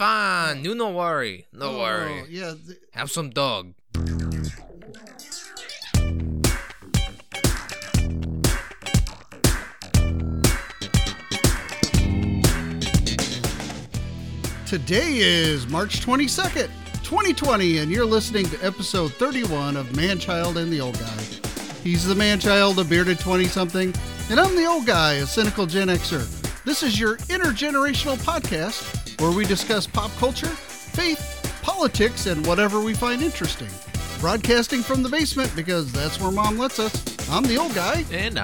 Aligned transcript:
fine. 0.00 0.64
You 0.64 0.74
no 0.74 0.88
worry. 0.92 1.46
No 1.52 1.76
Oh, 1.76 1.78
worry. 1.80 2.24
Yeah. 2.30 2.54
th- 2.66 2.78
Have 2.92 3.10
some 3.10 3.28
dog. 3.28 3.74
Today 14.66 15.16
is 15.18 15.66
March 15.66 16.00
22nd, 16.00 16.68
2020, 17.02 17.78
and 17.78 17.90
you're 17.90 18.04
listening 18.04 18.46
to 18.50 18.64
episode 18.64 19.12
31 19.14 19.76
of 19.76 19.96
Man 19.96 20.18
Child 20.18 20.58
and 20.58 20.72
the 20.72 20.80
Old 20.80 20.98
Guy. 20.98 21.22
He's 21.82 22.06
the 22.06 22.14
man 22.14 22.38
child, 22.38 22.78
a 22.78 22.84
bearded 22.84 23.18
20 23.18 23.46
something, 23.46 23.92
and 24.30 24.38
I'm 24.38 24.54
the 24.54 24.66
old 24.66 24.86
guy, 24.86 25.14
a 25.14 25.26
cynical 25.26 25.66
Gen 25.66 25.88
Xer. 25.88 26.24
This 26.64 26.82
is 26.84 27.00
your 27.00 27.16
intergenerational 27.16 28.16
podcast 28.18 28.99
where 29.20 29.30
we 29.32 29.44
discuss 29.44 29.86
pop 29.86 30.10
culture, 30.12 30.46
faith, 30.48 31.60
politics, 31.62 32.24
and 32.26 32.46
whatever 32.46 32.80
we 32.80 32.94
find 32.94 33.20
interesting. 33.22 33.68
Broadcasting 34.18 34.80
from 34.82 35.02
the 35.02 35.08
basement 35.10 35.54
because 35.54 35.92
that's 35.92 36.18
where 36.20 36.30
mom 36.32 36.58
lets 36.58 36.78
us. 36.78 37.28
I'm 37.30 37.42
the 37.44 37.56
old 37.58 37.74
guy. 37.74 38.04
And 38.10 38.38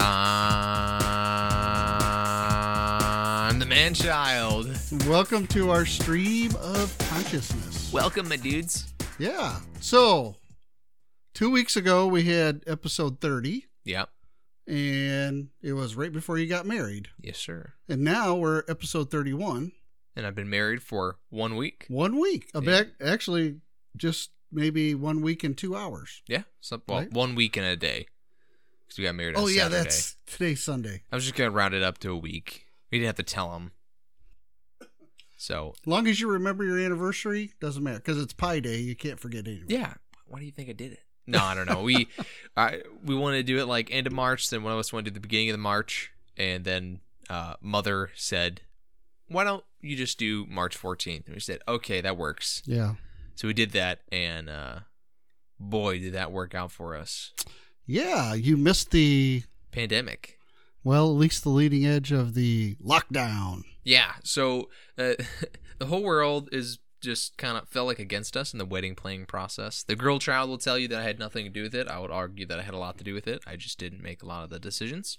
I'm 3.49 3.59
the 3.59 3.67
man 3.67 3.95
child. 3.95 4.69
Welcome 5.07 5.47
to 5.49 5.71
our 5.71 5.87
stream 5.87 6.53
of 6.57 6.95
consciousness. 7.11 7.91
Welcome, 7.93 8.29
my 8.29 8.37
dudes. 8.37 8.93
Yeah. 9.19 9.61
So, 9.81 10.37
two 11.35 11.51
weeks 11.51 11.77
ago, 11.77 12.07
we 12.07 12.25
had 12.25 12.63
episode 12.67 13.21
30, 13.21 13.65
Yep. 13.85 14.11
and 14.67 15.49
it 15.63 15.73
was 15.73 15.95
right 15.95 16.13
before 16.13 16.37
you 16.39 16.47
got 16.47 16.67
married. 16.67 17.09
Yes, 17.21 17.39
sir. 17.39 17.73
And 17.89 18.03
now 18.03 18.35
we're 18.35 18.63
episode 18.69 19.11
31. 19.11 19.73
And 20.17 20.27
I've 20.27 20.35
been 20.35 20.49
married 20.51 20.83
for 20.83 21.19
one 21.29 21.57
week. 21.57 21.85
One 21.89 22.19
week. 22.19 22.51
A 22.55 22.63
Yeah. 22.63 22.67
back, 22.83 22.87
actually, 23.01 23.61
just 23.97 24.31
maybe 24.51 24.95
one 24.95 25.21
week 25.21 25.45
and 25.45 25.57
two 25.57 25.77
hours. 25.77 26.23
Yeah. 26.27 26.45
So, 26.61 26.81
well, 26.89 27.01
Right. 27.01 27.13
one 27.13 27.35
week 27.35 27.57
and 27.59 27.67
a 27.67 27.77
day. 27.77 28.07
Because 28.87 28.99
we 28.99 29.05
got 29.05 29.15
married 29.15 29.37
on 29.37 29.43
Oh, 29.43 29.47
yeah, 29.47 29.65
Saturday. 29.65 29.83
that's 29.83 30.17
today's 30.27 30.63
Sunday. 30.63 31.03
I 31.13 31.17
was 31.17 31.25
just 31.25 31.37
going 31.37 31.51
to 31.51 31.55
round 31.57 31.75
it 31.75 31.83
up 31.83 31.99
to 31.99 32.11
a 32.11 32.17
week. 32.17 32.67
We 32.91 32.99
didn't 32.99 33.09
have 33.09 33.17
to 33.17 33.23
tell 33.35 33.55
him. 33.57 33.73
So, 35.37 35.75
long 35.85 36.07
as 36.07 36.19
you 36.21 36.31
remember 36.31 36.65
your 36.65 36.79
anniversary, 36.79 37.53
doesn't 37.61 37.83
matter 37.83 37.99
because 37.99 38.19
it's 38.21 38.33
Pi 38.33 38.61
Day. 38.61 38.79
You 38.79 38.97
can't 38.97 39.21
forget 39.21 39.47
anyway. 39.47 39.67
yeah. 39.69 39.95
Why 40.27 40.41
do 40.41 40.47
you 40.47 40.51
think 40.53 40.69
I 40.71 40.73
did 40.73 40.93
it? 40.93 41.01
No, 41.27 41.41
I 41.43 41.55
don't 41.55 41.67
know. 41.67 41.83
We 41.83 42.09
I, 42.57 42.83
we 43.05 43.15
wanted 43.15 43.39
to 43.39 43.43
do 43.43 43.59
it 43.59 43.67
like 43.67 43.91
end 43.93 44.07
of 44.07 44.13
March. 44.13 44.49
Then 44.49 44.63
one 44.63 44.73
of 44.73 44.79
us 44.79 44.93
wanted 44.93 45.05
to 45.07 45.11
do 45.11 45.15
the 45.15 45.21
beginning 45.21 45.51
of 45.51 45.55
the 45.55 45.59
March. 45.59 46.11
And 46.39 46.65
then 46.65 47.01
uh, 47.29 47.55
Mother 47.61 48.11
said, 48.15 48.63
why 49.29 49.45
don't 49.45 49.65
you 49.81 49.97
just 49.97 50.19
do 50.19 50.47
March 50.47 50.81
14th? 50.81 51.27
And 51.27 51.35
we 51.35 51.41
said, 51.41 51.61
okay, 51.67 52.01
that 52.01 52.17
works. 52.17 52.63
Yeah. 52.67 52.95
So 53.35 53.49
we 53.49 53.55
did 53.55 53.73
that. 53.73 54.01
And 54.11 54.49
uh, 54.49 54.81
boy, 55.59 55.99
did 55.99 56.15
that 56.15 56.33
work 56.33 56.55
out 56.55 56.73
for 56.73 56.97
us. 56.97 57.33
Yeah. 57.87 58.35
You 58.35 58.57
missed 58.57 58.91
the, 58.91 59.43
Pandemic. 59.73 60.39
well, 60.85 61.11
at 61.11 61.17
least 61.17 61.43
the 61.43 61.51
leading 61.51 61.85
edge 61.85 62.13
of 62.13 62.35
the 62.35 62.77
lockdown. 62.77 63.63
Yeah. 63.85 64.13
So 64.25 64.71
uh, 64.99 65.15
the 65.79 65.87
whole 65.87 66.03
world 66.03 66.49
is 66.53 66.79
just 67.03 67.37
kind 67.37 67.59
of 67.59 67.69
felt 67.69 67.87
like 67.87 67.99
against 67.99 68.37
us 68.37 68.53
in 68.53 68.59
the 68.59 68.65
wedding 68.65 68.95
planning 68.95 69.27
process. 69.27 69.83
The 69.83 69.97
girl 69.97 70.19
child 70.19 70.49
will 70.49 70.59
tell 70.59 70.79
you 70.79 70.89
that 70.89 70.99
I 70.99 71.03
had 71.03 71.19
nothing 71.19 71.45
to 71.45 71.51
do 71.51 71.63
with 71.63 71.75
it. 71.75 71.89
I 71.89 71.99
would 71.99 72.11
argue 72.11 72.47
that 72.47 72.59
I 72.59 72.63
had 72.63 72.75
a 72.75 72.79
lot 72.79 72.97
to 72.99 73.05
do 73.05 73.15
with 73.15 73.29
it. 73.29 73.43
I 73.47 73.57
just 73.57 73.79
didn't 73.79 74.03
make 74.03 74.23
a 74.23 74.27
lot 74.27 74.45
of 74.45 74.51
the 74.51 74.59
decisions. 74.59 75.19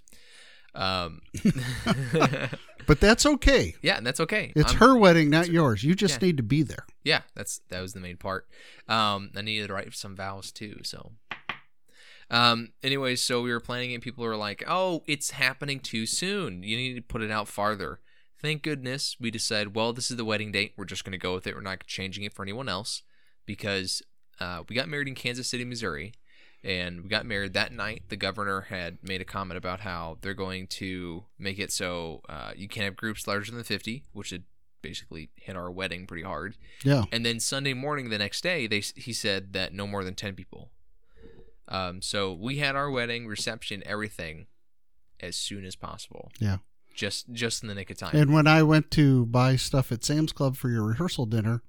Um, 0.78 1.22
But 2.86 3.02
that's 3.02 3.26
okay. 3.26 3.76
yeah, 3.82 3.98
and 3.98 4.08
that's 4.08 4.22
okay. 4.22 4.54
It's 4.56 4.70
I'm- 4.72 4.78
her 4.80 4.96
wedding, 4.98 5.30
not 5.30 5.50
yours. 5.50 5.84
You 5.84 5.94
just 5.94 6.22
Yeah. 6.22 6.28
need 6.28 6.38
to 6.38 6.44
be 6.44 6.64
there. 6.64 6.86
Yeah, 7.04 7.24
that's 7.36 7.60
that 7.68 7.82
was 7.82 7.92
the 7.92 8.00
main 8.00 8.16
part. 8.16 8.48
Um, 8.88 9.32
I 9.36 9.42
needed 9.42 9.68
to 9.68 9.74
write 9.74 9.94
some 9.94 10.16
vows 10.16 10.54
too. 10.54 10.80
So, 10.84 11.12
um, 12.30 12.70
anyway, 12.84 13.16
so 13.18 13.42
we 13.42 13.52
were 13.52 13.60
planning 13.60 13.92
it. 13.92 14.02
People 14.02 14.24
were 14.24 14.38
like, 14.38 14.64
"Oh, 14.68 15.04
it's 15.06 15.32
happening 15.32 15.80
too 15.82 16.06
soon. 16.06 16.64
You 16.64 16.78
need 16.78 16.96
to 16.96 17.02
put 17.02 17.22
it 17.22 17.32
out 17.32 17.48
farther." 17.50 18.00
Thank 18.42 18.62
goodness 18.64 19.18
we 19.20 19.32
decided. 19.32 19.76
Well, 19.76 19.92
this 19.94 20.10
is 20.12 20.16
the 20.18 20.24
wedding 20.26 20.52
date. 20.52 20.74
We're 20.78 20.86
just 20.86 21.04
going 21.04 21.12
to 21.12 21.18
go 21.18 21.34
with 21.34 21.48
it. 21.48 21.56
We're 21.56 21.62
not 21.62 21.88
changing 21.88 22.24
it 22.24 22.34
for 22.34 22.44
anyone 22.44 22.70
else 22.70 23.02
because 23.46 24.02
uh, 24.40 24.64
we 24.70 24.76
got 24.76 24.88
married 24.88 25.08
in 25.08 25.16
Kansas 25.16 25.50
City, 25.50 25.66
Missouri, 25.66 26.14
and 26.64 27.04
we 27.04 27.10
got 27.10 27.26
married 27.26 27.54
that 27.54 27.72
night. 27.72 28.04
The 28.10 28.18
governor 28.18 28.62
had 28.62 28.98
made 29.02 29.22
a 29.22 29.26
comment 29.26 29.58
about 29.58 29.82
how 29.82 30.18
they're 30.22 30.34
going 30.34 30.68
to 30.68 31.26
make 31.38 31.60
it 31.60 31.72
so 31.72 32.22
uh, 32.28 32.52
you 32.56 32.68
can't 32.68 32.86
have 32.86 32.96
groups 32.96 33.28
larger 33.28 33.52
than 33.52 33.64
fifty, 33.64 34.04
which 34.14 34.32
would 34.32 34.44
basically 34.82 35.30
hit 35.36 35.56
our 35.56 35.72
wedding 35.72 36.06
pretty 36.08 36.24
hard. 36.24 36.56
Yeah. 36.84 37.06
And 37.12 37.26
then 37.26 37.40
Sunday 37.40 37.74
morning, 37.74 38.10
the 38.10 38.18
next 38.18 38.42
day, 38.42 38.68
they 38.68 38.82
he 38.96 39.14
said 39.14 39.54
that 39.54 39.74
no 39.74 39.88
more 39.88 40.04
than 40.04 40.16
ten 40.16 40.36
people. 40.36 40.72
Um, 41.68 42.02
so 42.02 42.34
we 42.34 42.58
had 42.58 42.76
our 42.76 42.90
wedding 42.90 43.28
reception, 43.28 43.84
everything, 43.86 44.48
as 45.20 45.36
soon 45.36 45.66
as 45.66 45.76
possible. 45.76 46.32
Yeah. 46.40 46.58
Just 46.94 47.32
just 47.32 47.62
in 47.62 47.70
the 47.70 47.76
nick 47.76 47.90
of 47.90 47.98
time. 47.98 48.16
And 48.16 48.34
when 48.34 48.48
I 48.48 48.64
went 48.64 48.90
to 48.92 49.26
buy 49.26 49.56
stuff 49.56 49.92
at 49.92 50.04
Sam's 50.04 50.32
Club 50.32 50.56
for 50.56 50.70
your 50.70 50.84
rehearsal 50.84 51.26
dinner, 51.26 51.62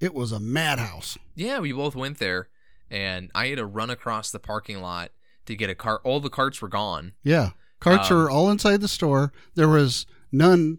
it 0.00 0.14
was 0.14 0.32
a 0.32 0.40
madhouse. 0.40 1.18
yeah, 1.34 1.58
we 1.58 1.72
both 1.72 1.94
went 1.94 2.18
there, 2.18 2.48
and 2.94 3.30
I 3.34 3.48
had 3.48 3.58
to 3.58 3.66
run 3.66 3.90
across 3.90 4.30
the 4.30 4.38
parking 4.38 4.80
lot 4.80 5.10
to 5.46 5.56
get 5.56 5.68
a 5.70 5.74
cart. 5.74 6.00
All 6.04 6.20
the 6.20 6.30
carts 6.30 6.62
were 6.62 6.68
gone. 6.68 7.12
Yeah. 7.22 7.50
Carts 7.80 8.10
Um, 8.10 8.16
were 8.16 8.30
all 8.30 8.50
inside 8.50 8.80
the 8.80 8.88
store. 8.88 9.32
There 9.56 9.68
was 9.68 10.06
none 10.32 10.78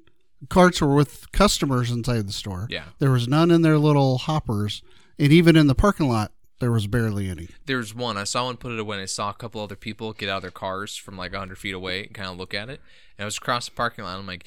carts 0.50 0.82
were 0.82 0.94
with 0.96 1.32
customers 1.32 1.92
inside 1.92 2.28
the 2.28 2.34
store. 2.34 2.68
Yeah. 2.70 2.86
There 3.00 3.12
was 3.12 3.28
none 3.28 3.52
in 3.52 3.62
their 3.62 3.78
little 3.78 4.18
hoppers. 4.18 4.82
And 5.20 5.32
even 5.32 5.56
in 5.56 5.68
the 5.68 5.76
parking 5.76 6.08
lot, 6.10 6.32
there 6.60 6.72
was 6.72 6.88
barely 6.88 7.30
any. 7.30 7.50
There's 7.66 7.94
one. 7.94 8.18
I 8.18 8.24
saw 8.24 8.46
one 8.46 8.58
put 8.58 8.72
it 8.72 8.80
away, 8.80 8.96
and 8.98 9.04
I 9.04 9.08
saw 9.08 9.30
a 9.30 9.34
couple 9.34 9.62
other 9.62 9.76
people 9.76 10.14
get 10.14 10.30
out 10.30 10.38
of 10.38 10.42
their 10.44 10.52
cars 10.52 10.96
from 10.96 11.18
like 11.18 11.32
100 11.32 11.58
feet 11.58 11.74
away 11.74 12.06
and 12.06 12.14
kind 12.14 12.30
of 12.30 12.38
look 12.38 12.54
at 12.54 12.70
it. 12.70 12.80
And 13.18 13.24
I 13.24 13.26
was 13.26 13.38
across 13.38 13.66
the 13.66 13.72
parking 13.76 14.04
lot. 14.06 14.18
I'm 14.18 14.26
like, 14.28 14.46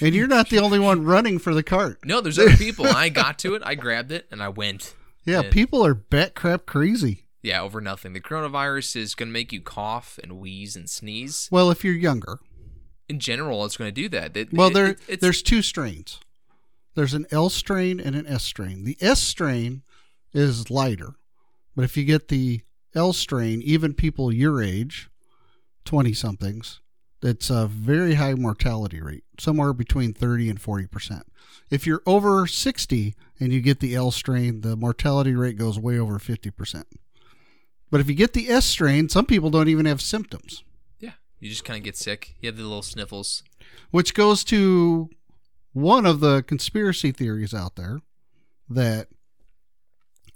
And 0.00 0.14
you're 0.14 0.26
not 0.28 0.50
the 0.50 0.58
only 0.58 0.78
one 0.78 1.04
running 1.04 1.38
for 1.38 1.54
the 1.54 1.62
cart. 1.62 1.98
no, 2.04 2.20
there's 2.20 2.38
other 2.38 2.56
people. 2.56 2.86
I 2.86 3.08
got 3.08 3.38
to 3.40 3.54
it, 3.54 3.62
I 3.64 3.74
grabbed 3.74 4.12
it, 4.12 4.26
and 4.30 4.42
I 4.42 4.48
went. 4.50 4.94
Yeah, 5.26 5.42
Yeah. 5.42 5.50
people 5.50 5.84
are 5.84 5.94
bat 5.94 6.34
crap 6.34 6.66
crazy. 6.66 7.24
Yeah, 7.42 7.60
over 7.62 7.80
nothing. 7.80 8.12
The 8.12 8.20
coronavirus 8.20 8.96
is 8.96 9.14
going 9.14 9.28
to 9.28 9.32
make 9.32 9.52
you 9.52 9.60
cough 9.60 10.18
and 10.22 10.38
wheeze 10.38 10.74
and 10.76 10.88
sneeze. 10.88 11.48
Well, 11.50 11.70
if 11.70 11.84
you're 11.84 11.94
younger. 11.94 12.38
In 13.08 13.20
general, 13.20 13.64
it's 13.64 13.76
going 13.76 13.88
to 13.88 13.92
do 14.02 14.08
that. 14.08 14.36
It- 14.36 14.52
Well, 14.52 14.70
there 14.70 14.86
it- 14.88 15.00
it's- 15.06 15.20
there's 15.20 15.42
two 15.42 15.62
strains. 15.62 16.18
There's 16.94 17.14
an 17.14 17.26
L 17.30 17.50
strain 17.50 18.00
and 18.00 18.16
an 18.16 18.26
S 18.26 18.42
strain. 18.42 18.84
The 18.84 18.96
S 19.00 19.22
strain 19.22 19.82
is 20.32 20.70
lighter, 20.70 21.14
but 21.76 21.84
if 21.84 21.96
you 21.96 22.04
get 22.04 22.28
the 22.28 22.62
L 22.94 23.12
strain, 23.12 23.60
even 23.62 23.92
people 23.94 24.32
your 24.32 24.62
age, 24.62 25.08
twenty 25.84 26.14
somethings, 26.14 26.80
it's 27.22 27.50
a 27.50 27.66
very 27.66 28.14
high 28.14 28.34
mortality 28.34 29.00
rate, 29.00 29.24
somewhere 29.38 29.72
between 29.72 30.14
thirty 30.14 30.48
and 30.48 30.60
forty 30.60 30.86
percent. 30.86 31.26
If 31.70 31.86
you're 31.86 32.02
over 32.06 32.46
sixty 32.46 33.14
and 33.38 33.52
you 33.52 33.60
get 33.60 33.80
the 33.80 33.94
L 33.94 34.10
strain, 34.10 34.60
the 34.62 34.76
mortality 34.76 35.34
rate 35.34 35.56
goes 35.58 35.78
way 35.78 35.98
over 35.98 36.18
fifty 36.18 36.50
percent. 36.50 36.86
But 37.90 38.00
if 38.00 38.08
you 38.08 38.14
get 38.14 38.32
the 38.32 38.48
S 38.50 38.64
strain, 38.66 39.08
some 39.08 39.26
people 39.26 39.50
don't 39.50 39.68
even 39.68 39.86
have 39.86 40.00
symptoms. 40.02 40.64
yeah, 40.98 41.12
you 41.38 41.48
just 41.48 41.64
kind 41.64 41.78
of 41.78 41.84
get 41.84 41.96
sick. 41.96 42.34
You 42.40 42.48
have 42.48 42.56
the 42.56 42.62
little 42.64 42.82
sniffles. 42.82 43.42
which 43.90 44.12
goes 44.14 44.42
to 44.44 45.08
one 45.72 46.06
of 46.06 46.20
the 46.20 46.42
conspiracy 46.42 47.12
theories 47.12 47.52
out 47.54 47.76
there 47.76 48.00
that 48.68 49.08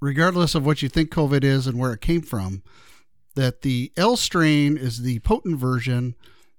regardless 0.01 0.55
of 0.55 0.65
what 0.65 0.83
you 0.83 0.89
think 0.89 1.11
covid 1.11 1.43
is 1.43 1.67
and 1.67 1.79
where 1.79 1.93
it 1.93 2.01
came 2.01 2.21
from 2.23 2.63
that 3.35 3.63
the 3.63 3.91
l 3.97 4.17
strain 4.17 4.77
is 4.77 5.03
the 5.03 5.19
potent 5.21 5.59
version 5.59 6.15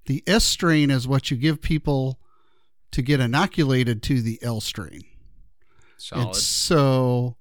the 0.08 0.23
s 0.28 0.44
strain 0.44 0.90
is 0.91 1.08
what 1.08 1.29
you 1.31 1.38
give 1.38 1.62
people 1.62 2.19
to 2.91 3.02
get 3.02 3.19
inoculated 3.19 4.02
to 4.03 4.22
the 4.22 4.40
l 4.41 4.59
strain 4.59 5.02
Solid. 6.02 6.28
and 6.28 6.36
so 6.36 7.36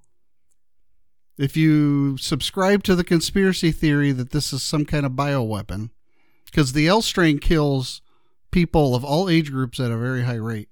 if 1.39 1.57
you 1.57 2.19
subscribe 2.19 2.83
to 2.85 2.95
the 2.95 3.05
conspiracy 3.05 3.73
theory 3.73 4.13
that 4.13 4.31
this 4.31 4.53
is 4.53 4.63
some 4.63 4.85
kind 4.85 5.07
of 5.07 5.13
bioweapon, 5.13 5.91
because 6.45 6.73
the 6.73 6.87
L 6.87 7.01
strain 7.01 7.39
kills 7.39 8.03
people 8.51 8.95
of 8.95 9.05
all 9.05 9.29
age 9.29 9.51
groups 9.51 9.81
at 9.81 9.91
a 9.91 9.97
very 9.97 10.25
high 10.25 10.35
rate 10.35 10.69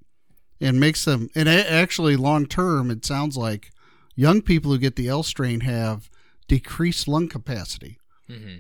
and 0.61 0.79
makes 0.79 1.05
them, 1.05 1.31
and 1.35 1.49
actually 1.49 2.17
long 2.17 2.45
term, 2.47 2.91
it 2.91 3.07
sounds 3.07 3.37
like 3.37 3.71
young 4.15 4.43
people 4.43 4.73
who 4.73 4.79
get 4.79 4.97
the 4.97 5.09
L 5.09 5.23
strain 5.23 5.61
have 5.61 6.11
decreased 6.49 7.09
lung 7.09 7.29
capacity 7.29 7.99
hmm 8.27 8.57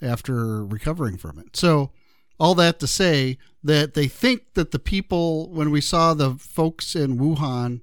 after 0.00 0.66
recovering 0.66 1.16
from 1.16 1.38
it. 1.38 1.56
So, 1.56 1.92
all 2.40 2.56
that 2.56 2.80
to 2.80 2.88
say 2.88 3.38
that 3.62 3.94
they 3.94 4.08
think 4.08 4.54
that 4.54 4.72
the 4.72 4.80
people, 4.80 5.48
when 5.52 5.70
we 5.70 5.80
saw 5.80 6.12
the 6.12 6.34
folks 6.34 6.96
in 6.96 7.20
Wuhan 7.20 7.82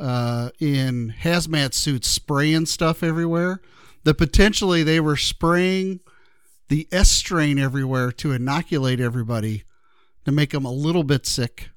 uh, 0.00 0.50
in 0.58 1.14
hazmat 1.22 1.74
suits 1.74 2.08
spraying 2.08 2.66
stuff 2.66 3.02
everywhere, 3.02 3.60
that 4.04 4.14
potentially 4.14 4.82
they 4.82 4.98
were 5.00 5.16
spraying 5.16 6.00
the 6.68 6.88
S 6.90 7.10
strain 7.10 7.58
everywhere 7.58 8.10
to 8.12 8.32
inoculate 8.32 9.00
everybody 9.00 9.64
to 10.24 10.32
make 10.32 10.50
them 10.50 10.64
a 10.64 10.72
little 10.72 11.04
bit 11.04 11.26
sick 11.26 11.70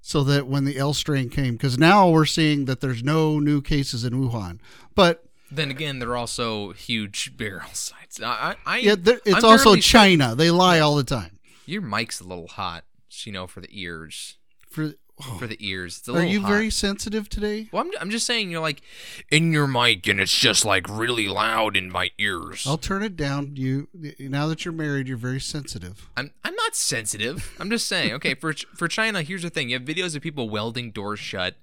so 0.00 0.22
that 0.24 0.46
when 0.46 0.64
the 0.64 0.78
L 0.78 0.94
strain 0.94 1.28
came, 1.28 1.54
because 1.54 1.78
now 1.78 2.08
we're 2.08 2.24
seeing 2.24 2.64
that 2.66 2.80
there's 2.80 3.02
no 3.02 3.38
new 3.38 3.60
cases 3.60 4.04
in 4.04 4.14
Wuhan, 4.14 4.58
but 4.94 5.24
Then 5.50 5.70
again, 5.70 5.98
they're 5.98 6.16
also 6.16 6.72
huge 6.72 7.32
burial 7.36 7.68
sites. 7.72 8.20
I, 8.22 8.56
I, 8.64 8.78
yeah, 8.78 8.94
it's 9.04 9.26
I'm 9.26 9.34
also 9.44 9.56
fairly 9.58 9.80
sure- 9.80 10.00
China. 10.00 10.34
They 10.34 10.50
lie 10.50 10.78
all 10.80 10.96
the 10.96 11.04
time. 11.04 11.38
Your 11.66 11.82
mic's 11.82 12.20
a 12.20 12.24
little 12.24 12.48
hot, 12.48 12.84
you 13.24 13.32
know, 13.32 13.46
for 13.46 13.60
the 13.60 13.68
ears. 13.72 14.38
For 14.70 14.94
For 15.38 15.46
the 15.46 15.56
ears, 15.58 15.98
it's 15.98 16.08
a 16.08 16.12
are 16.12 16.14
little 16.14 16.30
you 16.30 16.40
hot. 16.42 16.48
very 16.48 16.70
sensitive 16.70 17.28
today? 17.28 17.68
Well, 17.72 17.82
I'm, 17.84 17.90
I'm 18.00 18.10
just 18.10 18.24
saying, 18.26 18.50
you're 18.50 18.60
like 18.60 18.82
in 19.30 19.52
your 19.52 19.66
mic, 19.66 20.06
and 20.06 20.20
it's 20.20 20.36
just 20.36 20.64
like 20.64 20.86
really 20.88 21.26
loud 21.26 21.76
in 21.76 21.90
my 21.90 22.10
ears. 22.18 22.64
I'll 22.66 22.78
turn 22.78 23.02
it 23.02 23.16
down. 23.16 23.56
You 23.56 23.88
now 24.18 24.46
that 24.46 24.64
you're 24.64 24.72
married, 24.72 25.08
you're 25.08 25.16
very 25.16 25.40
sensitive. 25.40 26.08
I'm 26.16 26.30
I'm 26.44 26.54
not 26.54 26.76
sensitive. 26.76 27.56
I'm 27.58 27.68
just 27.70 27.88
saying. 27.88 28.12
Okay, 28.14 28.34
for 28.34 28.52
for 28.76 28.86
China, 28.86 29.22
here's 29.22 29.42
the 29.42 29.50
thing: 29.50 29.70
you 29.70 29.78
have 29.78 29.86
videos 29.86 30.14
of 30.14 30.22
people 30.22 30.48
welding 30.48 30.92
doors 30.92 31.18
shut. 31.18 31.56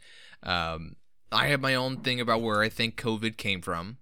Um, 0.44 0.96
I 1.32 1.48
have 1.48 1.62
my 1.62 1.76
own 1.76 1.98
thing 1.98 2.20
about 2.20 2.42
where 2.42 2.62
I 2.62 2.70
think 2.70 2.98
COVID 2.98 3.38
came 3.38 3.62
from. 3.62 3.98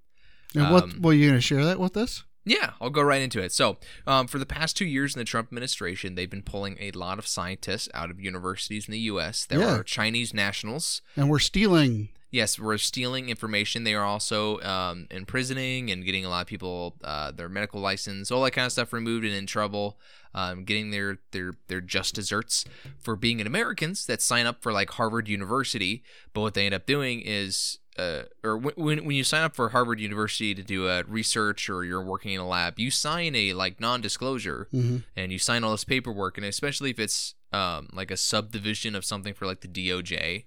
And 0.55 0.71
what? 0.71 0.83
Um, 0.83 0.97
Well, 1.01 1.13
you 1.13 1.27
going 1.27 1.37
to 1.37 1.41
share 1.41 1.63
that 1.65 1.79
with 1.79 1.95
us? 1.97 2.23
Yeah, 2.45 2.71
I'll 2.81 2.89
go 2.89 3.01
right 3.01 3.21
into 3.21 3.41
it. 3.41 3.51
So, 3.53 3.77
um, 4.05 4.27
for 4.27 4.37
the 4.37 4.45
past 4.45 4.75
two 4.75 4.85
years 4.85 5.15
in 5.15 5.19
the 5.19 5.25
Trump 5.25 5.47
administration, 5.47 6.15
they've 6.15 6.29
been 6.29 6.41
pulling 6.43 6.77
a 6.79 6.91
lot 6.91 7.17
of 7.19 7.25
scientists 7.25 7.87
out 7.93 8.09
of 8.11 8.19
universities 8.19 8.87
in 8.87 8.91
the 8.91 8.99
U.S. 8.99 9.45
There 9.45 9.59
Yeah. 9.59 9.77
are 9.77 9.83
Chinese 9.83 10.33
nationals. 10.33 11.01
And 11.15 11.29
we're 11.29 11.39
stealing. 11.39 12.09
Yes, 12.31 12.57
we're 12.59 12.79
stealing 12.79 13.29
information. 13.29 13.83
They 13.83 13.93
are 13.93 14.03
also 14.03 14.59
um, 14.61 15.05
imprisoning 15.11 15.91
and 15.91 16.03
getting 16.03 16.25
a 16.25 16.29
lot 16.29 16.41
of 16.41 16.47
people 16.47 16.95
uh, 17.03 17.31
their 17.31 17.47
medical 17.47 17.79
license, 17.79 18.31
all 18.31 18.43
that 18.43 18.51
kind 18.51 18.65
of 18.65 18.71
stuff 18.71 18.91
removed 18.91 19.23
and 19.23 19.35
in 19.35 19.45
trouble, 19.45 19.99
um, 20.33 20.63
getting 20.65 20.89
their 20.89 21.19
their 21.31 21.53
their 21.67 21.79
just 21.79 22.15
desserts 22.15 22.65
for 22.99 23.15
being 23.15 23.39
an 23.39 23.45
Americans 23.45 24.07
that 24.07 24.19
sign 24.19 24.47
up 24.47 24.63
for 24.63 24.73
like 24.73 24.89
Harvard 24.89 25.29
University. 25.29 26.03
But 26.33 26.41
what 26.41 26.55
they 26.55 26.65
end 26.65 26.73
up 26.73 26.87
doing 26.87 27.21
is, 27.23 27.77
uh, 27.97 28.23
or 28.43 28.57
when 28.57 28.73
when 28.75 29.05
when 29.05 29.15
you 29.15 29.23
sign 29.23 29.43
up 29.43 29.55
for 29.55 29.69
Harvard 29.69 29.99
University 29.99 30.55
to 30.55 30.63
do 30.63 30.87
a 30.87 31.03
research 31.03 31.69
or 31.69 31.83
you're 31.83 32.01
working 32.03 32.33
in 32.33 32.39
a 32.39 32.47
lab, 32.47 32.79
you 32.79 32.89
sign 32.91 33.35
a 33.35 33.53
like 33.53 33.79
non-disclosure 33.79 34.67
Mhm. 34.73 35.03
and 35.15 35.31
you 35.31 35.39
sign 35.39 35.63
all 35.63 35.71
this 35.71 35.83
paperwork, 35.83 36.37
and 36.37 36.45
especially 36.45 36.89
if 36.89 36.99
it's 36.99 37.35
um, 37.51 37.87
like 37.93 38.09
a 38.09 38.17
subdivision 38.17 38.95
of 38.95 39.05
something 39.05 39.33
for 39.35 39.45
like 39.45 39.61
the 39.61 39.67
DOJ, 39.67 40.45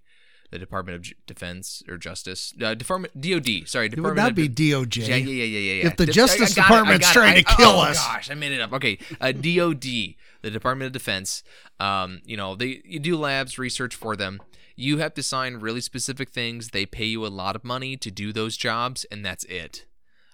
the 0.50 0.58
Department 0.58 0.96
of 0.96 1.02
J- 1.02 1.14
Defense 1.28 1.82
or 1.88 1.96
Justice, 1.98 2.52
uh, 2.60 2.75
Department 2.75 3.20
DOD. 3.20 3.62
Sorry, 3.69 3.84
would 3.84 3.94
Department 3.94 4.16
not 4.16 4.31
of 4.31 4.34
be 4.37 4.48
DOJ. 4.48 5.06
yeah, 5.08 5.14
yeah, 5.16 5.44
yeah, 5.44 5.44
yeah, 5.44 5.72
yeah. 5.82 5.87
If 5.87 5.96
the 5.96 6.06
De- 6.06 6.12
Justice 6.12 6.58
I- 6.58 6.62
I 6.64 6.69
got 6.69 6.88
it, 6.88 6.90
I 6.90 6.94
it. 6.96 7.12
trying 7.12 7.34
to 7.37 7.56
kill 7.56 7.69
oh, 7.70 7.82
us. 7.82 7.96
gosh, 7.98 8.31
I 8.31 8.34
made 8.34 8.50
it 8.52 8.60
up. 8.60 8.72
Okay, 8.72 8.98
uh, 9.20 9.31
DOD, 9.31 10.16
the 10.43 10.50
Department 10.50 10.87
of 10.88 10.93
Defense. 10.93 11.44
Um, 11.78 12.22
you 12.25 12.37
know, 12.37 12.56
they 12.56 12.82
you 12.84 12.98
do 12.98 13.16
labs 13.16 13.56
research 13.58 13.94
for 13.94 14.16
them. 14.16 14.40
You 14.76 14.99
have 14.99 15.14
to 15.14 15.23
sign 15.23 15.56
really 15.56 15.81
specific 15.81 16.31
things. 16.31 16.69
They 16.70 16.84
pay 16.87 17.06
you 17.06 17.25
a 17.26 17.28
lot 17.28 17.56
of 17.56 17.64
money 17.64 17.96
to 17.96 18.11
do 18.11 18.32
those 18.32 18.56
jobs, 18.56 19.05
and 19.11 19.25
that's 19.25 19.44
it. 19.44 19.87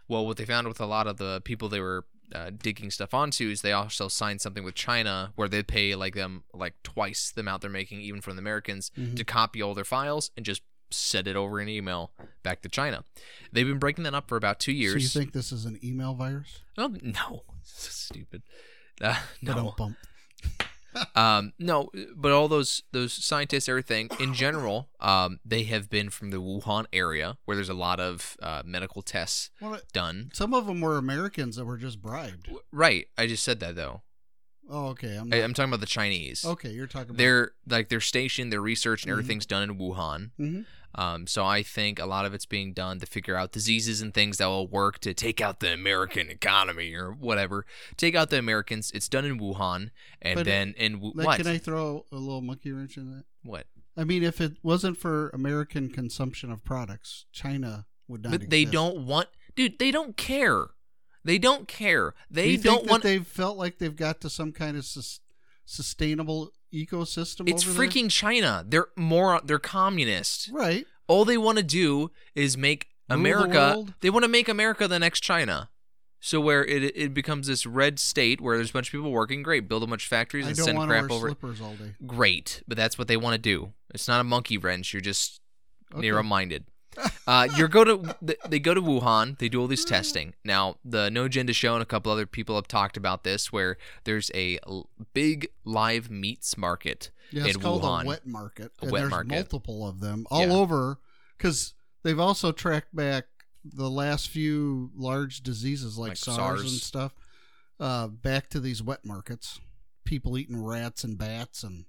Well, 0.09 0.27
what 0.27 0.37
they 0.37 0.45
found 0.45 0.67
with 0.69 0.81
a 0.81 0.87
lot 0.87 1.07
of 1.07 1.17
the 1.17 1.41
people 1.45 1.69
they 1.69 1.81
were 1.81 2.05
uh, 2.35 2.51
digging 2.51 2.91
stuff 2.91 3.15
onto 3.15 3.49
is 3.51 3.61
they 3.63 3.73
also 3.73 4.09
signed 4.09 4.41
something 4.41 4.65
with 4.65 4.75
China 4.75 5.33
where 5.37 5.49
they 5.49 5.63
pay 5.63 5.95
like 5.95 6.15
them 6.15 6.43
like 6.53 6.75
twice 6.83 7.31
the 7.31 7.41
amount 7.43 7.61
they're 7.63 7.71
making 7.71 8.01
even 8.01 8.21
from 8.23 8.37
the 8.37 8.41
Americans 8.41 8.91
Mhm. 8.99 9.17
to 9.17 9.25
copy 9.25 9.61
all 9.63 9.75
their 9.75 9.85
files 9.85 10.31
and 10.37 10.45
just 10.47 10.63
send 10.91 11.29
it 11.29 11.37
over 11.37 11.61
an 11.61 11.69
email 11.69 12.11
back 12.43 12.63
to 12.63 12.69
China. 12.71 13.05
They've 13.53 13.67
been 13.67 13.79
breaking 13.79 14.05
that 14.05 14.15
up 14.15 14.29
for 14.29 14.37
about 14.37 14.61
two 14.61 14.73
years. 14.73 14.95
So 14.95 14.99
you 14.99 15.09
think 15.25 15.33
this 15.35 15.53
is 15.53 15.67
an 15.67 15.79
email 15.85 16.15
virus? 16.15 16.61
Oh, 16.79 16.97
no, 17.03 17.45
stupid. 17.63 18.43
Uh, 19.01 19.19
no. 19.43 19.75
Um, 21.15 21.53
no, 21.59 21.91
but 22.17 22.33
all 22.33 22.49
those 22.49 22.83
those 22.93 23.13
scientists, 23.13 23.69
everything 23.69 24.11
in 24.21 24.35
general, 24.35 24.89
um, 25.01 25.41
they 25.45 25.65
have 25.65 25.89
been 25.91 26.11
from 26.11 26.31
the 26.31 26.39
Wuhan 26.39 26.87
area 26.93 27.37
where 27.45 27.57
there's 27.57 27.69
a 27.69 27.75
lot 27.75 28.01
of 28.01 28.37
uh, 28.43 28.63
medical 28.65 29.03
tests 29.03 29.51
Well, 29.61 29.79
done. 29.93 30.31
some 30.33 30.55
of 30.55 30.67
them 30.67 30.81
were 30.81 30.99
Americans 30.99 31.57
that 31.57 31.65
were 31.65 31.77
just 31.79 32.01
bribed. 32.03 32.49
Right, 32.71 33.07
I 33.17 33.27
just 33.27 33.43
said 33.45 33.61
that 33.61 33.77
though. 33.77 34.03
Oh, 34.71 34.89
okay. 34.91 35.17
I'm 35.17 35.33
I, 35.33 35.39
not, 35.39 35.45
I'm 35.45 35.55
talking 35.55 35.71
about 35.71 35.81
the 35.81 35.87
Chinese. 35.87 36.45
okay. 36.45 36.71
You're 36.71 36.87
talking 36.87 37.11
about 37.11 37.19
They're 37.19 37.51
like 37.69 37.89
their 37.89 38.01
station, 38.01 38.51
their 38.51 38.61
research, 38.61 39.03
and 39.03 39.11
Mhm. 39.11 39.13
everything's 39.15 39.45
done 39.45 39.69
in 39.69 39.77
Wuhan. 39.77 40.31
Mhm. 40.39 40.65
Um, 40.95 41.27
so 41.27 41.45
I 41.45 41.63
think 41.63 41.99
a 41.99 42.07
lot 42.07 42.25
of 42.27 42.35
it's 42.35 42.47
being 42.47 42.73
done 42.73 43.01
to 43.01 43.07
figure 43.07 43.37
out 43.37 43.53
diseases 43.53 44.01
and 44.03 44.13
things 44.13 44.37
that 44.39 44.47
will 44.47 44.67
work 44.69 44.99
to 45.01 45.15
take 45.15 45.41
out 45.41 45.61
the 45.61 45.73
American 45.73 46.29
economy 46.31 46.95
or 46.95 47.13
whatever. 47.13 47.65
Take 47.97 48.15
out 48.15 48.31
the 48.31 48.39
Americans. 48.39 48.91
It's 48.95 49.09
done 49.09 49.25
in 49.25 49.39
Wuhan, 49.39 49.91
and 50.21 50.37
But, 50.37 50.45
then 50.45 50.75
in 50.77 51.01
Wu- 51.01 51.13
Like, 51.15 51.27
what? 51.27 51.37
Can 51.39 51.47
I 51.47 51.59
throw 51.59 52.05
a 52.13 52.17
little 52.17 52.43
monkey 52.43 52.73
wrench 52.73 52.97
in 52.97 53.11
that? 53.11 53.25
what? 53.43 53.67
I 53.97 54.05
mean, 54.05 54.23
if 54.23 54.41
it 54.41 54.57
wasn't 54.63 54.97
for 54.97 55.29
American 55.31 55.91
consumption 55.91 56.51
of 56.51 56.65
products, 56.65 57.27
China 57.33 57.87
would 58.09 58.23
not. 58.23 58.33
But 58.33 58.51
they 58.51 58.65
don't 58.65 59.07
want, 59.07 59.29
dude. 59.55 59.79
They 59.79 59.91
don't 59.91 60.17
care. 60.17 60.67
They 61.25 61.39
don't 61.39 61.69
care. 61.69 62.11
Do 62.11 62.15
They 62.41 62.57
don't 62.57 62.85
that 62.85 62.91
want. 62.91 63.03
they've 63.03 63.27
felt 63.27 63.57
like 63.59 63.79
they've 63.79 63.95
got 63.95 64.21
to 64.23 64.31
some 64.31 64.51
kind 64.53 64.77
of 64.77 64.85
sus- 64.85 65.21
sustainable 65.67 66.53
ecosystem. 66.73 67.49
It's 67.49 67.67
over 67.67 67.79
there? 67.79 67.89
freaking 67.89 68.11
China. 68.11 68.65
They're 68.67 68.89
more. 68.97 69.41
They're 69.45 69.59
communist. 69.59 70.49
right. 70.53 70.87
All 71.09 71.25
they 71.25 71.37
want 71.39 71.59
to 71.59 71.65
do 71.65 72.11
is 72.35 72.57
make 72.57 72.89
the 73.09 73.15
America. 73.17 73.73
world? 73.75 73.95
They 74.01 74.09
want 74.11 74.25
to 74.25 74.29
make 74.29 74.49
America 74.49 74.89
the 74.89 74.99
next 74.99 75.21
China. 75.21 75.69
So 76.21 76.41
where 76.41 76.65
it 76.65 76.93
it 76.97 77.13
becomes 77.13 77.49
this 77.49 77.67
red 77.67 77.99
state 77.99 78.41
where 78.41 78.57
there's 78.57 78.71
a 78.71 78.73
bunch 78.73 78.89
of 78.89 78.93
people 78.93 79.11
working, 79.11 79.43
great, 79.43 79.69
build 79.69 79.83
a 79.83 79.87
bunch 79.89 80.05
of 80.05 80.09
factories 80.09 80.47
and 80.47 80.57
send 80.57 80.79
crap 80.79 81.11
over. 81.11 81.27
slippers 81.29 81.61
all 81.61 81.75
day. 81.75 81.95
Great, 82.07 82.63
but 82.69 82.77
that's 82.77 82.97
what 82.97 83.09
they 83.09 83.17
want 83.17 83.35
to 83.35 83.39
do. 83.39 83.73
It's 83.93 84.07
not 84.07 84.21
a 84.21 84.25
monkey 84.25 84.57
wrench. 84.57 84.93
You're 84.95 85.01
just 85.03 85.41
Okay. 85.93 86.01
narrow-minded. 86.03 86.65
Uh, 87.27 87.49
you 87.57 87.69
go 87.69 87.85
to 87.85 88.17
they 88.49 88.59
go 88.59 88.75
to 88.75 88.83
Wuhan. 88.83 89.39
They 89.39 89.49
do 89.49 89.61
all 89.61 89.69
this 89.69 89.85
testing. 89.85 90.35
Now, 90.45 90.77
the 90.85 91.11
No 91.11 91.25
Agenda 91.25 91.53
show 91.53 91.75
and 91.75 91.83
a 91.83 91.87
couple 91.87 92.11
other 92.13 92.27
people 92.27 92.57
have 92.57 92.69
talked 92.69 92.97
about 92.97 93.25
this, 93.25 93.53
where 93.53 93.79
there's 94.05 94.31
a 94.35 94.59
l- 94.67 94.89
big 95.15 95.49
live 95.65 96.11
meats 96.11 96.57
market 96.59 97.11
Yeah, 97.31 97.47
it's 97.47 97.55
in 97.57 97.63
called 97.63 97.83
Wuhan. 97.83 98.05
a 98.05 98.07
wet 98.09 98.27
market. 98.27 98.73
A 98.81 98.85
and 98.85 98.91
wet 98.93 99.01
there's 99.03 99.11
market. 99.11 99.29
multiple 99.31 99.87
of 99.89 100.01
them 100.01 100.27
all 100.31 100.47
Yeah. 100.47 100.53
over 100.53 100.99
because 101.39 101.75
they've 102.03 102.19
also 102.21 102.53
tracked 102.53 102.95
back 102.95 103.27
the 103.65 103.89
last 103.91 104.29
few 104.29 104.91
large 104.97 105.43
diseases 105.43 105.97
like, 105.97 106.11
Like 106.11 106.17
SARS, 106.19 106.63
and 106.63 106.71
stuff 106.71 107.13
uh, 107.79 108.09
back 108.09 108.49
to 108.51 108.61
these 108.61 108.83
wet 108.83 109.05
markets. 109.05 109.61
People 110.05 110.37
eating 110.37 110.61
rats 110.63 111.05
and 111.05 111.17
bats 111.17 111.63
and 111.63 111.85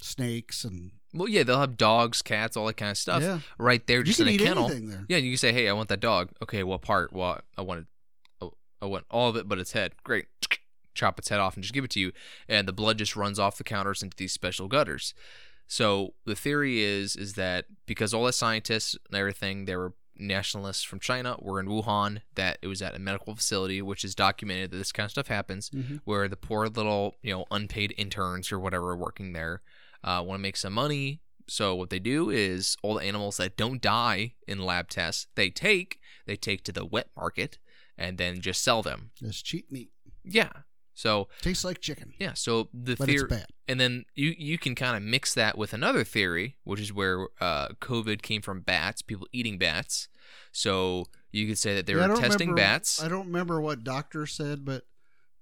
snakes 0.00 0.64
and 0.64 0.92
Well, 1.12 1.28
yeah, 1.28 1.42
they'll 1.42 1.60
have 1.60 1.76
dogs, 1.76 2.22
cats, 2.22 2.56
all 2.56 2.66
that 2.66 2.76
kind 2.76 2.90
of 2.92 2.96
stuff 2.98 3.22
yeah, 3.22 3.40
right 3.58 3.84
there, 3.86 3.98
you 3.98 4.04
just 4.04 4.18
can 4.18 4.28
in 4.28 4.32
a 4.32 4.34
eat 4.36 4.40
kennel. 4.46 4.66
anything 4.66 4.88
there. 4.90 5.04
Yeah, 5.08 5.16
you 5.18 5.32
can 5.32 5.38
say, 5.38 5.52
"Hey, 5.52 5.68
I 5.68 5.72
want 5.72 5.88
that 5.88 6.00
dog." 6.00 6.30
Okay, 6.42 6.62
what 6.62 6.82
part? 6.82 7.12
Well, 7.12 7.40
I 7.58 7.62
wanted, 7.62 7.86
oh, 8.40 8.52
I 8.80 8.86
want 8.86 9.06
all 9.10 9.28
of 9.28 9.36
it, 9.36 9.48
but 9.48 9.58
its 9.58 9.72
head. 9.72 9.92
Great, 10.04 10.26
chop 10.94 11.18
its 11.18 11.28
head 11.28 11.40
off 11.40 11.54
and 11.56 11.62
just 11.64 11.74
give 11.74 11.84
it 11.84 11.90
to 11.92 12.00
you, 12.00 12.12
and 12.48 12.68
the 12.68 12.72
blood 12.72 12.98
just 12.98 13.16
runs 13.16 13.38
off 13.38 13.58
the 13.58 13.64
counters 13.64 14.02
into 14.02 14.16
these 14.16 14.32
special 14.32 14.68
gutters. 14.68 15.14
So 15.66 16.14
the 16.26 16.34
theory 16.36 16.80
is 16.82 17.16
is 17.16 17.34
that 17.34 17.66
because 17.86 18.12
all 18.14 18.24
the 18.24 18.32
scientists 18.32 18.96
and 19.08 19.18
everything, 19.18 19.64
they 19.64 19.76
were 19.76 19.94
nationalists 20.16 20.82
from 20.82 21.00
China, 21.00 21.36
were 21.40 21.58
in 21.58 21.66
Wuhan, 21.66 22.20
that 22.34 22.58
it 22.60 22.66
was 22.66 22.82
at 22.82 22.94
a 22.94 22.98
medical 22.98 23.34
facility, 23.34 23.80
which 23.80 24.04
is 24.04 24.14
documented 24.14 24.70
that 24.70 24.76
this 24.76 24.92
kind 24.92 25.06
of 25.06 25.10
stuff 25.12 25.28
happens, 25.28 25.70
Mhm. 25.70 26.00
where 26.04 26.28
the 26.28 26.36
poor 26.36 26.68
little 26.68 27.16
you 27.22 27.32
know 27.32 27.46
unpaid 27.50 27.94
interns 27.96 28.52
or 28.52 28.58
whatever 28.60 28.90
are 28.90 28.96
working 28.96 29.32
there 29.32 29.62
uh, 30.04 30.22
want 30.26 30.38
to 30.38 30.42
make 30.42 30.56
some 30.56 30.72
money. 30.72 31.20
So 31.48 31.74
what 31.74 31.90
they 31.90 31.98
do 31.98 32.30
is 32.30 32.76
all 32.82 32.94
the 32.94 33.04
animals 33.04 33.38
that 33.38 33.56
don't 33.56 33.80
die 33.82 34.34
in 34.46 34.58
lab 34.64 34.88
tests, 34.88 35.26
they 35.34 35.50
take 35.50 35.98
they 36.26 36.36
take 36.36 36.62
to 36.64 36.72
the 36.72 36.84
wet 36.84 37.08
market 37.16 37.58
and 37.98 38.18
then 38.18 38.40
just 38.40 38.62
sell 38.62 38.82
them. 38.82 39.10
It's 39.20 39.42
cheap 39.42 39.70
meat. 39.72 39.90
Yeah. 40.24 40.50
So 40.94 41.28
Tastes 41.40 41.64
like 41.64 41.80
chicken, 41.80 42.12
yeah. 42.18 42.34
So 42.34 42.68
the 42.74 42.94
but 42.94 43.06
theory, 43.08 43.28
and 43.66 43.80
then 43.80 44.04
you 44.14 44.34
you 44.36 44.58
can 44.58 44.74
kind 44.74 44.96
of 44.96 45.02
mix 45.02 45.32
that 45.34 45.56
with 45.56 45.72
another 45.72 46.04
theory, 46.04 46.56
which 46.64 46.78
is 46.80 46.92
where 46.92 47.26
uh, 47.40 47.68
COVID 47.80 48.20
came 48.22 48.42
from 48.42 48.60
bats, 48.60 49.00
people 49.02 49.26
eating 49.32 49.56
bats. 49.58 50.08
So 50.52 51.06
you 51.32 51.46
could 51.48 51.58
say 51.58 51.74
that 51.74 51.86
they 51.86 51.94
Yeah, 51.94 52.06
were 52.08 52.16
testing 52.16 52.50
remember- 52.50 52.56
bats. 52.56 53.02
I 53.02 53.08
don't 53.08 53.26
remember 53.26 53.60
what 53.60 53.82
doctor 53.82 54.26
said, 54.26 54.64
but 54.64 54.84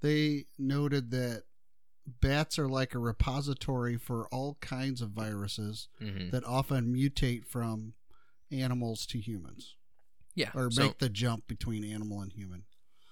they 0.01 0.45
noted 0.59 1.11
that 1.11 1.43
bats 2.21 2.59
are 2.59 2.69
like 2.69 2.95
a 2.95 2.99
repository 2.99 3.97
for 3.97 4.27
all 4.29 4.57
kinds 4.61 5.01
of 5.03 5.11
viruses 5.11 5.89
hmm 5.99 6.31
that 6.31 6.45
often 6.45 6.93
mutate 6.95 7.45
from 7.45 7.95
animals 8.51 9.05
to 9.07 9.19
humans 9.21 9.77
Yeah. 10.35 10.51
or 10.55 10.71
so, 10.71 10.83
make 10.85 10.99
the 10.99 11.09
jump 11.09 11.47
between 11.47 11.85
animal 11.85 12.21
and 12.21 12.33
human. 12.33 12.65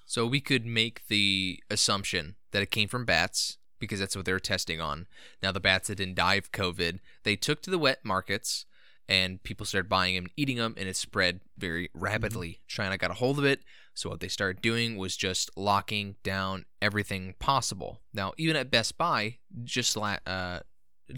So 0.07 0.27
we 0.27 0.41
could 0.41 0.65
make 0.65 1.07
the 1.09 1.63
assumption 1.69 2.37
that 2.53 2.63
it 2.63 2.71
came 2.71 2.89
from 2.89 3.05
bats 3.05 3.59
because 3.79 3.99
that's 4.01 4.17
what 4.17 4.25
they 4.25 4.33
were 4.33 4.39
testing 4.41 4.81
on. 4.81 5.07
Now 5.43 5.53
the 5.53 5.61
bats 5.61 5.89
that 5.89 5.97
didn't 5.97 6.15
die 6.15 6.37
of 6.37 6.53
COVID, 6.53 7.01
they 7.25 7.37
took 7.37 7.61
to 7.63 7.71
the 7.71 7.79
wet 7.79 8.05
markets 8.05 8.65
and 9.09 9.43
people 9.43 9.67
started 9.67 9.89
buying 9.89 10.15
them 10.15 10.25
and 10.25 10.33
eating 10.37 10.57
them 10.57 10.75
and 10.77 10.89
it 10.89 10.97
spread 10.97 11.41
very 11.59 11.91
rapidly. 11.95 12.61
China 12.67 12.99
got 12.99 13.11
a 13.11 13.15
hold 13.15 13.39
of 13.39 13.45
it. 13.45 13.61
So 13.95 14.11
what 14.11 14.21
they 14.21 14.29
started 14.29 14.61
doing 14.61 14.97
was 14.97 15.17
just 15.17 15.51
locking 15.57 16.17
down 16.23 16.65
everything 16.83 17.35
possible. 17.39 18.01
Now 18.13 18.33
even 18.37 18.57
at 18.57 18.71
Best 18.71 18.99
Buy, 18.99 19.39
just 19.65 19.97
la- 19.97 20.19
uh, 20.27 20.61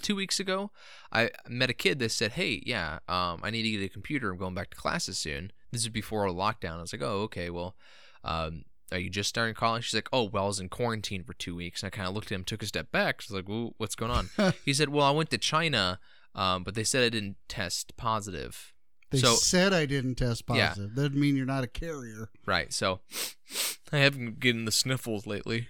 two 0.02 0.16
weeks 0.16 0.38
ago, 0.38 0.70
I 1.12 1.30
met 1.48 1.70
a 1.70 1.74
kid 1.74 1.98
that 1.98 2.10
said, 2.10 2.32
"Hey, 2.32 2.62
yeah, 2.66 2.98
um, 3.08 3.40
I 3.42 3.50
need 3.50 3.62
to 3.62 3.70
get 3.70 3.82
a 3.82 3.88
computer. 3.88 4.30
I'm 4.30 4.38
going 4.38 4.54
back 4.54 4.70
to 4.70 4.76
classes 4.76 5.18
soon." 5.18 5.52
This 5.72 5.82
is 5.82 5.88
before 5.88 6.26
a 6.26 6.32
lockdown. 6.32 6.78
I 6.78 6.80
was 6.80 6.92
like, 6.92 7.02
"Oh, 7.02 7.22
okay. 7.22 7.50
Well, 7.50 7.76
um, 8.24 8.64
are 8.92 8.98
you 8.98 9.10
just 9.10 9.28
starting 9.28 9.54
college?" 9.54 9.84
She's 9.84 9.94
like, 9.94 10.08
"Oh, 10.12 10.24
well, 10.24 10.44
I 10.44 10.46
was 10.46 10.60
in 10.60 10.68
quarantine 10.68 11.24
for 11.24 11.34
two 11.34 11.54
weeks." 11.54 11.82
And 11.82 11.88
I 11.88 11.96
kind 11.96 12.08
of 12.08 12.14
looked 12.14 12.30
at 12.30 12.34
him, 12.34 12.44
took 12.44 12.62
a 12.62 12.66
step 12.66 12.92
back. 12.92 13.20
She's 13.20 13.30
like, 13.30 13.46
"What's 13.78 13.94
going 13.94 14.10
on?" 14.10 14.30
he 14.64 14.74
said, 14.74 14.90
"Well, 14.90 15.06
I 15.06 15.10
went 15.10 15.30
to 15.30 15.38
China, 15.38 16.00
um, 16.38 16.62
but 16.64 16.74
they 16.74 16.84
said 16.84 17.02
I 17.04 17.08
didn't 17.08 17.36
test 17.48 17.96
positive." 17.96 18.72
They 19.10 19.18
So- 19.18 19.34
said 19.36 19.72
I 19.72 19.86
didn't 19.86 20.16
test 20.16 20.44
positive. 20.46 20.76
Yeah. 20.76 20.82
That 20.88 20.94
doesn't 20.94 21.20
mean 21.20 21.34
you're 21.36 21.46
not 21.46 21.64
a 21.64 21.66
carrier. 21.68 22.28
Right. 22.46 22.72
So 22.72 23.00
I 23.92 23.98
haven't 23.98 24.24
been 24.24 24.34
getting 24.38 24.64
the 24.66 24.72
sniffles 24.72 25.26
lately. 25.26 25.68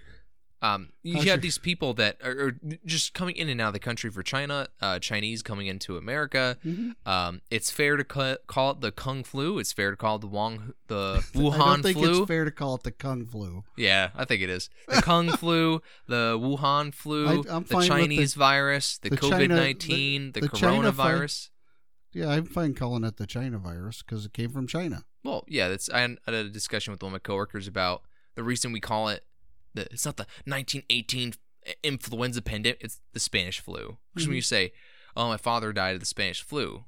Um, 0.61 0.89
you 1.03 1.29
have 1.29 1.39
these 1.41 1.57
people 1.57 1.93
that 1.93 2.17
are, 2.21 2.31
are 2.47 2.51
just 2.85 3.13
coming 3.13 3.35
in 3.37 3.47
and 3.47 3.61
out 3.61 3.67
of 3.67 3.73
the 3.73 3.79
country 3.79 4.09
for 4.11 4.21
China, 4.23 4.67
uh, 4.81 4.99
Chinese 4.99 5.41
coming 5.41 5.67
into 5.67 5.95
America. 5.95 6.57
Mhm. 6.65 6.95
Um, 7.05 7.41
it's 7.49 7.71
fair 7.71 7.95
to 7.95 8.03
ca- 8.03 8.37
call 8.47 8.71
it 8.71 8.81
the 8.81 8.91
Kung 8.91 9.23
flu. 9.23 9.57
It's 9.57 9.71
fair 9.71 9.91
to 9.91 9.95
call 9.95 10.17
it 10.17 10.21
the 10.21 10.27
Wong, 10.27 10.73
the 10.87 11.23
Wuhan 11.33 11.53
I 11.61 11.65
don't 11.75 11.83
think 11.83 11.97
flu. 11.97 12.19
it's 12.23 12.27
fair 12.27 12.43
to 12.43 12.51
call 12.51 12.75
it 12.75 12.83
the 12.83 12.91
Kung 12.91 13.25
flu. 13.25 13.63
Yeah, 13.77 14.09
I 14.15 14.25
think 14.25 14.41
it 14.41 14.49
is. 14.49 14.69
The 14.89 15.01
Kung 15.01 15.29
flu, 15.37 15.81
the 16.07 16.37
Wuhan 16.37 16.93
flu, 16.93 17.27
I- 17.27 17.31
the 17.41 17.59
with 17.59 17.67
the- 17.69 17.81
Chinese 17.87 18.33
virus, 18.33 18.97
the, 18.97 19.11
the 19.11 19.17
COVID 19.17 19.47
nineteen, 19.49 20.33
the, 20.33 20.41
the 20.41 20.49
China 20.49 20.91
fi- 20.91 21.11
coronavirus. 21.13 21.49
Yeah, 22.11 22.29
I'm 22.29 22.45
fine 22.45 22.73
calling 22.73 23.03
it 23.05 23.17
the 23.17 23.27
China 23.27 23.59
virus 23.59 24.01
because 24.01 24.25
it 24.25 24.33
came 24.33 24.49
from 24.49 24.67
China. 24.67 25.03
Well, 25.23 25.45
yeah, 25.47 25.67
that's 25.69 25.89
I 25.89 26.01
had 26.01 26.17
a 26.27 26.49
discussion 26.49 26.91
with 26.91 27.01
one 27.03 27.11
of 27.11 27.13
my 27.13 27.19
coworkers 27.19 27.67
about 27.67 28.01
the 28.35 28.43
reason 28.43 28.71
we 28.71 28.79
call 28.79 29.09
it 29.09 29.23
the 29.73 29.91
it's 29.91 30.05
not 30.05 30.17
the 30.17 30.25
1918 30.45 31.33
influenza 31.83 32.41
pandemic, 32.41 32.79
it's 32.81 33.01
the 33.13 33.19
Spanish 33.19 33.59
flu. 33.59 33.97
Because 34.13 34.27
when 34.27 34.33
Mhm. 34.33 34.37
you 34.37 34.41
say, 34.41 34.71
"Oh, 35.15 35.27
my 35.27 35.37
father 35.37 35.73
died 35.73 35.95
of 35.95 35.99
the 35.99 36.05
Spanish 36.05 36.41
flu," 36.41 36.85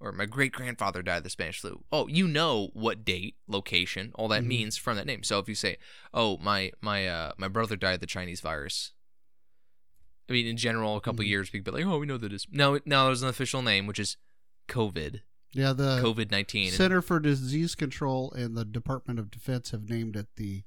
or 0.00 0.12
"My 0.12 0.26
great 0.26 0.52
grandfather 0.52 1.02
died 1.02 1.18
of 1.18 1.24
the 1.24 1.30
Spanish 1.30 1.60
flu," 1.60 1.84
oh, 1.92 2.06
you 2.08 2.26
know 2.28 2.70
what 2.74 3.04
date, 3.04 3.36
location, 3.46 4.12
all 4.16 4.28
that 4.28 4.42
Mhm. 4.42 4.48
means 4.48 4.76
from 4.76 4.96
that 4.96 5.06
name. 5.06 5.22
So 5.22 5.38
if 5.38 5.48
you 5.48 5.54
say, 5.54 5.78
"Oh, 6.12 6.36
my 6.38 6.72
my 6.80 7.06
uh 7.06 7.32
my 7.38 7.48
brother 7.48 7.76
died 7.76 7.94
of 7.94 8.00
the 8.00 8.06
Chinese 8.06 8.40
virus," 8.40 8.92
I 10.28 10.32
mean, 10.32 10.46
in 10.46 10.56
general, 10.56 10.96
a 10.96 11.00
couple 11.00 11.24
Mhm. 11.24 11.28
years 11.28 11.50
people 11.50 11.72
be 11.72 11.82
like, 11.82 11.86
"Oh, 11.92 11.98
we 11.98 12.06
know 12.06 12.18
that 12.18 12.32
is." 12.32 12.46
No, 12.50 12.80
now 12.84 13.06
there's 13.06 13.22
an 13.22 13.28
official 13.28 13.62
name, 13.62 13.86
which 13.86 13.98
is 13.98 14.16
COVID. 14.68 15.22
Yeah, 15.52 15.72
the 15.72 16.00
COVID 16.02 16.30
19. 16.30 16.72
Center 16.72 17.00
for 17.00 17.20
Disease 17.20 17.74
Control 17.74 18.32
and 18.32 18.56
the 18.56 18.64
Department 18.64 19.18
of 19.20 19.30
Defense 19.30 19.70
have 19.70 19.88
named 19.88 20.16
it 20.16 20.26
the 20.36 20.64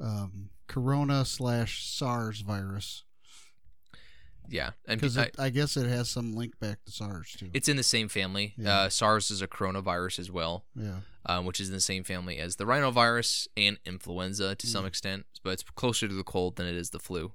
um, 0.00 0.50
Corona 0.66 1.24
slash 1.24 1.84
SARS 1.84 2.40
virus 2.40 3.04
Yeah, 4.50 4.70
because 4.86 5.18
I- 5.18 5.30
I 5.38 5.50
guess 5.50 5.76
it 5.76 5.86
has 5.88 6.08
some 6.08 6.34
link 6.34 6.58
back 6.58 6.82
to 6.86 6.92
SARS 6.92 7.32
too. 7.38 7.50
it's 7.52 7.68
in 7.68 7.76
the 7.76 7.82
same 7.82 8.08
family. 8.08 8.54
Yeah. 8.56 8.80
Uh, 8.82 8.88
SARS 8.88 9.30
is 9.30 9.42
a 9.42 9.48
coronavirus 9.48 10.18
as 10.18 10.30
well, 10.30 10.64
yeah, 10.74 11.00
um, 11.26 11.44
which 11.44 11.60
is 11.60 11.68
in 11.68 11.74
the 11.74 11.80
same 11.80 12.02
family 12.04 12.38
as 12.38 12.56
the 12.56 12.64
rhinovirus 12.64 13.46
and 13.56 13.78
influenza 13.84 14.54
to 14.54 14.66
some 14.66 14.86
extent, 14.86 15.26
but 15.42 15.50
it's 15.50 15.62
closer 15.62 16.08
to 16.08 16.14
the 16.14 16.24
cold 16.24 16.56
than 16.56 16.66
it 16.66 16.76
is 16.76 16.90
the 16.90 16.98
flu. 16.98 17.32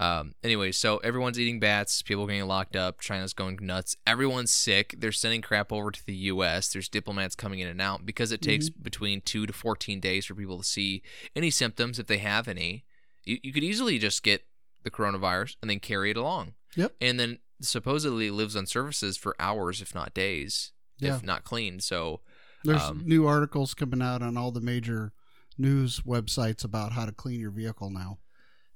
Um, 0.00 0.34
anyway, 0.42 0.72
so 0.72 0.96
everyone's 0.98 1.38
eating 1.38 1.60
bats. 1.60 2.00
People 2.00 2.24
are 2.24 2.26
getting 2.28 2.46
locked 2.48 2.74
up. 2.74 3.00
China's 3.00 3.34
going 3.34 3.58
nuts. 3.60 3.96
Everyone's 4.06 4.50
sick. 4.50 4.94
They're 4.98 5.12
sending 5.12 5.42
crap 5.42 5.70
over 5.72 5.90
to 5.90 6.06
the 6.06 6.14
U.S. 6.14 6.72
There's 6.72 6.88
diplomats 6.88 7.34
coming 7.36 7.60
in 7.60 7.68
and 7.68 7.82
out 7.82 8.06
because 8.06 8.32
it 8.32 8.40
takes 8.40 8.70
Mm-hmm. 8.70 8.82
between 8.82 9.20
two 9.20 9.46
to 9.46 9.52
14 9.52 10.00
days 10.00 10.24
for 10.24 10.34
people 10.34 10.56
to 10.58 10.64
see 10.64 11.02
any 11.36 11.50
symptoms 11.50 11.98
if 11.98 12.06
they 12.06 12.16
have 12.18 12.48
any. 12.48 12.84
You, 13.24 13.38
you 13.42 13.52
could 13.52 13.62
easily 13.62 13.98
just 13.98 14.22
get 14.22 14.42
the 14.84 14.90
coronavirus 14.90 15.56
and 15.60 15.70
then 15.70 15.80
carry 15.80 16.10
it 16.10 16.16
along. 16.16 16.54
Yep. 16.76 16.94
And 17.00 17.20
then 17.20 17.38
supposedly 17.60 18.30
lives 18.30 18.56
on 18.56 18.64
surfaces 18.66 19.18
for 19.18 19.36
hours, 19.38 19.82
if 19.82 19.94
not 19.94 20.14
days, 20.14 20.72
Yeah. 20.98 21.16
if 21.16 21.22
not 21.22 21.44
cleaned. 21.44 21.82
So 21.82 22.20
there's 22.64 22.80
um, 22.80 23.02
new 23.04 23.26
articles 23.26 23.74
coming 23.74 24.00
out 24.00 24.22
on 24.22 24.38
all 24.38 24.50
the 24.50 24.62
major 24.62 25.12
news 25.58 26.00
websites 26.06 26.64
about 26.64 26.92
how 26.92 27.04
to 27.04 27.12
clean 27.12 27.38
your 27.38 27.50
vehicle 27.50 27.90
now. 27.90 28.18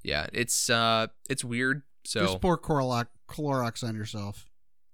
Yeah, 0.05 0.27
it's 0.33 0.71
uh, 0.71 1.09
it's 1.29 1.45
weird. 1.45 1.83
So 2.05 2.21
Just 2.21 2.41
pour 2.41 2.59
Clorox, 2.59 3.07
Clorox 3.29 3.83
on 3.83 3.97
yourself. 3.97 4.47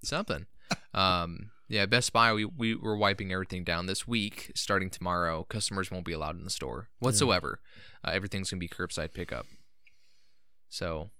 something. 0.02 0.47
um, 0.95 1.50
yeah, 1.69 1.87
Best 1.87 2.12
Buy, 2.12 2.33
we, 2.33 2.45
we 2.45 2.75
were 2.75 2.97
wiping 2.97 3.33
everything 3.33 3.64
down 3.64 3.87
this 3.87 4.07
week. 4.07 4.52
Starting 4.55 4.90
tomorrow, 4.90 5.45
customers 5.49 5.90
won't 5.90 6.05
be 6.05 6.12
allowed 6.12 6.37
in 6.37 6.45
the 6.45 6.50
store 6.50 6.88
whatsoever. 7.00 7.61
Uh, 8.05 8.11
everything's 8.12 8.50
gonna 8.50 8.59
be 8.61 8.69
curbside 8.69 9.12
pickup. 9.12 9.47
So, 10.69 11.11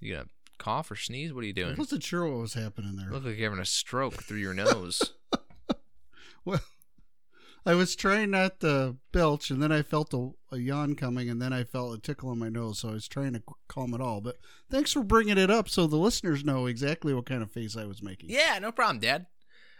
you 0.00 0.14
gonna 0.14 0.28
cough 0.58 0.90
or 0.90 0.96
sneeze? 0.96 1.32
What 1.32 1.44
are 1.44 1.46
you 1.46 1.52
doing? 1.52 1.74
I 1.74 1.78
wasn't 1.78 2.02
sure 2.02 2.26
what 2.28 2.40
was 2.40 2.54
happening 2.54 2.96
there. 2.96 3.10
Look 3.10 3.24
like 3.24 3.36
you're 3.36 3.48
having 3.50 3.62
a 3.62 3.66
stroke 3.66 4.22
through 4.22 4.38
your 4.38 4.54
nose. 4.54 5.12
Well, 6.44 6.60
I 7.66 7.74
was 7.74 7.96
trying 7.96 8.30
not 8.30 8.60
to 8.60 8.96
belch, 9.12 9.50
and 9.50 9.60
then 9.60 9.72
I 9.72 9.82
felt 9.82 10.14
a, 10.14 10.30
a 10.52 10.58
yawn 10.58 10.94
coming, 10.94 11.28
and 11.28 11.42
then 11.42 11.52
I 11.52 11.64
felt 11.64 11.98
a 11.98 12.00
tickle 12.00 12.30
in 12.32 12.38
my 12.38 12.48
nose. 12.48 12.78
So 12.78 12.90
I 12.90 12.92
was 12.92 13.08
trying 13.08 13.32
to 13.32 13.42
calm 13.68 13.92
it 13.92 14.00
all. 14.00 14.20
But 14.20 14.38
thanks 14.70 14.92
for 14.92 15.02
bringing 15.02 15.36
it 15.36 15.50
up, 15.50 15.68
so 15.68 15.86
the 15.86 15.96
listeners 15.96 16.44
know 16.44 16.66
exactly 16.66 17.12
what 17.12 17.26
kind 17.26 17.42
of 17.42 17.50
face 17.50 17.76
I 17.76 17.84
was 17.84 18.02
making. 18.02 18.30
yeah, 18.30 18.58
no 18.60 18.70
problem, 18.72 19.00
Dad. 19.00 19.26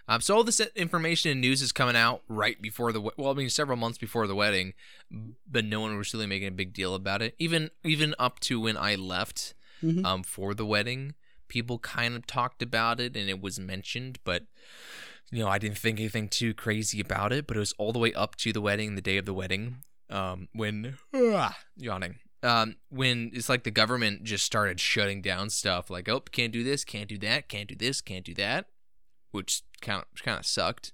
Um, 0.08 0.20
so 0.20 0.36
all 0.36 0.44
this 0.44 0.60
information 0.76 1.32
and 1.32 1.40
news 1.40 1.60
is 1.62 1.72
coming 1.72 1.96
out 1.96 2.22
right 2.28 2.60
before 2.62 2.92
the 2.92 3.00
well, 3.00 3.30
I 3.30 3.34
mean, 3.34 3.50
several 3.50 3.76
months 3.76 3.98
before 3.98 4.26
the 4.28 4.36
wedding, 4.36 4.74
but 5.50 5.64
no 5.64 5.80
one 5.80 5.96
was 5.98 6.12
really 6.14 6.26
making 6.28 6.46
a 6.48 6.52
big 6.52 6.72
deal 6.72 6.94
about 6.94 7.22
it. 7.22 7.34
Even 7.40 7.70
even 7.84 8.14
up 8.18 8.38
to 8.40 8.60
when 8.60 8.76
I 8.76 8.94
left, 8.94 9.54
Mhm. 9.82 10.04
um, 10.04 10.22
for 10.22 10.54
the 10.54 10.64
wedding, 10.64 11.14
people 11.48 11.78
kind 11.80 12.14
of 12.14 12.24
talked 12.26 12.62
about 12.62 13.00
it 13.00 13.16
and 13.16 13.28
it 13.28 13.40
was 13.40 13.58
mentioned, 13.58 14.20
but 14.22 14.44
you 15.30 15.42
know, 15.42 15.48
I 15.48 15.58
didn't 15.58 15.78
think 15.78 15.98
anything 15.98 16.28
too 16.28 16.54
crazy 16.54 17.00
about 17.00 17.32
it. 17.32 17.46
But 17.46 17.56
it 17.56 17.60
was 17.60 17.74
all 17.78 17.92
the 17.92 17.98
way 17.98 18.12
up 18.12 18.36
to 18.36 18.52
the 18.52 18.60
wedding, 18.60 18.94
the 18.94 19.02
day 19.02 19.16
of 19.16 19.26
the 19.26 19.34
wedding, 19.34 19.78
um, 20.10 20.48
when 20.52 20.98
ah, 21.14 21.56
yawning. 21.76 22.16
Um, 22.42 22.76
when 22.90 23.30
it's 23.32 23.48
like 23.48 23.64
the 23.64 23.70
government 23.70 24.22
just 24.22 24.44
started 24.44 24.78
shutting 24.78 25.22
down 25.22 25.50
stuff, 25.50 25.90
like 25.90 26.08
oh, 26.08 26.20
can't 26.20 26.52
do 26.52 26.62
this, 26.62 26.84
can't 26.84 27.08
do 27.08 27.18
that, 27.18 27.48
can't 27.48 27.68
do 27.68 27.74
this, 27.74 28.00
can't 28.00 28.24
do 28.24 28.34
that, 28.34 28.66
which 29.32 29.62
kind 29.80 30.02
of 30.02 30.22
kind 30.22 30.38
of 30.38 30.46
sucked. 30.46 30.92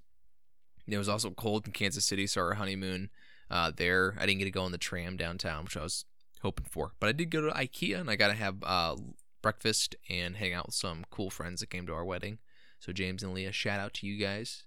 It 0.87 0.97
was 0.97 1.09
also 1.09 1.29
cold 1.31 1.65
in 1.65 1.71
Kansas 1.71 2.05
City, 2.05 2.27
so 2.27 2.41
our 2.41 2.55
honeymoon 2.55 3.09
uh, 3.49 3.71
there. 3.75 4.15
I 4.19 4.25
didn't 4.25 4.39
get 4.39 4.45
to 4.45 4.51
go 4.51 4.63
on 4.63 4.71
the 4.71 4.77
tram 4.77 5.15
downtown, 5.15 5.65
which 5.65 5.77
I 5.77 5.83
was 5.83 6.05
hoping 6.41 6.65
for. 6.69 6.93
But 6.99 7.09
I 7.09 7.11
did 7.13 7.29
go 7.29 7.41
to 7.41 7.53
IKEA 7.53 7.99
and 7.99 8.09
I 8.09 8.15
got 8.15 8.27
to 8.27 8.33
have 8.33 8.57
uh, 8.63 8.95
breakfast 9.41 9.95
and 10.09 10.35
hang 10.35 10.53
out 10.53 10.67
with 10.67 10.75
some 10.75 11.05
cool 11.09 11.29
friends 11.29 11.61
that 11.61 11.69
came 11.69 11.87
to 11.87 11.93
our 11.93 12.05
wedding. 12.05 12.39
So 12.83 12.91
James 12.91 13.23
and 13.23 13.33
Leah, 13.33 13.53
shout 13.53 13.79
out 13.79 13.93
to 13.95 14.07
you 14.07 14.17
guys. 14.17 14.63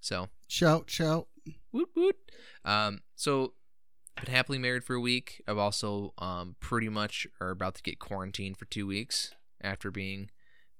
So 0.00 0.30
Shout, 0.48 0.88
shout. 0.88 1.28
woot 1.70 1.90
woot. 1.94 2.16
Um, 2.64 3.02
so 3.16 3.52
I've 4.16 4.24
been 4.24 4.34
happily 4.34 4.56
married 4.58 4.82
for 4.82 4.94
a 4.94 5.00
week. 5.00 5.42
I've 5.46 5.58
also 5.58 6.14
um 6.16 6.56
pretty 6.58 6.88
much 6.88 7.26
are 7.38 7.50
about 7.50 7.74
to 7.74 7.82
get 7.82 7.98
quarantined 7.98 8.56
for 8.56 8.64
two 8.64 8.86
weeks 8.86 9.34
after 9.60 9.90
being 9.90 10.30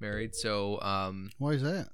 married. 0.01 0.35
So 0.35 0.81
um 0.81 1.33
Why 1.37 1.51
is 1.51 1.63
that? 1.63 1.89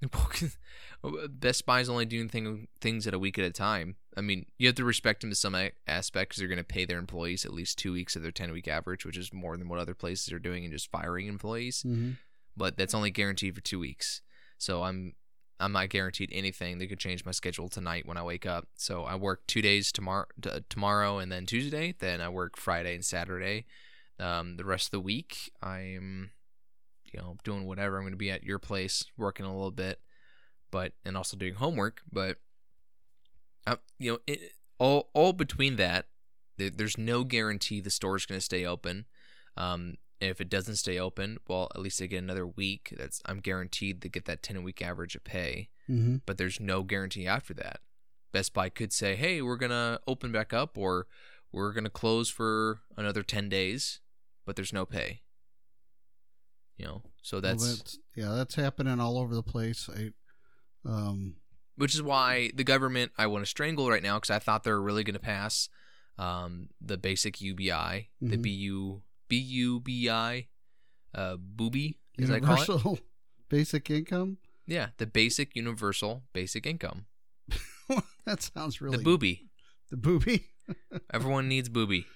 Best 1.28 1.66
Buy's 1.66 1.88
only 1.90 2.06
doing 2.06 2.30
thing, 2.30 2.68
things 2.80 3.06
at 3.06 3.12
a 3.12 3.18
week 3.18 3.38
at 3.38 3.44
a 3.44 3.50
time. 3.50 3.96
I 4.16 4.22
mean, 4.22 4.46
you 4.58 4.66
have 4.66 4.76
to 4.76 4.84
respect 4.84 5.20
them 5.20 5.30
to 5.30 5.36
some 5.36 5.54
aspect 5.86 6.30
because 6.30 6.38
they're 6.38 6.48
going 6.48 6.58
to 6.58 6.64
pay 6.64 6.84
their 6.84 6.98
employees 6.98 7.44
at 7.44 7.52
least 7.54 7.78
two 7.78 7.92
weeks 7.92 8.14
of 8.16 8.22
their 8.22 8.30
10 8.30 8.52
week 8.52 8.68
average, 8.68 9.04
which 9.06 9.16
is 9.16 9.32
more 9.32 9.56
than 9.56 9.68
what 9.68 9.78
other 9.78 9.94
places 9.94 10.30
are 10.32 10.38
doing 10.38 10.64
and 10.64 10.72
just 10.72 10.90
firing 10.90 11.26
employees. 11.26 11.82
Mm-hmm. 11.86 12.12
But 12.56 12.76
that's 12.76 12.94
only 12.94 13.10
guaranteed 13.10 13.54
for 13.54 13.60
two 13.60 13.78
weeks. 13.78 14.22
So 14.58 14.82
I'm 14.82 15.14
I'm 15.60 15.72
not 15.72 15.88
guaranteed 15.88 16.30
anything. 16.32 16.78
They 16.78 16.86
could 16.86 16.98
change 16.98 17.24
my 17.24 17.32
schedule 17.32 17.68
tonight 17.68 18.06
when 18.06 18.16
I 18.16 18.22
wake 18.22 18.44
up. 18.44 18.66
So 18.76 19.04
I 19.04 19.14
work 19.14 19.46
two 19.46 19.62
days 19.62 19.92
tomorrow, 19.92 20.26
t- 20.40 20.50
tomorrow 20.68 21.18
and 21.18 21.30
then 21.30 21.46
Tuesday. 21.46 21.94
Then 21.98 22.20
I 22.20 22.28
work 22.28 22.56
Friday 22.56 22.94
and 22.94 23.04
Saturday. 23.04 23.66
Um, 24.18 24.56
the 24.56 24.64
rest 24.64 24.88
of 24.88 24.90
the 24.92 25.00
week, 25.00 25.52
I'm, 25.62 26.30
you 27.12 27.20
know, 27.20 27.36
doing 27.44 27.66
whatever. 27.66 27.96
I'm 27.96 28.02
going 28.02 28.12
to 28.12 28.16
be 28.18 28.30
at 28.30 28.42
your 28.42 28.58
place 28.58 29.04
working 29.16 29.46
a 29.46 29.54
little 29.54 29.70
bit, 29.70 30.00
but 30.70 30.92
and 31.04 31.16
also 31.16 31.36
doing 31.36 31.54
homework. 31.54 32.02
But, 32.12 32.38
uh, 33.66 33.76
you 33.98 34.12
know, 34.12 34.18
it, 34.26 34.52
all 34.78 35.10
all 35.14 35.32
between 35.32 35.76
that, 35.76 36.06
there, 36.58 36.70
there's 36.70 36.98
no 36.98 37.24
guarantee 37.24 37.80
the 37.80 37.90
store's 37.90 38.26
going 38.26 38.38
to 38.38 38.44
stay 38.44 38.64
open. 38.66 39.06
Um, 39.56 39.94
and 40.24 40.30
if 40.30 40.40
it 40.40 40.48
doesn't 40.48 40.76
stay 40.76 40.98
open, 40.98 41.38
well, 41.46 41.68
at 41.74 41.80
least 41.82 42.00
I 42.00 42.06
get 42.06 42.22
another 42.22 42.46
week. 42.46 42.94
That's 42.96 43.20
I'm 43.26 43.40
guaranteed 43.40 44.00
to 44.02 44.08
get 44.08 44.24
that 44.24 44.42
10 44.42 44.62
week 44.62 44.80
average 44.82 45.14
of 45.14 45.24
pay 45.24 45.68
Mm-hmm. 45.90 46.16
but 46.24 46.38
there's 46.38 46.58
no 46.60 46.82
guarantee 46.82 47.26
after 47.26 47.52
that. 47.54 47.80
Best 48.32 48.54
Buy 48.54 48.70
could 48.70 48.90
say, 48.90 49.16
"Hey, 49.16 49.42
we're 49.42 49.58
gonna 49.58 50.00
open 50.06 50.32
back 50.32 50.54
up," 50.54 50.78
or 50.78 51.06
"We're 51.52 51.72
gonna 51.74 51.90
close 51.90 52.30
for 52.30 52.80
another 52.96 53.22
ten 53.22 53.50
days," 53.50 54.00
but 54.46 54.56
there's 54.56 54.72
no 54.72 54.86
pay. 54.86 55.20
You 56.78 56.86
know, 56.86 57.02
so 57.22 57.38
that's, 57.40 57.62
well, 57.62 57.76
that's 57.76 57.98
yeah, 58.16 58.30
that's 58.32 58.54
happening 58.54 58.98
all 58.98 59.18
over 59.18 59.34
the 59.34 59.42
place. 59.42 59.88
I, 59.94 60.12
um, 60.86 61.36
which 61.76 61.94
is 61.94 62.02
why 62.02 62.50
the 62.54 62.64
government 62.64 63.12
I 63.18 63.26
want 63.26 63.44
to 63.44 63.50
strangle 63.50 63.90
right 63.90 64.02
now 64.02 64.16
because 64.16 64.30
I 64.30 64.38
thought 64.38 64.64
they 64.64 64.70
were 64.72 64.80
really 64.82 65.04
gonna 65.04 65.18
pass 65.18 65.68
um, 66.18 66.70
the 66.80 66.96
basic 66.96 67.40
UBI, 67.42 68.08
the 68.22 68.38
Mhm. 69.42 69.82
BUBI, 69.84 70.46
uh, 71.14 71.36
booby, 71.38 71.98
as 72.18 72.30
I 72.30 72.40
call 72.40 72.54
it. 72.54 72.68
Universal 72.68 72.98
basic 73.48 73.90
income. 73.90 74.38
Yeah, 74.66 74.88
the 74.98 75.06
basic 75.06 75.54
universal 75.56 76.24
basic 76.32 76.66
income. 76.66 77.06
that 78.24 78.42
sounds 78.42 78.80
really 78.80 78.96
The 78.98 79.02
booby. 79.02 79.46
The 79.90 79.96
booby. 79.96 80.46
Everyone 81.12 81.48
needs 81.48 81.68
booby. 81.68 82.06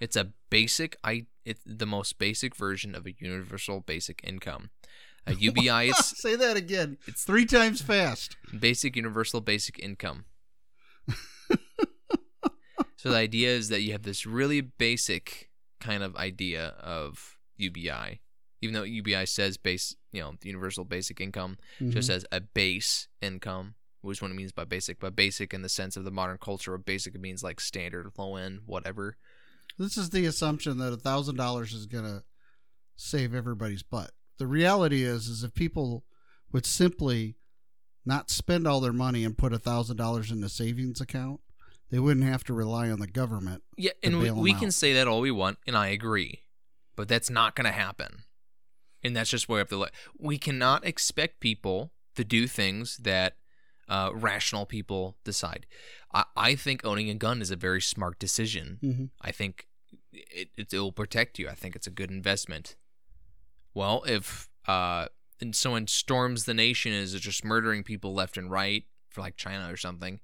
It's 0.00 0.16
a 0.16 0.32
basic. 0.50 0.96
I. 1.04 1.26
It's 1.44 1.60
the 1.66 1.86
most 1.86 2.18
basic 2.18 2.54
version 2.56 2.94
of 2.94 3.06
a 3.06 3.14
universal 3.18 3.80
basic 3.80 4.20
income. 4.24 4.70
A 5.26 5.34
UBI 5.34 5.88
is 5.90 5.96
Say 5.98 6.34
that 6.36 6.56
again. 6.56 6.98
It's- 7.06 7.22
three 7.24 7.46
times 7.46 7.80
fast. 7.80 8.36
basic 8.58 8.96
universal 8.96 9.40
basic 9.40 9.78
income. 9.78 10.24
so 12.96 13.10
the 13.10 13.16
idea 13.16 13.50
is 13.50 13.68
that 13.68 13.82
you 13.82 13.92
have 13.92 14.02
this 14.02 14.26
really 14.26 14.60
basic 14.60 15.50
kind 15.82 16.02
of 16.02 16.14
idea 16.16 16.68
of 16.80 17.36
UBI, 17.56 18.20
even 18.60 18.72
though 18.74 18.84
UBI 18.84 19.24
says 19.26 19.56
base, 19.56 19.94
you 20.12 20.20
know, 20.20 20.34
universal 20.42 20.84
basic 20.84 21.20
income 21.20 21.58
just 21.90 22.08
Mhm. 22.08 22.14
as 22.14 22.26
a 22.32 22.40
base 22.40 23.08
income, 23.20 23.74
which 24.00 24.18
is 24.18 24.22
what 24.22 24.30
it 24.30 24.34
means 24.34 24.52
by 24.52 24.64
basic, 24.64 25.00
but 25.00 25.16
basic 25.16 25.52
in 25.52 25.62
the 25.62 25.68
sense 25.68 25.96
of 25.96 26.04
the 26.04 26.10
modern 26.10 26.38
culture 26.38 26.74
of 26.74 26.84
basic 26.84 27.18
means 27.18 27.42
like 27.42 27.60
standard, 27.60 28.10
low 28.16 28.36
end, 28.36 28.60
whatever. 28.66 29.16
This 29.78 29.96
is 29.96 30.10
the 30.10 30.26
assumption 30.26 30.78
that 30.78 30.92
a 30.92 30.96
thousand 30.96 31.36
dollars 31.36 31.72
is 31.72 31.86
gonna 31.86 32.24
save 32.96 33.34
everybody's 33.34 33.82
butt. 33.82 34.12
The 34.38 34.46
reality 34.46 35.02
is, 35.02 35.28
is 35.28 35.42
if 35.44 35.54
people 35.54 36.04
would 36.52 36.66
simply 36.66 37.36
not 38.04 38.30
spend 38.30 38.66
all 38.66 38.80
their 38.80 38.92
money 38.92 39.24
and 39.24 39.36
put 39.38 39.52
a 39.52 39.58
thousand 39.58 39.96
dollars 39.96 40.30
in 40.30 40.42
a 40.44 40.48
savings 40.48 41.00
account, 41.00 41.40
they 41.92 41.98
wouldn't 41.98 42.24
have 42.24 42.42
to 42.44 42.54
rely 42.54 42.90
on 42.90 43.00
the 43.00 43.06
government. 43.06 43.62
Yeah, 43.76 43.92
and 44.02 44.18
we, 44.18 44.30
we 44.30 44.54
can 44.54 44.70
say 44.70 44.94
that 44.94 45.06
all 45.06 45.20
we 45.20 45.30
want, 45.30 45.58
and 45.66 45.76
I 45.76 45.88
agree, 45.88 46.40
but 46.96 47.06
that's 47.06 47.28
not 47.28 47.54
going 47.54 47.66
to 47.66 47.70
happen. 47.70 48.24
And 49.04 49.14
that's 49.14 49.28
just 49.28 49.46
where 49.46 49.56
we 49.56 49.60
have 49.60 49.68
to 49.68 49.76
let. 49.76 49.92
We 50.18 50.38
cannot 50.38 50.86
expect 50.86 51.38
people 51.38 51.92
to 52.16 52.24
do 52.24 52.46
things 52.46 52.96
that 52.98 53.34
uh, 53.88 54.10
rational 54.14 54.64
people 54.64 55.18
decide. 55.22 55.66
I, 56.14 56.24
I 56.34 56.54
think 56.54 56.82
owning 56.82 57.10
a 57.10 57.14
gun 57.14 57.42
is 57.42 57.50
a 57.50 57.56
very 57.56 57.82
smart 57.82 58.18
decision. 58.18 58.78
Mm-hmm. 58.82 59.04
I 59.20 59.30
think 59.30 59.66
it, 60.12 60.48
it, 60.56 60.72
will 60.72 60.92
protect 60.92 61.38
you. 61.38 61.48
I 61.50 61.54
think 61.54 61.76
it's 61.76 61.86
a 61.86 61.90
good 61.90 62.10
investment. 62.10 62.74
Well, 63.74 64.02
if 64.06 64.48
uh, 64.66 65.08
and 65.42 65.54
someone 65.54 65.88
storms 65.88 66.46
the 66.46 66.54
nation 66.54 66.92
is 66.92 67.12
just 67.20 67.44
murdering 67.44 67.82
people 67.82 68.14
left 68.14 68.38
and 68.38 68.50
right 68.50 68.84
for 69.10 69.20
like 69.20 69.36
China 69.36 69.70
or 69.70 69.76
something, 69.76 70.20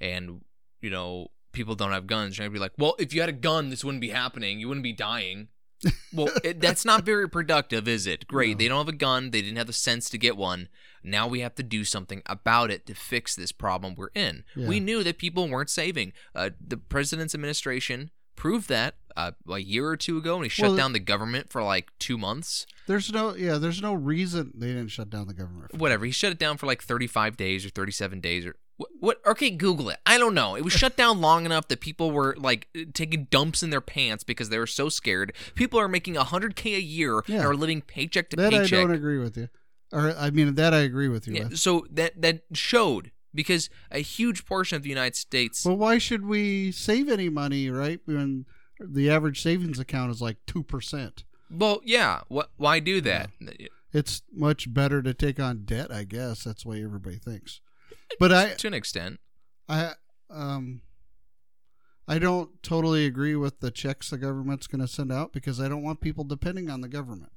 and 0.00 0.40
you 0.82 0.90
know 0.90 1.28
people 1.52 1.74
don't 1.74 1.92
have 1.92 2.06
guns, 2.06 2.36
you're 2.38 2.46
gonna 2.46 2.52
be 2.54 2.58
like, 2.60 2.72
well, 2.78 2.94
if 2.98 3.12
you 3.14 3.20
had 3.20 3.28
a 3.30 3.32
gun, 3.34 3.70
this 3.70 3.84
wouldn't 3.84 4.00
be 4.00 4.08
happening. 4.10 4.58
You 4.60 4.68
wouldn't 4.68 4.84
be 4.84 4.92
dying. 4.92 5.48
Well, 6.14 6.28
it, 6.44 6.60
that's 6.60 6.84
not 6.84 7.04
very 7.04 7.26
productive, 7.28 7.88
is 7.88 8.06
it? 8.06 8.26
Great, 8.28 8.50
No. 8.52 8.58
they 8.58 8.68
don't 8.68 8.78
have 8.86 8.94
a 8.94 8.96
gun. 8.96 9.30
They 9.30 9.40
didn't 9.40 9.56
have 9.56 9.66
the 9.66 9.72
sense 9.72 10.10
to 10.10 10.18
get 10.18 10.36
one. 10.36 10.68
Now 11.02 11.26
we 11.26 11.40
have 11.40 11.54
to 11.54 11.62
do 11.62 11.84
something 11.84 12.22
about 12.26 12.70
it 12.70 12.84
to 12.86 12.94
fix 12.94 13.34
this 13.34 13.50
problem 13.50 13.94
we're 13.96 14.10
in. 14.14 14.44
Yeah. 14.54 14.68
We 14.68 14.78
knew 14.78 15.02
that 15.02 15.16
people 15.16 15.48
weren't 15.48 15.70
saving. 15.70 16.12
Uh, 16.34 16.50
the 16.64 16.76
president's 16.76 17.34
administration 17.34 18.10
proved 18.36 18.68
that 18.68 18.96
uh, 19.16 19.32
a 19.50 19.58
year 19.58 19.86
or 19.88 19.96
two 19.96 20.18
ago 20.18 20.36
when 20.36 20.44
he 20.44 20.48
shut 20.50 20.68
Well, 20.68 20.76
down 20.76 20.92
the 20.92 21.00
government 21.00 21.50
for 21.50 21.62
like 21.62 21.90
two 21.98 22.18
months. 22.18 22.66
There's 22.86 23.10
no, 23.10 23.34
yeah, 23.34 23.56
there's 23.56 23.80
no 23.80 23.94
reason 23.94 24.52
they 24.54 24.68
didn't 24.68 24.88
shut 24.88 25.08
down 25.08 25.26
the 25.28 25.34
government. 25.34 25.74
Whatever. 25.74 26.04
He 26.04 26.12
shut 26.12 26.30
it 26.32 26.38
down 26.38 26.58
for 26.58 26.66
like 26.66 26.82
35 26.82 27.36
days 27.38 27.64
or 27.64 27.70
37 27.70 28.20
days 28.20 28.44
or 28.46 28.54
what, 28.82 28.90
what? 29.00 29.26
Okay, 29.26 29.50
Google 29.50 29.88
it. 29.90 29.98
I 30.06 30.18
don't 30.18 30.34
know. 30.34 30.54
It 30.56 30.62
was 30.64 30.72
shut 30.72 30.96
down 30.96 31.20
long 31.20 31.44
enough 31.46 31.68
that 31.68 31.80
people 31.80 32.10
were 32.10 32.34
like 32.38 32.68
taking 32.94 33.24
dumps 33.30 33.62
in 33.62 33.70
their 33.70 33.80
pants 33.80 34.24
because 34.24 34.48
they 34.48 34.58
were 34.58 34.66
so 34.66 34.88
scared. 34.88 35.32
People 35.54 35.78
are 35.80 35.88
making 35.88 36.14
100K 36.14 36.76
a 36.76 36.80
year 36.80 37.22
and 37.26 37.36
are 37.44 37.54
living 37.54 37.80
paycheck 37.80 38.30
to 38.30 38.36
paycheck. 38.36 38.50
That 38.70 38.76
I 38.76 38.80
don't 38.82 38.90
agree 38.92 39.18
with 39.18 39.36
you. 39.36 39.48
Or 39.92 40.14
I 40.16 40.30
mean, 40.30 40.54
that 40.54 40.72
I 40.72 40.78
agree 40.78 41.08
with 41.08 41.26
you 41.26 41.34
Yeah, 41.34 41.48
with. 41.48 41.58
so 41.58 41.86
that 41.90 42.20
that 42.22 42.42
showed 42.54 43.10
because 43.34 43.68
a 43.90 43.98
huge 44.00 44.44
portion 44.46 44.76
of 44.76 44.82
the 44.82 44.88
United 44.88 45.16
States 45.16 45.64
Well, 45.64 45.76
why 45.76 45.98
should 45.98 46.24
we 46.24 46.72
save 46.72 47.08
any 47.08 47.28
money, 47.28 47.68
right? 47.70 48.00
When 48.06 48.46
the 48.80 49.10
average 49.10 49.42
savings 49.42 49.78
account 49.78 50.10
is 50.10 50.20
like 50.22 50.38
two 50.46 50.62
percent. 50.62 51.24
Well, 51.50 51.80
yeah. 51.84 52.22
What? 52.28 52.50
Why 52.56 52.78
do 52.80 53.00
that? 53.02 53.30
It's 53.92 54.22
much 54.32 54.72
better 54.72 55.02
to 55.02 55.12
take 55.12 55.38
on 55.38 55.64
debt, 55.66 55.92
I 55.92 56.04
guess. 56.04 56.44
That's 56.44 56.62
the 56.62 56.70
way 56.70 56.82
everybody 56.82 57.16
thinks. 57.18 57.60
But 58.18 58.32
I, 58.32 58.54
to 58.54 58.66
an 58.66 58.74
extent. 58.74 59.20
I, 59.68 59.92
um, 60.30 60.82
I 62.06 62.18
don't 62.18 62.62
totally 62.62 63.06
agree 63.06 63.36
with 63.36 63.60
the 63.60 63.70
checks 63.70 64.10
the 64.10 64.18
government's 64.18 64.66
going 64.66 64.80
to 64.80 64.88
send 64.88 65.12
out 65.12 65.32
because 65.32 65.60
I 65.60 65.68
don't 65.68 65.82
want 65.82 66.00
people 66.00 66.24
depending 66.24 66.68
on 66.68 66.80
the 66.80 66.88
government. 66.88 67.32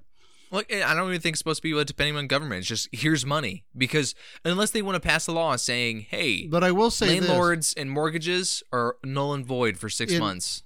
Look, 0.51 0.71
I 0.71 0.93
don't 0.93 1.09
even 1.09 1.21
think 1.21 1.33
it's 1.33 1.39
supposed 1.39 1.61
to 1.61 1.75
be 1.75 1.83
depending 1.83 2.15
on 2.15 2.27
government. 2.27 2.59
It's 2.59 2.67
just 2.67 2.89
here's 2.91 3.25
money 3.25 3.65
because 3.75 4.15
unless 4.43 4.71
they 4.71 4.81
want 4.81 4.95
to 4.95 4.99
pass 5.05 5.27
a 5.27 5.31
law 5.31 5.55
saying, 5.55 6.07
"Hey, 6.09 6.47
But 6.47 6.63
I 6.63 6.71
will 6.71 6.91
say 6.91 7.19
this. 7.19 7.27
landlords 7.27 7.73
and 7.73 7.89
mortgages 7.89 8.63
are 8.71 8.97
null 9.03 9.33
and 9.33 9.45
void 9.45 9.77
for 9.77 9.89
six 9.89 10.13
In- 10.13 10.19
months." 10.19 10.63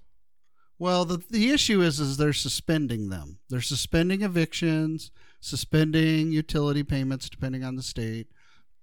Well, 0.77 1.05
the 1.05 1.21
the 1.29 1.49
issue 1.51 1.81
is 1.81 1.99
is 1.99 2.17
they're 2.17 2.33
suspending 2.33 3.09
them. 3.09 3.39
They're 3.49 3.61
suspending 3.61 4.21
evictions, 4.21 5.11
suspending 5.39 6.31
utility 6.31 6.83
payments 6.83 7.29
depending 7.29 7.63
on 7.63 7.75
the 7.75 7.83
state, 7.83 8.27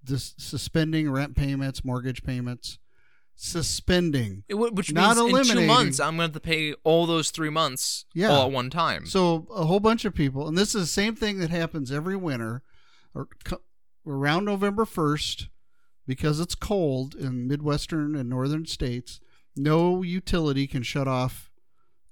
dis- 0.07 0.35
suspending 0.39 1.11
rent 1.11 1.37
payments, 1.37 1.85
mortgage 1.85 2.23
payments, 2.23 2.79
suspending. 3.35 4.45
It 4.49 4.55
Which 4.55 4.93
Not 4.93 5.17
means 5.19 5.51
in 5.51 5.57
two 5.59 5.67
months, 5.67 6.01
I'm 6.01 6.17
going 6.17 6.31
to 6.31 6.33
have 6.33 6.33
to 6.33 6.41
pay 6.41 6.73
all 6.85 7.07
those 7.07 7.31
three 7.31 7.51
months 7.51 8.07
Yeah. 8.15 8.29
all 8.31 8.47
at 8.47 8.53
one 8.53 8.71
time. 8.71 9.07
So 9.07 9.47
a 9.55 9.65
whole 9.67 9.81
bunch 9.81 10.05
of 10.05 10.15
people, 10.15 10.49
and 10.49 10.57
this 10.57 10.75
is 10.75 10.83
the 10.83 10.87
same 10.87 11.15
thing 11.15 11.39
that 11.39 11.51
happens 11.51 11.93
every 11.93 12.17
winter, 12.17 12.63
or 13.15 13.29
co- 13.45 13.61
around 14.07 14.45
November 14.45 14.85
first, 14.85 15.49
because 16.07 16.41
it's 16.41 16.55
cold 16.55 17.15
in 17.15 17.47
midwestern 17.49 18.15
and 18.17 18.29
northern 18.31 18.65
states. 18.67 19.21
No 19.57 20.03
utility 20.03 20.67
can 20.67 20.83
shut 20.83 21.09
off 21.09 21.51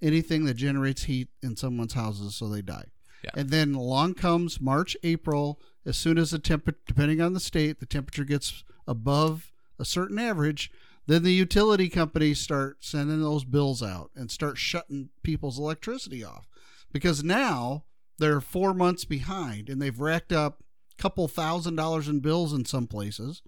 anything 0.03 0.45
that 0.45 0.55
generates 0.55 1.05
heat 1.05 1.29
in 1.43 1.57
someone's 1.57 1.95
houses, 1.95 2.35
so 2.35 2.49
they 2.49 2.63
die. 2.63 2.87
Yeah. 3.23 3.31
And 3.35 3.49
then 3.51 3.75
along 3.75 4.15
comes 4.15 4.61
March, 4.61 4.97
April. 5.03 5.61
As 5.87 5.97
soon 5.97 6.19
as 6.19 6.31
the 6.31 6.39
temperature, 6.39 6.79
depending 6.87 7.21
on 7.21 7.35
the 7.35 7.41
state, 7.41 7.81
the 7.81 7.87
temperature 7.87 8.25
gets 8.25 8.65
above 8.87 9.53
a 9.79 9.85
certain 9.85 10.19
average, 10.19 10.71
then 11.07 11.23
the 11.23 11.33
utility 11.33 11.89
companies 11.89 12.41
start 12.41 12.79
sending 12.81 13.21
those 13.21 13.45
bills 13.45 13.83
out 13.83 14.11
and 14.17 14.31
start 14.31 14.57
shutting 14.57 15.11
people's 15.23 15.59
electricity 15.59 16.25
off 16.25 16.49
because 16.93 17.23
now 17.23 17.85
they're 18.19 18.41
four 18.41 18.73
months 18.73 19.05
behind 19.05 19.69
and 19.69 19.83
they've 19.83 20.01
racked 20.01 20.33
up 20.33 20.63
a 20.99 21.03
couple 21.03 21.29
thousand 21.29 21.77
dollars 21.77 22.09
in 22.09 22.21
bills 22.21 22.53
in 22.53 22.65
some 22.65 22.87
places. 22.87 23.43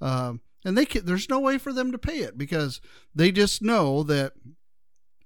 Um, 0.00 0.40
and 0.64 0.78
they 0.78 0.86
can, 0.86 1.04
there's 1.04 1.28
no 1.28 1.40
way 1.40 1.58
for 1.58 1.72
them 1.72 1.92
to 1.92 1.98
pay 1.98 2.18
it 2.18 2.38
because 2.38 2.80
they 3.14 3.30
just 3.30 3.60
know 3.60 4.02
that 4.04 4.32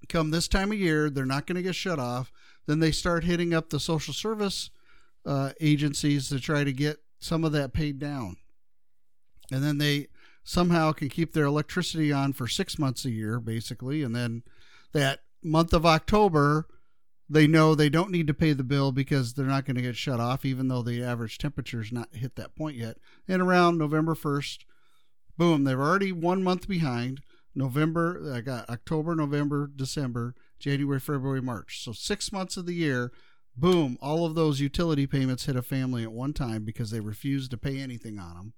come 0.09 0.31
this 0.31 0.49
time 0.49 0.73
of 0.73 0.79
year 0.79 1.11
they're 1.11 1.27
not 1.27 1.47
going 1.47 1.57
to 1.57 1.63
get 1.63 1.75
shut 1.75 1.99
off. 1.99 2.33
Then 2.67 2.81
they 2.81 2.91
start 2.91 3.25
hitting 3.25 3.55
up 3.55 3.71
the 3.71 3.79
social 3.79 4.15
service 4.15 4.71
uh, 5.27 5.53
agencies 5.61 6.29
to 6.29 6.41
try 6.41 6.65
to 6.65 6.73
get 6.73 6.99
some 7.19 7.45
of 7.45 7.53
that 7.53 7.73
paid 7.73 7.99
down, 7.99 8.37
and 9.51 9.63
then 9.63 9.79
they 9.79 10.09
somehow 10.45 10.93
can 10.93 11.09
keep 11.09 11.33
their 11.33 11.45
electricity 11.45 12.11
on 12.11 12.33
for 12.33 12.47
six 12.47 12.79
months 12.79 13.05
a 13.05 13.11
year, 13.11 13.39
basically, 13.41 14.03
and 14.03 14.15
then 14.17 14.43
that 14.93 15.21
month 15.43 15.73
of 15.73 15.85
October, 15.85 16.67
they 17.29 17.47
know 17.47 17.75
they 17.75 17.91
don't 17.91 18.11
need 18.11 18.27
to 18.27 18.35
pay 18.35 18.53
the 18.53 18.65
bill 18.65 18.91
because 18.91 19.35
they're 19.35 19.45
not 19.45 19.67
going 19.67 19.77
to 19.77 19.83
get 19.83 19.97
shut 19.97 20.21
off, 20.21 20.45
even 20.45 20.69
though 20.69 20.83
the 20.83 21.03
average 21.03 21.39
temperature's 21.39 21.93
not 21.93 22.09
hit 22.15 22.37
that 22.37 22.57
point 22.57 22.77
yet. 22.77 22.97
And 23.27 23.43
around 23.43 23.77
November 23.77 24.15
first, 24.15 24.65
boom, 25.37 25.65
they're 25.65 25.81
already 25.81 26.13
one 26.13 26.43
month 26.43 26.67
behind. 26.67 27.21
November, 27.55 28.33
I 28.35 28.41
got 28.41 28.71
October, 28.71 29.15
November, 29.15 29.71
December, 29.75 30.35
January, 30.59 31.01
February, 31.01 31.43
March. 31.43 31.83
So 31.85 31.93
six 31.93 32.33
months 32.33 32.57
of 32.57 32.67
the 32.67 32.75
year, 32.75 33.13
boom, 33.61 33.99
all 34.01 34.25
of 34.25 34.35
those 34.35 34.61
utility 34.61 35.07
payments 35.07 35.47
hit 35.47 35.57
a 35.57 35.63
family 35.63 36.03
at 36.03 36.13
one 36.13 36.33
time 36.33 36.65
because 36.65 36.91
they 36.91 37.01
refuse 37.01 37.49
to 37.49 37.57
pay 37.57 37.79
anything 37.79 38.19
on 38.19 38.35
them 38.35 38.53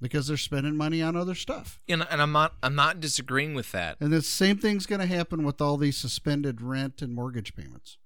because 0.00 0.26
they're 0.26 0.36
spending 0.36 0.76
money 0.76 1.02
on 1.02 1.16
other 1.16 1.34
stuff. 1.34 1.80
and, 1.88 2.06
and 2.10 2.22
I'm 2.22 2.32
not 2.32 2.54
I'm 2.62 2.74
not 2.74 3.00
disagreeing 3.00 3.54
with 3.54 3.72
that. 3.72 3.96
And 4.00 4.12
the 4.12 4.22
same 4.22 4.56
thing's 4.56 4.86
going 4.86 5.00
to 5.00 5.06
happen 5.06 5.44
with 5.44 5.60
all 5.60 5.76
these 5.76 5.96
suspended 5.96 6.60
rent 6.62 7.02
and 7.02 7.14
mortgage 7.14 7.54
payments. 7.54 7.98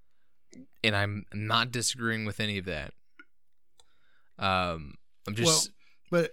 and 0.82 0.96
I'm 0.96 1.24
not 1.32 1.70
disagreeing 1.70 2.24
with 2.24 2.40
any 2.40 2.58
of 2.58 2.64
that. 2.64 2.92
Um, 4.38 4.94
I'm 5.28 5.34
just 5.34 5.72
well, 6.10 6.22
But 6.22 6.32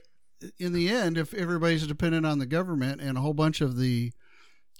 in 0.58 0.74
the 0.74 0.90
end, 0.90 1.18
if 1.18 1.34
everybody's 1.34 1.86
dependent 1.86 2.26
on 2.26 2.40
the 2.40 2.46
government 2.48 3.00
and 3.02 3.18
a 3.18 3.22
whole 3.22 3.34
bunch 3.34 3.62
of 3.62 3.78
the 3.78 4.12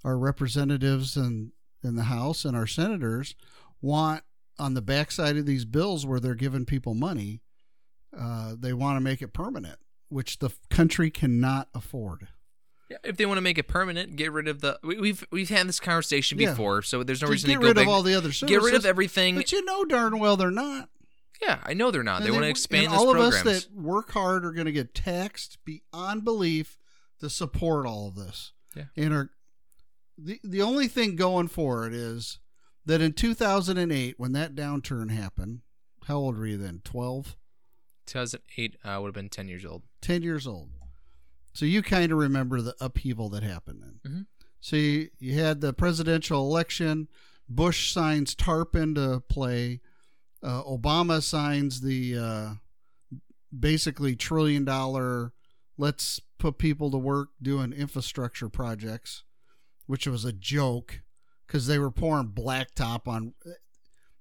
our 0.04 0.18
representatives 0.18 1.16
and 1.16 1.52
in 1.84 1.96
the 1.96 2.04
House 2.06 2.44
and 2.46 2.56
our 2.58 2.66
senators 2.68 3.36
want 3.82 4.24
on 4.62 4.74
the 4.76 4.82
backside 4.82 5.38
of 5.38 5.46
these 5.46 5.66
bills 5.66 6.06
where 6.06 6.20
they're 6.20 6.36
giving 6.36 6.66
people 6.66 6.94
money, 6.94 7.42
uh, 8.18 8.56
they 8.58 8.74
want 8.74 8.96
to 8.98 9.02
make 9.02 9.22
it 9.22 9.34
permanent, 9.34 9.80
which 10.10 10.40
the 10.40 10.52
country 10.70 11.10
cannot 11.10 11.70
afford. 11.74 12.28
Yeah, 12.90 12.98
if 13.04 13.18
they 13.18 13.26
want 13.26 13.38
to 13.38 13.42
make 13.42 13.58
it 13.58 13.68
permanent, 13.68 14.16
get 14.18 14.32
rid 14.32 14.48
of 14.48 14.60
the. 14.62 14.78
We, 14.84 14.98
we've 15.00 15.26
we've 15.32 15.50
had 15.50 15.68
this 15.68 15.80
conversation 15.80 16.38
Yeah. 16.40 16.50
before, 16.52 16.82
so 16.82 17.04
there's 17.04 17.22
no 17.22 17.28
Just 17.28 17.46
reason 17.46 17.50
get 17.50 17.56
to 17.56 17.62
get 17.62 17.68
rid 17.68 17.78
of 17.80 17.88
all 17.88 18.04
the 18.04 18.14
other 18.14 18.32
services. 18.34 18.50
get 18.50 18.62
rid 18.62 18.76
of 18.76 18.86
everything. 18.86 19.36
But 19.36 19.52
you 19.52 19.64
know 19.66 19.86
darn 19.86 20.20
well 20.20 20.36
they're 20.38 20.52
not. 20.52 20.90
Yeah, 21.42 21.60
I 21.64 21.74
know 21.74 21.90
they're 21.90 22.04
not. 22.04 22.18
And 22.18 22.26
they 22.28 22.32
want 22.32 22.44
to 22.44 22.50
expand 22.50 22.88
and 22.88 22.94
all 22.94 23.06
programs. 23.12 23.42
of 23.42 23.48
us 23.48 23.66
that 23.66 23.74
work 23.74 24.12
hard 24.12 24.46
are 24.46 24.52
going 24.52 24.68
to 24.68 24.72
get 24.72 24.94
taxed 24.94 25.58
beyond 25.66 26.24
belief 26.24 26.78
to 27.20 27.30
support 27.32 27.88
all 27.88 28.10
of 28.10 28.16
this. 28.16 28.52
Yeah. 28.76 28.84
And 28.96 29.14
are 29.14 29.30
the 30.18 30.40
the 30.44 30.62
only 30.62 30.88
thing 30.88 31.16
going 31.16 31.48
for 31.48 31.88
it 31.88 31.94
is 31.94 32.40
that 32.86 33.02
in 33.02 33.14
2008 33.14 34.16
when 34.18 34.32
that 34.34 34.56
downturn 34.56 35.12
happened, 35.12 35.62
how 36.06 36.18
old 36.18 36.38
were 36.38 36.46
you 36.48 36.58
then? 36.58 36.82
12, 36.84 37.36
2008 38.08 38.78
uh, 38.84 38.98
would 39.00 39.08
have 39.08 39.14
been 39.14 39.30
10 39.30 39.48
years 39.48 39.66
old. 39.66 39.84
10 40.02 40.24
years 40.24 40.48
old. 40.48 40.70
So 41.54 41.66
you 41.66 41.82
kind 41.82 42.12
of 42.12 42.18
remember 42.18 42.62
the 42.62 42.76
upheaval 42.80 43.30
that 43.30 43.44
happened 43.44 43.82
then. 43.84 44.00
Mhm. 44.12 44.26
So 44.62 44.76
you, 44.76 45.10
you 45.20 45.40
had 45.40 45.62
the 45.62 45.74
presidential 45.74 46.42
election. 46.42 47.08
Bush 47.50 47.92
signs 47.92 48.36
TARP 48.36 48.76
into 48.76 49.22
play. 49.28 49.82
Uh, 50.42 50.64
Obama 50.64 51.22
signs 51.22 51.82
the 51.82 52.18
uh, 52.18 52.50
basically 53.58 54.16
trillion 54.16 54.66
dollar 54.66 55.34
let's 55.78 56.20
put 56.38 56.58
people 56.58 56.92
to 56.92 56.98
work 56.98 57.30
doing 57.42 57.74
infrastructure 57.74 58.50
projects, 58.50 59.24
which 59.88 60.06
was 60.08 60.24
a 60.26 60.32
joke 60.34 61.02
because 61.52 61.68
they 61.68 61.78
were 61.78 61.92
pouring 61.92 62.30
blacktop 62.30 63.08
on. 63.08 63.34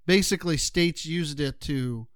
Basically, 0.04 0.56
states 0.56 1.06
used 1.06 1.38
it 1.38 1.60
to 1.60 2.08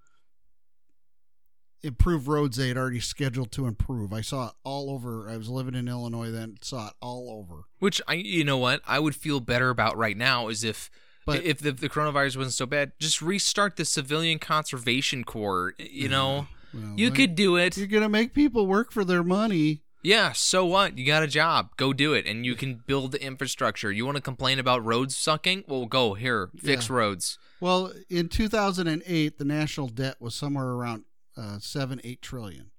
improve 1.83 2.27
roads 2.27 2.57
they 2.57 2.69
had 2.69 2.77
already 2.77 2.99
scheduled 2.99 3.53
to 3.53 3.67
improve. 3.67 4.13
I 4.13 4.23
saw 4.23 4.49
it 4.49 4.55
all 4.65 4.91
over. 4.91 5.31
I 5.31 5.37
was 5.37 5.49
living 5.49 5.77
in 5.77 5.87
Illinois 5.87 6.33
then, 6.33 6.57
saw 6.63 6.89
it 6.89 6.95
all 7.01 7.31
over. 7.31 7.65
Which 7.79 8.03
I, 8.09 8.15
you 8.15 8.43
know 8.43 8.59
what, 8.59 8.81
I 8.87 8.99
would 8.99 9.15
feel 9.15 9.39
better 9.39 9.71
about 9.71 9.97
right 9.97 10.17
now 10.17 10.49
is 10.49 10.65
if, 10.65 10.91
But- 11.27 11.45
if 11.45 11.61
the, 11.61 11.71
the 11.71 11.89
coronavirus 11.89 12.37
wasn't 12.39 12.55
so 12.55 12.67
bad, 12.67 12.93
just 12.99 13.23
restart 13.23 13.77
the 13.77 13.85
Civilian 13.85 14.41
Conservation 14.41 15.23
Corps. 15.23 15.75
You 15.79 16.09
know, 16.09 16.49
Well, 16.73 16.95
you 16.97 17.13
could 17.13 17.37
do 17.37 17.57
it. 17.57 17.77
You're 17.77 17.87
gonna 17.87 18.09
make 18.09 18.35
people 18.35 18.67
work 18.67 18.91
for 18.91 19.05
their 19.05 19.23
money. 19.23 19.84
Yeah, 20.05 20.33
so 20.33 20.67
what? 20.67 20.99
You 20.99 21.07
got 21.07 21.23
a 21.23 21.27
job. 21.27 21.71
Go 21.79 21.95
do 21.95 22.13
it. 22.13 22.27
And 22.27 22.45
you 22.45 22.55
can 22.55 22.83
build 22.87 23.11
the 23.13 23.23
infrastructure. 23.25 23.91
You 23.91 24.05
want 24.05 24.17
to 24.17 24.23
complain 24.23 24.59
about 24.59 24.85
roads 24.85 25.17
sucking? 25.17 25.65
Well, 25.67 25.87
go 25.87 26.13
here, 26.13 26.51
fix 26.59 26.89
Yeah. 26.91 26.95
roads. 26.97 27.39
Well, 27.59 27.91
in 28.11 28.29
2008, 28.29 29.39
the 29.39 29.45
national 29.47 29.89
debt 29.89 30.21
was 30.21 30.35
somewhere 30.35 30.69
around 30.69 31.05
uh, 31.37 31.59
seven, 31.59 32.01
eight 32.05 32.21
trillion, 32.23 32.71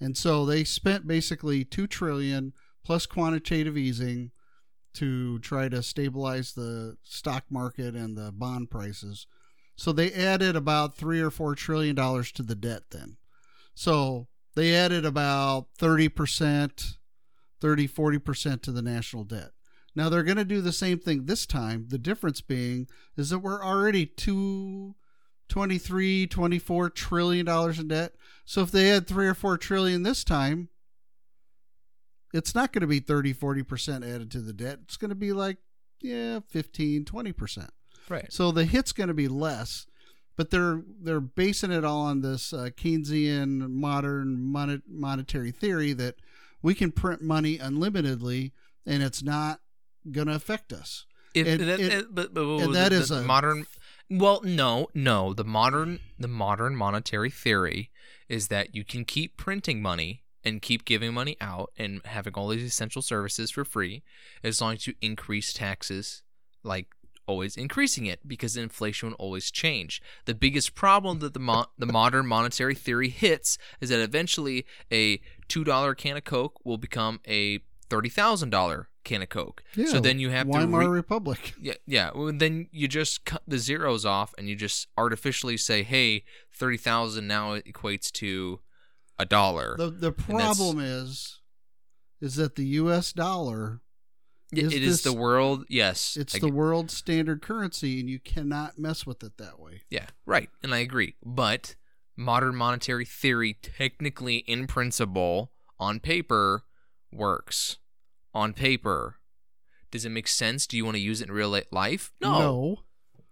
and 0.00 0.16
so 0.18 0.44
they 0.44 0.64
spent 0.64 1.06
basically 1.06 1.64
two 1.64 1.86
trillion 1.86 2.52
plus 2.84 3.06
quantitative 3.06 3.78
easing 3.78 4.32
to 4.94 5.38
try 5.38 5.68
to 5.68 5.82
stabilize 5.82 6.52
the 6.52 6.96
stock 7.04 7.44
market 7.48 7.94
and 7.94 8.16
the 8.16 8.32
bond 8.32 8.70
prices. 8.70 9.26
So 9.76 9.92
they 9.92 10.12
added 10.12 10.56
about 10.56 10.96
three 10.96 11.20
or 11.20 11.30
four 11.30 11.54
trillion 11.54 11.94
dollars 11.94 12.32
to 12.32 12.42
the 12.42 12.54
debt 12.54 12.82
then. 12.90 13.16
So 13.74 14.26
they 14.56 14.74
added 14.74 15.04
about 15.04 15.66
30%, 15.78 16.96
30, 17.60 17.88
40% 17.88 18.62
to 18.62 18.72
the 18.72 18.82
national 18.82 19.24
debt. 19.24 19.50
Now 19.94 20.08
they're 20.08 20.22
going 20.22 20.36
to 20.38 20.44
do 20.44 20.60
the 20.60 20.72
same 20.72 20.98
thing 20.98 21.24
this 21.24 21.46
time. 21.46 21.86
The 21.88 21.98
difference 21.98 22.40
being 22.40 22.88
is 23.16 23.30
that 23.30 23.38
we're 23.38 23.64
already 23.64 24.04
two, 24.06 24.94
23, 25.48 26.26
24 26.26 26.90
trillion 26.90 27.46
dollars 27.46 27.78
in 27.78 27.88
debt. 27.88 28.14
So 28.44 28.62
if 28.62 28.70
they 28.70 28.88
had 28.88 29.06
three 29.06 29.28
or 29.28 29.34
four 29.34 29.56
trillion 29.56 30.02
this 30.02 30.24
time, 30.24 30.68
it's 32.32 32.54
not 32.54 32.72
going 32.72 32.80
to 32.80 32.86
be 32.86 33.00
30, 33.00 33.34
40% 33.34 33.96
added 34.02 34.30
to 34.32 34.40
the 34.40 34.52
debt. 34.52 34.80
It's 34.82 34.96
going 34.96 35.10
to 35.10 35.14
be 35.14 35.32
like, 35.32 35.58
yeah, 36.00 36.40
15, 36.48 37.04
20%. 37.04 37.68
Right. 38.08 38.32
So 38.32 38.50
the 38.52 38.64
hit's 38.64 38.92
going 38.92 39.08
to 39.08 39.14
be 39.14 39.28
less, 39.28 39.86
but 40.36 40.50
they're 40.50 40.82
they're 41.02 41.20
basing 41.20 41.72
it 41.72 41.84
all 41.84 42.02
on 42.02 42.20
this 42.20 42.52
uh, 42.52 42.68
Keynesian 42.76 43.70
modern 43.70 44.40
monet, 44.52 44.80
monetary 44.88 45.50
theory 45.50 45.92
that 45.94 46.16
we 46.62 46.74
can 46.74 46.92
print 46.92 47.22
money 47.22 47.58
unlimitedly 47.58 48.52
and 48.86 49.02
it's 49.02 49.22
not 49.22 49.60
going 50.10 50.26
to 50.28 50.34
affect 50.34 50.72
us. 50.72 51.06
If, 51.34 51.46
And 51.46 51.60
that, 51.68 51.80
it- 51.80 52.14
but, 52.14 52.32
but, 52.32 52.42
and 52.46 52.74
that 52.74 52.90
the 52.90 52.96
is 52.96 53.10
a- 53.10 53.22
modern. 53.22 53.66
Well, 54.08 54.40
no, 54.44 54.86
no. 54.94 55.34
The 55.34 55.44
modern 55.44 55.98
the 56.18 56.28
modern 56.28 56.76
monetary 56.76 57.30
theory 57.30 57.90
is 58.28 58.48
that 58.48 58.74
you 58.74 58.84
can 58.84 59.04
keep 59.04 59.36
printing 59.36 59.82
money 59.82 60.22
and 60.44 60.62
keep 60.62 60.84
giving 60.84 61.12
money 61.12 61.36
out 61.40 61.72
and 61.76 62.00
having 62.04 62.34
all 62.34 62.48
these 62.48 62.62
essential 62.62 63.02
services 63.02 63.50
for 63.50 63.64
free 63.64 64.02
as 64.44 64.60
long 64.60 64.74
as 64.74 64.86
you 64.86 64.94
increase 65.02 65.52
taxes, 65.52 66.22
like 66.62 66.86
always 67.26 67.56
increasing 67.56 68.06
it 68.06 68.26
because 68.26 68.56
inflation 68.56 69.10
will 69.10 69.16
always 69.16 69.50
change. 69.50 70.02
The 70.24 70.34
biggest 70.34 70.74
problem 70.74 71.18
that 71.20 71.34
the 71.34 71.40
mo- 71.40 71.66
the 71.78 71.86
modern 71.86 72.26
monetary 72.26 72.74
theory 72.74 73.08
hits 73.08 73.58
is 73.80 73.90
that 73.90 74.00
eventually 74.00 74.66
a 74.92 75.20
two 75.48 75.64
dollar 75.64 75.94
can 75.94 76.16
of 76.16 76.24
Coke 76.24 76.64
will 76.64 76.78
become 76.78 77.20
a 77.26 77.60
thirty 77.88 78.08
thousand 78.08 78.50
dollar 78.50 78.88
can 79.04 79.22
of 79.22 79.28
Coke. 79.28 79.62
Yeah, 79.74 79.86
so 79.86 80.00
then 80.00 80.18
you 80.18 80.30
have 80.30 80.48
Weimar 80.48 80.82
to 80.82 80.88
re- 80.88 80.96
Republic. 80.96 81.54
yeah, 81.60 81.74
yeah. 81.86 82.10
Well, 82.14 82.32
then 82.34 82.68
you 82.72 82.88
just 82.88 83.24
cut 83.24 83.42
the 83.46 83.58
zeros 83.58 84.04
off, 84.04 84.34
and 84.36 84.48
you 84.48 84.56
just 84.56 84.88
artificially 84.96 85.56
say, 85.56 85.82
"Hey, 85.82 86.24
thirty 86.52 86.76
thousand 86.76 87.26
now 87.26 87.56
equates 87.58 88.10
to 88.12 88.60
a 89.18 89.24
dollar." 89.24 89.76
The 89.76 89.90
the 89.90 90.12
problem 90.12 90.80
is 90.80 91.40
is 92.20 92.36
that 92.36 92.56
the 92.56 92.64
US 92.66 93.12
dollar 93.12 93.82
is 94.52 94.72
it 94.72 94.82
is 94.82 95.02
this- 95.02 95.12
the 95.12 95.18
world. 95.18 95.64
Yes, 95.68 96.16
it's 96.16 96.34
I 96.34 96.38
the 96.38 96.46
g- 96.48 96.52
world 96.52 96.90
standard 96.90 97.42
currency 97.42 98.00
and 98.00 98.08
you 98.08 98.18
cannot 98.20 98.78
mess 98.78 99.04
with 99.06 99.22
it 99.22 99.36
that 99.38 99.58
way. 99.58 99.82
yeah, 99.90 100.06
right, 100.24 100.50
and 100.62 100.74
I 100.74 100.78
agree. 100.78 101.14
But 101.24 101.74
modern 102.16 102.54
monetary 102.56 103.04
theory, 103.04 103.54
technically 103.60 104.36
in 104.38 104.66
principle, 104.66 105.52
on 105.78 106.00
paper, 106.00 106.62
works. 107.12 107.78
On 108.34 108.52
paper, 108.52 109.16
does 109.90 110.04
it 110.04 110.10
make 110.10 110.28
sense? 110.28 110.66
Do 110.66 110.76
you 110.76 110.84
want 110.84 110.96
to 110.96 111.00
use 111.02 111.20
it 111.22 111.28
in 111.28 111.34
real 111.34 111.58
life? 111.70 112.12
No. 112.20 112.82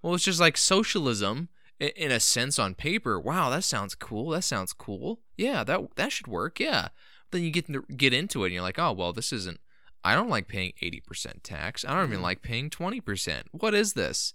Well, 0.02 0.14
it's 0.14 0.24
just 0.24 0.40
like 0.40 0.56
socialism 0.56 1.48
in 1.80 2.10
a 2.10 2.20
sense 2.20 2.58
on 2.58 2.74
paper. 2.74 3.18
Wow, 3.20 3.50
that 3.50 3.64
sounds 3.64 3.94
cool. 3.94 4.30
That 4.30 4.42
sounds 4.42 4.72
cool. 4.72 5.20
Yeah, 5.36 5.64
that 5.64 5.96
that 5.96 6.12
should 6.12 6.26
work. 6.26 6.58
Yeah. 6.60 6.88
Then 7.30 7.42
you 7.42 7.50
get 7.50 7.96
get 7.96 8.12
into 8.14 8.44
it 8.44 8.48
and 8.48 8.54
you're 8.54 8.62
like, 8.62 8.78
"Oh, 8.78 8.92
well, 8.92 9.12
this 9.12 9.32
isn't 9.32 9.60
I 10.04 10.14
don't 10.14 10.28
like 10.28 10.46
paying 10.48 10.72
80% 10.82 11.42
tax. 11.42 11.84
I 11.84 11.94
don't 11.94 12.08
even 12.10 12.22
like 12.22 12.42
paying 12.42 12.70
20%. 12.70 13.44
What 13.52 13.74
is 13.74 13.94
this?" 13.94 14.34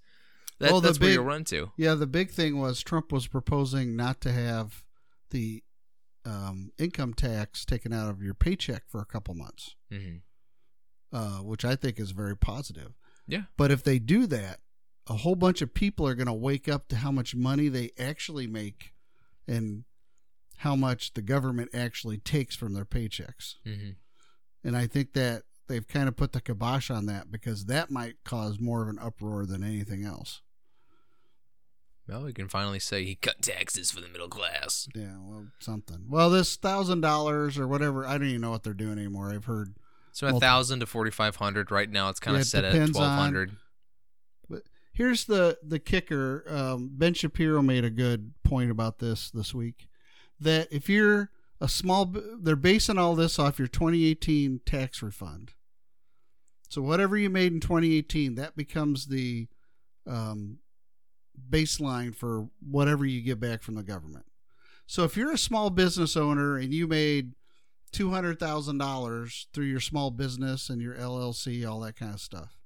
That, 0.59 0.71
Well, 0.71 0.81
that's 0.81 0.99
where 0.99 1.07
big- 1.09 1.15
you'll 1.15 1.23
run 1.25 1.45
to. 1.45 1.71
Yeah, 1.77 1.93
the 1.95 2.07
big 2.07 2.31
thing 2.31 2.59
was 2.59 2.81
Trump 2.81 3.11
was 3.13 3.27
proposing 3.27 3.95
not 3.95 4.19
to 4.21 4.31
have 4.33 4.83
the 5.29 5.63
um, 6.25 6.71
income 6.77 7.13
tax 7.13 7.63
taken 7.63 7.93
out 7.93 8.09
of 8.09 8.21
your 8.21 8.33
paycheck 8.33 8.83
for 8.89 8.99
a 8.99 9.05
couple 9.05 9.33
months, 9.35 9.75
hmm 9.89 10.17
uh, 11.13 11.37
which 11.39 11.63
I 11.65 11.75
think 11.75 11.99
is 11.99 12.11
very 12.11 12.35
positive. 12.37 12.91
Yeah. 13.25 13.43
But 13.57 13.71
if 13.71 13.83
they 13.83 13.99
do 13.99 14.27
that, 14.27 14.59
a 15.07 15.13
whole 15.15 15.35
bunch 15.35 15.61
of 15.61 15.73
people 15.73 16.05
are 16.07 16.13
going 16.13 16.27
to 16.27 16.33
wake 16.33 16.67
up 16.67 16.87
to 16.89 16.97
how 16.97 17.11
much 17.11 17.33
money 17.35 17.67
they 17.69 17.91
actually 17.97 18.45
make 18.45 18.93
and 19.47 19.85
how 20.57 20.75
much 20.75 21.13
the 21.13 21.21
government 21.23 21.69
actually 21.73 22.17
takes 22.17 22.55
from 22.55 22.73
their 22.73 22.85
paychecks. 22.85 23.55
hmm 23.63 23.91
And 24.63 24.75
I 24.77 24.85
think 24.87 25.13
that 25.13 25.43
they've 25.69 25.87
kind 25.87 26.09
of 26.09 26.17
put 26.17 26.33
the 26.33 26.41
kibosh 26.41 26.89
on 26.89 27.05
that 27.05 27.31
because 27.31 27.65
that 27.65 27.89
might 27.89 28.15
cause 28.25 28.59
more 28.59 28.81
of 28.81 28.89
an 28.89 28.99
uproar 28.99 29.45
than 29.45 29.63
anything 29.63 30.03
else. 30.03 30.41
Well, 32.07 32.23
we 32.23 32.33
can 32.33 32.49
finally 32.49 32.79
say 32.79 33.05
he 33.05 33.15
cut 33.15 33.41
taxes 33.41 33.91
for 33.91 34.01
the 34.01 34.07
middle 34.09 34.27
class. 34.27 34.89
Yeah, 34.95 35.15
well, 35.21 35.45
something. 35.59 36.05
Well, 36.09 36.31
this 36.31 36.55
thousand 36.55 37.01
dollars 37.01 37.57
or 37.57 37.67
whatever, 37.67 38.05
I 38.05 38.17
don't 38.17 38.27
even 38.27 38.41
know 38.41 38.49
what 38.49 38.63
they're 38.63 38.73
doing 38.73 38.97
anymore. 38.97 39.31
I've 39.31 39.45
heard. 39.45 39.75
So 40.11 40.27
a 40.27 40.39
thousand 40.39 40.79
to 40.79 40.87
forty 40.87 41.11
five 41.11 41.35
hundred 41.35 41.69
right 41.71 41.89
now. 41.89 42.09
It's 42.09 42.19
kind 42.19 42.35
Yeah, 42.35 42.41
of 42.41 42.47
set 42.47 42.65
at 42.65 42.73
twelve 42.91 43.11
hundred. 43.11 43.55
But 44.49 44.63
here's 44.91 45.25
the 45.25 45.59
the 45.61 45.77
kicker. 45.77 46.43
Um, 46.49 46.89
ben 46.93 47.13
Shapiro 47.13 47.61
made 47.61 47.85
a 47.85 47.91
good 47.91 48.33
point 48.43 48.71
about 48.71 48.97
this 48.97 49.29
this 49.29 49.53
week. 49.53 49.87
That 50.39 50.67
if 50.71 50.89
you're 50.89 51.29
a 51.61 51.67
small, 51.67 52.11
they're 52.41 52.55
basing 52.55 52.97
all 52.97 53.13
this 53.13 53.37
off 53.37 53.59
your 53.59 53.67
2018 53.67 54.61
tax 54.65 55.03
refund. 55.03 55.53
So 56.69 56.83
whatever 56.83 57.17
you 57.17 57.29
made 57.29 57.51
in 57.51 57.59
2018, 57.59 58.35
that 58.35 58.55
becomes 58.55 59.07
the 59.07 59.47
um, 60.07 60.59
baseline 61.49 62.15
for 62.15 62.47
whatever 62.59 63.05
you 63.05 63.21
get 63.21 63.39
back 63.39 63.63
from 63.63 63.75
the 63.75 63.83
government. 63.83 64.25
So 64.85 65.03
if 65.03 65.17
you're 65.17 65.31
a 65.31 65.37
small 65.37 65.71
business 65.71 66.15
owner 66.15 66.57
and 66.57 66.73
you 66.73 66.87
made 66.87 67.33
two 67.91 68.11
hundred 68.11 68.39
thousand 68.39 68.77
dollars 68.77 69.47
through 69.53 69.65
your 69.65 69.79
small 69.79 70.11
business 70.11 70.69
and 70.69 70.81
your 70.81 70.95
LLC, 70.95 71.67
all 71.67 71.79
that 71.81 71.95
kind 71.95 72.13
of 72.13 72.21
stuff, 72.21 72.57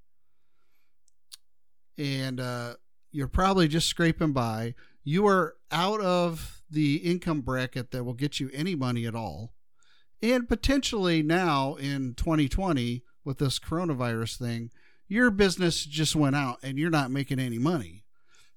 and 1.97 2.39
uh, 2.39 2.75
you're 3.11 3.27
probably 3.27 3.67
just 3.69 3.87
scraping 3.87 4.33
by, 4.33 4.73
you 5.03 5.27
are 5.27 5.55
out 5.71 6.01
of 6.01 6.61
the 6.69 6.97
income 6.97 7.41
bracket 7.41 7.91
that 7.91 8.03
will 8.03 8.13
get 8.13 8.39
you 8.39 8.49
any 8.53 8.75
money 8.75 9.05
at 9.05 9.15
all, 9.15 9.53
and 10.21 10.49
potentially 10.49 11.23
now 11.23 11.75
in 11.75 12.13
2020 12.15 13.03
with 13.23 13.37
this 13.37 13.59
coronavirus 13.59 14.37
thing, 14.37 14.71
your 15.07 15.31
business 15.31 15.85
just 15.85 16.15
went 16.15 16.35
out 16.35 16.57
and 16.63 16.77
you're 16.77 16.89
not 16.89 17.11
making 17.11 17.39
any 17.39 17.57
money. 17.57 18.03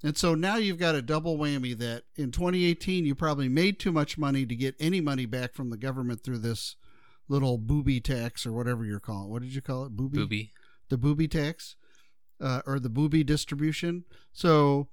And 0.02 0.16
so 0.16 0.34
now 0.34 0.56
you've 0.56 0.78
got 0.78 0.94
a 0.94 1.02
double 1.02 1.38
whammy 1.38 1.76
that 1.78 2.04
in 2.16 2.30
2018 2.30 3.06
you 3.06 3.14
probably 3.14 3.48
made 3.48 3.78
too 3.78 3.92
much 3.92 4.18
money 4.18 4.44
to 4.46 4.54
get 4.54 4.76
any 4.78 5.00
money 5.00 5.26
back 5.26 5.54
from 5.54 5.70
the 5.70 5.76
government 5.76 6.22
through 6.22 6.38
this 6.38 6.76
little 7.28 7.58
booby 7.58 8.00
tax 8.00 8.46
or 8.46 8.52
whatever 8.52 8.84
you're 8.84 9.00
calling 9.00 9.24
it. 9.24 9.30
What 9.30 9.42
did 9.42 9.54
you 9.54 9.62
call 9.62 9.84
it? 9.84 9.96
Booby? 9.96 10.18
Booby. 10.18 10.50
The 10.88 10.98
booby 10.98 11.28
tax 11.28 11.76
uh, 12.40 12.62
or 12.66 12.78
the 12.78 12.90
booby 12.90 13.24
distribution. 13.24 14.04
So 14.32 14.88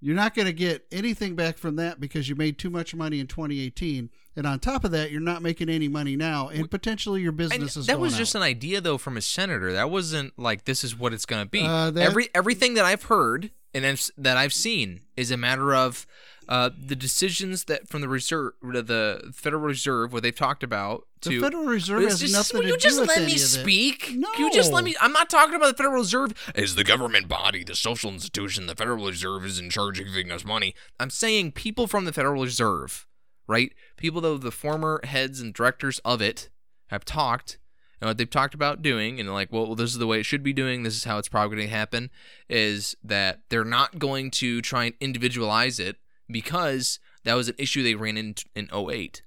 you're 0.00 0.14
not 0.16 0.34
going 0.34 0.46
to 0.46 0.52
get 0.52 0.86
anything 0.92 1.34
back 1.36 1.58
from 1.58 1.76
that 1.76 2.00
because 2.00 2.28
you 2.28 2.34
made 2.36 2.58
too 2.58 2.70
much 2.70 2.94
money 2.94 3.18
in 3.20 3.26
2018. 3.26 4.10
And 4.36 4.46
on 4.46 4.58
top 4.60 4.84
of 4.84 4.90
that, 4.90 5.10
you're 5.10 5.20
not 5.22 5.40
making 5.40 5.70
any 5.70 5.88
money 5.88 6.14
now, 6.14 6.48
and 6.48 6.70
potentially 6.70 7.22
your 7.22 7.30
And 7.30 7.38
business 7.38 7.74
is 7.76 7.86
that 7.86 7.98
was 7.98 8.18
just 8.18 8.36
out. 8.36 8.40
an 8.40 8.42
idea 8.42 8.82
though 8.82 8.98
from 8.98 9.16
a 9.16 9.22
senator. 9.22 9.72
That 9.72 9.88
wasn't 9.90 10.38
like 10.38 10.66
this 10.66 10.84
is 10.84 10.94
what 10.98 11.14
it's 11.14 11.24
going 11.24 11.42
to 11.44 11.48
be. 11.48 11.62
Uh, 11.62 11.90
that- 11.92 12.02
Every 12.02 12.28
everything 12.34 12.74
that 12.74 12.84
I've 12.84 13.04
heard 13.04 13.50
and 13.76 13.86
I've, 13.86 14.10
that 14.16 14.36
I've 14.36 14.52
seen 14.52 15.02
is 15.16 15.30
a 15.30 15.36
matter 15.36 15.74
of 15.74 16.06
uh, 16.48 16.70
the 16.78 16.94
decisions 16.96 17.64
that 17.64 17.88
from 17.88 18.00
the 18.00 18.08
reserve, 18.08 18.52
the 18.62 19.32
Federal 19.34 19.62
Reserve, 19.62 20.12
what 20.12 20.22
they've 20.22 20.34
talked 20.34 20.62
about. 20.62 21.06
To 21.22 21.30
the 21.30 21.40
Federal 21.40 21.64
Reserve 21.64 22.04
has 22.04 22.20
just- 22.20 22.32
nothing 22.32 22.62
to 22.62 22.68
you 22.68 22.74
do 22.74 22.78
just 22.78 23.00
with 23.00 23.08
let 23.08 23.18
any 23.18 23.26
me 23.26 23.32
of 23.34 23.38
that. 23.40 23.46
speak? 23.46 24.00
Can 24.02 24.22
you 24.38 24.52
just 24.52 24.72
let 24.72 24.84
me? 24.84 24.94
I'm 25.00 25.12
not 25.12 25.28
talking 25.28 25.54
about 25.54 25.68
the 25.76 25.82
Federal 25.82 25.94
Reserve 26.00 26.32
as 26.54 26.74
the 26.76 26.84
government 26.84 27.28
body, 27.28 27.64
the 27.64 27.74
social 27.74 28.10
institution. 28.12 28.66
The 28.66 28.76
Federal 28.76 29.04
Reserve 29.06 29.44
is 29.44 29.58
in 29.58 29.70
charge 29.70 29.98
of 29.98 30.06
giving 30.06 30.30
us 30.30 30.44
money. 30.44 30.74
I'm 31.00 31.10
saying 31.10 31.52
people 31.52 31.86
from 31.86 32.04
the 32.04 32.12
Federal 32.12 32.42
Reserve, 32.42 33.06
right? 33.48 33.72
People 33.96 34.20
though 34.20 34.38
the 34.38 34.52
former 34.52 35.00
heads 35.04 35.40
and 35.40 35.52
directors 35.52 35.98
of 36.04 36.22
it 36.22 36.48
have 36.88 37.04
talked 37.04 37.58
and 38.00 38.08
what 38.08 38.18
they've 38.18 38.28
talked 38.30 38.54
about 38.54 38.82
doing 38.82 39.18
and 39.18 39.32
like 39.32 39.50
well 39.52 39.74
this 39.74 39.90
is 39.90 39.98
the 39.98 40.06
way 40.06 40.20
it 40.20 40.26
should 40.26 40.42
be 40.42 40.52
doing 40.52 40.82
this 40.82 40.96
is 40.96 41.04
how 41.04 41.18
it's 41.18 41.28
probably 41.28 41.56
going 41.56 41.68
to 41.68 41.74
happen 41.74 42.10
is 42.48 42.96
that 43.02 43.40
they're 43.48 43.64
not 43.64 43.98
going 43.98 44.30
to 44.30 44.60
try 44.60 44.84
and 44.84 44.94
individualize 45.00 45.78
it 45.80 45.96
because 46.30 46.98
that 47.24 47.34
was 47.34 47.48
an 47.48 47.54
issue 47.58 47.82
they 47.82 47.94
ran 47.94 48.16
into 48.16 48.44
in 48.54 48.68
08 48.72 49.22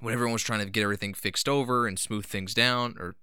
when 0.00 0.14
everyone 0.14 0.32
was 0.32 0.42
trying 0.42 0.60
to 0.60 0.70
get 0.70 0.82
everything 0.82 1.12
fixed 1.14 1.48
over 1.48 1.86
and 1.86 1.98
smooth 1.98 2.24
things 2.24 2.54
down 2.54 2.96
or 2.98 3.16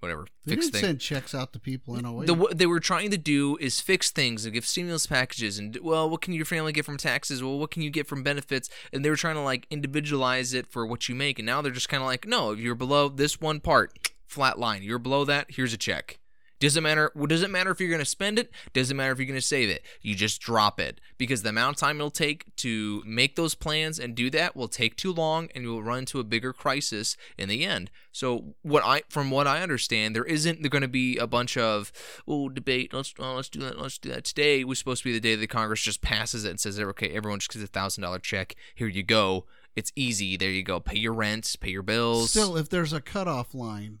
whatever 0.00 0.26
They 0.44 0.52
fix 0.56 0.66
didn't 0.66 0.72
things 0.72 0.86
send 0.86 1.00
checks 1.00 1.34
out 1.34 1.52
to 1.54 1.58
people 1.58 1.96
in 1.96 2.04
a 2.04 2.12
way. 2.12 2.26
the 2.26 2.32
oh 2.32 2.36
what 2.36 2.58
they 2.58 2.66
were 2.66 2.80
trying 2.80 3.10
to 3.12 3.16
do 3.16 3.56
is 3.60 3.80
fix 3.80 4.10
things 4.10 4.44
and 4.44 4.52
give 4.52 4.66
stimulus 4.66 5.06
packages 5.06 5.58
and 5.58 5.78
well 5.82 6.10
what 6.10 6.20
can 6.20 6.34
your 6.34 6.44
family 6.44 6.72
get 6.72 6.84
from 6.84 6.96
taxes? 6.98 7.42
Well 7.42 7.58
what 7.58 7.70
can 7.70 7.82
you 7.82 7.90
get 7.90 8.06
from 8.06 8.22
benefits? 8.22 8.68
And 8.92 9.04
they 9.04 9.10
were 9.10 9.16
trying 9.16 9.36
to 9.36 9.40
like 9.40 9.66
individualize 9.70 10.52
it 10.52 10.66
for 10.66 10.84
what 10.86 11.08
you 11.08 11.14
make. 11.14 11.38
And 11.38 11.46
now 11.46 11.62
they're 11.62 11.72
just 11.72 11.88
kind 11.88 12.02
of 12.02 12.06
like 12.08 12.26
no 12.26 12.52
if 12.52 12.58
you're 12.58 12.74
below 12.74 13.08
this 13.08 13.40
one 13.40 13.60
part 13.60 14.10
flat 14.26 14.58
line. 14.58 14.82
You're 14.82 14.98
below 14.98 15.24
that 15.24 15.46
here's 15.50 15.72
a 15.72 15.78
check. 15.78 16.18
Doesn't 16.58 16.82
matter 16.82 17.12
doesn't 17.26 17.52
matter 17.52 17.70
if 17.70 17.80
you're 17.80 17.90
going 17.90 17.98
to 17.98 18.04
spend 18.06 18.38
it? 18.38 18.50
Doesn't 18.72 18.96
matter 18.96 19.12
if 19.12 19.18
you're 19.18 19.26
going 19.26 19.38
to 19.38 19.46
save 19.46 19.68
it. 19.68 19.82
You 20.00 20.14
just 20.14 20.40
drop 20.40 20.80
it. 20.80 21.00
Because 21.18 21.42
the 21.42 21.50
amount 21.50 21.76
of 21.76 21.80
time 21.80 21.96
it'll 21.96 22.10
take 22.10 22.54
to 22.56 23.02
make 23.04 23.36
those 23.36 23.54
plans 23.54 23.98
and 23.98 24.14
do 24.14 24.30
that 24.30 24.56
will 24.56 24.68
take 24.68 24.96
too 24.96 25.12
long 25.12 25.48
and 25.54 25.64
you 25.64 25.70
will 25.70 25.82
run 25.82 26.00
into 26.00 26.18
a 26.18 26.24
bigger 26.24 26.54
crisis 26.54 27.16
in 27.36 27.50
the 27.50 27.64
end. 27.64 27.90
So 28.10 28.54
what 28.62 28.82
i 28.84 29.02
from 29.10 29.30
what 29.30 29.46
i 29.46 29.60
understand 29.60 30.16
there 30.16 30.24
isn't 30.24 30.68
going 30.70 30.82
to 30.82 30.88
be 30.88 31.18
a 31.18 31.26
bunch 31.26 31.58
of 31.58 31.92
oh 32.26 32.48
debate. 32.48 32.94
Let's 32.94 33.12
oh, 33.18 33.34
let's 33.34 33.50
do 33.50 33.60
that 33.60 33.78
let's 33.78 33.98
do 33.98 34.08
that. 34.10 34.24
Today 34.24 34.64
was 34.64 34.78
supposed 34.78 35.02
to 35.02 35.08
be 35.08 35.12
the 35.12 35.20
day 35.20 35.34
that 35.34 35.46
congress 35.48 35.82
just 35.82 36.00
passes 36.00 36.46
it 36.46 36.50
and 36.50 36.60
says 36.60 36.80
okay 36.80 37.10
everyone 37.10 37.40
just 37.40 37.52
gets 37.52 37.64
a 37.64 37.68
thousand 37.68 38.02
dollar 38.02 38.18
check. 38.18 38.54
Here 38.74 38.88
you 38.88 39.02
go. 39.02 39.44
It's 39.74 39.92
easy. 39.94 40.38
There 40.38 40.48
you 40.48 40.62
go. 40.62 40.80
Pay 40.80 40.98
your 40.98 41.12
rent 41.12 41.54
pay 41.60 41.70
your 41.70 41.82
bills. 41.82 42.30
Still, 42.30 42.56
if 42.56 42.70
there's 42.70 42.94
a 42.94 43.00
cutoff 43.02 43.54
line, 43.54 43.98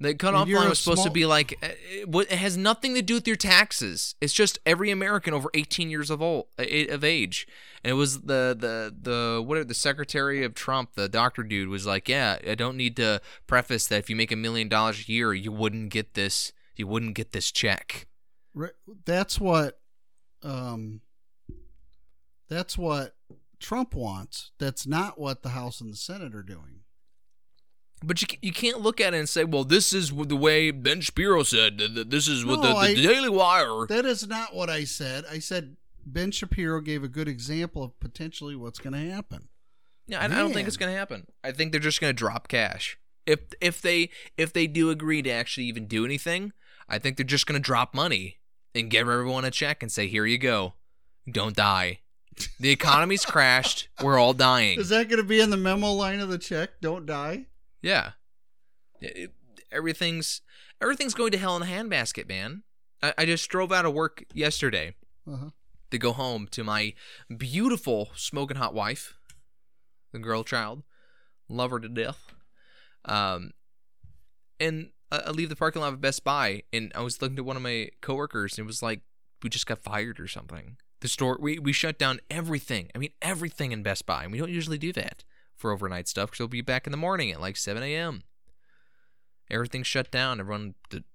the 0.00 0.14
cutoff 0.14 0.46
you're 0.48 0.60
line 0.60 0.68
was 0.68 0.78
supposed 0.78 1.02
to 1.02 1.10
be 1.10 1.26
like, 1.26 1.58
it, 1.62 2.08
what- 2.08 2.30
it 2.30 2.38
has 2.38 2.56
nothing 2.56 2.94
to 2.94 3.02
do 3.02 3.14
with 3.14 3.26
your 3.26 3.36
taxes. 3.36 4.14
It's 4.20 4.32
just 4.32 4.58
every 4.64 4.90
American 4.90 5.34
over 5.34 5.50
18 5.54 5.90
years 5.90 6.08
of 6.10 6.22
old 6.22 6.46
uh, 6.58 6.64
of 6.90 7.02
age. 7.02 7.46
And 7.82 7.90
it 7.90 7.94
was 7.94 8.22
the 8.22 8.56
the 8.58 8.94
the 9.00 9.42
what 9.42 9.66
the 9.66 9.74
secretary 9.74 10.44
of 10.44 10.54
Trump, 10.54 10.94
the 10.94 11.08
doctor 11.08 11.42
dude, 11.42 11.68
was 11.68 11.86
like, 11.86 12.08
yeah, 12.08 12.38
I 12.48 12.54
don't 12.54 12.76
need 12.76 12.96
to 12.96 13.20
preface 13.46 13.86
that 13.88 13.98
if 13.98 14.10
you 14.10 14.16
make 14.16 14.32
a 14.32 14.36
million 14.36 14.68
dollars 14.68 15.04
a 15.08 15.12
year, 15.12 15.32
you 15.34 15.52
wouldn't 15.52 15.90
get 15.90 16.14
this, 16.14 16.52
you 16.76 16.86
wouldn't 16.86 17.14
get 17.14 17.32
this 17.32 17.50
check. 17.52 18.06
That's 19.04 19.40
what 19.40 19.80
um 20.42 21.00
that's 22.48 22.78
what 22.78 23.14
Trump 23.60 23.94
wants. 23.94 24.52
That's 24.58 24.86
not 24.86 25.18
what 25.18 25.42
the 25.42 25.50
House 25.50 25.80
and 25.80 25.92
the 25.92 25.96
Senate 25.96 26.34
are 26.34 26.42
doing. 26.42 26.80
But 28.02 28.22
you 28.22 28.28
you 28.42 28.52
can't 28.52 28.80
look 28.80 29.00
at 29.00 29.14
it 29.14 29.18
and 29.18 29.28
say, 29.28 29.44
well, 29.44 29.64
this 29.64 29.92
is 29.92 30.10
the 30.12 30.36
way 30.36 30.70
Ben 30.70 31.00
Shapiro 31.00 31.42
said. 31.42 31.78
th- 31.78 31.94
th- 31.94 32.08
This 32.08 32.28
is 32.28 32.44
what 32.44 32.60
No, 32.60 32.68
the, 32.68 32.72
the 32.74 32.76
I- 32.76 32.94
Daily 32.94 33.28
Wire. 33.28 33.86
That 33.88 34.04
is 34.04 34.26
not 34.28 34.54
what 34.54 34.70
I 34.70 34.84
said. 34.84 35.24
I 35.30 35.38
said 35.40 35.76
Ben 36.06 36.30
Shapiro 36.30 36.80
gave 36.80 37.02
a 37.02 37.08
good 37.08 37.28
example 37.28 37.82
of 37.82 37.98
potentially 38.00 38.54
what's 38.56 38.78
going 38.78 38.92
to 38.94 39.10
happen. 39.12 39.48
Yeah, 40.06 40.20
I, 40.20 40.24
I 40.24 40.28
don't 40.28 40.52
think 40.54 40.68
it's 40.68 40.76
going 40.78 40.92
to 40.92 40.98
happen. 40.98 41.26
I 41.44 41.52
think 41.52 41.72
they're 41.72 41.80
just 41.80 42.00
going 42.00 42.10
to 42.10 42.16
drop 42.16 42.48
cash. 42.48 42.98
If 43.26 43.40
if 43.60 43.82
they 43.82 44.08
if 44.38 44.52
they 44.54 44.66
do 44.66 44.88
agree 44.90 45.20
to 45.22 45.30
actually 45.30 45.66
even 45.66 45.86
do 45.86 46.04
anything, 46.04 46.52
I 46.88 46.98
think 46.98 47.16
they're 47.18 47.26
just 47.26 47.46
going 47.46 47.60
to 47.60 47.64
drop 47.66 47.94
money 47.94 48.38
and 48.74 48.90
give 48.90 49.08
everyone 49.08 49.44
a 49.44 49.50
check 49.50 49.82
and 49.82 49.92
say, 49.92 50.06
"Here 50.06 50.24
you 50.24 50.38
go, 50.38 50.74
don't 51.30 51.54
die." 51.54 51.98
The 52.60 52.70
economy's 52.70 53.24
crashed. 53.26 53.88
We're 54.02 54.18
all 54.18 54.32
dying. 54.32 54.78
Is 54.80 54.88
that 54.90 55.08
going 55.10 55.18
to 55.20 55.28
be 55.28 55.40
in 55.40 55.50
the 55.50 55.56
memo 55.58 55.92
line 55.92 56.20
of 56.20 56.28
the 56.30 56.38
check? 56.38 56.80
Don't 56.80 57.04
die. 57.04 57.46
Yeah, 57.82 58.12
It- 59.00 59.32
everything's 59.70 60.40
everything's 60.80 61.14
going 61.14 61.32
to 61.32 61.38
hell 61.38 61.56
in 61.56 61.62
a 61.62 61.66
handbasket, 61.66 62.28
man. 62.28 62.62
I, 63.02 63.14
I 63.18 63.26
just 63.26 63.48
drove 63.48 63.72
out 63.72 63.84
of 63.84 63.92
work 63.94 64.24
yesterday 64.32 64.94
Uh-huh. 65.26 65.50
to 65.90 65.98
go 65.98 66.12
home 66.12 66.46
to 66.52 66.64
my 66.64 66.94
beautiful 67.36 68.10
smoking 68.14 68.56
hot 68.56 68.74
wife, 68.74 69.14
the 70.12 70.18
girl 70.18 70.42
child, 70.44 70.82
love 71.48 71.70
her 71.70 71.80
to 71.80 71.88
death. 71.88 72.34
Um, 73.04 73.52
and 74.60 74.90
I 75.10 75.18
I 75.18 75.30
leave 75.30 75.48
the 75.48 75.56
parking 75.56 75.80
lot 75.82 75.92
of 75.92 76.00
Best 76.00 76.24
Buy, 76.24 76.62
and 76.72 76.92
I 76.94 77.00
was 77.02 77.20
looking 77.22 77.38
at 77.38 77.44
one 77.44 77.56
of 77.56 77.62
my 77.62 77.90
coworkers, 78.02 78.58
and 78.58 78.64
it 78.64 78.66
was 78.66 78.82
like 78.82 79.00
we 79.42 79.48
just 79.50 79.66
got 79.66 79.82
fired 79.82 80.18
or 80.20 80.26
something. 80.28 80.76
The 81.00 81.08
store 81.08 81.38
we 81.40 81.58
we 81.58 81.72
shut 81.72 81.98
down 81.98 82.20
everything. 82.30 82.90
I 82.94 82.98
mean 82.98 83.12
everything 83.22 83.72
in 83.72 83.82
Best 83.82 84.04
Buy, 84.06 84.24
and 84.24 84.32
we 84.32 84.38
don't 84.38 84.50
usually 84.50 84.78
do 84.78 84.92
that 84.94 85.24
for 85.58 85.72
overnight 85.72 86.08
stuff 86.08 86.30
because 86.30 86.40
we'll 86.40 86.48
be 86.48 86.62
back 86.62 86.86
in 86.86 86.90
the 86.90 86.96
morning 86.96 87.30
at 87.30 87.40
like 87.40 87.56
7 87.56 87.82
a.m. 87.82 88.22
Everything's 89.50 89.86
shut 89.86 90.10
down. 90.10 90.40
Everyone 90.40 90.74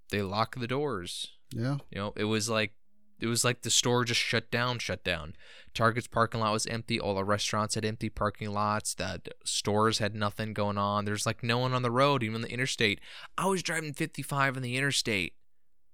they 0.09 0.21
lock 0.21 0.55
the 0.55 0.67
doors. 0.67 1.31
Yeah. 1.51 1.77
You 1.89 1.99
know, 1.99 2.13
it 2.15 2.25
was 2.25 2.49
like 2.49 2.73
it 3.19 3.27
was 3.27 3.45
like 3.45 3.61
the 3.61 3.69
store 3.69 4.03
just 4.03 4.19
shut 4.19 4.51
down, 4.51 4.79
shut 4.79 5.03
down. 5.03 5.35
Target's 5.73 6.07
parking 6.07 6.41
lot 6.41 6.51
was 6.51 6.67
empty. 6.67 6.99
All 6.99 7.15
the 7.15 7.23
restaurants 7.23 7.75
had 7.75 7.85
empty 7.85 8.09
parking 8.09 8.51
lots. 8.51 8.93
The 8.93 9.21
the 9.23 9.31
stores 9.45 9.99
had 9.99 10.13
nothing 10.13 10.53
going 10.53 10.77
on. 10.77 11.05
There's 11.05 11.25
like 11.25 11.41
no 11.41 11.57
one 11.57 11.73
on 11.73 11.83
the 11.83 11.91
road, 11.91 12.21
even 12.21 12.35
on 12.35 12.41
the 12.41 12.51
interstate. 12.51 12.99
I 13.37 13.45
was 13.47 13.63
driving 13.63 13.93
55 13.93 14.57
on 14.57 14.61
the 14.61 14.75
interstate, 14.75 15.33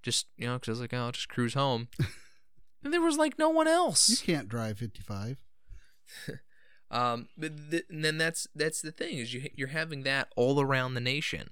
just 0.01 0.27
you 0.37 0.47
know, 0.47 0.55
because 0.55 0.69
I 0.69 0.71
was 0.71 0.81
like, 0.81 0.93
oh, 0.93 0.97
I'll 1.05 1.11
just 1.11 1.29
cruise 1.29 1.53
home. 1.53 1.89
and 2.83 2.93
there 2.93 3.01
was 3.01 3.17
like 3.17 3.37
no 3.37 3.49
one 3.49 3.67
else. 3.67 4.09
You 4.09 4.17
can't 4.17 4.49
drive 4.49 4.79
55. 4.79 5.43
Um, 6.91 7.27
but 7.37 7.69
th- 7.71 7.85
and 7.89 8.03
then 8.03 8.17
that's 8.17 8.47
that's 8.55 8.81
the 8.81 8.91
thing 8.91 9.17
is 9.19 9.33
you 9.33 9.49
you're 9.55 9.67
having 9.69 10.03
that 10.03 10.29
all 10.35 10.59
around 10.59 10.93
the 10.95 11.01
nation. 11.01 11.51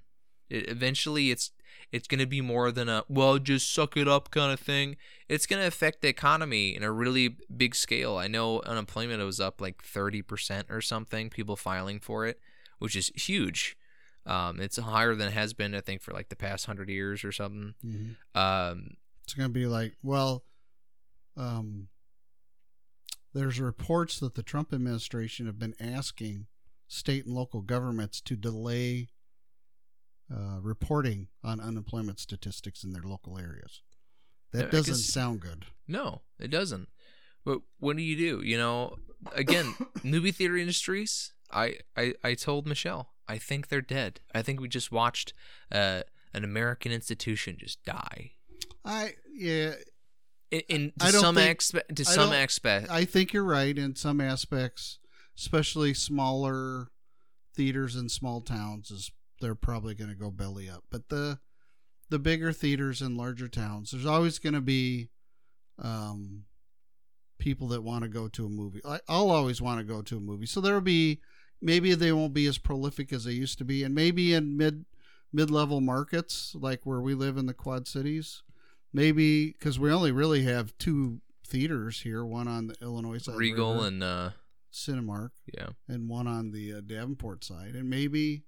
It, 0.50 0.70
eventually, 0.70 1.30
it's 1.30 1.52
it's 1.92 2.08
going 2.08 2.20
to 2.20 2.26
be 2.26 2.42
more 2.42 2.72
than 2.72 2.90
a 2.90 3.04
well, 3.08 3.38
just 3.38 3.72
suck 3.74 3.96
it 3.98 4.08
up 4.08 4.32
kind 4.32 4.52
of 4.52 4.60
thing. 4.60 4.96
It's 5.30 5.46
going 5.46 5.62
to 5.62 5.68
affect 5.68 6.02
the 6.02 6.08
economy 6.08 6.76
in 6.76 6.84
a 6.84 6.92
really 6.92 7.38
big 7.56 7.76
scale. 7.76 8.18
I 8.18 8.28
know 8.28 8.62
unemployment 8.62 9.22
was 9.24 9.40
up 9.40 9.62
like 9.62 9.84
thirty 9.84 10.22
percent 10.22 10.68
or 10.70 10.82
something. 10.82 11.30
People 11.30 11.56
filing 11.56 12.00
for 12.00 12.26
it, 12.26 12.40
which 12.80 12.96
is 12.96 13.12
huge. 13.16 13.78
Um, 14.26 14.60
it's 14.60 14.78
higher 14.78 15.16
than 15.16 15.28
it 15.30 15.34
has 15.34 15.54
been, 15.54 15.74
I 15.76 15.82
think, 15.82 16.02
for 16.02 16.14
like 16.14 16.30
the 16.30 16.36
past 16.36 16.66
hundred 16.66 16.90
years 16.90 17.24
or 17.24 17.32
something. 17.32 17.76
Mhm. 17.86 18.16
Um, 18.36 18.98
It's 19.24 19.34
going 19.34 19.50
to 19.50 19.54
be 19.54 19.68
like, 19.68 19.94
well, 20.04 20.44
um, 21.36 21.88
there's 23.38 23.60
reports 23.60 24.20
that 24.20 24.36
the 24.36 24.44
Trump 24.44 24.74
administration 24.74 25.46
have 25.46 25.60
been 25.60 25.76
asking 25.80 26.48
state 26.88 27.26
and 27.26 27.36
local 27.36 27.62
governments 27.62 28.20
to 28.22 28.36
delay 28.36 29.10
uh, 30.34 30.60
reporting 30.62 31.28
on 31.44 31.60
unemployment 31.60 32.20
statistics 32.20 32.84
in 32.84 32.94
their 32.94 33.04
local 33.04 33.38
areas. 33.38 33.82
That 34.54 34.72
doesn't 34.72 34.96
sound 34.96 35.42
good. 35.42 35.66
No, 35.88 36.22
it 36.40 36.50
doesn't. 36.50 36.90
But 37.46 37.60
what 37.80 37.96
do 37.96 38.02
you 38.02 38.16
do? 38.16 38.42
You 38.44 38.58
know, 38.58 38.98
again, 39.34 39.76
movie 40.04 40.32
theater 40.32 40.58
industries. 40.58 41.34
I, 41.52 41.76
I 41.96 42.14
I 42.24 42.34
told 42.34 42.68
Michelle, 42.68 43.14
I 43.28 43.38
think 43.38 43.68
they're 43.68 43.82
dead. 43.82 44.20
I 44.34 44.42
think 44.42 44.60
we 44.60 44.68
just 44.68 44.92
watched 44.92 45.34
uh, 45.72 46.02
an 46.34 46.44
American 46.44 46.92
institution 46.92 47.58
just 47.60 47.84
die. 47.86 48.32
I 48.84 49.14
yeah, 49.34 49.74
In, 50.52 50.62
in 50.70 50.94
to 51.00 51.12
some 51.12 51.36
think- 51.36 51.60
expe- 51.60 51.96
to 51.96 52.04
I 52.08 52.12
some 52.12 52.32
aspect, 52.32 52.90
I 52.90 53.06
think 53.06 53.34
you're 53.34 53.44
right 53.44 53.78
in 53.78 53.96
some 53.96 54.22
aspects, 54.22 55.00
especially 55.38 55.94
smaller 55.94 56.88
theaters 57.56 57.96
in 57.96 58.08
small 58.08 58.42
towns 58.42 58.92
is 58.92 59.12
they're 59.42 59.56
probably 59.56 59.94
going 59.94 60.10
to 60.10 60.16
go 60.16 60.32
belly 60.32 60.70
up. 60.70 60.84
But 60.90 61.10
the 61.10 61.40
the 62.10 62.20
bigger 62.20 62.54
theaters 62.54 63.02
in 63.02 63.18
larger 63.18 63.50
towns, 63.50 63.92
there's 63.92 64.06
always 64.06 64.40
going 64.40 64.54
to 64.54 64.62
be 64.62 65.10
um 65.80 66.44
people 67.40 67.68
that 67.68 67.84
want 67.84 68.04
to 68.04 68.10
go 68.10 68.28
to 68.28 68.46
a 68.46 68.50
movie. 68.50 68.82
I, 68.86 69.00
I'll 69.08 69.30
always 69.30 69.62
want 69.62 69.80
to 69.80 69.84
go 69.84 70.02
to 70.02 70.18
a 70.18 70.22
movie, 70.22 70.46
so 70.46 70.62
there'll 70.62 70.82
be 70.82 71.20
maybe 71.62 71.94
they 71.94 72.12
won't 72.12 72.34
be 72.34 72.48
as 72.48 72.58
prolific 72.58 73.12
as 73.12 73.26
they 73.26 73.34
used 73.34 73.58
to 73.58 73.66
be, 73.66 73.84
and 73.84 73.94
maybe 73.94 74.34
in 74.34 74.56
mid 74.56 74.86
mid 75.34 75.52
level 75.52 75.82
markets 75.82 76.56
like 76.58 76.86
where 76.86 77.02
we 77.02 77.14
live 77.14 77.38
in 77.38 77.48
the 77.48 77.54
Quad 77.54 77.88
Cities, 77.88 78.44
maybe 78.94 79.52
because 79.52 79.80
we 79.80 79.92
only 79.92 80.12
really 80.12 80.44
have 80.44 80.78
two 80.78 81.22
theaters 81.46 82.02
here, 82.02 82.26
one 82.26 82.48
on 82.48 82.68
the 82.68 82.76
Illinois 82.82 83.18
side, 83.20 83.36
Regal 83.36 83.76
river, 83.76 83.88
and 83.88 84.04
uh, 84.04 84.30
Cinemark, 84.72 85.32
yeah, 85.54 85.70
and 85.88 86.10
one 86.10 86.28
on 86.28 86.52
the 86.52 86.74
uh, 86.74 86.82
Davenport 86.82 87.44
side, 87.44 87.76
and 87.76 87.90
maybe 87.90 88.44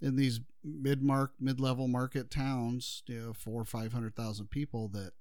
in 0.00 0.16
these 0.16 0.40
mid 0.64 1.02
mark 1.02 1.32
mid 1.40 1.60
level 1.60 1.88
market 1.88 2.30
towns, 2.30 3.02
you 3.06 3.20
know, 3.20 3.32
four 3.32 3.60
or 3.60 3.64
five 3.64 3.92
hundred 3.92 4.16
thousand 4.16 4.50
people 4.50 4.88
that 4.88 5.12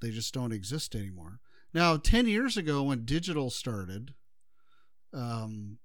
they 0.00 0.10
just 0.10 0.34
don't 0.34 0.52
exist 0.52 0.94
anymore. 0.94 1.40
Now, 1.72 1.96
ten 1.96 2.26
years 2.26 2.56
ago 2.56 2.82
when 2.82 3.04
digital 3.04 3.48
started, 3.50 4.14
um, 5.14 5.78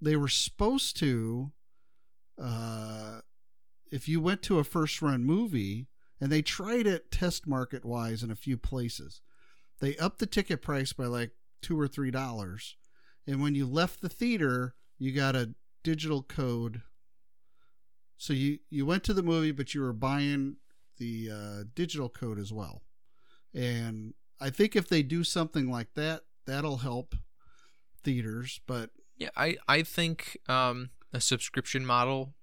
they 0.00 0.16
were 0.16 0.28
supposed 0.28 0.96
to, 0.98 1.52
uh, 2.42 3.20
if 3.90 4.08
you 4.08 4.20
went 4.20 4.42
to 4.42 4.58
a 4.58 4.64
first 4.64 5.00
run 5.00 5.24
movie, 5.24 5.86
and 6.20 6.30
they 6.30 6.42
tried 6.42 6.86
it 6.86 7.10
test 7.10 7.46
market 7.46 7.84
wise 7.84 8.22
in 8.22 8.30
a 8.30 8.36
few 8.36 8.56
places, 8.56 9.20
they 9.80 9.96
upped 9.96 10.18
the 10.18 10.26
ticket 10.26 10.62
price 10.62 10.92
by 10.92 11.06
like 11.06 11.32
two 11.62 11.78
or 11.78 11.88
three 11.88 12.10
dollars, 12.10 12.76
and 13.26 13.42
when 13.42 13.54
you 13.54 13.66
left 13.66 14.00
the 14.00 14.08
theater, 14.08 14.74
you 14.98 15.12
got 15.12 15.36
a 15.36 15.54
digital 15.82 16.22
code. 16.22 16.82
So 18.16 18.32
you 18.32 18.58
you 18.70 18.86
went 18.86 19.04
to 19.04 19.14
the 19.14 19.22
movie, 19.22 19.52
but 19.52 19.74
you 19.74 19.80
were 19.80 19.92
buying 19.92 20.56
the 20.98 21.30
uh, 21.30 21.64
digital 21.74 22.08
code 22.08 22.38
as 22.38 22.52
well, 22.52 22.82
and 23.52 24.14
I 24.40 24.50
think 24.50 24.76
if 24.76 24.88
they 24.88 25.02
do 25.02 25.24
something 25.24 25.70
like 25.70 25.94
that, 25.94 26.22
that'll 26.46 26.78
help 26.78 27.14
theaters. 28.02 28.60
But 28.66 28.90
yeah. 29.16 29.30
I 29.36 29.56
I 29.66 29.82
think 29.82 30.38
um, 30.48 30.90
a 31.12 31.20
subscription 31.20 31.84
model. 31.84 32.34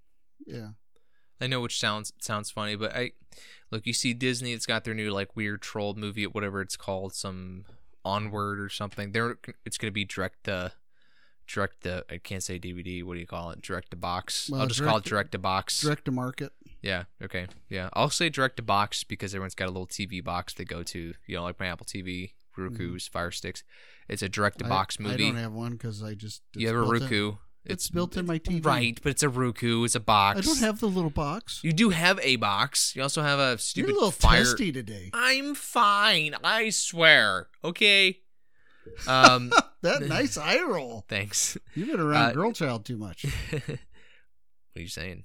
yeah, 0.46 0.70
I 1.40 1.48
know 1.48 1.62
which 1.62 1.80
sounds 1.80 2.14
sounds 2.20 2.52
funny, 2.52 2.76
but 2.76 2.96
I 2.96 3.12
look. 3.72 3.86
You 3.86 3.94
see 3.94 4.14
Disney. 4.14 4.54
It's 4.54 4.66
got 4.66 4.84
their 4.84 4.94
new 4.94 5.12
like 5.12 5.36
weird 5.36 5.62
troll 5.62 5.94
movie, 5.96 6.26
whatever 6.28 6.62
it's 6.62 6.76
called, 6.78 7.14
some 7.14 7.66
onward 8.04 8.60
or 8.60 8.70
something. 8.70 9.12
They're 9.12 9.38
it's 9.66 9.78
gonna 9.78 9.92
be 9.92 10.06
direct 10.06 10.44
to 10.46 10.74
direct 11.48 11.82
to. 11.84 12.06
I 12.10 12.18
can't 12.18 12.44
say 12.44 12.60
DVD. 12.60 13.04
What 13.04 13.16
do 13.16 13.20
you 13.20 13.28
call 13.28 13.52
it? 13.52 13.62
Direct 13.62 13.92
to 13.92 13.98
box. 13.98 14.50
Well, 14.50 14.62
I'll 14.62 14.68
just 14.68 14.82
call 14.82 14.98
it 14.98 15.04
direct- 15.04 15.10
direct 15.10 15.32
to 15.34 15.40
box. 15.40 15.82
direct 15.82 16.06
to 16.06 16.12
market. 16.12 16.54
Yeah. 16.82 17.04
Okay. 17.22 17.48
Yeah. 17.70 17.90
I'll 17.94 18.10
say 18.10 18.30
direct 18.30 18.58
to 18.58 18.64
box 18.64 19.04
because 19.04 19.34
everyone's 19.36 19.54
got 19.56 19.66
a 19.66 19.72
little 19.72 19.88
TV 19.88 20.24
box 20.24 20.54
they 20.54 20.66
go 20.66 20.82
to. 20.84 21.14
You 21.28 21.36
know, 21.36 21.44
like 21.44 21.60
my 21.60 21.68
Apple 21.68 21.86
TV, 21.86 22.32
Roku's, 22.58 23.08
Fire 23.08 23.32
Sticks. 23.32 23.64
It's 24.10 24.22
a 24.24 24.30
direct 24.30 24.58
to 24.60 24.66
box 24.66 24.96
Mm-hmm. 24.98 25.04
Movie. 25.12 25.24
I 25.26 25.28
don't 25.28 25.38
have 25.38 25.54
one 25.54 25.72
because 25.74 26.02
I 26.04 26.16
just 26.16 26.42
you 26.56 26.68
have 26.68 26.76
a 26.76 26.82
Roku. 26.82 27.30
in- 27.30 27.38
It's 27.64 27.90
built 27.90 28.18
in 28.18 28.26
my 28.26 28.40
TV. 28.40 28.66
Right, 28.66 29.00
but 29.04 29.12
it's 29.12 29.22
a 29.24 29.30
Roku. 29.30 29.84
It's 29.84 29.94
a 29.96 30.00
box. 30.00 30.40
I 30.40 30.42
don't 30.42 30.60
have 30.60 30.80
the 30.80 30.88
little 30.88 31.12
box. 31.12 31.60
You 31.64 31.72
do 31.74 31.90
have 31.92 32.20
a 32.24 32.36
box. 32.38 32.96
You 32.96 33.04
also 33.04 33.22
have 33.22 33.38
a 33.40 33.58
stupid 33.60 33.90
You're 33.90 33.98
a 33.98 34.00
little 34.00 34.12
fire. 34.12 34.40
testy 34.44 34.72
today. 34.72 35.12
I'm 35.14 35.54
fine. 35.54 36.34
I 36.44 36.70
swear. 36.72 37.48
Okay. 37.64 38.20
Um. 39.08 39.52
That 39.84 40.04
nice 40.08 40.38
eye 40.38 40.62
roll. 40.64 41.06
thanks. 41.10 41.58
You've 41.74 41.88
been 41.90 42.00
around 42.00 42.30
Uh, 42.30 42.34
girl 42.34 42.52
child 42.52 42.86
too 42.86 42.98
much. 42.98 43.26
what 43.50 43.64
are 44.78 44.82
you 44.82 44.88
saying? 44.88 45.24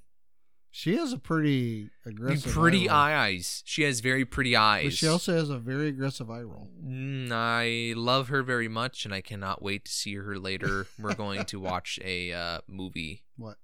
She 0.77 0.95
has 0.97 1.11
a 1.11 1.17
pretty 1.17 1.89
aggressive, 2.05 2.51
pretty 2.51 2.87
eye 2.87 3.25
eyes. 3.25 3.63
She 3.65 3.81
has 3.81 3.99
very 3.99 4.25
pretty 4.25 4.55
eyes. 4.55 4.83
But 4.83 4.93
she 4.93 5.07
also 5.07 5.33
has 5.33 5.49
a 5.49 5.57
very 5.57 5.87
aggressive 5.87 6.29
eye 6.29 6.43
roll. 6.43 6.69
Mm, 6.85 7.31
I 7.31 7.95
love 7.97 8.27
her 8.27 8.43
very 8.43 8.67
much, 8.67 9.03
and 9.03 9.11
I 9.11 9.21
cannot 9.21 9.63
wait 9.63 9.85
to 9.85 9.91
see 9.91 10.13
her 10.13 10.37
later. 10.37 10.85
We're 10.99 11.15
going 11.15 11.45
to 11.45 11.59
watch 11.59 11.97
a 12.05 12.31
uh, 12.31 12.59
movie. 12.67 13.23
What? 13.37 13.57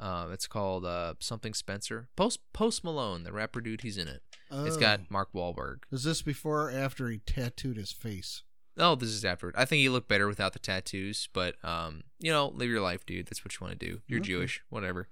Uh, 0.00 0.26
it's 0.32 0.48
called 0.48 0.84
uh, 0.84 1.14
something 1.20 1.54
Spenser. 1.54 2.08
Post 2.16 2.40
Post 2.52 2.82
Malone, 2.82 3.22
the 3.22 3.32
rapper 3.32 3.60
dude. 3.60 3.82
He's 3.82 3.96
in 3.96 4.08
it. 4.08 4.22
Oh. 4.50 4.64
It's 4.64 4.76
got 4.76 5.08
Mark 5.08 5.32
Wahlberg. 5.32 5.84
Is 5.92 6.02
this 6.02 6.20
before 6.20 6.68
or 6.68 6.72
after 6.72 7.08
he 7.10 7.18
tattooed 7.18 7.76
his 7.76 7.92
face? 7.92 8.42
Oh, 8.76 8.96
this 8.96 9.10
is 9.10 9.24
after. 9.24 9.52
I 9.56 9.66
think 9.66 9.80
he 9.80 9.88
looked 9.88 10.08
better 10.08 10.26
without 10.26 10.52
the 10.52 10.58
tattoos, 10.58 11.28
but 11.32 11.54
um, 11.64 12.02
you 12.18 12.32
know, 12.32 12.48
live 12.48 12.68
your 12.68 12.80
life, 12.80 13.06
dude. 13.06 13.26
That's 13.26 13.44
what 13.44 13.54
you 13.54 13.64
want 13.64 13.78
to 13.78 13.86
do. 13.86 14.00
You're 14.08 14.18
Okay. 14.18 14.26
Jewish, 14.30 14.62
whatever. 14.68 15.08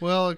Well, 0.00 0.34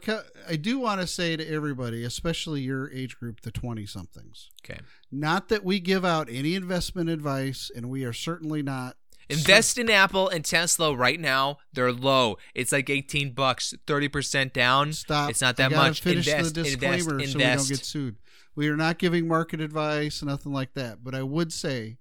I 0.49 0.57
do 0.57 0.79
want 0.79 1.01
to 1.01 1.07
say 1.07 1.37
to 1.37 1.47
everybody, 1.47 2.05
especially 2.05 2.61
your 2.61 2.91
age 2.93 3.19
group, 3.19 3.41
the 3.41 3.51
20 3.51 3.87
somethings, 3.87 4.51
Okay. 4.65 4.81
not 5.11 5.49
that 5.49 5.65
we 5.65 5.81
give 5.81 6.05
out 6.05 6.29
any 6.31 6.55
investment 6.55 7.09
advice, 7.11 7.71
and 7.75 7.91
we 7.91 8.05
are 8.05 8.13
certainly 8.13 8.63
not. 8.63 8.97
Invest 9.31 9.77
in 9.77 9.91
Apple 9.91 10.29
and 10.29 10.43
Tesla 10.45 10.95
right 10.97 11.21
now. 11.21 11.59
They're 11.75 11.93
low. 11.93 12.39
It's 12.55 12.73
like 12.73 12.89
18 12.89 13.33
bucks, 13.33 13.75
30% 13.87 14.55
down. 14.55 14.95
Stop. 14.95 15.29
It's 15.31 15.43
not 15.43 15.57
that 15.59 15.71
much. 15.71 16.01
Finish 16.01 16.27
Invest, 16.29 16.55
the 16.55 16.61
invest, 16.61 16.81
disclaimer 16.81 17.27
so 17.27 17.39
we 17.39 17.45
don't 17.45 17.69
get 17.69 17.85
sued. 17.85 18.17
We 18.55 18.69
are 18.69 18.77
not 18.77 18.99
giving 18.99 19.29
market 19.29 19.61
advice, 19.61 20.23
nothing 20.23 20.53
like 20.53 20.73
that. 20.75 21.05
But 21.05 21.15
I 21.15 21.23
would 21.23 21.53
say, 21.53 21.99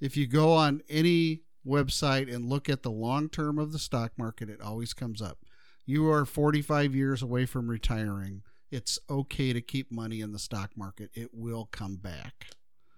if 0.00 0.16
you 0.16 0.26
go 0.28 0.52
on 0.52 0.82
any 0.88 1.42
website 1.66 2.32
and 2.32 2.48
look 2.48 2.68
at 2.68 2.82
the 2.84 2.92
long 2.92 3.28
term 3.28 3.58
of 3.58 3.72
the 3.72 3.78
stock 3.80 4.12
market, 4.16 4.48
it 4.48 4.60
always 4.60 4.94
comes 4.94 5.20
up. 5.20 5.38
You 5.86 6.10
are 6.10 6.24
45 6.24 6.94
years 6.94 7.22
away 7.22 7.46
from 7.46 7.68
retiring. 7.70 8.42
It's 8.70 8.98
okay 9.08 9.52
to 9.52 9.60
keep 9.60 9.92
money 9.92 10.20
in 10.20 10.32
the 10.32 10.38
stock 10.38 10.72
market. 10.76 11.10
It 11.14 11.30
will 11.32 11.66
come 11.70 11.96
back 11.96 12.48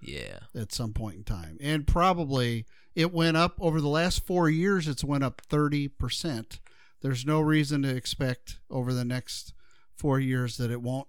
Yeah. 0.00 0.40
at 0.54 0.72
some 0.72 0.94
point 0.94 1.16
in 1.16 1.24
time. 1.24 1.58
And 1.60 1.86
probably 1.86 2.64
it 2.94 3.12
went 3.12 3.36
up 3.36 3.56
over 3.60 3.80
the 3.80 3.88
last 3.88 4.26
four 4.26 4.48
years, 4.48 4.88
it's 4.88 5.04
went 5.04 5.22
up 5.22 5.42
30%. 5.50 6.58
There's 7.02 7.26
no 7.26 7.40
reason 7.40 7.82
to 7.82 7.94
expect 7.94 8.58
over 8.70 8.92
the 8.94 9.04
next 9.04 9.52
four 9.94 10.18
years 10.18 10.56
that 10.56 10.70
it 10.70 10.80
won't 10.82 11.08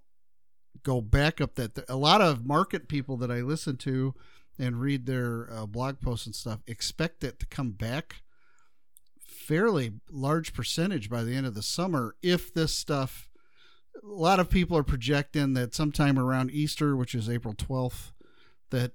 go 0.84 1.02
back 1.02 1.40
up 1.42 1.56
that 1.56 1.80
a 1.90 1.96
lot 1.96 2.22
of 2.22 2.46
market 2.46 2.88
people 2.88 3.18
that 3.18 3.32
I 3.32 3.42
listen 3.42 3.78
to 3.78 4.14
and 4.58 4.80
read 4.82 5.06
their 5.06 5.52
uh, 5.52 5.66
blog 5.66 6.00
posts 6.00 6.26
and 6.26 6.36
stuff 6.36 6.60
expect 6.68 7.24
it 7.24 7.40
to 7.40 7.46
come 7.46 7.72
back 7.72 8.22
fairly 9.50 9.94
large 10.12 10.54
percentage 10.54 11.10
by 11.10 11.24
the 11.24 11.36
end 11.36 11.48
of 11.48 11.56
the 11.56 11.64
summer 11.64 12.16
if 12.22 12.54
this 12.54 12.72
stuff 12.72 13.32
a 14.04 14.06
lot 14.06 14.40
of 14.40 14.48
people 14.48 14.78
are 14.78 14.84
projecting 14.84 15.54
that 15.54 15.74
sometime 15.74 16.20
around 16.20 16.52
Easter 16.52 16.96
which 16.96 17.16
is 17.16 17.28
April 17.28 17.56
12th 17.56 18.12
that 18.70 18.92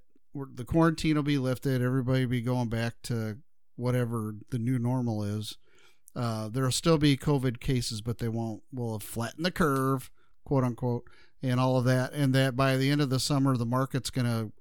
the 0.54 0.64
quarantine 0.64 1.16
will 1.16 1.24
be 1.24 1.38
lifted 1.38 1.82
everybody 1.82 2.24
will 2.24 2.30
be 2.30 2.40
going 2.40 2.68
back 2.68 2.94
to 3.02 3.36
whatever 3.74 4.36
the 4.50 4.58
new 4.60 4.78
normal 4.78 5.24
is. 5.24 5.58
Uh, 6.14 6.48
there'll 6.48 6.70
still 6.70 6.98
be 6.98 7.16
covid 7.16 7.58
cases 7.58 8.00
but 8.00 8.18
they 8.18 8.28
won't 8.28 8.62
will 8.72 8.92
have 8.92 9.02
flattened 9.02 9.44
the 9.44 9.50
curve 9.50 10.08
quote 10.44 10.62
unquote 10.62 11.10
and 11.42 11.58
all 11.58 11.76
of 11.76 11.84
that 11.84 12.12
and 12.12 12.32
that 12.32 12.54
by 12.54 12.76
the 12.76 12.92
end 12.92 13.00
of 13.00 13.10
the 13.10 13.18
summer 13.18 13.56
the 13.56 13.66
market's 13.66 14.10
going 14.10 14.24
to 14.24 14.52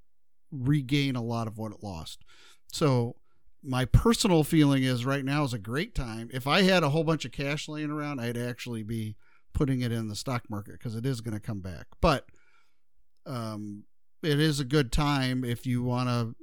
regain 0.51 1.15
a 1.15 1.21
lot 1.21 1.45
of 1.45 1.60
what 1.60 1.71
it 1.71 1.84
lost. 1.84 2.23
So 2.71 3.15
my 3.63 3.86
personal 3.86 4.43
feeling 4.43 4.84
is 4.84 5.06
right 5.06 5.23
now 5.23 5.43
is 5.43 5.54
a 5.54 5.60
great 5.60 5.95
time. 5.95 6.30
If 6.34 6.47
i 6.47 6.63
had 6.63 6.84
a 6.84 6.89
whole 6.89 7.04
bunch 7.04 7.26
of 7.26 7.32
cash 7.32 7.67
laying 7.67 7.91
around 7.91 8.19
i'd 8.19 8.38
actually 8.38 8.84
be 8.84 9.15
putting 9.54 9.82
it 9.82 9.91
in 9.91 10.08
the 10.08 10.15
stock 10.15 10.49
market 10.49 10.73
because 10.73 10.95
it 10.95 11.06
is 11.06 11.21
going 11.21 11.34
to 11.34 11.39
come 11.39 11.62
back. 11.62 11.88
But 12.02 12.26
um, 13.26 13.84
it 14.21 14.39
is 14.39 14.60
a 14.60 14.65
good 14.65 14.91
time 14.91 15.43
if 15.43 15.65
you 15.65 15.84
want 15.84 16.10
to 16.10 16.36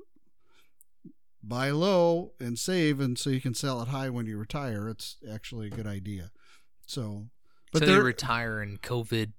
buy 1.42 1.70
low 1.70 2.32
and 2.38 2.58
save 2.58 3.00
and 3.00 3.18
so 3.18 3.30
you 3.30 3.40
can 3.40 3.54
sell 3.54 3.82
it 3.82 3.88
high 3.88 4.10
when 4.10 4.26
you 4.26 4.38
retire. 4.38 4.88
It's 4.88 5.16
actually 5.30 5.66
a 5.66 5.70
good 5.70 5.86
idea. 5.86 6.30
So 6.86 7.26
But 7.72 7.84
so 7.84 7.94
you 7.94 8.00
retire 8.00 8.62
in 8.62 8.78
COVID 8.78 9.32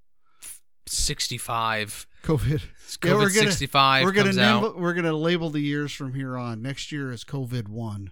65. 0.86 2.06
covid 2.22 2.62
COVID 2.62 3.04
Yeah, 3.04 3.14
we're 3.14 3.18
gonna- 3.30 3.50
65 3.50 4.04
we're 4.04 4.12
gonna 4.12 4.24
comes 4.26 4.36
name, 4.36 4.64
out. 4.64 4.78
we're 4.78 4.94
gonna 4.94 5.12
label 5.12 5.50
the 5.50 5.60
years 5.60 5.92
from 5.92 6.14
here 6.14 6.36
on 6.36 6.62
next 6.62 6.92
year 6.92 7.10
is 7.10 7.24
covid 7.24 7.68
1 7.68 8.10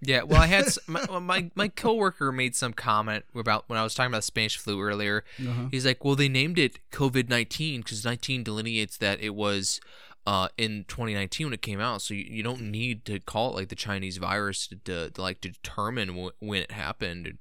Yeah, 0.00 0.22
well, 0.24 0.40
I 0.42 0.46
had 0.46 0.66
my, 0.88 1.18
my 1.20 1.50
my 1.54 1.68
coworker 1.68 2.32
made 2.32 2.54
some 2.56 2.72
comment 2.72 3.24
about 3.34 3.64
when 3.68 3.78
I 3.78 3.82
was 3.82 3.94
talking 3.94 4.10
about 4.12 4.24
Spanish 4.24 4.56
flu 4.58 4.80
earlier. 4.80 5.24
uh-huh. 5.40 5.68
He's 5.70 5.86
like, 5.86 6.04
"Well, 6.04 6.16
they 6.16 6.28
named 6.28 6.58
it 6.58 6.78
COVID 6.92 7.28
nineteen 7.30 7.80
because 7.82 8.04
nineteen 8.04 8.42
delineates 8.42 8.96
that 8.98 9.20
it 9.20 9.34
was 9.34 9.80
uh, 10.26 10.48
in 10.58 10.84
2019 10.88 11.46
when 11.46 11.54
it 11.54 11.62
came 11.62 11.80
out. 11.80 12.02
So 12.02 12.12
you, 12.12 12.24
you 12.28 12.42
don't 12.42 12.62
need 12.62 13.04
to 13.04 13.20
call 13.20 13.50
it 13.52 13.54
like 13.54 13.68
the 13.68 13.76
Chinese 13.76 14.16
virus 14.16 14.66
to, 14.66 14.76
to, 14.84 15.10
to 15.10 15.22
like 15.22 15.40
to 15.42 15.50
determine 15.50 16.08
wh- 16.10 16.42
when 16.42 16.62
it 16.62 16.72
happened, 16.72 17.38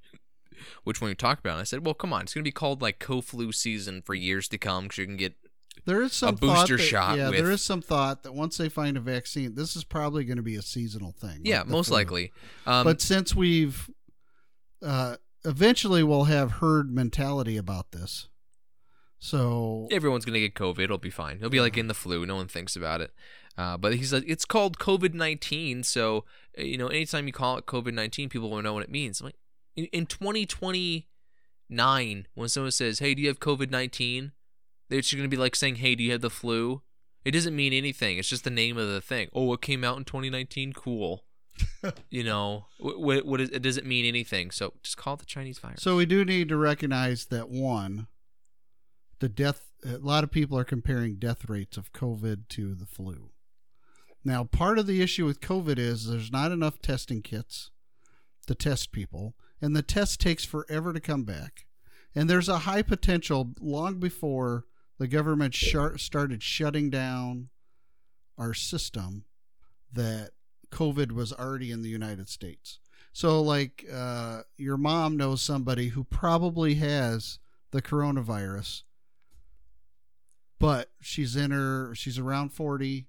which 0.83 1.01
one 1.01 1.09
you 1.09 1.15
talk 1.15 1.39
about." 1.39 1.53
And 1.53 1.61
I 1.61 1.63
said, 1.63 1.85
"Well, 1.85 1.93
come 1.93 2.13
on, 2.13 2.21
it's 2.23 2.33
gonna 2.33 2.43
be 2.43 2.51
called 2.51 2.81
like 2.81 2.99
co-flu 2.99 3.51
season 3.51 4.01
for 4.01 4.13
years 4.13 4.47
to 4.49 4.57
come 4.57 4.83
because 4.85 4.97
you 4.99 5.05
can 5.05 5.17
get 5.17 5.33
There 5.85 6.01
is 6.01 6.13
some 6.13 6.35
booster 6.35 6.77
that, 6.77 6.83
shot 6.83 7.17
Yeah, 7.17 7.29
with- 7.29 7.37
there 7.39 7.51
is 7.51 7.61
some 7.61 7.81
thought 7.81 8.23
that 8.23 8.33
once 8.33 8.57
they 8.57 8.69
find 8.69 8.97
a 8.97 8.99
vaccine, 9.01 9.55
this 9.55 9.75
is 9.75 9.83
probably 9.83 10.23
going 10.23 10.37
to 10.37 10.43
be 10.43 10.55
a 10.55 10.61
seasonal 10.61 11.11
thing. 11.11 11.41
yeah, 11.43 11.59
like 11.59 11.67
most 11.67 11.87
flu. 11.87 11.97
likely." 11.97 12.31
Um, 12.65 12.83
but 12.85 13.01
since 13.01 13.35
we've 13.35 13.89
uh, 14.81 15.17
eventually 15.43 16.03
we'll 16.03 16.25
have 16.25 16.53
herd 16.53 16.91
mentality 16.93 17.57
about 17.57 17.91
this, 17.91 18.27
So 19.19 19.87
Everyone's 19.91 20.25
gonna 20.25 20.39
get 20.39 20.53
COVID. 20.55 20.79
It'll 20.79 20.97
be 20.97 21.09
fine. 21.09 21.37
It'll 21.37 21.49
be 21.49 21.61
like 21.61 21.77
in 21.77 21.87
the 21.87 21.93
flu. 21.93 22.25
No 22.25 22.35
one 22.35 22.47
thinks 22.47 22.75
about 22.75 23.01
it. 23.01 23.11
Uh, 23.57 23.77
but 23.77 23.95
he's 23.95 24.11
like, 24.13 24.25
it's 24.27 24.43
called 24.45 24.77
COVID 24.77 25.13
nineteen. 25.13 25.81
So 25.83 26.25
uh, 26.59 26.61
you 26.63 26.77
know, 26.77 26.87
anytime 26.87 27.25
you 27.25 27.33
call 27.33 27.57
it 27.57 27.65
COVID 27.65 27.93
nineteen, 27.93 28.27
people 28.29 28.49
will 28.51 28.61
know 28.61 28.73
what 28.73 28.83
it 28.83 28.91
means. 28.91 29.21
I'm 29.21 29.25
like 29.27 29.35
in, 29.75 29.85
in 29.85 30.05
2029, 30.05 32.27
when 32.33 32.49
someone 32.49 32.71
says, 32.71 32.99
"Hey, 32.99 33.15
do 33.15 33.21
you 33.21 33.27
have 33.27 33.39
COVID 33.39 33.69
19 33.69 34.31
they're 34.89 35.01
just 35.01 35.15
gonna 35.15 35.27
be 35.27 35.37
like 35.37 35.55
saying, 35.55 35.75
"Hey, 35.75 35.95
do 35.95 36.03
you 36.03 36.11
have 36.11 36.21
the 36.21 36.29
flu?" 36.29 36.81
It 37.23 37.31
doesn't 37.31 37.55
mean 37.55 37.73
anything. 37.73 38.17
It's 38.17 38.29
just 38.29 38.43
the 38.43 38.51
name 38.51 38.77
of 38.77 38.87
the 38.87 39.01
thing. 39.01 39.29
Oh, 39.33 39.51
it 39.53 39.61
came 39.61 39.83
out 39.83 39.97
in 39.97 40.05
2019. 40.05 40.73
Cool. 40.73 41.25
you 42.09 42.23
know, 42.23 42.67
what, 42.79 43.25
what 43.25 43.41
is, 43.41 43.49
it 43.49 43.63
doesn't 43.63 43.87
mean 43.87 44.05
anything. 44.05 44.51
So 44.51 44.73
just 44.83 44.97
call 44.97 45.15
it 45.15 45.21
the 45.21 45.25
Chinese 45.25 45.57
virus. 45.57 45.81
So 45.81 45.95
we 45.95 46.05
do 46.05 46.23
need 46.23 46.49
to 46.49 46.57
recognize 46.57 47.25
that 47.27 47.49
one, 47.49 48.07
the 49.19 49.29
death. 49.29 49.71
A 49.83 49.97
lot 49.97 50.23
of 50.23 50.31
people 50.31 50.57
are 50.57 50.63
comparing 50.63 51.15
death 51.15 51.49
rates 51.49 51.77
of 51.77 51.93
COVID 51.93 52.47
to 52.49 52.75
the 52.75 52.85
flu. 52.85 53.31
Now, 54.23 54.43
part 54.43 54.79
of 54.79 54.87
the 54.87 55.01
issue 55.01 55.25
with 55.25 55.39
COVID 55.39 55.77
is 55.77 56.07
there's 56.07 56.31
not 56.31 56.51
enough 56.51 56.81
testing 56.81 57.21
kits 57.21 57.69
to 58.47 58.55
test 58.55 58.91
people, 58.91 59.35
and 59.61 59.75
the 59.75 59.81
test 59.81 60.19
takes 60.19 60.45
forever 60.45 60.93
to 60.93 60.99
come 60.99 61.23
back. 61.23 61.65
And 62.13 62.29
there's 62.29 62.49
a 62.49 62.59
high 62.59 62.81
potential 62.81 63.53
long 63.59 63.99
before 63.99 64.65
the 64.97 65.07
government 65.07 65.53
sh- 65.53 65.75
started 65.97 66.41
shutting 66.41 66.89
down 66.89 67.49
our 68.37 68.53
system 68.53 69.25
that 69.91 70.31
COVID 70.71 71.11
was 71.11 71.33
already 71.33 71.71
in 71.71 71.81
the 71.81 71.89
United 71.89 72.29
States. 72.29 72.79
So, 73.13 73.41
like, 73.41 73.85
uh, 73.91 74.41
your 74.57 74.77
mom 74.77 75.15
knows 75.15 75.41
somebody 75.41 75.89
who 75.89 76.03
probably 76.03 76.75
has 76.75 77.39
the 77.71 77.81
coronavirus, 77.81 78.83
but 80.59 80.91
she's 81.01 81.35
in 81.35 81.51
her, 81.51 81.95
she's 81.95 82.19
around 82.19 82.49
40, 82.49 83.07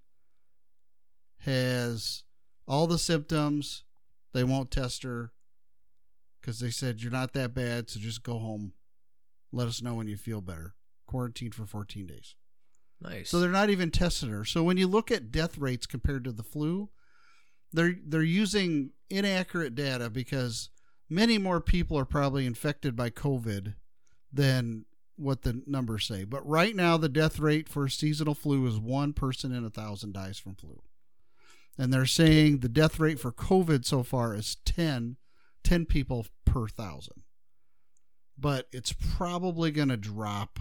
has 1.39 2.23
all 2.69 2.87
the 2.87 2.99
symptoms. 2.99 3.85
They 4.33 4.45
won't 4.45 4.71
test 4.71 5.03
her 5.03 5.33
because 6.47 6.61
they 6.61 6.71
said, 6.71 7.03
You're 7.03 7.11
not 7.11 7.33
that 7.33 7.55
bad, 7.55 7.91
so 7.91 7.99
just 7.99 8.23
go 8.23 8.39
home. 8.39 8.73
Let 9.51 9.67
us 9.67 9.83
know 9.83 9.95
when 9.95 10.07
you 10.07 10.17
feel 10.17 10.41
better. 10.41 10.75
Quarantine 11.07 11.51
for 11.51 11.67
14 11.67 12.07
days. 12.07 12.37
nice. 13.01 13.31
So 13.31 13.41
they're 13.41 13.51
not 13.51 13.71
even 13.71 13.91
testing 13.91 14.31
her. 14.31 14.45
So 14.45 14.63
when 14.63 14.77
you 14.77 14.87
look 14.87 15.11
at 15.11 15.33
death 15.33 15.59
rates 15.59 15.87
compared 15.87 16.23
to 16.25 16.33
the 16.33 16.45
flu, 16.45 16.89
they're 17.73 17.97
they're 18.07 18.23
using 18.23 18.91
inaccurate 19.11 19.75
data 19.75 20.09
because 20.09 20.71
many 21.11 21.37
more 21.37 21.61
people 21.61 21.99
are 21.99 22.05
probably 22.05 22.47
infected 22.47 22.95
by 22.95 23.11
COVID 23.11 23.75
than 24.33 24.85
what 25.17 25.43
the 25.43 25.63
numbers 25.67 26.07
say. 26.07 26.23
But 26.23 26.47
right 26.47 26.77
now 26.77 26.97
the 26.97 27.09
death 27.09 27.41
rate 27.41 27.69
for 27.69 27.89
seasonal 27.89 28.35
flu 28.35 28.67
is 28.67 28.79
one 28.79 29.15
person 29.15 29.53
in 29.53 29.65
a 29.65 29.71
thousand 29.71 30.13
dies 30.13 30.39
from 30.39 30.55
flu. 30.55 30.81
And 31.77 31.93
they're 31.93 32.07
saying 32.07 32.61
the 32.61 32.69
death 32.69 33.01
rate 33.01 33.19
for 33.19 33.33
COVID 33.33 33.85
so 33.85 34.03
far 34.03 34.35
is 34.35 34.57
10, 34.65 35.17
10 35.67 35.85
people 35.87 36.25
per 36.45 36.69
thousand. 36.69 37.23
But 38.39 38.69
it's 38.73 38.93
probably 38.93 39.73
going 39.73 39.89
to 39.89 39.97
drop 39.97 40.61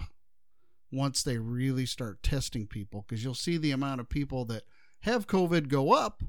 once 0.90 1.22
they 1.22 1.38
really 1.38 1.86
start 1.86 2.24
testing 2.24 2.66
people 2.66 3.04
because 3.06 3.22
you'll 3.22 3.34
see 3.34 3.56
the 3.56 3.70
amount 3.70 4.00
of 4.00 4.08
people 4.08 4.44
that 4.46 4.64
have 5.02 5.28
COVID 5.28 5.68
go 5.68 5.92
up. 5.92 6.22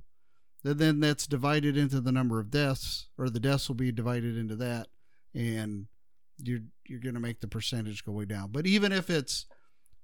And 0.64 0.78
then 0.78 1.00
that's 1.00 1.26
divided 1.26 1.76
into 1.76 2.02
the 2.02 2.12
number 2.12 2.40
of 2.40 2.52
deaths, 2.52 3.08
or 3.18 3.30
the 3.30 3.40
deaths 3.40 3.68
will 3.68 3.76
be 3.76 3.92
divided 3.92 4.38
into 4.38 4.56
that, 4.58 4.88
and 5.34 5.86
you're 6.44 6.60
you're 6.86 7.00
going 7.00 7.14
to 7.14 7.22
make 7.22 7.40
the 7.40 7.48
percentage 7.48 8.04
go 8.04 8.12
way 8.12 8.26
down. 8.26 8.50
But 8.52 8.66
even 8.66 8.92
if 8.92 9.10
it's 9.10 9.46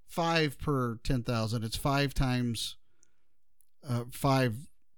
five 0.07 0.57
per 0.57 0.99
ten 1.03 1.23
thousand, 1.23 1.63
it's 1.63 1.75
five 1.75 2.13
times 2.13 2.77
uh, 3.87 4.05
five. 4.11 4.55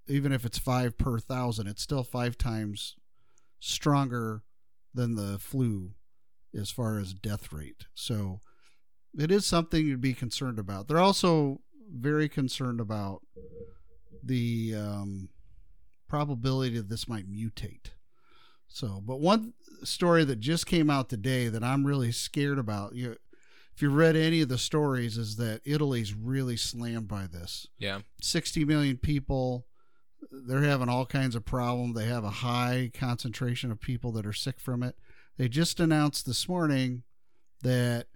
Even 0.08 0.32
if 0.32 0.46
it's 0.46 0.60
five 0.60 1.00
per 1.00 1.18
thousand, 1.18 1.68
it's 1.68 1.82
still 1.82 2.04
five 2.04 2.38
times 2.38 2.96
stronger 3.66 4.44
than 4.94 5.16
the 5.16 5.40
flu 5.40 5.92
as 6.58 6.70
far 6.70 7.00
as 7.00 7.14
death 7.14 7.52
rate. 7.52 7.86
So 7.96 8.42
it 9.18 9.32
is 9.32 9.46
something 9.46 9.90
to 9.90 9.98
be 9.98 10.14
concerned 10.14 10.60
about. 10.60 10.88
They're 10.88 11.00
also 11.00 11.62
very 11.92 12.30
concerned 12.30 12.80
about 12.80 13.22
the 14.24 14.76
um, 14.76 15.30
probability 16.08 16.78
that 16.78 16.90
this 16.90 17.08
might 17.08 17.30
mutate. 17.30 17.92
So, 18.68 19.02
but 19.04 19.20
one 19.20 19.54
story 19.84 20.24
that 20.26 20.40
just 20.40 20.66
came 20.66 20.90
out 20.90 21.10
today 21.10 21.48
that 21.48 21.64
I'm 21.64 21.86
really 21.86 22.12
scared 22.12 22.60
about, 22.60 22.96
you, 22.96 23.16
if 23.76 23.82
you 23.82 23.90
read 23.90 24.16
any 24.16 24.42
of 24.42 24.50
the 24.50 24.58
stories, 24.58 25.18
is 25.18 25.38
that 25.38 25.62
Italy's 25.66 26.14
really 26.14 26.58
slammed 26.58 27.08
by 27.08 27.28
this. 27.28 27.68
yeah. 27.80 28.00
60 28.22 28.64
million 28.66 28.98
people. 28.98 29.66
They're 30.32 30.62
having 30.64 30.90
all 30.90 31.06
kinds 31.06 31.36
of 31.36 31.46
problems. 31.46 31.96
They 31.96 32.06
have 32.06 32.24
a 32.24 32.30
high 32.30 32.92
concentration 32.94 33.72
of 33.72 33.80
people 33.80 34.12
that 34.14 34.26
are 34.26 34.34
sick 34.34 34.60
from 34.60 34.84
it. 34.84 34.96
They 35.38 35.48
just 35.50 35.80
announced 35.80 36.26
this 36.26 36.48
morning 36.48 37.04
that 37.62 38.08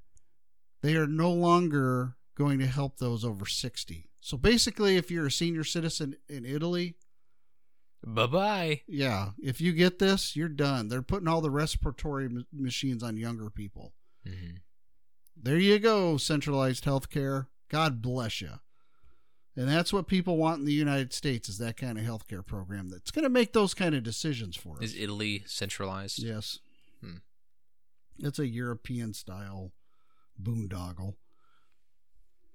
they 0.82 0.96
are 0.96 1.08
no 1.08 1.32
longer 1.32 2.16
going 2.36 2.60
to 2.60 2.68
help 2.68 2.98
those 2.98 3.26
over 3.26 3.46
60. 3.46 4.10
So 4.22 4.38
basically, 4.38 4.96
if 4.98 5.10
you're 5.12 5.28
a 5.28 5.32
senior 5.32 5.64
citizen 5.64 6.16
in 6.28 6.46
Italy, 6.46 6.96
Bye 8.06 8.28
bye. 8.28 8.82
yeah, 8.88 9.32
if 9.42 9.60
you 9.60 9.74
get 9.74 10.00
this, 10.00 10.36
you're 10.36 10.48
done. 10.48 10.88
They're 10.88 11.02
putting 11.02 11.28
all 11.28 11.42
the 11.42 11.52
respiratory 11.52 12.26
m- 12.26 12.46
machines 12.54 13.04
on 13.04 13.18
younger 13.18 13.50
people. 13.50 13.94
hmm 14.26 14.58
There 15.36 15.58
you 15.58 15.80
go, 15.80 16.16
centralized 16.18 16.86
healthcare. 16.86 17.48
God 17.70 18.02
bless 18.02 18.40
you. 18.42 18.52
And 19.60 19.68
that's 19.68 19.92
what 19.92 20.08
people 20.08 20.38
want 20.38 20.60
in 20.60 20.66
the 20.66 20.72
United 20.72 21.12
States 21.12 21.50
is 21.50 21.58
that 21.58 21.76
kind 21.76 22.00
of 22.00 22.06
healthcare 22.06 22.46
program 22.46 22.88
that's 22.88 23.12
going 23.12 23.24
to 23.24 23.30
make 23.30 23.52
those 23.52 23.74
kind 23.74 23.94
of 23.94 24.04
decisions 24.04 24.56
for 24.56 24.78
us. 24.78 24.84
Is 24.84 24.96
Italy 24.98 25.44
centralized? 25.48 26.20
Yes. 26.20 26.60
Hmm. 27.04 27.18
It's 28.20 28.40
a 28.40 28.48
European 28.48 29.14
style 29.14 29.74
boondoggle. 30.42 31.16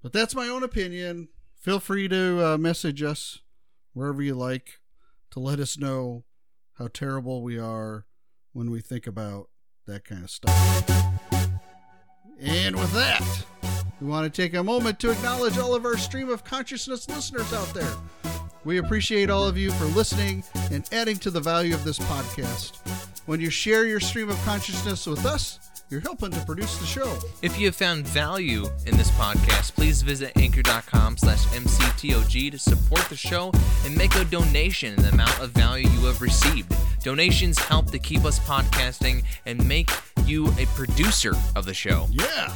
But 0.03 0.15
that's 0.15 0.35
my 0.35 0.49
own 0.49 0.63
opinion. 0.63 1.29
Feel 1.61 1.79
free 1.79 2.09
to 2.09 2.43
uh, 2.43 2.57
message 2.57 3.03
us 3.03 3.41
wherever 3.93 4.23
you 4.23 4.35
like 4.35 4.81
to 5.33 5.41
let 5.41 5.61
us 5.61 5.77
know 5.77 6.25
how 6.79 6.89
terrible 6.89 7.43
we 7.43 7.59
are 7.59 8.07
when 8.55 8.71
we 8.71 8.81
think 8.81 9.07
about 9.07 9.51
that 9.87 10.07
kind 10.07 10.25
of 10.25 10.31
stuff. 10.31 10.91
And 12.41 12.77
with 12.77 12.95
that, 12.95 13.45
we 14.01 14.07
want 14.07 14.33
to 14.33 14.43
take 14.43 14.55
a 14.55 14.63
moment 14.63 14.99
to 15.01 15.11
acknowledge 15.11 15.59
all 15.59 15.75
of 15.75 15.85
our 15.85 15.97
stream 15.97 16.29
of 16.29 16.45
consciousness 16.45 17.09
listeners 17.09 17.53
out 17.53 17.73
there. 17.75 17.95
We 18.65 18.79
appreciate 18.79 19.31
all 19.31 19.45
of 19.47 19.59
you 19.59 19.71
for 19.73 19.85
listening 19.87 20.43
and 20.71 20.89
adding 20.93 21.19
to 21.19 21.31
the 21.31 21.41
value 21.41 21.75
of 21.75 21.85
this 21.85 21.99
podcast. 21.99 22.77
When 23.27 23.41
you 23.41 23.51
share 23.51 23.87
your 23.87 24.01
stream 24.01 24.31
of 24.31 24.39
consciousness 24.45 25.07
with 25.07 25.27
us, 25.27 25.59
you're 25.91 26.01
helping 26.01 26.31
to 26.31 26.41
produce 26.41 26.77
the 26.79 26.87
show. 26.87 27.19
If 27.43 27.59
you 27.59 27.67
have 27.67 27.77
found 27.77 28.07
value 28.07 28.67
in 28.87 28.97
this 28.97 29.11
podcast, 29.13 29.75
please 29.75 30.03
visit 30.03 30.33
anchor.com 30.37 31.19
slash 31.19 31.45
mctog 31.47 32.51
to 32.51 32.59
support 32.59 33.03
the 33.11 33.17
show 33.17 33.53
and 33.85 33.97
make 33.97 34.15
a 34.17 34.25
donation 34.25 34.95
in 34.95 35.03
the 35.03 35.11
amount 35.11 35.39
of 35.41 35.51
value 35.51 35.89
you 35.89 36.07
have 36.07 36.23
received. 36.23 36.75
Donations 37.03 37.59
help 37.59 37.91
to 37.91 37.99
keep 37.99 38.25
us 38.25 38.39
podcasting 38.41 39.25
and 39.45 39.67
make 39.69 39.91
you 40.25 40.49
a 40.59 40.65
producer 40.75 41.35
of 41.55 41.67
the 41.67 41.75
show. 41.75 42.07
Yeah. 42.11 42.51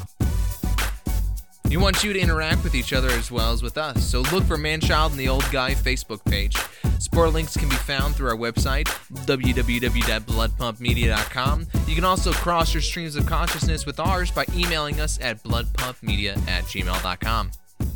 We 1.68 1.76
want 1.76 2.02
you 2.02 2.14
to 2.14 2.18
interact 2.18 2.64
with 2.64 2.74
each 2.74 2.94
other 2.94 3.10
as 3.10 3.30
well 3.30 3.52
as 3.52 3.62
with 3.62 3.76
us, 3.76 4.02
so 4.04 4.20
look 4.32 4.44
for 4.44 4.56
Manchild 4.56 5.10
and 5.10 5.20
the 5.20 5.28
Old 5.28 5.44
Guy 5.52 5.74
Facebook 5.74 6.24
page. 6.24 6.56
Support 6.98 7.34
links 7.34 7.54
can 7.56 7.68
be 7.68 7.76
found 7.76 8.14
through 8.16 8.30
our 8.30 8.36
website, 8.36 8.86
www.bloodpumpmedia.com. 9.26 11.66
You 11.86 11.94
can 11.94 12.04
also 12.04 12.32
cross 12.32 12.72
your 12.72 12.80
streams 12.80 13.16
of 13.16 13.26
consciousness 13.26 13.84
with 13.84 14.00
ours 14.00 14.30
by 14.30 14.46
emailing 14.54 14.98
us 15.00 15.18
at 15.20 15.42
bloodpumpmedia 15.42 16.38
at 16.48 16.64
gmail.com. 16.64 17.50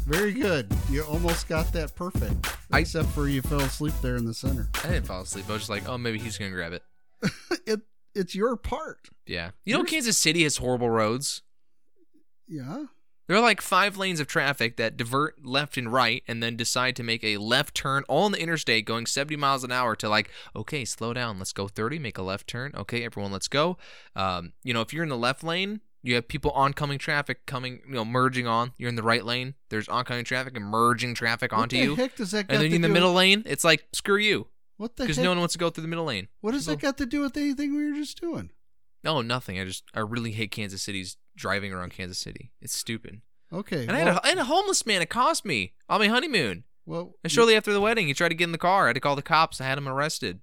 Very 0.06 0.32
good. 0.32 0.70
You 0.90 1.02
almost 1.04 1.48
got 1.48 1.72
that 1.72 1.94
perfect. 1.94 2.46
I- 2.70 2.80
Except 2.80 3.08
for 3.08 3.26
you 3.28 3.40
fell 3.42 3.60
asleep 3.62 3.94
there 4.02 4.16
in 4.16 4.24
the 4.26 4.34
center. 4.34 4.68
I 4.84 4.88
didn't 4.88 5.06
fall 5.06 5.22
asleep. 5.22 5.46
I 5.48 5.52
was 5.52 5.62
just 5.62 5.70
like, 5.70 5.88
oh, 5.88 5.96
maybe 5.98 6.18
he's 6.18 6.36
going 6.38 6.50
to 6.50 6.54
grab 6.56 6.72
it. 6.74 6.82
it 7.66 7.80
it's 8.14 8.34
your 8.34 8.56
part. 8.56 9.08
Yeah. 9.26 9.52
You 9.64 9.76
know, 9.78 9.84
Kansas 9.84 10.18
City 10.18 10.42
has 10.42 10.58
horrible 10.58 10.90
roads. 10.90 11.40
Yeah. 12.46 12.84
There 13.32 13.38
are 13.38 13.42
like 13.42 13.62
five 13.62 13.96
lanes 13.96 14.20
of 14.20 14.26
traffic 14.26 14.76
that 14.76 14.98
divert 14.98 15.42
left 15.42 15.78
and 15.78 15.90
right 15.90 16.22
and 16.28 16.42
then 16.42 16.54
decide 16.54 16.94
to 16.96 17.02
make 17.02 17.24
a 17.24 17.38
left 17.38 17.74
turn 17.74 18.04
all 18.06 18.24
on 18.26 18.32
the 18.32 18.38
interstate 18.38 18.84
going 18.84 19.06
70 19.06 19.36
miles 19.36 19.64
an 19.64 19.72
hour 19.72 19.96
to 19.96 20.08
like, 20.10 20.28
okay, 20.54 20.84
slow 20.84 21.14
down. 21.14 21.38
Let's 21.38 21.54
go 21.54 21.66
30, 21.66 21.98
make 21.98 22.18
a 22.18 22.22
left 22.22 22.46
turn. 22.46 22.72
Okay, 22.76 23.02
everyone, 23.02 23.32
let's 23.32 23.48
go. 23.48 23.78
Um, 24.14 24.52
you 24.62 24.74
know, 24.74 24.82
if 24.82 24.92
you're 24.92 25.02
in 25.02 25.08
the 25.08 25.16
left 25.16 25.42
lane, 25.42 25.80
you 26.02 26.14
have 26.16 26.28
people 26.28 26.50
oncoming 26.50 26.98
traffic 26.98 27.46
coming, 27.46 27.80
you 27.88 27.94
know, 27.94 28.04
merging 28.04 28.46
on. 28.46 28.72
You're 28.76 28.90
in 28.90 28.96
the 28.96 29.02
right 29.02 29.24
lane. 29.24 29.54
There's 29.70 29.88
oncoming 29.88 30.26
traffic 30.26 30.54
and 30.54 30.66
merging 30.66 31.14
traffic 31.14 31.54
onto 31.54 31.76
what 31.76 31.80
the 31.80 31.88
you. 31.88 31.94
heck 31.94 32.16
does 32.16 32.32
that 32.32 32.48
got 32.48 32.56
And 32.56 32.62
then 32.62 32.74
in 32.74 32.82
the 32.82 32.90
middle 32.90 33.14
lane, 33.14 33.44
it's 33.46 33.64
like, 33.64 33.86
screw 33.94 34.18
you. 34.18 34.48
What 34.76 34.96
the 34.96 35.04
Because 35.04 35.16
heck? 35.16 35.24
no 35.24 35.30
one 35.30 35.38
wants 35.38 35.54
to 35.54 35.58
go 35.58 35.70
through 35.70 35.80
the 35.82 35.88
middle 35.88 36.04
lane. 36.04 36.28
what 36.42 36.52
does 36.52 36.66
that 36.66 36.80
got 36.80 36.98
to 36.98 37.06
do 37.06 37.22
with 37.22 37.34
anything 37.38 37.74
we 37.74 37.88
were 37.90 37.96
just 37.96 38.20
doing? 38.20 38.50
No, 39.04 39.20
nothing. 39.20 39.58
I 39.58 39.64
just 39.64 39.84
I 39.94 40.00
really 40.00 40.32
hate 40.32 40.50
Kansas 40.50 40.82
City's 40.82 41.16
driving 41.36 41.72
around 41.72 41.90
Kansas 41.90 42.18
City. 42.18 42.52
It's 42.60 42.76
stupid. 42.76 43.20
Okay. 43.52 43.82
And 43.82 43.92
I, 43.92 43.98
had 43.98 44.06
well, 44.06 44.16
a, 44.18 44.26
I 44.26 44.28
had 44.30 44.38
a 44.38 44.44
homeless 44.44 44.86
man. 44.86 45.02
It 45.02 45.10
cost 45.10 45.44
me 45.44 45.72
on 45.88 46.00
my 46.00 46.08
honeymoon. 46.08 46.64
well, 46.86 47.16
And 47.22 47.30
shortly 47.30 47.54
after 47.56 47.72
the 47.72 47.80
wedding, 47.80 48.06
he 48.06 48.14
tried 48.14 48.30
to 48.30 48.34
get 48.34 48.44
in 48.44 48.52
the 48.52 48.58
car. 48.58 48.84
I 48.84 48.88
had 48.88 48.94
to 48.94 49.00
call 49.00 49.16
the 49.16 49.22
cops. 49.22 49.60
I 49.60 49.64
had 49.64 49.76
him 49.76 49.88
arrested. 49.88 50.40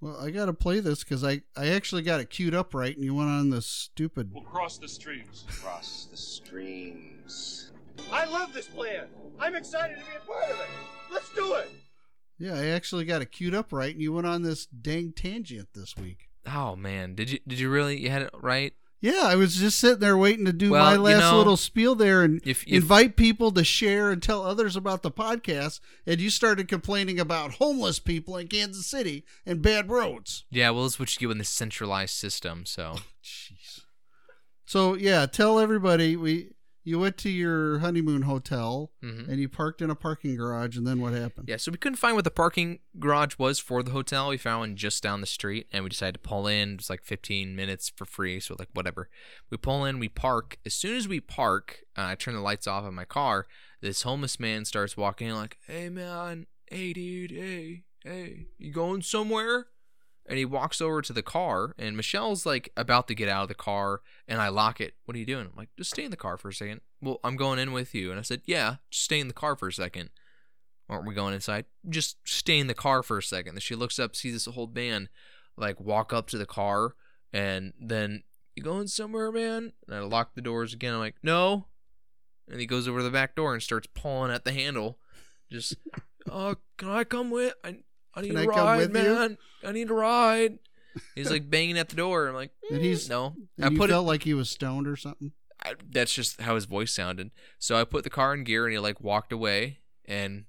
well, 0.00 0.16
I 0.18 0.30
got 0.30 0.46
to 0.46 0.54
play 0.54 0.80
this 0.80 1.04
because 1.04 1.24
I, 1.24 1.42
I 1.56 1.68
actually 1.68 2.02
got 2.02 2.20
it 2.20 2.30
queued 2.30 2.54
up 2.54 2.72
right, 2.72 2.94
and 2.94 3.04
you 3.04 3.14
went 3.14 3.28
on 3.28 3.50
this 3.50 3.66
stupid. 3.66 4.30
We'll 4.32 4.44
cross 4.44 4.78
the 4.78 4.88
streams. 4.88 5.44
cross 5.60 6.06
the 6.10 6.16
streams. 6.16 7.72
I 8.12 8.24
love 8.26 8.52
this 8.54 8.68
plan. 8.68 9.06
I'm 9.38 9.54
excited 9.56 9.98
to 9.98 10.04
be 10.04 10.16
a 10.16 10.26
part 10.26 10.44
of 10.50 10.60
it. 10.60 10.66
Let's 11.12 11.28
do 11.34 11.54
it. 11.54 11.70
Yeah, 12.38 12.54
I 12.54 12.66
actually 12.66 13.04
got 13.04 13.20
it 13.22 13.32
queued 13.32 13.54
up 13.54 13.72
right, 13.72 13.92
and 13.92 14.00
you 14.00 14.12
went 14.12 14.26
on 14.26 14.42
this 14.42 14.66
dang 14.66 15.12
tangent 15.12 15.68
this 15.74 15.96
week. 15.96 16.27
Oh 16.52 16.76
man, 16.76 17.14
did 17.14 17.30
you 17.30 17.38
did 17.46 17.58
you 17.60 17.68
really? 17.70 17.98
You 18.00 18.10
had 18.10 18.22
it 18.22 18.30
right. 18.34 18.72
Yeah, 19.00 19.20
I 19.26 19.36
was 19.36 19.54
just 19.54 19.78
sitting 19.78 20.00
there 20.00 20.16
waiting 20.18 20.44
to 20.46 20.52
do 20.52 20.70
Well, 20.72 20.82
my 20.84 20.94
you 20.94 20.98
last 20.98 21.20
know, 21.20 21.38
little 21.38 21.56
spiel 21.56 21.94
there 21.94 22.24
and 22.24 22.40
if- 22.44 22.64
if- 22.66 22.72
invite 22.72 23.14
people 23.16 23.52
to 23.52 23.62
share 23.62 24.10
and 24.10 24.20
tell 24.20 24.42
others 24.44 24.74
about 24.74 25.02
the 25.04 25.10
podcast. 25.12 25.78
And 26.04 26.20
you 26.20 26.30
started 26.30 26.66
complaining 26.66 27.20
about 27.20 27.52
homeless 27.54 28.00
people 28.00 28.36
in 28.36 28.48
Kansas 28.48 28.86
City 28.86 29.24
and 29.46 29.62
bad 29.62 29.88
roads. 29.88 30.46
Yeah, 30.50 30.70
well, 30.70 30.84
it's 30.86 30.98
what 30.98 31.14
you 31.14 31.28
get 31.28 31.30
in 31.32 31.38
the 31.38 31.44
centralized 31.44 32.14
system. 32.14 32.66
So 32.66 32.96
Jeez. 33.24 33.82
So 34.66 34.94
yeah, 34.94 35.26
tell 35.26 35.60
everybody 35.60 36.16
we 36.16 36.50
you 36.84 36.98
went 36.98 37.16
to 37.18 37.28
your 37.30 37.80
honeymoon 37.80 38.22
hotel 38.22 38.92
Mhm. 39.02 39.28
and 39.28 39.38
you 39.40 39.48
parked 39.48 39.82
in 39.82 39.90
a 39.90 39.94
parking 39.94 40.36
garage, 40.36 40.76
and 40.76 40.86
then 40.86 41.00
what 41.00 41.12
happened? 41.12 41.48
yeah, 41.48 41.56
so 41.58 41.70
we 41.70 41.78
couldn't 41.78 41.96
find 41.96 42.14
what 42.14 42.24
the 42.24 42.30
parking 42.30 42.78
garage 42.98 43.36
was 43.38 43.58
for 43.58 43.82
the 43.82 43.90
hotel. 43.90 44.28
We 44.30 44.38
found 44.38 44.60
one 44.60 44.76
just 44.76 45.02
down 45.02 45.20
the 45.20 45.26
street, 45.26 45.66
and 45.72 45.84
we 45.84 45.90
decided 45.90 46.14
to 46.22 46.28
pull 46.28 46.46
in. 46.46 46.72
It 46.74 46.76
was 46.78 46.90
like 46.90 47.04
15 47.04 47.54
minutes 47.54 47.90
for 47.94 48.04
free, 48.04 48.40
so 48.40 48.56
like 48.58 48.68
whatever. 48.72 49.10
We 49.50 49.56
pull 49.58 49.84
in, 49.84 49.98
we 49.98 50.08
park. 50.08 50.58
As 50.64 50.74
soon 50.74 50.96
as 50.96 51.06
we 51.08 51.20
park, 51.20 51.80
uh, 51.96 52.02
I 52.06 52.14
turn 52.14 52.34
the 52.34 52.40
lights 52.40 52.66
off 52.66 52.86
in 52.86 52.94
my 52.94 53.04
car. 53.04 53.46
This 53.80 54.02
homeless 54.02 54.40
man 54.40 54.64
starts 54.64 54.96
walking 54.96 55.28
in, 55.28 55.34
like, 55.34 55.58
"Hey 55.66 55.88
man, 55.88 56.46
hey 56.70 56.92
dude, 56.92 57.30
hey, 57.30 57.84
hey, 58.04 58.46
you 58.58 58.72
going 58.72 59.02
somewhere?" 59.02 59.66
And 60.28 60.36
he 60.36 60.44
walks 60.44 60.82
over 60.82 61.00
to 61.00 61.12
the 61.14 61.22
car, 61.22 61.74
and 61.78 61.96
Michelle's 61.96 62.44
like 62.44 62.70
about 62.76 63.08
to 63.08 63.14
get 63.14 63.30
out 63.30 63.44
of 63.44 63.48
the 63.48 63.54
car, 63.54 64.02
and 64.28 64.42
I 64.42 64.48
lock 64.48 64.78
it. 64.78 64.94
What 65.06 65.16
are 65.16 65.18
you 65.18 65.24
doing? 65.24 65.46
I'm 65.46 65.56
like, 65.56 65.70
just 65.78 65.90
stay 65.90 66.04
in 66.04 66.10
the 66.10 66.18
car 66.18 66.36
for 66.36 66.50
a 66.50 66.54
second. 66.54 66.82
Well, 67.00 67.18
I'm 67.24 67.36
going 67.36 67.58
in 67.58 67.72
with 67.72 67.94
you. 67.94 68.10
And 68.10 68.18
I 68.20 68.22
said, 68.22 68.42
yeah, 68.44 68.76
just 68.90 69.04
stay 69.04 69.20
in 69.20 69.28
the 69.28 69.34
car 69.34 69.56
for 69.56 69.68
a 69.68 69.72
second. 69.72 70.10
Aren't 70.90 71.06
we 71.06 71.14
going 71.14 71.32
inside? 71.32 71.64
Just 71.88 72.18
stay 72.24 72.58
in 72.58 72.66
the 72.66 72.74
car 72.74 73.02
for 73.02 73.16
a 73.16 73.22
second. 73.22 73.54
Then 73.54 73.60
she 73.60 73.74
looks 73.74 73.98
up, 73.98 74.14
sees 74.14 74.34
this 74.34 74.48
old 74.54 74.74
man 74.74 75.08
like 75.56 75.80
walk 75.80 76.12
up 76.12 76.28
to 76.28 76.38
the 76.38 76.46
car, 76.46 76.94
and 77.32 77.72
then 77.80 78.22
you 78.54 78.62
going 78.62 78.86
somewhere, 78.86 79.32
man? 79.32 79.72
And 79.86 79.96
I 79.96 80.00
lock 80.00 80.34
the 80.34 80.42
doors 80.42 80.74
again. 80.74 80.92
I'm 80.92 81.00
like, 81.00 81.16
no. 81.22 81.68
And 82.50 82.60
he 82.60 82.66
goes 82.66 82.86
over 82.86 82.98
to 82.98 83.04
the 83.04 83.10
back 83.10 83.34
door 83.34 83.54
and 83.54 83.62
starts 83.62 83.88
pulling 83.94 84.30
at 84.30 84.44
the 84.44 84.52
handle. 84.52 84.98
Just, 85.50 85.76
oh, 86.30 86.56
can 86.76 86.90
I 86.90 87.04
come 87.04 87.30
with? 87.30 87.54
I, 87.64 87.78
I 88.14 88.20
need 88.22 88.28
Can 88.28 88.36
a 88.38 88.40
I 88.42 88.46
come 88.46 88.54
ride, 88.56 88.76
with 88.78 88.88
you? 88.88 88.92
man. 89.14 89.38
I 89.64 89.72
need 89.72 89.90
a 89.90 89.94
ride. 89.94 90.58
He's 91.14 91.30
like 91.30 91.48
banging 91.48 91.78
at 91.78 91.88
the 91.90 91.96
door. 91.96 92.28
I'm 92.28 92.34
like, 92.34 92.50
And 92.70 92.80
he's- 92.82 93.04
"Mm, 93.06 93.10
no. 93.10 93.34
And 93.56 93.64
I 93.66 93.68
you 93.70 93.76
put 93.78 93.90
felt 93.90 94.04
it. 94.04 94.08
like 94.08 94.22
he 94.24 94.34
was 94.34 94.50
stoned 94.50 94.88
or 94.88 94.96
something. 94.96 95.32
I, 95.64 95.74
that's 95.90 96.12
just 96.14 96.40
how 96.40 96.54
his 96.54 96.64
voice 96.66 96.92
sounded. 96.94 97.30
So 97.58 97.76
I 97.76 97.84
put 97.84 98.04
the 98.04 98.10
car 98.10 98.34
in 98.34 98.44
gear 98.44 98.64
and 98.66 98.72
he 98.72 98.78
like 98.78 99.00
walked 99.00 99.32
away 99.32 99.78
and 100.06 100.44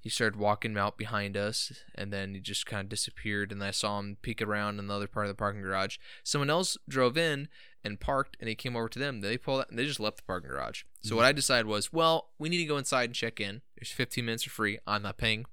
he 0.00 0.08
started 0.08 0.38
walking 0.38 0.76
out 0.76 0.96
behind 0.98 1.36
us 1.36 1.72
and 1.94 2.12
then 2.12 2.34
he 2.34 2.40
just 2.40 2.66
kind 2.66 2.84
of 2.84 2.88
disappeared 2.88 3.52
and 3.52 3.62
I 3.62 3.70
saw 3.70 3.98
him 4.00 4.16
peek 4.22 4.40
around 4.42 4.78
in 4.80 4.86
the 4.88 4.94
other 4.94 5.06
part 5.06 5.26
of 5.26 5.30
the 5.30 5.36
parking 5.36 5.62
garage. 5.62 5.98
Someone 6.24 6.50
else 6.50 6.76
drove 6.88 7.16
in 7.16 7.48
and 7.84 8.00
parked 8.00 8.36
and 8.40 8.48
he 8.48 8.54
came 8.56 8.76
over 8.76 8.88
to 8.88 8.98
them. 8.98 9.20
They 9.20 9.36
pulled 9.38 9.60
out 9.60 9.70
and 9.70 9.78
they 9.78 9.84
just 9.84 10.00
left 10.00 10.16
the 10.18 10.22
parking 10.24 10.50
garage. 10.50 10.82
So 11.02 11.14
what 11.16 11.24
I 11.24 11.32
decided 11.32 11.66
was, 11.66 11.92
well, 11.92 12.30
we 12.38 12.48
need 12.48 12.58
to 12.58 12.64
go 12.64 12.78
inside 12.78 13.04
and 13.04 13.14
check 13.14 13.40
in. 13.40 13.62
There's 13.76 13.90
15 13.90 14.24
minutes 14.24 14.44
for 14.44 14.50
free. 14.50 14.78
I'm 14.86 15.02
not 15.02 15.18
paying 15.18 15.44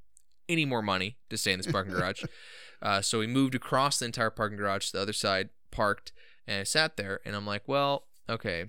any 0.49 0.65
more 0.65 0.81
money 0.81 1.17
to 1.29 1.37
stay 1.37 1.53
in 1.53 1.59
this 1.59 1.71
parking 1.71 1.93
garage. 1.95 2.23
Uh, 2.81 3.01
so 3.01 3.19
we 3.19 3.27
moved 3.27 3.55
across 3.55 3.99
the 3.99 4.05
entire 4.05 4.29
parking 4.29 4.57
garage 4.57 4.87
to 4.87 4.93
the 4.93 5.01
other 5.01 5.13
side, 5.13 5.49
parked, 5.71 6.11
and 6.47 6.61
I 6.61 6.63
sat 6.63 6.97
there. 6.97 7.19
And 7.25 7.35
I'm 7.35 7.45
like, 7.45 7.67
well, 7.67 8.07
okay, 8.29 8.65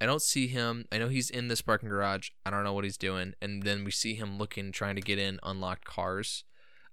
I 0.00 0.06
don't 0.06 0.22
see 0.22 0.46
him. 0.46 0.86
I 0.90 0.98
know 0.98 1.08
he's 1.08 1.30
in 1.30 1.48
this 1.48 1.62
parking 1.62 1.88
garage. 1.88 2.30
I 2.44 2.50
don't 2.50 2.64
know 2.64 2.72
what 2.72 2.84
he's 2.84 2.96
doing. 2.96 3.34
And 3.40 3.62
then 3.62 3.84
we 3.84 3.90
see 3.90 4.14
him 4.14 4.38
looking, 4.38 4.72
trying 4.72 4.96
to 4.96 5.02
get 5.02 5.18
in 5.18 5.38
unlocked 5.42 5.84
cars. 5.84 6.44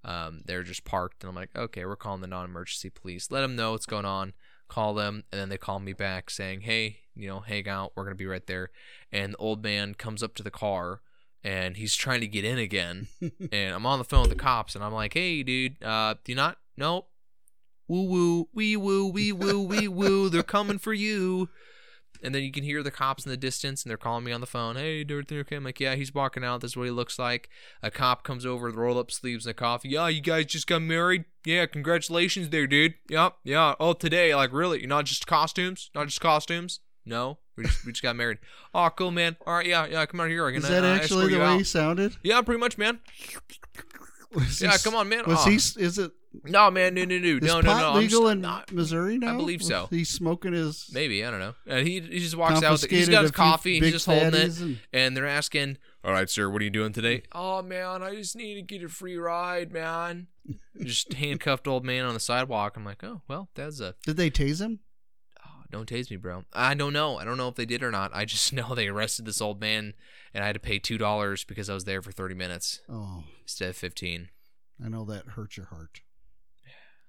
Um, 0.03 0.41
they're 0.45 0.63
just 0.63 0.85
parked, 0.85 1.23
and 1.23 1.29
I'm 1.29 1.35
like, 1.35 1.49
okay, 1.55 1.85
we're 1.85 1.95
calling 1.95 2.21
the 2.21 2.27
non-emergency 2.27 2.89
police. 2.89 3.31
Let 3.31 3.41
them 3.41 3.55
know 3.55 3.71
what's 3.71 3.85
going 3.85 4.05
on. 4.05 4.33
Call 4.69 4.93
them, 4.93 5.23
and 5.31 5.41
then 5.41 5.49
they 5.49 5.57
call 5.57 5.79
me 5.79 5.93
back 5.93 6.29
saying, 6.29 6.61
hey, 6.61 6.99
you 7.15 7.27
know, 7.27 7.39
hang 7.39 7.67
out. 7.67 7.93
We're 7.95 8.03
gonna 8.03 8.15
be 8.15 8.25
right 8.25 8.45
there. 8.45 8.69
And 9.11 9.33
the 9.33 9.37
old 9.37 9.63
man 9.63 9.95
comes 9.95 10.21
up 10.21 10.35
to 10.35 10.43
the 10.43 10.51
car, 10.51 11.01
and 11.43 11.77
he's 11.77 11.95
trying 11.95 12.21
to 12.21 12.27
get 12.27 12.45
in 12.45 12.57
again. 12.57 13.07
and 13.51 13.75
I'm 13.75 13.85
on 13.85 13.99
the 13.99 14.05
phone 14.05 14.21
with 14.21 14.29
the 14.29 14.35
cops, 14.35 14.75
and 14.75 14.83
I'm 14.83 14.93
like, 14.93 15.13
hey, 15.13 15.43
dude, 15.43 15.81
uh, 15.83 16.15
do 16.23 16.31
you 16.31 16.35
not? 16.35 16.57
Nope. 16.75 17.09
Woo 17.87 18.03
woo, 18.03 18.49
wee 18.53 18.75
woo, 18.75 19.07
wee 19.07 19.31
woo, 19.31 19.61
wee 19.61 19.87
woo. 19.87 20.29
They're 20.29 20.43
coming 20.43 20.77
for 20.77 20.93
you. 20.93 21.49
And 22.23 22.33
then 22.33 22.41
you 22.41 22.51
can 22.51 22.63
hear 22.63 22.81
the 22.81 22.91
cops 22.91 23.25
in 23.25 23.29
the 23.29 23.37
distance, 23.37 23.83
and 23.83 23.89
they're 23.89 23.97
calling 23.97 24.23
me 24.23 24.31
on 24.31 24.41
the 24.41 24.47
phone. 24.47 24.75
Hey, 24.75 25.03
Dorothy, 25.03 25.39
okay? 25.39 25.55
I'm 25.55 25.63
like, 25.63 25.79
yeah, 25.79 25.95
he's 25.95 26.13
walking 26.13 26.43
out. 26.43 26.61
This 26.61 26.71
is 26.71 26.77
what 26.77 26.85
he 26.85 26.91
looks 26.91 27.19
like. 27.19 27.47
A 27.83 27.91
cop 27.91 28.23
comes 28.23 28.45
over, 28.45 28.65
with 28.67 28.75
roll 28.75 28.97
up 28.97 29.11
sleeves 29.11 29.45
and 29.45 29.51
a 29.51 29.53
coffee. 29.53 29.89
Yeah, 29.89 30.07
you 30.07 30.21
guys 30.21 30.47
just 30.47 30.65
got 30.65 30.81
married. 30.81 31.25
Yeah, 31.45 31.67
congratulations, 31.67 32.49
there, 32.49 32.65
dude. 32.65 32.95
Yep, 33.09 33.35
yeah. 33.43 33.75
Oh, 33.79 33.93
today, 33.93 34.33
like, 34.33 34.51
really? 34.51 34.79
You're 34.79 34.89
not 34.89 35.05
just 35.05 35.27
costumes? 35.27 35.91
Not 35.93 36.07
just 36.07 36.19
costumes? 36.19 36.79
No, 37.05 37.37
we 37.57 37.63
just 37.65 37.85
we 37.85 37.91
just 37.91 38.03
got 38.03 38.15
married. 38.15 38.37
Oh, 38.73 38.89
cool, 38.95 39.11
man. 39.11 39.35
All 39.45 39.55
right, 39.55 39.65
yeah, 39.65 39.85
yeah. 39.87 40.05
Come 40.05 40.19
out 40.19 40.29
here. 40.29 40.47
I'm 40.47 40.55
Is 40.55 40.67
that 40.67 40.83
uh, 40.83 40.87
actually 40.87 41.33
the 41.33 41.39
way 41.39 41.45
out. 41.45 41.57
he 41.57 41.63
sounded? 41.63 42.15
Yeah, 42.23 42.41
pretty 42.41 42.59
much, 42.59 42.77
man. 42.77 42.99
Was 44.33 44.61
Yeah, 44.61 44.71
he- 44.73 44.77
come 44.83 44.95
on, 44.95 45.09
man. 45.09 45.23
Was 45.25 45.39
Oh. 45.45 45.49
he? 45.49 45.55
Is 45.55 45.97
it? 45.97 46.11
No, 46.43 46.69
man, 46.69 46.93
no, 46.93 47.03
no, 47.05 47.17
no, 47.17 47.39
no, 47.39 47.61
no, 47.61 47.79
no. 47.79 47.93
Legal 47.99 48.21
just- 48.23 48.31
in 48.33 48.41
not- 48.41 48.71
Missouri 48.71 49.17
now? 49.17 49.33
I 49.33 49.37
believe 49.37 49.63
so. 49.63 49.87
He's 49.89 50.09
smoking 50.09 50.53
his. 50.53 50.89
Maybe 50.93 51.25
I 51.25 51.31
don't 51.31 51.39
know. 51.39 51.55
And 51.65 51.87
he 51.87 51.99
he 52.01 52.19
just 52.19 52.35
walks 52.35 52.61
out. 52.61 52.73
With, 52.81 52.91
he's 52.91 53.09
got 53.09 53.23
his 53.23 53.31
coffee. 53.31 53.77
And 53.77 53.85
he's 53.85 53.93
just 53.93 54.05
holding 54.05 54.33
it. 54.35 54.59
and- 54.59 54.79
And 54.93 55.17
they're 55.17 55.25
asking, 55.25 55.77
"All 56.03 56.11
right, 56.11 56.29
sir, 56.29 56.49
what 56.49 56.61
are 56.61 56.65
you 56.65 56.69
doing 56.69 56.93
today?" 56.93 57.23
Oh 57.31 57.61
man, 57.63 58.03
I 58.03 58.13
just 58.15 58.35
need 58.35 58.55
to 58.55 58.61
get 58.61 58.83
a 58.83 58.89
free 58.89 59.17
ride, 59.17 59.71
man. 59.71 60.27
just 60.83 61.13
handcuffed 61.13 61.67
old 61.67 61.83
man 61.85 62.05
on 62.05 62.13
the 62.13 62.19
sidewalk. 62.19 62.77
I'm 62.77 62.85
like, 62.85 63.03
oh 63.03 63.21
well, 63.27 63.49
that's 63.55 63.79
a 63.79 63.95
Did 64.05 64.17
they 64.17 64.29
tase 64.29 64.61
him? 64.61 64.79
Don't 65.71 65.89
tase 65.89 66.09
me, 66.09 66.17
bro. 66.17 66.43
I 66.53 66.73
don't 66.73 66.93
know. 66.93 67.17
I 67.17 67.25
don't 67.25 67.37
know 67.37 67.47
if 67.47 67.55
they 67.55 67.65
did 67.65 67.83
or 67.83 67.91
not. 67.91 68.11
I 68.13 68.25
just 68.25 68.53
know 68.53 68.73
they 68.75 68.87
arrested 68.87 69.25
this 69.25 69.41
old 69.41 69.59
man, 69.59 69.93
and 70.33 70.43
I 70.43 70.47
had 70.47 70.53
to 70.53 70.59
pay 70.59 70.79
two 70.79 70.97
dollars 70.97 71.43
because 71.43 71.69
I 71.69 71.73
was 71.73 71.83
there 71.85 72.01
for 72.01 72.11
30 72.11 72.35
minutes 72.35 72.81
Oh, 72.89 73.23
instead 73.43 73.69
of 73.69 73.75
15. 73.77 74.29
I 74.83 74.89
know 74.89 75.05
that 75.05 75.29
hurt 75.29 75.57
your 75.57 75.65
heart. 75.67 76.01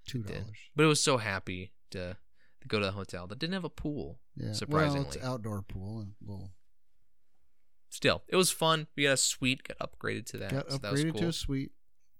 Two 0.06 0.22
did. 0.22 0.32
dollars. 0.38 0.56
But 0.74 0.84
it 0.84 0.88
was 0.88 1.02
so 1.02 1.18
happy 1.18 1.72
to, 1.90 2.16
to 2.62 2.68
go 2.68 2.78
to 2.78 2.86
the 2.86 2.92
hotel 2.92 3.26
that 3.26 3.38
didn't 3.38 3.52
have 3.54 3.64
a 3.64 3.68
pool. 3.70 4.20
Yeah. 4.36 4.46
Well, 4.46 4.54
Surprisingly. 4.54 5.06
it's 5.08 5.18
outdoor 5.22 5.62
pool 5.62 6.00
and 6.00 6.12
little 6.20 6.50
Still, 7.90 8.22
it 8.28 8.36
was 8.36 8.50
fun. 8.50 8.86
We 8.96 9.04
got 9.04 9.12
a 9.12 9.16
suite, 9.16 9.62
got 9.66 9.78
upgraded 9.78 10.26
to 10.26 10.38
that. 10.38 10.50
got 10.52 10.70
so 10.70 10.78
that 10.78 10.92
was 10.92 11.04
upgraded 11.04 11.12
cool. 11.12 11.20
to 11.22 11.28
a 11.28 11.32
suite, 11.32 11.72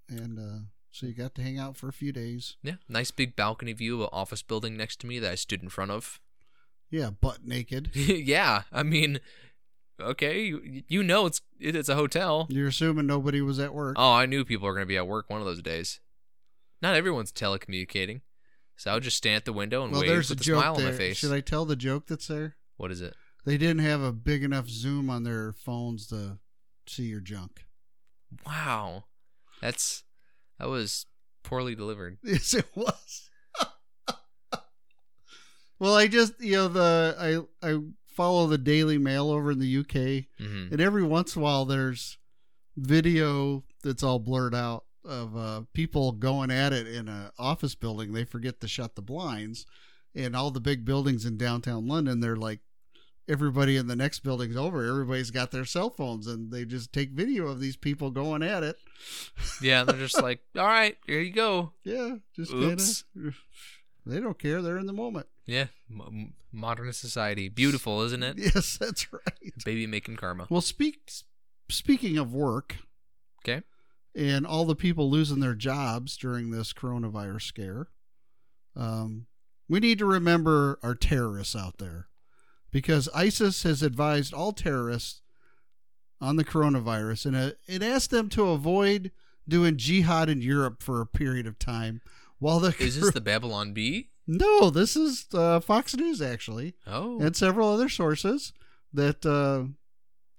and 0.08 0.38
uh, 0.38 0.64
so 0.90 1.06
you 1.06 1.12
got 1.14 1.34
to 1.34 1.42
hang 1.42 1.58
out 1.58 1.76
for 1.76 1.88
a 1.88 1.92
few 1.92 2.10
days. 2.10 2.56
Yeah, 2.62 2.76
nice 2.88 3.10
big 3.10 3.36
balcony 3.36 3.74
view 3.74 3.96
of 3.96 4.00
an 4.02 4.08
office 4.10 4.40
building 4.42 4.76
next 4.78 4.98
to 5.00 5.06
me 5.06 5.18
that 5.18 5.30
I 5.30 5.34
stood 5.34 5.62
in 5.62 5.68
front 5.68 5.90
of. 5.90 6.20
Yeah, 6.90 7.10
butt 7.10 7.44
naked. 7.44 7.90
yeah, 7.94 8.62
I 8.72 8.82
mean, 8.82 9.20
okay, 10.00 10.42
you, 10.44 10.82
you 10.88 11.02
know 11.02 11.26
it's 11.26 11.40
it, 11.60 11.76
it's 11.76 11.88
a 11.88 11.94
hotel. 11.94 12.46
You're 12.48 12.68
assuming 12.68 13.06
nobody 13.06 13.40
was 13.40 13.58
at 13.58 13.74
work. 13.74 13.96
Oh, 13.98 14.12
I 14.12 14.26
knew 14.26 14.44
people 14.44 14.66
were 14.66 14.74
going 14.74 14.86
to 14.86 14.88
be 14.88 14.96
at 14.96 15.06
work 15.06 15.28
one 15.28 15.40
of 15.40 15.46
those 15.46 15.62
days. 15.62 16.00
Not 16.80 16.94
everyone's 16.94 17.32
telecommunicating, 17.32 18.20
so 18.76 18.90
I 18.90 18.94
would 18.94 19.02
just 19.02 19.16
stand 19.16 19.36
at 19.36 19.44
the 19.44 19.52
window 19.52 19.82
and 19.82 19.92
well, 19.92 20.02
wave 20.02 20.10
there's 20.10 20.30
a 20.30 20.34
with 20.34 20.40
a 20.40 20.44
joke 20.44 20.62
smile 20.62 20.74
there. 20.76 20.86
on 20.86 20.92
my 20.92 20.96
face. 20.98 21.16
Should 21.16 21.32
I 21.32 21.40
tell 21.40 21.64
the 21.64 21.76
joke 21.76 22.06
that's 22.06 22.28
there? 22.28 22.56
What 22.76 22.90
is 22.90 23.00
it? 23.00 23.14
They 23.44 23.58
didn't 23.58 23.80
have 23.80 24.00
a 24.00 24.12
big 24.12 24.42
enough 24.42 24.68
zoom 24.68 25.10
on 25.10 25.24
their 25.24 25.52
phones 25.52 26.06
to 26.08 26.38
see 26.86 27.04
your 27.04 27.20
junk. 27.20 27.64
Wow, 28.46 29.04
that's 29.60 30.04
that 30.58 30.68
was 30.68 31.06
poorly 31.42 31.74
delivered. 31.74 32.18
Yes, 32.22 32.54
it 32.54 32.66
was. 32.74 33.27
Well, 35.78 35.94
I 35.94 36.08
just 36.08 36.34
you 36.40 36.52
know 36.52 36.68
the 36.68 37.46
I 37.62 37.68
I 37.70 37.78
follow 38.08 38.46
the 38.46 38.58
Daily 38.58 38.98
Mail 38.98 39.30
over 39.30 39.50
in 39.50 39.58
the 39.58 39.78
UK, 39.78 40.26
hmm 40.44 40.68
and 40.72 40.80
every 40.80 41.02
once 41.02 41.36
in 41.36 41.42
a 41.42 41.44
while 41.44 41.64
there's 41.64 42.18
video 42.76 43.64
that's 43.82 44.02
all 44.02 44.18
blurred 44.18 44.54
out 44.54 44.84
of 45.04 45.36
uh, 45.36 45.62
people 45.72 46.12
going 46.12 46.50
at 46.50 46.72
it 46.72 46.86
in 46.86 47.08
a 47.08 47.32
office 47.38 47.74
building. 47.74 48.12
They 48.12 48.24
forget 48.24 48.60
to 48.60 48.68
shut 48.68 48.94
the 48.94 49.02
blinds, 49.02 49.66
and 50.14 50.34
all 50.36 50.50
the 50.50 50.60
big 50.60 50.84
buildings 50.84 51.24
in 51.24 51.36
downtown 51.36 51.86
London, 51.88 52.20
they're 52.20 52.36
like 52.36 52.60
everybody 53.28 53.76
in 53.76 53.86
the 53.86 53.96
next 53.96 54.20
building's 54.20 54.56
over. 54.56 54.84
Everybody's 54.84 55.30
got 55.30 55.50
their 55.50 55.64
cell 55.64 55.90
phones, 55.90 56.26
and 56.26 56.50
they 56.50 56.64
just 56.64 56.92
take 56.92 57.10
video 57.10 57.46
of 57.46 57.60
these 57.60 57.76
people 57.76 58.10
going 58.10 58.42
at 58.42 58.62
it. 58.62 58.76
Yeah, 59.62 59.84
they're 59.84 59.96
just 59.98 60.20
like, 60.22 60.40
all 60.56 60.66
right, 60.66 60.96
here 61.06 61.20
you 61.20 61.32
go. 61.32 61.72
Yeah, 61.84 62.16
just 62.34 62.52
Oops. 62.52 63.04
kind 63.14 63.28
of. 63.28 63.36
They 64.06 64.20
don't 64.20 64.38
care. 64.38 64.62
They're 64.62 64.78
in 64.78 64.86
the 64.86 64.92
moment. 64.92 65.26
Yeah, 65.48 65.66
m- 65.90 66.34
modern 66.52 66.92
society, 66.92 67.48
beautiful, 67.48 68.02
isn't 68.02 68.22
it? 68.22 68.36
Yes, 68.54 68.76
that's 68.78 69.12
right. 69.12 69.64
Baby 69.64 69.86
making 69.86 70.16
karma. 70.16 70.46
Well, 70.50 70.60
speak 70.60 71.10
speaking 71.70 72.16
of 72.18 72.32
work 72.32 72.76
Okay. 73.42 73.62
and 74.14 74.46
all 74.46 74.64
the 74.66 74.76
people 74.76 75.10
losing 75.10 75.40
their 75.40 75.54
jobs 75.54 76.16
during 76.16 76.50
this 76.50 76.72
coronavirus 76.72 77.42
scare, 77.42 77.88
um, 78.76 79.26
we 79.68 79.80
need 79.80 79.98
to 79.98 80.06
remember 80.06 80.78
our 80.82 80.94
terrorists 80.94 81.56
out 81.56 81.78
there 81.78 82.08
because 82.70 83.08
ISIS 83.14 83.62
has 83.64 83.82
advised 83.82 84.32
all 84.34 84.52
terrorists 84.52 85.22
on 86.20 86.36
the 86.36 86.44
coronavirus 86.44 87.26
and 87.26 87.36
it, 87.36 87.58
it 87.66 87.82
asked 87.82 88.10
them 88.10 88.28
to 88.30 88.48
avoid 88.48 89.10
doing 89.48 89.76
jihad 89.78 90.28
in 90.28 90.42
Europe 90.42 90.82
for 90.82 91.00
a 91.00 91.06
period 91.06 91.46
of 91.46 91.58
time 91.58 92.00
while 92.38 92.60
the 92.60 92.74
Is 92.78 93.00
this 93.00 93.12
the 93.12 93.20
Babylon 93.20 93.72
Bee? 93.72 94.10
No 94.28 94.70
this 94.70 94.94
is 94.94 95.26
uh, 95.34 95.58
Fox 95.58 95.96
News 95.96 96.22
actually 96.22 96.74
Oh, 96.86 97.18
and 97.20 97.34
several 97.34 97.68
other 97.68 97.88
sources 97.88 98.52
that 98.92 99.26
uh, 99.26 99.64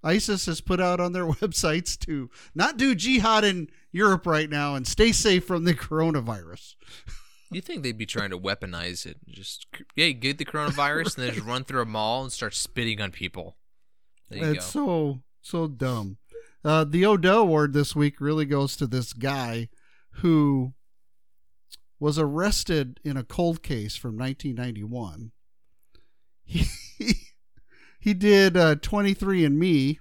ISIS 0.04 0.46
has 0.46 0.62
put 0.62 0.80
out 0.80 1.00
on 1.00 1.12
their 1.12 1.26
websites 1.28 1.98
to 2.06 2.30
not 2.56 2.78
do 2.78 2.96
jihad 2.96 3.44
in 3.44 3.68
Europe 3.92 4.26
right 4.26 4.50
now 4.50 4.76
and 4.76 4.88
stay 4.88 5.12
safe 5.12 5.46
from 5.46 5.66
the 5.66 5.74
coronavirus. 5.74 6.76
you 7.52 7.62
think 7.62 7.84
they'd 7.84 7.98
be 7.98 8.06
trying 8.06 8.30
to 8.30 8.40
weaponize 8.40 9.06
it? 9.06 9.18
Just 9.28 9.68
yeah, 9.96 10.10
get 10.10 10.38
the 10.38 10.46
coronavirus 10.46 11.18
and 11.18 11.28
then 11.28 11.34
just 11.34 11.46
run 11.46 11.64
through 11.64 11.82
a 11.82 11.86
mall 11.86 12.24
and 12.24 12.32
start 12.32 12.54
spitting 12.54 13.02
on 13.02 13.12
people. 13.12 13.58
It's 14.30 14.56
go. 14.56 14.60
so 14.62 15.20
so 15.42 15.68
dumb. 15.68 16.18
Uh, 16.64 16.84
the 16.84 17.06
Odell 17.06 17.40
Award 17.40 17.74
this 17.74 17.96
week 17.96 18.20
really 18.20 18.46
goes 18.46 18.76
to 18.78 18.86
this 18.86 19.14
guy 19.14 19.70
who 20.16 20.74
was 22.00 22.18
arrested 22.18 23.00
in 23.04 23.18
a 23.18 23.24
cold 23.24 23.62
case 23.62 23.96
from 23.96 24.18
1991. 24.18 25.32
He 26.46 26.66
he 28.00 28.14
did 28.14 28.56
uh, 28.56 28.76
23andMe 28.76 30.00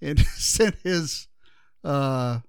and 0.00 0.18
sent 0.36 0.76
his 0.82 1.28
uh, 1.84 2.40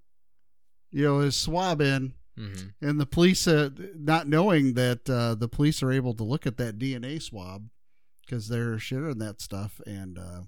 you 0.91 1.03
know 1.03 1.19
his 1.19 1.35
swab 1.35 1.81
in. 1.81 2.13
Hmm 2.37 2.69
and 2.81 2.99
the 2.99 3.05
police 3.05 3.47
uh, 3.47 3.69
not 3.95 4.27
knowing 4.27 4.73
that 4.73 5.07
uh, 5.09 5.35
the 5.35 5.47
police 5.47 5.83
are 5.83 5.91
able 5.91 6.15
to 6.15 6.23
look 6.23 6.47
at 6.47 6.57
that 6.57 6.79
dna 6.79 7.21
swab 7.21 7.69
because 8.25 8.47
they're 8.47 8.79
sharing 8.79 9.19
that 9.19 9.39
stuff 9.39 9.79
and 9.85 10.17
uh, 10.17 10.41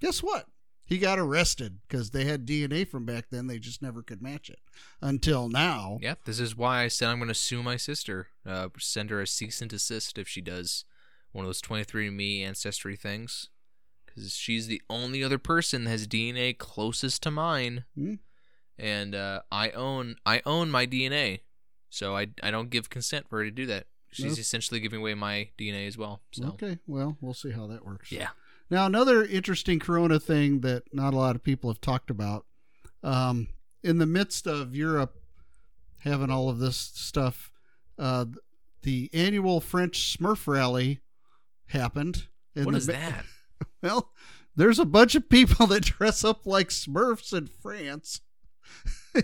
guess 0.00 0.22
what 0.22 0.46
he 0.86 0.98
got 0.98 1.18
arrested 1.18 1.78
because 1.88 2.10
they 2.10 2.24
had 2.24 2.46
dna 2.46 2.86
from 2.86 3.04
back 3.06 3.26
then 3.30 3.46
they 3.46 3.58
just 3.58 3.80
never 3.82 4.02
could 4.02 4.20
match 4.22 4.50
it 4.50 4.58
until 5.00 5.48
now 5.48 5.98
Yep, 6.02 6.24
this 6.24 6.40
is 6.40 6.56
why 6.56 6.82
I 6.82 6.88
said 6.88 7.08
I'm 7.08 7.18
going 7.18 7.28
to 7.28 7.34
sue 7.34 7.62
my 7.62 7.76
sister. 7.76 8.28
Uh, 8.46 8.68
send 8.78 9.10
her 9.10 9.20
a 9.22 9.26
cease 9.26 9.60
and 9.62 9.70
desist 9.70 10.18
if 10.18 10.28
she 10.28 10.40
does 10.40 10.84
one 11.32 11.44
of 11.44 11.48
those 11.48 11.62
23andMe 11.62 12.42
ancestry 12.42 12.96
things. 12.96 13.48
Because 14.06 14.34
she's 14.34 14.66
the 14.66 14.82
only 14.90 15.24
other 15.24 15.38
person 15.38 15.84
that 15.84 15.90
has 15.90 16.06
DNA 16.06 16.56
closest 16.56 17.22
to 17.24 17.30
mine. 17.30 17.84
Hmm. 17.96 18.14
And 18.78 19.14
uh, 19.14 19.40
I 19.50 19.70
own 19.70 20.16
I 20.26 20.42
own 20.44 20.70
my 20.70 20.86
DNA. 20.86 21.40
So 21.90 22.16
I, 22.16 22.28
I 22.42 22.50
don't 22.50 22.70
give 22.70 22.90
consent 22.90 23.28
for 23.28 23.38
her 23.38 23.44
to 23.44 23.50
do 23.50 23.66
that. 23.66 23.86
She's 24.10 24.26
Nope. 24.26 24.38
essentially 24.38 24.80
giving 24.80 25.00
away 25.00 25.14
my 25.14 25.48
DNA 25.58 25.86
as 25.88 25.96
well. 25.98 26.20
So 26.32 26.46
okay 26.48 26.78
well 26.86 27.16
we'll 27.20 27.34
see 27.34 27.50
how 27.52 27.66
that 27.68 27.84
works 27.84 28.12
yeah. 28.12 28.28
Now, 28.70 28.86
another 28.86 29.24
interesting 29.24 29.78
corona 29.78 30.18
thing 30.18 30.60
that 30.60 30.84
not 30.92 31.14
a 31.14 31.16
lot 31.16 31.36
of 31.36 31.42
people 31.42 31.70
have 31.70 31.80
talked 31.80 32.10
about 32.10 32.46
um, 33.02 33.48
in 33.82 33.98
the 33.98 34.06
midst 34.06 34.46
of 34.46 34.74
Europe 34.74 35.14
having 35.98 36.30
all 36.30 36.48
of 36.48 36.58
this 36.58 36.76
stuff, 36.76 37.50
uh, 37.98 38.26
the 38.82 39.10
annual 39.12 39.60
French 39.60 40.16
Smurf 40.18 40.46
rally 40.46 41.00
happened. 41.66 42.28
in 42.54 42.64
What 42.64 42.72
the 42.72 42.78
is 42.78 42.86
that? 42.86 43.24
Well, 43.82 44.10
there's 44.56 44.78
a 44.78 44.86
bunch 44.86 45.14
of 45.14 45.28
people 45.28 45.66
that 45.66 45.84
dress 45.84 46.24
up 46.24 46.46
like 46.46 46.68
Smurfs 46.70 47.36
in 47.36 47.46
France. 47.46 48.22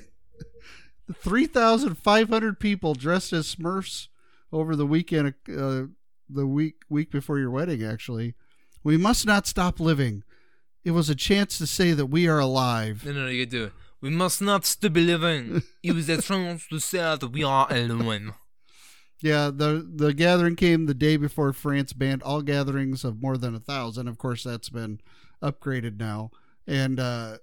3,500 1.14 2.60
people 2.60 2.94
dressed 2.94 3.32
as 3.32 3.54
Smurfs 3.54 4.08
over 4.52 4.76
the 4.76 4.86
weekend, 4.86 5.34
uh, 5.48 5.84
the 6.28 6.46
week 6.46 6.82
week 6.90 7.10
before 7.10 7.38
your 7.38 7.50
wedding, 7.50 7.82
actually. 7.82 8.34
We 8.82 8.96
must 8.96 9.26
not 9.26 9.46
stop 9.46 9.80
living. 9.80 10.22
It 10.84 10.92
was 10.92 11.10
a 11.10 11.14
chance 11.14 11.58
to 11.58 11.66
say 11.66 11.92
that 11.92 12.06
we 12.06 12.26
are 12.26 12.38
alive. 12.38 13.04
No, 13.04 13.12
no, 13.12 13.24
no, 13.24 13.28
you 13.28 13.46
do 13.46 13.64
it. 13.64 13.72
We 14.00 14.10
must 14.10 14.40
not 14.40 14.64
stop 14.64 14.96
living. 14.96 15.62
It 15.82 15.92
was 15.92 16.08
a 16.08 16.20
chance 16.20 16.66
to 16.68 16.80
say 16.80 17.16
that 17.16 17.28
we 17.32 17.44
are 17.44 17.70
alone. 17.70 18.34
Yeah, 19.22 19.50
the 19.54 19.86
the 19.94 20.14
gathering 20.14 20.56
came 20.56 20.86
the 20.86 20.94
day 20.94 21.16
before 21.18 21.52
France 21.52 21.92
banned 21.92 22.22
all 22.22 22.40
gatherings 22.40 23.04
of 23.04 23.20
more 23.20 23.36
than 23.36 23.54
a 23.54 23.60
thousand. 23.60 24.08
Of 24.08 24.16
course, 24.16 24.42
that's 24.42 24.70
been 24.70 25.00
upgraded 25.42 25.98
now. 25.98 26.30
And 26.66 26.98
uh, 26.98 27.38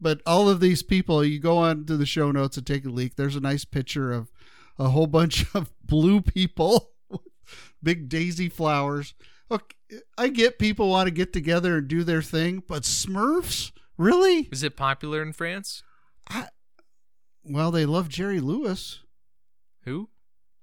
but 0.00 0.20
all 0.26 0.48
of 0.48 0.58
these 0.58 0.82
people, 0.82 1.24
you 1.24 1.38
go 1.38 1.58
on 1.58 1.86
to 1.86 1.96
the 1.96 2.06
show 2.06 2.32
notes 2.32 2.56
and 2.56 2.66
take 2.66 2.84
a 2.84 2.88
leak. 2.90 3.14
There's 3.14 3.36
a 3.36 3.40
nice 3.40 3.64
picture 3.64 4.12
of 4.12 4.32
a 4.78 4.88
whole 4.88 5.06
bunch 5.06 5.46
of 5.54 5.70
blue 5.84 6.20
people, 6.20 6.90
big 7.82 8.08
daisy 8.08 8.48
flowers. 8.48 9.14
Look, 9.48 9.74
I 10.16 10.28
get 10.28 10.58
people 10.58 10.88
want 10.88 11.06
to 11.06 11.10
get 11.10 11.32
together 11.32 11.78
and 11.78 11.88
do 11.88 12.04
their 12.04 12.22
thing, 12.22 12.62
but 12.66 12.82
Smurfs, 12.82 13.72
really? 13.96 14.48
Is 14.52 14.62
it 14.62 14.76
popular 14.76 15.22
in 15.22 15.32
France? 15.32 15.82
I, 16.28 16.48
Well, 17.44 17.70
they 17.70 17.86
love 17.86 18.08
Jerry 18.08 18.40
Lewis. 18.40 19.00
Who? 19.84 20.08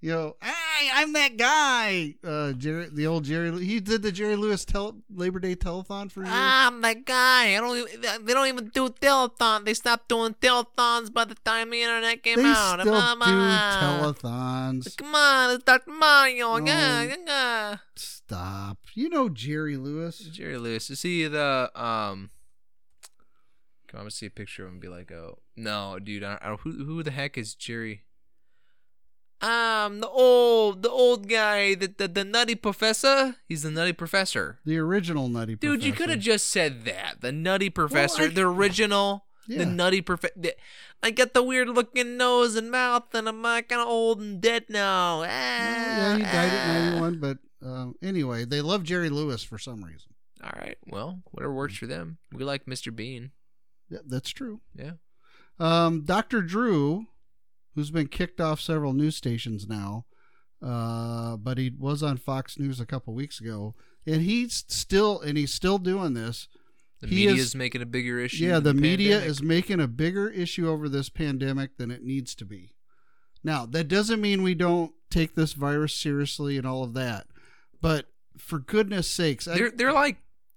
you 0.00 0.12
know, 0.12 0.36
hey, 0.78 0.90
I'm 0.94 1.12
that 1.14 1.36
guy. 1.36 2.14
Uh, 2.24 2.52
Jerry, 2.52 2.88
the 2.92 3.06
old 3.06 3.24
Jerry. 3.24 3.50
Lew- 3.50 3.58
He 3.58 3.80
did 3.80 4.02
the 4.02 4.12
Jerry 4.12 4.36
Lewis 4.36 4.64
tele- 4.64 4.96
Labor 5.14 5.38
Day 5.40 5.54
telethon 5.56 6.10
for 6.10 6.20
years. 6.22 6.32
I'm 6.32 6.80
the 6.80 6.94
guy. 6.94 7.56
I 7.56 7.60
don't. 7.60 8.26
They 8.26 8.32
don't 8.34 8.46
even 8.48 8.68
do 8.68 8.88
telethon. 8.88 9.64
They 9.64 9.74
stopped 9.74 10.08
doing 10.08 10.34
telethons 10.34 11.12
by 11.12 11.24
the 11.24 11.34
time 11.36 11.70
the 11.70 11.82
internet 11.82 12.22
came 12.22 12.36
they 12.42 12.44
out. 12.48 12.80
still 12.80 12.92
Come 13.00 13.18
do 13.20 13.24
on. 13.26 14.14
telethons. 14.14 14.96
Come 14.96 15.14
on, 15.14 15.54
it's 15.54 15.64
Dr. 15.64 15.90
Mario. 15.90 16.56
Yeah, 16.64 17.06
Oh. 17.10 17.16
yeah. 17.26 17.76
Stop. 17.96 18.78
You 18.94 19.08
know 19.08 19.28
Jerry 19.28 19.76
Lewis. 19.76 20.18
Jerry 20.18 20.58
Lewis. 20.58 20.90
Is 20.90 21.02
he 21.02 21.26
the 21.26 21.70
um? 21.74 22.30
Come 23.88 23.98
on, 23.98 24.00
I'm 24.00 24.04
gonna 24.04 24.10
see 24.10 24.26
a 24.26 24.30
picture 24.30 24.62
of 24.64 24.68
him 24.68 24.74
and 24.74 24.80
be 24.82 24.88
like, 24.88 25.12
oh 25.12 25.38
no, 25.56 25.98
dude. 26.00 26.24
I 26.24 26.30
don't, 26.30 26.42
I 26.42 26.48
don't, 26.48 26.60
who 26.62 26.84
who 26.84 27.02
the 27.02 27.10
heck 27.12 27.38
is 27.38 27.54
Jerry? 27.54 28.02
Um, 29.42 30.00
the 30.00 30.08
old 30.08 30.82
the 30.82 30.90
old 30.90 31.28
guy, 31.28 31.74
the 31.74 31.92
the, 31.96 32.08
the 32.08 32.24
nutty 32.24 32.54
professor. 32.54 33.36
He's 33.48 33.62
the 33.62 33.70
nutty 33.70 33.92
professor. 33.92 34.58
The 34.64 34.78
original 34.78 35.28
Nutty 35.28 35.56
professor. 35.56 35.76
Dude, 35.76 35.84
you 35.84 35.92
could 35.92 36.08
have 36.10 36.20
just 36.20 36.46
said 36.46 36.84
that. 36.86 37.20
The 37.20 37.32
nutty 37.32 37.68
professor, 37.70 38.22
I- 38.24 38.28
the 38.28 38.42
original, 38.42 39.26
Yeah. 39.46 39.58
the 39.58 39.66
nutty 39.66 40.00
professor. 40.00 40.34
I 41.02 41.10
got 41.10 41.34
the 41.34 41.42
weird 41.42 41.68
looking 41.68 42.16
nose 42.16 42.56
and 42.56 42.70
mouth, 42.70 43.14
and 43.14 43.28
I'm 43.28 43.44
uh, 43.44 43.60
kind 43.62 43.82
of 43.82 43.88
old 43.88 44.20
and 44.20 44.40
dead 44.40 44.64
now. 44.70 45.20
Well, 45.20 45.28
Ah, 45.30 45.32
yeah, 45.32 46.16
he 46.16 46.22
died 46.22 46.34
at 46.52 46.68
ah. 46.68 46.90
91, 47.00 47.20
but 47.20 47.38
um, 47.62 47.94
anyway, 48.02 48.44
they 48.46 48.62
love 48.62 48.82
Jerry 48.84 49.10
Lewis 49.10 49.42
for 49.44 49.58
some 49.58 49.84
reason. 49.84 50.14
All 50.42 50.52
right, 50.56 50.78
well, 50.86 51.20
whatever 51.30 51.52
works 51.52 51.76
for 51.76 51.86
them. 51.86 52.16
We 52.32 52.42
like 52.44 52.64
Mr. 52.66 52.94
Bean. 52.94 53.32
Yeah, 53.90 53.98
that's 54.06 54.30
true. 54.30 54.60
Yeah. 54.74 54.92
Um, 55.58 56.04
Dr. 56.04 56.40
Drew, 56.42 57.06
who's 57.76 57.92
been 57.92 58.08
kicked 58.08 58.40
off 58.40 58.60
several 58.60 58.92
news 58.92 59.14
stations 59.14 59.68
now, 59.68 60.06
uh, 60.62 61.36
but 61.36 61.58
he 61.58 61.70
was 61.78 62.02
on 62.02 62.16
Fox 62.16 62.58
News 62.58 62.80
a 62.80 62.86
couple 62.86 63.14
weeks 63.14 63.40
ago, 63.40 63.74
and 64.06 64.22
he's 64.22 64.64
still 64.66 65.20
and 65.20 65.38
he's 65.38 65.52
still 65.54 65.78
doing 65.78 66.14
this. 66.14 66.48
The 67.00 67.06
media 67.08 67.32
is- 67.34 67.54
making 67.54 67.82
a 67.82 67.86
bigger 67.86 68.18
issue. 68.18 68.46
Yeah, 68.46 68.54
the 68.54 68.72
than 68.72 68.80
media 68.80 69.10
pandemic. 69.16 69.30
is 69.30 69.42
making 69.42 69.80
a 69.80 69.86
bigger 69.86 70.28
issue 70.30 70.68
over 70.68 70.88
this 70.88 71.08
pandemic 71.10 71.76
than 71.76 71.90
it 71.90 72.02
needs 72.02 72.34
to 72.36 72.44
be. 72.46 72.72
Now, 73.44 73.66
that 73.66 73.86
doesn't 73.86 74.20
mean 74.20 74.42
we 74.42 74.54
don't 74.54 74.92
take 75.10 75.34
this 75.34 75.52
virus 75.52 75.94
seriously 75.94 76.56
and 76.56 76.66
all 76.66 76.82
of 76.82 76.94
that, 76.94 77.26
but 77.80 78.06
for 78.38 78.58
goodness 78.58 79.08
sakes, 79.08 79.46
I- 79.46 79.56
They're 79.56 79.70
they're 79.70 79.92
like, 79.92 80.16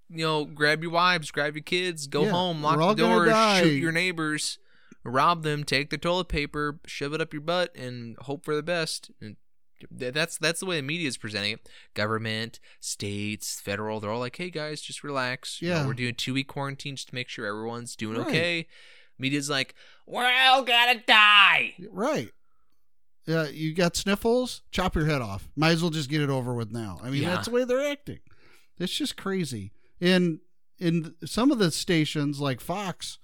you 0.09 0.26
know, 0.26 0.45
grab 0.45 0.82
your 0.82 0.91
wives, 0.91 1.30
grab 1.30 1.55
your 1.55 1.63
kids, 1.63 2.07
go 2.07 2.24
Yeah, 2.24 2.32
home, 2.32 2.63
lock 2.63 2.95
the 2.97 3.03
doors, 3.03 3.59
shoot 3.59 3.74
your 3.82 3.91
neighbors, 3.91 4.57
rob 5.04 5.43
them, 5.43 5.64
take 5.64 5.89
their 5.89 6.00
toilet 6.00 6.28
paper, 6.30 6.80
shove 6.86 7.14
it 7.14 7.22
up 7.22 7.34
your 7.34 7.41
butt, 7.41 7.76
and 7.76 8.16
hope 8.22 8.43
for 8.45 8.56
the 8.56 8.64
best. 8.64 9.12
And 9.22 9.38
that's 9.89 10.38
that's 10.38 10.60
the 10.60 10.66
way 10.66 10.76
the 10.78 10.82
media 10.82 11.08
is 11.08 11.18
presenting 11.18 11.54
it. 11.54 11.70
Government, 11.93 12.60
states, 12.82 13.60
federal, 13.62 14.00
they're 14.00 14.12
all 14.12 14.20
like, 14.20 14.36
"Hey 14.36 14.50
guys, 14.50 14.82
just 14.82 15.04
relax. 15.04 15.62
You 15.62 15.70
know, 15.70 15.76
Yeah. 15.76 15.88
we're 15.88 15.93
doing 15.93 16.16
two 16.16 16.34
week 16.34 16.47
quarantine 16.47 16.95
just 16.97 17.10
to 17.10 17.16
make 17.16 17.30
sure 17.30 17.45
everyone's 17.45 17.95
doing 17.95 18.18
Right. 18.18 18.28
okay." 18.28 18.68
Media's 19.18 19.50
like, 19.50 19.76
"We're 20.06 20.30
all 20.32 20.64
gonna 20.64 21.02
die." 21.06 21.76
Right. 21.89 22.32
Yeah, 23.26 23.47
you 23.47 23.74
got 23.76 23.95
sniffles, 23.95 24.64
chop 24.72 24.95
your 24.95 25.06
head 25.06 25.22
off. 25.22 25.50
Might 25.56 25.72
as 25.72 25.82
well 25.82 25.91
just 25.91 26.10
get 26.10 26.22
it 26.22 26.30
over 26.30 26.54
with 26.54 26.72
now. 26.72 27.00
I 27.04 27.10
mean, 27.10 27.22
Yeah. 27.22 27.36
that's 27.36 27.45
the 27.47 27.52
way 27.54 27.64
they're 27.64 27.91
acting. 27.91 28.20
It's 28.80 28.93
just 28.95 29.18
crazy. 29.18 29.72
And 30.02 30.39
in 30.80 31.16
some 31.26 31.52
of 31.52 31.60
the 31.60 31.70
stations, 31.72 32.39
like 32.39 32.60
Fox, 32.60 33.20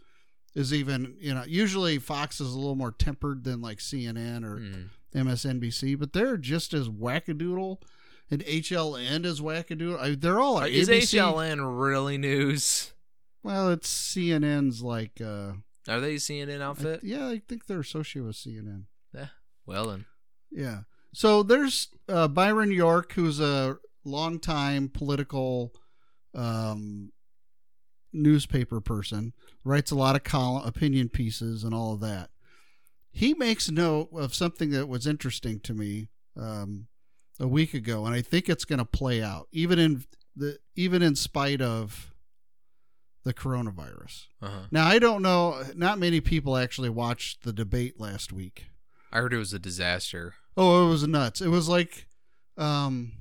is 0.56 0.74
even 0.74 1.16
you 1.20 1.34
know 1.34 1.44
usually 1.46 2.00
Fox 2.00 2.40
is 2.42 2.52
a 2.54 2.58
little 2.58 2.76
more 2.76 2.92
tempered 2.92 3.44
than 3.44 3.62
like 3.62 3.78
CNN 3.80 4.44
or 4.44 4.58
Mm. 4.60 4.90
MSNBC, 5.14 5.98
but 6.00 6.12
they're 6.14 6.38
just 6.38 6.74
as 6.74 6.90
wackadoodle, 6.90 7.82
and 8.30 8.44
HLN 8.44 9.24
is 9.26 9.40
wackadoodle. 9.40 10.00
I, 10.00 10.16
they're 10.16 10.40
all 10.40 10.58
Uh, 10.58 10.66
Is 10.68 10.90
ABC. 10.90 11.18
HLN 11.20 11.80
really 11.80 12.18
news? 12.18 12.92
Well, 13.44 13.70
it's 13.70 13.90
CNN's 14.14 14.82
like. 14.82 15.22
Uh, 15.22 15.54
Are 15.88 16.00
they 16.02 16.16
CNN 16.16 16.62
I- 16.62 16.66
outfit? 16.66 17.02
yeah, 17.04 17.28
I 17.28 17.42
think 17.48 17.68
they're 17.68 17.80
associated 17.82 18.26
with 18.28 18.36
CNN. 18.36 18.86
Yeah. 19.14 19.28
Well 19.66 19.88
then, 19.88 20.06
Yeah. 20.52 20.80
So 21.14 21.44
there's 21.44 21.88
uh, 22.10 22.28
Byron 22.28 22.72
York, 22.72 23.14
who's 23.14 23.40
a 23.40 23.78
longtime 24.04 24.90
political 24.90 25.74
um, 26.34 27.12
newspaper 28.16 28.82
person, 28.82 29.34
writes 29.64 29.92
a 29.92 29.96
lot 29.96 30.16
of 30.16 30.24
column, 30.24 30.66
opinion 30.66 31.10
pieces 31.10 31.64
and 31.64 31.74
all 31.74 31.94
of 31.94 32.00
that. 32.02 32.30
He 33.12 33.34
makes 33.34 33.72
note 33.72 34.10
of 34.14 34.34
something 34.34 34.72
that 34.72 34.88
was 34.88 35.08
interesting 35.08 35.60
to 35.62 35.74
me 35.74 36.10
um, 36.38 36.88
a 37.40 37.48
week 37.48 37.74
ago, 37.74 38.06
and 38.06 38.14
I 38.14 38.22
think 38.22 38.50
it's 38.50 38.66
going 38.66 38.80
to 38.80 38.86
play 38.86 39.22
out, 39.22 39.48
even 39.52 39.80
in 39.80 40.04
the 40.36 40.58
even 40.76 41.02
in 41.02 41.16
spite 41.16 41.62
of 41.62 42.14
the 43.24 43.34
coronavirus. 43.34 44.26
uh-huh. 44.42 44.68
Now 44.72 44.86
I 44.86 45.00
don't 45.00 45.22
know. 45.22 45.64
Not 45.76 45.98
many 45.98 46.22
people 46.22 46.58
actually 46.58 46.90
watched 46.90 47.44
the 47.44 47.54
debate 47.54 48.00
last 48.00 48.32
week. 48.32 48.66
I 49.12 49.20
heard 49.20 49.34
it 49.34 49.38
was 49.38 49.54
a 49.54 49.60
disaster. 49.60 50.36
Oh, 50.58 50.86
it 50.86 50.90
was 50.90 51.08
nuts. 51.08 51.42
It 51.42 51.48
was 51.48 51.70
like 51.70 52.08
um 52.58 53.14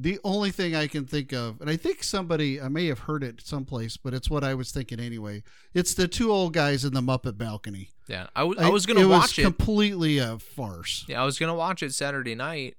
the 0.00 0.18
only 0.22 0.50
thing 0.50 0.76
I 0.76 0.86
can 0.86 1.04
think 1.06 1.32
of, 1.32 1.60
and 1.60 1.68
I 1.68 1.76
think 1.76 2.02
somebody 2.04 2.60
I 2.60 2.68
may 2.68 2.86
have 2.86 3.00
heard 3.00 3.24
it 3.24 3.40
someplace, 3.40 3.96
but 3.96 4.14
it's 4.14 4.30
what 4.30 4.44
I 4.44 4.54
was 4.54 4.70
thinking 4.70 5.00
anyway. 5.00 5.42
It's 5.74 5.94
the 5.94 6.06
two 6.06 6.30
old 6.30 6.52
guys 6.52 6.84
in 6.84 6.92
the 6.94 7.00
Muppet 7.00 7.36
balcony. 7.36 7.90
Yeah, 8.06 8.28
I, 8.36 8.40
w- 8.42 8.60
I 8.60 8.68
was 8.70 8.86
gonna 8.86 9.00
watch 9.00 9.06
it 9.06 9.08
watch 9.08 9.22
was 9.30 9.38
it. 9.38 9.42
completely 9.42 10.18
a 10.18 10.38
farce. 10.38 11.04
Yeah, 11.08 11.20
I 11.22 11.24
was 11.24 11.38
gonna 11.38 11.54
watch 11.54 11.82
it 11.82 11.92
Saturday 11.94 12.34
night, 12.34 12.76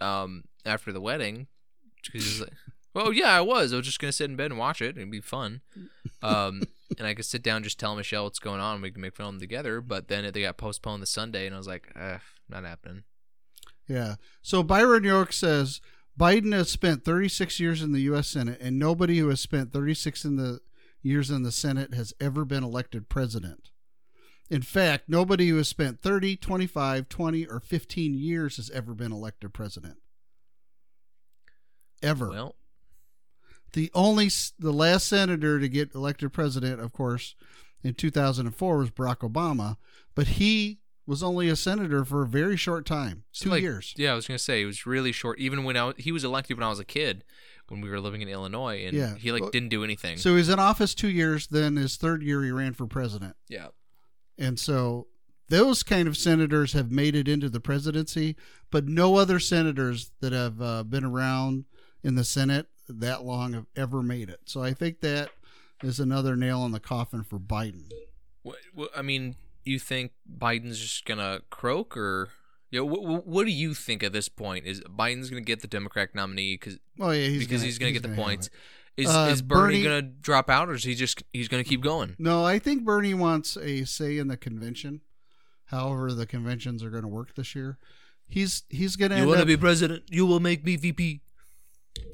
um, 0.00 0.44
after 0.66 0.92
the 0.92 1.00
wedding. 1.00 1.46
Like, 2.14 2.52
well, 2.94 3.12
yeah, 3.12 3.32
I 3.36 3.40
was. 3.40 3.72
I 3.72 3.76
was 3.76 3.86
just 3.86 3.98
gonna 3.98 4.12
sit 4.12 4.30
in 4.30 4.36
bed 4.36 4.50
and 4.50 4.58
watch 4.58 4.82
it. 4.82 4.96
It'd 4.96 5.10
be 5.10 5.20
fun. 5.20 5.62
Um, 6.22 6.62
and 6.98 7.06
I 7.06 7.14
could 7.14 7.24
sit 7.24 7.42
down, 7.42 7.56
and 7.56 7.64
just 7.64 7.78
tell 7.80 7.96
Michelle 7.96 8.24
what's 8.24 8.38
going 8.38 8.60
on. 8.60 8.74
and 8.74 8.82
We 8.82 8.90
can 8.90 9.00
make 9.00 9.16
film 9.16 9.40
together. 9.40 9.80
But 9.80 10.08
then 10.08 10.24
it, 10.24 10.34
they 10.34 10.42
got 10.42 10.56
postponed 10.58 11.02
the 11.02 11.06
Sunday, 11.06 11.46
and 11.46 11.54
I 11.54 11.58
was 11.58 11.66
like, 11.66 11.90
eh, 11.96 12.18
not 12.48 12.64
happening. 12.64 13.04
Yeah. 13.88 14.16
So 14.42 14.62
Byron 14.62 15.04
York 15.04 15.32
says 15.32 15.80
Biden 16.18 16.52
has 16.52 16.68
spent 16.68 17.04
36 17.04 17.60
years 17.60 17.80
in 17.80 17.92
the 17.92 18.00
U.S. 18.00 18.28
Senate, 18.28 18.58
and 18.60 18.78
nobody 18.78 19.18
who 19.18 19.28
has 19.28 19.40
spent 19.40 19.72
36 19.72 20.24
in 20.24 20.36
the 20.36 20.60
years 21.00 21.30
in 21.30 21.44
the 21.44 21.52
Senate 21.52 21.94
has 21.94 22.12
ever 22.20 22.44
been 22.44 22.64
elected 22.64 23.08
president. 23.08 23.70
In 24.50 24.62
fact, 24.62 25.08
nobody 25.08 25.48
who 25.48 25.58
has 25.58 25.68
spent 25.68 26.00
30, 26.00 26.36
25, 26.36 27.08
20, 27.08 27.46
or 27.46 27.60
15 27.60 28.14
years 28.14 28.56
has 28.56 28.68
ever 28.70 28.94
been 28.94 29.12
elected 29.12 29.54
president. 29.54 29.98
Ever. 32.02 32.30
Well, 32.30 32.56
the 33.74 33.90
only 33.94 34.30
the 34.58 34.72
last 34.72 35.06
senator 35.06 35.60
to 35.60 35.68
get 35.68 35.94
elected 35.94 36.32
president, 36.32 36.80
of 36.80 36.92
course, 36.92 37.36
in 37.82 37.94
2004 37.94 38.78
was 38.78 38.90
Barack 38.90 39.18
Obama, 39.18 39.76
but 40.14 40.26
he 40.26 40.80
was 41.08 41.22
only 41.22 41.48
a 41.48 41.56
senator 41.56 42.04
for 42.04 42.22
a 42.22 42.26
very 42.26 42.56
short 42.56 42.84
time, 42.84 43.24
two 43.32 43.48
like- 43.50 43.62
years. 43.62 43.94
Yeah, 43.96 44.12
I 44.12 44.14
was 44.14 44.26
gonna 44.28 44.38
say 44.38 44.60
it 44.62 44.66
was 44.66 44.84
really 44.86 45.10
short. 45.10 45.38
Even 45.40 45.64
when 45.64 45.76
I 45.76 45.84
was, 45.84 45.94
he 45.96 46.12
was 46.12 46.22
elected 46.22 46.58
when 46.58 46.64
I 46.64 46.68
was 46.68 46.78
a 46.78 46.84
kid, 46.84 47.24
when 47.68 47.80
we 47.80 47.88
were 47.88 47.98
living 47.98 48.20
in 48.20 48.28
Illinois, 48.28 48.84
and 48.84 48.94
Yeah. 48.94 49.14
he 49.16 49.32
like 49.32 49.40
Well, 49.42 49.50
didn't 49.50 49.70
do 49.70 49.82
anything. 49.82 50.18
So 50.18 50.30
he 50.30 50.36
was 50.36 50.50
in 50.50 50.58
office 50.58 50.94
two 50.94 51.08
years. 51.08 51.46
Then 51.46 51.76
his 51.76 51.96
third 51.96 52.22
year, 52.22 52.42
he 52.44 52.50
ran 52.50 52.74
for 52.74 52.86
president. 52.86 53.36
yeah, 53.48 53.68
And 54.36 54.58
so 54.58 55.06
those 55.48 55.82
kind 55.82 56.06
of 56.08 56.16
senators 56.16 56.74
have 56.74 56.90
made 56.90 57.14
it 57.16 57.26
into 57.26 57.48
the 57.48 57.60
presidency, 57.60 58.36
but 58.70 58.86
no 58.86 59.16
other 59.16 59.40
senators 59.40 60.10
that 60.20 60.32
have 60.34 60.60
uh, 60.60 60.82
been 60.84 61.04
around 61.04 61.64
in 62.02 62.16
the 62.16 62.24
Senate 62.24 62.66
that 62.86 63.24
long 63.24 63.54
have 63.54 63.66
ever 63.74 64.02
made 64.02 64.28
it. 64.28 64.40
So 64.44 64.62
I 64.62 64.74
think 64.74 65.00
that 65.00 65.30
is 65.82 65.98
another 66.00 66.36
nail 66.36 66.66
in 66.66 66.72
the 66.72 66.80
coffin 66.80 67.22
for 67.24 67.38
Biden. 67.38 67.90
What, 68.42 68.56
I 68.96 69.00
mean, 69.02 69.36
you 69.68 69.78
think 69.78 70.12
Biden's 70.38 70.78
just 70.78 71.04
gonna 71.04 71.40
croak, 71.50 71.96
or 71.96 72.30
you 72.70 72.80
know, 72.80 72.84
what, 72.86 73.26
what 73.26 73.44
do 73.46 73.52
you 73.52 73.74
think 73.74 74.02
at 74.02 74.12
this 74.12 74.28
point? 74.28 74.66
Is 74.66 74.80
Biden's 74.82 75.30
gonna 75.30 75.40
get 75.42 75.60
the 75.62 75.68
Democratic 75.68 76.14
nominee 76.14 76.54
because 76.54 76.78
Oh 77.00 77.10
yeah, 77.10 77.28
he's 77.28 77.38
because 77.40 77.60
gonna, 77.60 77.66
he's 77.66 77.78
gonna 77.78 77.92
get 77.92 78.02
the 78.02 78.08
have 78.08 78.16
points? 78.16 78.50
Is 78.96 79.08
Uh, 79.08 79.28
is 79.32 79.42
Bernie, 79.42 79.82
Bernie- 79.82 79.82
gonna 79.84 80.02
drop 80.02 80.50
out, 80.50 80.68
or 80.68 80.74
is 80.74 80.84
he 80.84 80.94
just 80.94 81.22
he's 81.32 81.48
gonna 81.48 81.64
keep 81.64 81.82
going? 81.82 82.16
No, 82.18 82.44
I 82.44 82.58
think 82.58 82.84
Bernie 82.84 83.14
wants 83.14 83.56
a 83.56 83.84
say 83.84 84.18
in 84.18 84.28
the 84.28 84.36
convention. 84.36 85.02
However, 85.66 86.12
the 86.14 86.26
conventions 86.26 86.82
are 86.82 86.88
going 86.90 87.02
to 87.02 87.08
work 87.08 87.34
this 87.34 87.54
year. 87.54 87.76
He's 88.26 88.62
he's 88.70 88.96
to 88.96 89.18
You 89.18 89.26
want 89.26 89.40
to 89.40 89.46
be 89.46 89.56
president? 89.56 90.04
You 90.10 90.24
will 90.26 90.40
make 90.40 90.64
me 90.64 90.76
VP. 90.76 91.20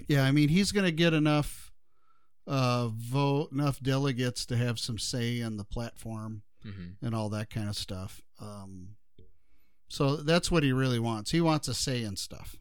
yeah. 0.09 0.25
I 0.25 0.33
mean, 0.33 0.49
he's 0.49 0.73
going 0.73 0.85
to 0.85 0.93
get 0.93 1.13
enough 1.15 1.73
uh 2.47 2.89
vote 2.89 3.51
enough 3.53 3.81
delegates 3.81 4.45
to 4.47 4.57
have 4.57 4.79
some 4.79 4.99
say 4.99 5.41
in 5.41 5.57
the 5.57 5.65
platform 5.65 6.43
Mm-hmm. 6.65 7.05
and 7.07 7.15
all 7.15 7.29
that 7.31 7.51
kind 7.51 7.69
of 7.69 7.77
stuff. 7.77 8.23
Um, 8.41 8.97
so 9.89 10.17
that's 10.17 10.51
what 10.51 10.63
he 10.63 10.73
really 10.73 10.99
wants. 10.99 11.31
He 11.31 11.41
wants 11.41 11.69
a 11.69 11.75
say 11.75 12.03
in 12.03 12.17
stuff, 12.17 12.57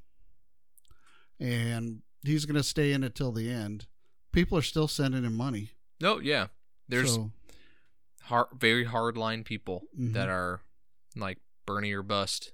and 1.39 2.01
he's 2.23 2.45
going 2.45 2.55
to 2.57 2.63
stay 2.63 2.91
in 2.91 3.03
it 3.03 3.15
till 3.15 3.31
the 3.31 3.49
end. 3.49 3.85
People 4.31 4.57
are 4.57 4.61
still 4.63 4.87
sending 4.87 5.23
him 5.23 5.35
money. 5.35 5.71
No, 6.01 6.19
yeah. 6.19 6.47
There's 6.89 7.13
so, 7.15 7.31
hard, 8.23 8.47
very 8.57 8.85
hardline 8.85 9.45
people 9.45 9.83
Mhm. 9.97 10.13
that 10.13 10.29
are 10.29 10.61
like 11.15 11.39
Bernie 11.65 11.93
or 11.93 12.03
bust. 12.03 12.51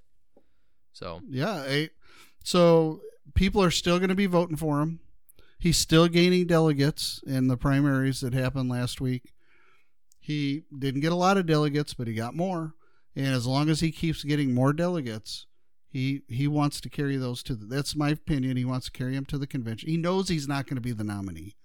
So 0.94 1.22
yeah. 1.30 1.64
I, 1.68 1.90
so 2.44 3.02
people 3.34 3.62
are 3.64 3.72
still 3.72 3.98
going 4.00 4.10
to 4.10 4.16
be 4.16 4.26
voting 4.26 4.56
for 4.58 4.82
him. 4.82 5.00
He's 5.58 5.78
still 5.78 6.08
gaining 6.08 6.48
delegates 6.48 7.22
in 7.26 7.48
the 7.48 7.58
primaries 7.58 8.22
that 8.22 8.34
happened 8.34 8.70
last 8.70 9.02
week. 9.02 9.34
He 10.30 10.62
didn't 10.78 11.02
get 11.02 11.12
a 11.12 11.16
lot 11.16 11.38
of 11.38 11.48
delegates, 11.48 11.96
but 11.96 12.08
he 12.08 12.14
got 12.14 12.36
more. 12.36 12.76
And 13.16 13.26
as 13.34 13.48
long 13.48 13.68
as 13.68 13.80
he 13.80 13.92
keeps 13.92 14.24
getting 14.24 14.54
more 14.54 14.74
delegates, 14.74 15.48
he 15.88 16.22
he 16.28 16.48
wants 16.48 16.80
to 16.82 16.90
carry 16.90 17.18
those 17.18 17.42
to 17.44 17.56
the. 17.56 17.66
That's 17.66 17.96
my 17.96 18.10
opinion. 18.10 18.56
He 18.56 18.64
wants 18.64 18.86
to 18.86 18.92
carry 18.92 19.16
them 19.16 19.26
to 19.26 19.40
the 19.40 19.48
convention. 19.48 19.90
He 19.90 19.98
knows 19.98 20.30
he's 20.30 20.48
not 20.48 20.68
going 20.68 20.76
to 20.76 20.82
be 20.82 20.92
the 20.92 21.04
nominee. 21.04 21.56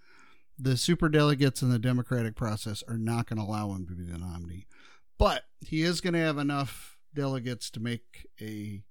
The 0.59 0.79
super 0.79 1.11
delegates 1.11 1.61
in 1.61 1.69
the 1.69 1.79
Democratic 1.79 2.37
process 2.37 2.83
are 2.89 2.97
not 2.97 3.27
going 3.27 3.37
to 3.39 3.45
allow 3.45 3.71
him 3.73 3.87
to 3.87 3.93
be 3.93 4.05
the 4.05 4.17
nominee, 4.17 4.67
but 5.19 5.43
he 5.61 5.83
is 5.83 6.01
going 6.01 6.15
to 6.15 6.21
have 6.21 6.39
enough 6.39 6.97
delegates 7.13 7.69
to 7.73 7.81
make 7.81 8.27
a 8.41 8.83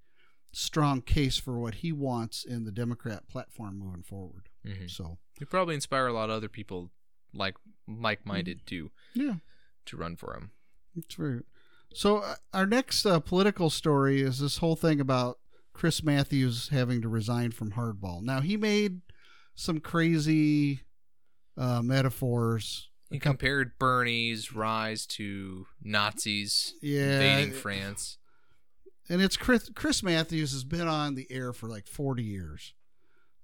strong 0.52 1.02
case 1.02 1.36
for 1.36 1.58
what 1.58 1.76
he 1.76 1.90
wants 1.90 2.44
in 2.44 2.64
the 2.64 2.70
Democrat 2.70 3.26
platform 3.28 3.80
moving 3.80 4.04
forward. 4.04 4.48
mhm. 4.64 4.88
So 4.88 5.18
he 5.36 5.44
probably 5.44 5.74
inspire 5.74 6.06
a 6.06 6.12
lot 6.12 6.30
of 6.30 6.36
other 6.36 6.48
people 6.48 6.92
like 7.32 7.56
like-minded 7.88 8.66
too. 8.66 8.92
yeah, 9.14 9.34
to 9.86 9.96
run 9.96 10.16
for 10.16 10.34
him. 10.34 10.50
very. 11.16 11.40
So 11.94 12.18
uh, 12.18 12.34
our 12.52 12.66
next 12.66 13.06
uh, 13.06 13.20
political 13.20 13.70
story 13.70 14.20
is 14.20 14.40
this 14.40 14.58
whole 14.58 14.76
thing 14.76 15.00
about 15.00 15.38
Chris 15.72 16.02
Matthews 16.02 16.68
having 16.68 17.00
to 17.02 17.08
resign 17.08 17.50
from 17.52 17.72
hardball. 17.72 18.22
Now 18.22 18.40
he 18.40 18.56
made 18.56 19.00
some 19.54 19.78
crazy 19.80 20.80
uh, 21.56 21.82
metaphors. 21.82 22.88
He 23.10 23.18
compared 23.20 23.78
Bernie's 23.78 24.52
rise 24.52 25.06
to 25.06 25.66
Nazis 25.82 26.74
Yeah, 26.82 27.20
invading 27.20 27.52
France. 27.52 28.18
and 29.08 29.22
it's 29.22 29.36
Chris, 29.36 29.70
Chris 29.74 30.02
Matthews 30.02 30.52
has 30.52 30.64
been 30.64 30.88
on 30.88 31.14
the 31.14 31.26
air 31.30 31.52
for 31.52 31.68
like 31.68 31.86
40 31.86 32.24
years. 32.24 32.74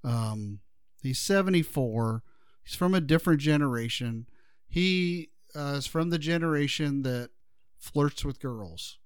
Um, 0.02 0.58
he's 1.02 1.20
74. 1.20 2.24
He's 2.64 2.74
from 2.74 2.94
a 2.94 3.00
different 3.00 3.40
generation. 3.40 4.26
He 4.68 5.30
uh, 5.54 5.74
is 5.76 5.86
from 5.86 6.10
the 6.10 6.18
generation 6.18 7.02
that 7.02 7.30
flirts 7.78 8.24
with 8.24 8.40
girls, 8.40 8.98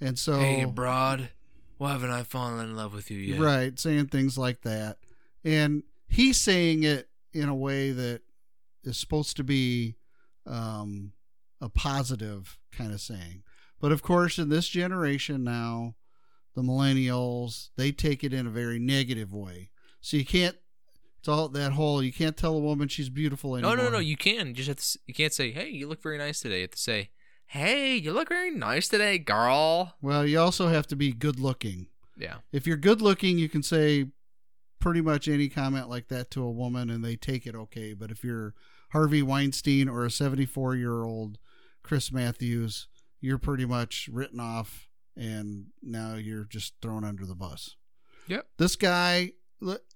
and 0.00 0.18
so 0.18 0.38
Hey, 0.38 0.64
broad, 0.64 1.30
why 1.78 1.92
haven't 1.92 2.10
I 2.10 2.22
fallen 2.22 2.64
in 2.64 2.76
love 2.76 2.94
with 2.94 3.10
you 3.10 3.18
yet? 3.18 3.40
right, 3.40 3.78
saying 3.78 4.06
things 4.06 4.36
like 4.38 4.62
that, 4.62 4.98
and 5.44 5.82
he's 6.08 6.38
saying 6.38 6.82
it 6.84 7.08
in 7.32 7.48
a 7.48 7.54
way 7.54 7.90
that 7.92 8.22
is 8.84 8.96
supposed 8.96 9.36
to 9.36 9.44
be 9.44 9.96
um, 10.46 11.12
a 11.60 11.68
positive 11.68 12.58
kind 12.72 12.92
of 12.92 13.00
saying. 13.00 13.42
But 13.80 13.92
of 13.92 14.02
course, 14.02 14.38
in 14.38 14.48
this 14.48 14.68
generation 14.68 15.44
now, 15.44 15.96
the 16.54 16.62
millennials 16.62 17.68
they 17.76 17.92
take 17.92 18.24
it 18.24 18.32
in 18.32 18.46
a 18.46 18.50
very 18.50 18.78
negative 18.78 19.34
way. 19.34 19.70
So 20.00 20.16
you 20.16 20.24
can't. 20.24 20.56
It's 21.26 21.28
all 21.28 21.48
that 21.48 21.72
whole. 21.72 22.04
You 22.04 22.12
can't 22.12 22.36
tell 22.36 22.54
a 22.54 22.60
woman 22.60 22.86
she's 22.86 23.08
beautiful 23.08 23.50
No, 23.50 23.56
anymore. 23.70 23.76
no, 23.76 23.90
no. 23.94 23.98
You 23.98 24.16
can. 24.16 24.46
You 24.46 24.54
just 24.54 24.68
have 24.68 24.76
to. 24.78 24.98
You 25.08 25.14
can't 25.14 25.32
say, 25.32 25.50
"Hey, 25.50 25.68
you 25.70 25.88
look 25.88 26.00
very 26.00 26.18
nice 26.18 26.38
today." 26.38 26.58
You 26.58 26.62
have 26.62 26.70
to 26.70 26.78
say, 26.78 27.10
"Hey, 27.46 27.96
you 27.96 28.12
look 28.12 28.28
very 28.28 28.52
nice 28.52 28.86
today, 28.86 29.18
girl." 29.18 29.96
Well, 30.00 30.24
you 30.24 30.38
also 30.38 30.68
have 30.68 30.86
to 30.86 30.94
be 30.94 31.10
good 31.12 31.40
looking. 31.40 31.88
Yeah. 32.16 32.36
If 32.52 32.64
you're 32.64 32.76
good 32.76 33.02
looking, 33.02 33.38
you 33.40 33.48
can 33.48 33.64
say 33.64 34.06
pretty 34.78 35.00
much 35.00 35.26
any 35.26 35.48
comment 35.48 35.88
like 35.88 36.06
that 36.06 36.30
to 36.30 36.44
a 36.44 36.50
woman 36.52 36.90
and 36.90 37.04
they 37.04 37.16
take 37.16 37.44
it 37.44 37.56
okay. 37.56 37.92
But 37.92 38.12
if 38.12 38.22
you're 38.22 38.54
Harvey 38.90 39.20
Weinstein 39.20 39.88
or 39.88 40.04
a 40.04 40.10
74 40.12 40.76
year 40.76 41.02
old 41.02 41.38
Chris 41.82 42.12
Matthews, 42.12 42.86
you're 43.20 43.36
pretty 43.38 43.64
much 43.64 44.08
written 44.12 44.38
off 44.38 44.88
and 45.16 45.70
now 45.82 46.14
you're 46.14 46.44
just 46.44 46.74
thrown 46.80 47.02
under 47.02 47.26
the 47.26 47.34
bus. 47.34 47.74
Yep. 48.28 48.46
This 48.58 48.76
guy, 48.76 49.32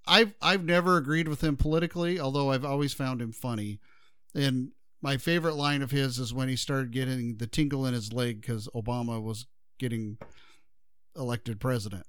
I've 0.07 0.35
I've 0.41 0.65
never 0.65 0.97
agreed 0.97 1.29
with 1.29 1.43
him 1.43 1.57
politically, 1.57 2.19
although 2.19 2.51
I've 2.51 2.65
always 2.65 2.93
found 2.93 3.21
him 3.21 3.33
funny. 3.33 3.81
And 4.35 4.73
my 5.03 5.17
favorite 5.17 5.55
line 5.55 5.83
of 5.83 5.91
his 5.91 6.19
is 6.19 6.35
when 6.35 6.49
he 6.49 6.57
started 6.57 6.93
getting 6.93 7.37
the 7.37 7.47
tingle 7.47 7.87
in 7.87 7.95
his 7.95 8.13
leg 8.13 8.41
because 8.41 8.69
Obama 8.75 9.23
was 9.23 9.47
getting 9.79 10.19
elected 11.17 11.61
president. 11.61 12.07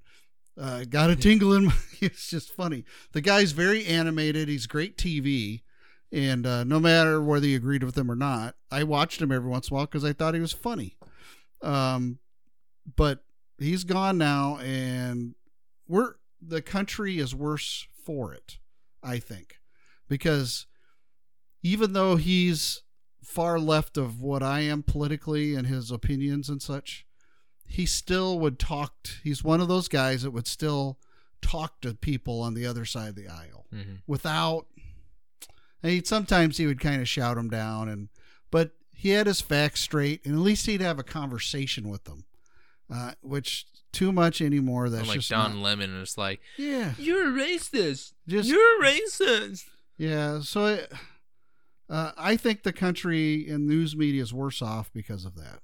Uh, 0.60 0.84
got 0.84 1.10
a 1.10 1.16
tingle 1.16 1.54
in. 1.54 1.66
My, 1.66 1.74
it's 2.02 2.30
just 2.30 2.52
funny. 2.52 2.84
The 3.14 3.22
guy's 3.22 3.52
very 3.52 3.86
animated. 3.86 4.50
He's 4.50 4.68
great 4.68 4.98
TV, 4.98 5.62
and 6.12 6.46
uh, 6.46 6.64
no 6.64 6.80
matter 6.80 7.22
whether 7.22 7.48
you 7.48 7.56
agreed 7.56 7.84
with 7.84 7.98
him 7.98 8.12
or 8.12 8.16
not, 8.16 8.56
I 8.70 8.84
watched 8.84 9.22
him 9.22 9.32
every 9.32 9.50
once 9.50 9.70
in 9.70 9.74
a 9.74 9.76
while 9.76 9.86
because 9.86 10.04
I 10.04 10.14
thought 10.14 10.34
he 10.34 10.42
was 10.42 10.54
funny. 10.54 10.98
Um, 11.62 12.20
but 12.96 13.24
he's 13.58 13.84
gone 13.84 14.18
now, 14.18 14.58
and 14.58 15.36
we're 15.88 16.16
the 16.42 16.62
country 16.62 17.20
is 17.20 17.36
worse 17.36 17.88
for 18.04 18.34
it. 18.34 18.58
I 19.04 19.20
think 19.20 19.60
because 20.08 20.66
even 21.64 21.94
though 21.94 22.16
he's 22.16 22.82
far 23.24 23.60
left 23.60 23.98
of 23.98 24.22
what 24.22 24.42
I 24.44 24.62
am 24.62 24.84
politically 24.84 25.54
and 25.56 25.68
his 25.68 25.92
opinions 25.92 26.50
and 26.50 26.62
such, 26.62 27.06
he 27.66 27.86
still 27.86 28.40
would 28.40 28.60
talk. 28.60 29.04
t- 29.04 29.14
he's 29.24 29.44
one 29.44 29.62
of 29.62 29.68
those 29.68 29.88
guys 29.88 30.24
that 30.24 30.32
would 30.32 30.48
still 30.48 31.00
talk 31.42 31.82
to 31.82 31.94
people 31.94 32.42
on 32.42 32.54
the 32.54 32.66
other 32.66 32.86
side 32.86 33.10
of 33.10 33.16
the 33.16 33.28
aisle 33.28 33.66
Mhm. 33.74 34.02
without. 34.08 34.68
And 35.84 36.06
sometimes 36.06 36.58
he 36.58 36.68
would 36.68 36.80
kind 36.80 37.02
of 37.02 37.08
shout 37.10 37.38
them 37.38 37.50
down, 37.50 37.90
and 37.90 38.10
but 38.52 38.76
he 38.94 39.10
had 39.10 39.26
his 39.28 39.42
facts 39.42 39.82
straight, 39.82 40.24
and 40.26 40.36
at 40.36 40.42
least 40.42 40.66
he'd 40.68 40.82
have 40.82 41.00
a 41.00 41.04
conversation 41.04 41.90
with 41.90 42.04
them. 42.04 42.26
Uh, 42.90 43.14
which 43.22 43.66
too 43.92 44.12
much 44.12 44.42
anymore. 44.42 44.90
That's 44.90 45.08
like 45.08 45.18
just 45.20 45.30
Don 45.30 45.56
not- 45.56 45.62
Lemon, 45.64 45.92
and 45.94 46.02
it's 46.02 46.18
like 46.18 46.40
yeah, 46.58 46.94
you're 46.98 47.30
a 47.30 47.32
racist. 47.32 48.14
just 48.28 48.48
you're 48.50 48.82
a 48.82 48.86
racist. 48.86 49.64
yeah. 49.98 50.40
So 50.42 50.66
it, 50.68 50.92
uh, 51.90 52.12
I 52.18 52.38
think 52.38 52.64
the 52.64 52.74
country 52.74 53.48
and 53.50 53.68
news 53.68 53.96
media 53.96 54.22
is 54.22 54.34
worse 54.34 54.62
off 54.62 54.92
because 54.94 55.26
of 55.26 55.36
that. 55.36 55.60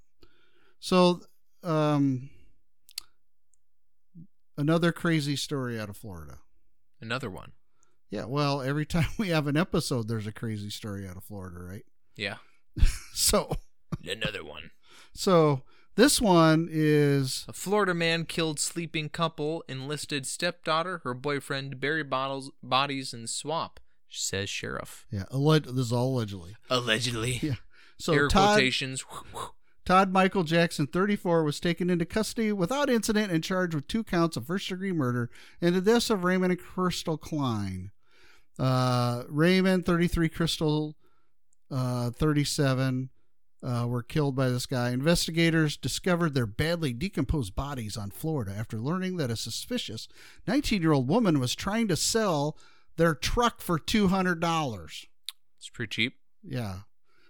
So, 0.80 1.22
um, 1.64 2.30
another 4.58 4.92
crazy 4.92 5.36
story 5.36 5.80
out 5.80 5.90
of 5.90 5.98
Florida. 5.98 6.38
Another 7.02 7.30
one. 7.30 7.54
Yeah, 8.10 8.26
well, 8.26 8.62
every 8.62 8.86
time 8.86 9.08
we 9.18 9.30
have 9.30 9.48
an 9.48 9.58
episode, 9.58 10.08
there's 10.08 10.28
a 10.28 10.32
crazy 10.32 10.70
story 10.70 11.08
out 11.08 11.18
of 11.18 11.24
Florida, 11.24 11.60
right? 11.60 11.86
Yeah. 12.16 12.36
So, 13.14 13.56
Another 14.08 14.44
one. 14.44 14.70
so 15.14 15.64
this 15.98 16.22
one 16.22 16.70
is 16.72 17.44
A 17.50 17.54
Florida 17.54 17.94
man 17.94 18.24
killed 18.24 18.60
sleeping 18.60 19.10
couple, 19.10 19.64
enlisted 19.68 20.26
stepdaughter, 20.26 21.02
her 21.04 21.14
boyfriend, 21.14 21.82
bury 21.82 22.04
bottles, 22.04 22.50
bodies 22.64 23.14
in 23.14 23.28
swamp, 23.28 23.82
says 24.10 24.50
sheriff. 24.50 25.06
yeah, 25.12 25.24
alleg- 25.32 25.66
this 25.66 25.88
is 25.88 25.92
all 25.92 26.16
allegedly. 26.16 26.56
Allegedly. 26.70 27.40
Yeah. 27.42 27.56
So 28.00 28.14
Air 28.14 28.28
Todd 28.30 28.56
quotations. 28.58 29.04
Todd 29.84 30.12
Michael 30.14 30.44
Jackson, 30.44 30.86
34, 30.86 31.44
was 31.44 31.60
taken 31.60 31.90
into 31.90 32.06
custody 32.06 32.52
without 32.52 32.90
incident 32.90 33.32
and 33.32 33.44
charged 33.44 33.74
with 33.74 33.88
two 33.88 34.04
counts 34.04 34.38
of 34.38 34.46
first 34.46 34.70
degree 34.70 34.92
murder 34.92 35.30
and 35.62 35.74
the 35.74 35.82
deaths 35.82 36.10
of 36.10 36.24
Raymond 36.24 36.52
and 36.52 36.62
Crystal 36.62 37.18
Klein. 37.18 37.92
Uh, 38.60 39.24
Raymond, 39.30 39.86
33, 39.86 40.30
Crystal, 40.30 40.96
uh, 41.72 42.12
37, 42.12 43.10
uh, 43.64 43.86
were 43.88 44.04
killed 44.04 44.36
by 44.36 44.50
this 44.50 44.66
guy. 44.66 44.90
Investigators 44.90 45.78
discovered 45.78 46.34
their 46.34 46.46
badly 46.46 46.94
decomposed 46.94 47.56
bodies 47.56 47.98
on 47.98 48.12
Florida 48.12 48.54
after 48.58 48.78
learning 48.78 49.18
that 49.18 49.32
a 49.32 49.36
suspicious 49.36 50.08
19 50.48 50.82
year 50.82 50.92
old 50.92 51.08
woman 51.08 51.40
was 51.40 51.56
trying 51.56 51.88
to 51.88 51.96
sell 51.96 52.58
their 52.98 53.16
truck 53.16 53.62
for 53.62 53.80
$200. 53.80 55.06
It's 55.58 55.70
pretty 55.70 55.90
cheap. 55.90 56.18
Yeah. 56.44 56.76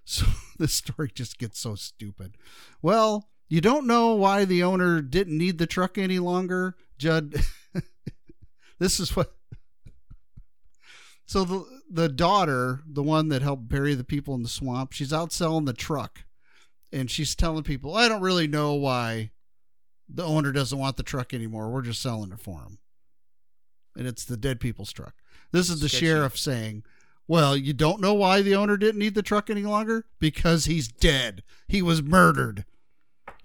So 0.09 0.25
this 0.57 0.73
story 0.73 1.11
just 1.13 1.37
gets 1.37 1.59
so 1.59 1.75
stupid. 1.75 2.37
Well, 2.81 3.27
you 3.49 3.59
don't 3.59 3.87
know 3.87 4.15
why 4.15 4.45
the 4.45 4.63
owner 4.63 5.01
didn't 5.01 5.37
need 5.37 5.57
the 5.57 5.67
truck 5.67 5.97
any 5.97 6.17
longer, 6.17 6.77
Judd. 6.97 7.35
this 8.79 9.01
is 9.01 9.17
what. 9.17 9.33
So 11.27 11.43
the 11.43 11.81
the 11.89 12.09
daughter, 12.09 12.81
the 12.85 13.03
one 13.03 13.29
that 13.29 13.41
helped 13.41 13.67
bury 13.67 13.93
the 13.93 14.03
people 14.03 14.33
in 14.33 14.43
the 14.43 14.49
swamp, 14.49 14.93
she's 14.93 15.13
out 15.13 15.31
selling 15.31 15.65
the 15.65 15.73
truck, 15.73 16.23
and 16.91 17.11
she's 17.11 17.35
telling 17.35 17.63
people, 17.63 17.95
"I 17.95 18.07
don't 18.07 18.21
really 18.21 18.47
know 18.47 18.73
why 18.73 19.31
the 20.09 20.23
owner 20.23 20.51
doesn't 20.51 20.77
want 20.79 20.97
the 20.97 21.03
truck 21.03 21.33
anymore. 21.33 21.69
We're 21.69 21.83
just 21.83 22.01
selling 22.01 22.31
it 22.31 22.39
for 22.39 22.61
him." 22.61 22.79
And 23.95 24.07
it's 24.07 24.25
the 24.25 24.37
dead 24.37 24.59
people's 24.59 24.91
truck. 24.91 25.13
This 25.51 25.69
is 25.69 25.79
the 25.79 25.89
Sketchy. 25.89 26.05
sheriff 26.05 26.37
saying, 26.37 26.83
well, 27.27 27.57
you 27.57 27.73
don't 27.73 27.99
know 27.99 28.13
why 28.13 28.41
the 28.41 28.55
owner 28.55 28.77
didn't 28.77 28.99
need 28.99 29.15
the 29.15 29.21
truck 29.21 29.49
any 29.49 29.63
longer? 29.63 30.05
Because 30.19 30.65
he's 30.65 30.87
dead. 30.87 31.43
He 31.67 31.81
was 31.81 32.01
murdered. 32.01 32.63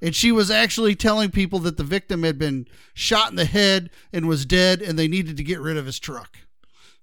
And 0.00 0.14
she 0.14 0.30
was 0.30 0.50
actually 0.50 0.94
telling 0.94 1.30
people 1.30 1.58
that 1.60 1.76
the 1.76 1.84
victim 1.84 2.22
had 2.22 2.38
been 2.38 2.66
shot 2.94 3.30
in 3.30 3.36
the 3.36 3.44
head 3.44 3.90
and 4.12 4.28
was 4.28 4.46
dead 4.46 4.80
and 4.82 4.98
they 4.98 5.08
needed 5.08 5.36
to 5.36 5.44
get 5.44 5.60
rid 5.60 5.76
of 5.76 5.86
his 5.86 5.98
truck. 5.98 6.38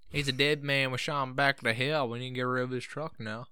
He's 0.10 0.28
a 0.28 0.34
dead 0.34 0.64
man. 0.64 0.92
We 0.92 0.98
shot 0.98 1.24
him 1.24 1.34
back 1.36 1.62
to 1.62 1.74
hell. 1.74 2.10
We 2.10 2.20
need 2.20 2.30
to 2.30 2.36
get 2.36 2.42
rid 2.42 2.64
of 2.64 2.72
his 2.72 2.84
truck 2.84 3.20
now. 3.20 3.46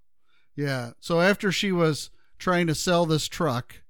Yeah. 0.55 0.91
So 0.99 1.22
after 1.22 1.51
she 1.51 1.72
was 1.72 2.10
trying 2.39 2.68
to 2.68 2.76
sell 2.76 3.05
this 3.05 3.28
truck, 3.28 3.82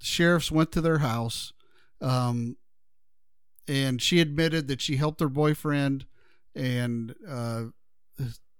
the 0.00 0.06
sheriffs 0.06 0.50
went 0.50 0.70
to 0.72 0.80
their 0.80 0.98
house. 0.98 1.52
Um, 2.00 2.56
and 3.66 4.02
she 4.02 4.20
admitted 4.20 4.68
that 4.68 4.82
she 4.82 4.96
helped 4.96 5.20
her 5.20 5.28
boyfriend 5.28 6.04
and 6.54 7.14
uh, 7.26 7.64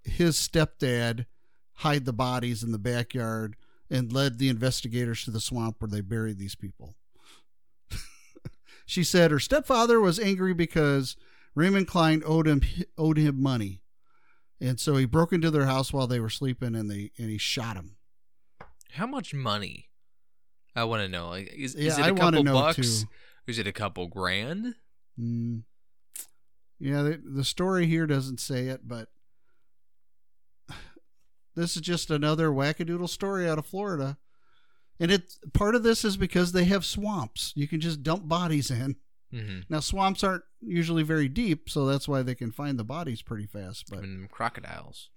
his 0.03 0.37
stepdad 0.37 1.27
hide 1.79 2.07
the 2.07 2.13
bodies 2.13 2.63
in 2.63 2.73
the 2.73 2.79
backyard 2.79 3.57
and 3.91 4.13
led 4.13 4.39
the 4.39 4.49
investigators 4.49 5.25
to 5.25 5.31
the 5.31 5.41
swamp 5.41 5.77
where 5.79 5.89
they 5.89 6.01
buried 6.01 6.39
these 6.39 6.55
people. 6.55 6.95
she 8.87 9.05
said 9.05 9.31
her 9.31 9.39
stepfather 9.39 10.01
was 10.01 10.19
angry 10.19 10.55
because 10.55 11.17
Raymond 11.55 11.87
Klein 11.87 12.23
owed 12.27 12.47
him 12.49 12.63
owed 12.99 13.19
him 13.19 13.43
money. 13.43 13.81
And 14.61 14.81
so 14.81 14.97
he 14.97 15.05
broke 15.05 15.33
into 15.33 15.51
their 15.51 15.67
house 15.67 15.93
while 15.93 16.07
they 16.07 16.21
were 16.21 16.31
sleeping 16.31 16.75
and 16.75 16.91
they 16.91 17.11
and 17.19 17.31
he 17.31 17.39
shot 17.39 17.77
him. 17.77 17.97
How 18.93 19.07
much 19.07 19.35
money? 19.35 19.91
I 20.77 20.85
want 20.85 21.03
to 21.03 21.09
know. 21.09 21.29
Like, 21.29 21.53
is, 21.53 21.75
Yeah, 21.75 21.89
is 21.93 21.99
it 21.99 22.03
a 22.03 22.05
I 22.07 22.13
couple 22.13 22.45
bucks? 22.45 22.77
too. 23.03 23.09
Is 23.47 23.59
it 23.59 23.67
a 23.67 23.73
couple 23.73 24.07
grand? 24.09 24.75
Mm. 25.21 25.63
Yeah, 26.81 27.03
the, 27.03 27.21
the 27.25 27.45
story 27.45 27.87
here 27.87 28.07
doesn't 28.07 28.41
say 28.41 28.67
it, 28.67 28.87
but 28.87 29.09
this 31.55 31.77
is 31.77 31.83
just 31.83 32.11
another 32.11 32.51
wackadoodle 32.51 33.09
story 33.09 33.49
out 33.49 33.59
of 33.59 33.67
Florida. 33.67 34.19
And 35.01 35.11
it 35.11 35.35
part 35.53 35.75
of 35.75 35.83
this 35.83 36.05
is 36.05 36.17
because 36.17 36.53
they 36.53 36.65
have 36.65 36.85
swamps. 36.85 37.53
You 37.57 37.67
can 37.67 37.81
just 37.81 38.03
dump 38.03 38.29
bodies 38.29 38.71
in. 38.71 38.97
Mm-hmm. 39.35 39.61
Now 39.69 39.81
swamps 39.81 40.23
aren't 40.23 40.45
usually 40.61 41.03
very 41.03 41.29
deep, 41.29 41.69
so 41.69 41.85
that's 41.87 42.07
why 42.07 42.23
they 42.23 42.35
can 42.35 42.53
find 42.53 42.79
the 42.79 42.85
bodies 42.85 43.21
pretty 43.21 43.47
fast. 43.47 43.91
But 43.91 44.01
And 44.01 44.31
crocodiles. 44.31 45.11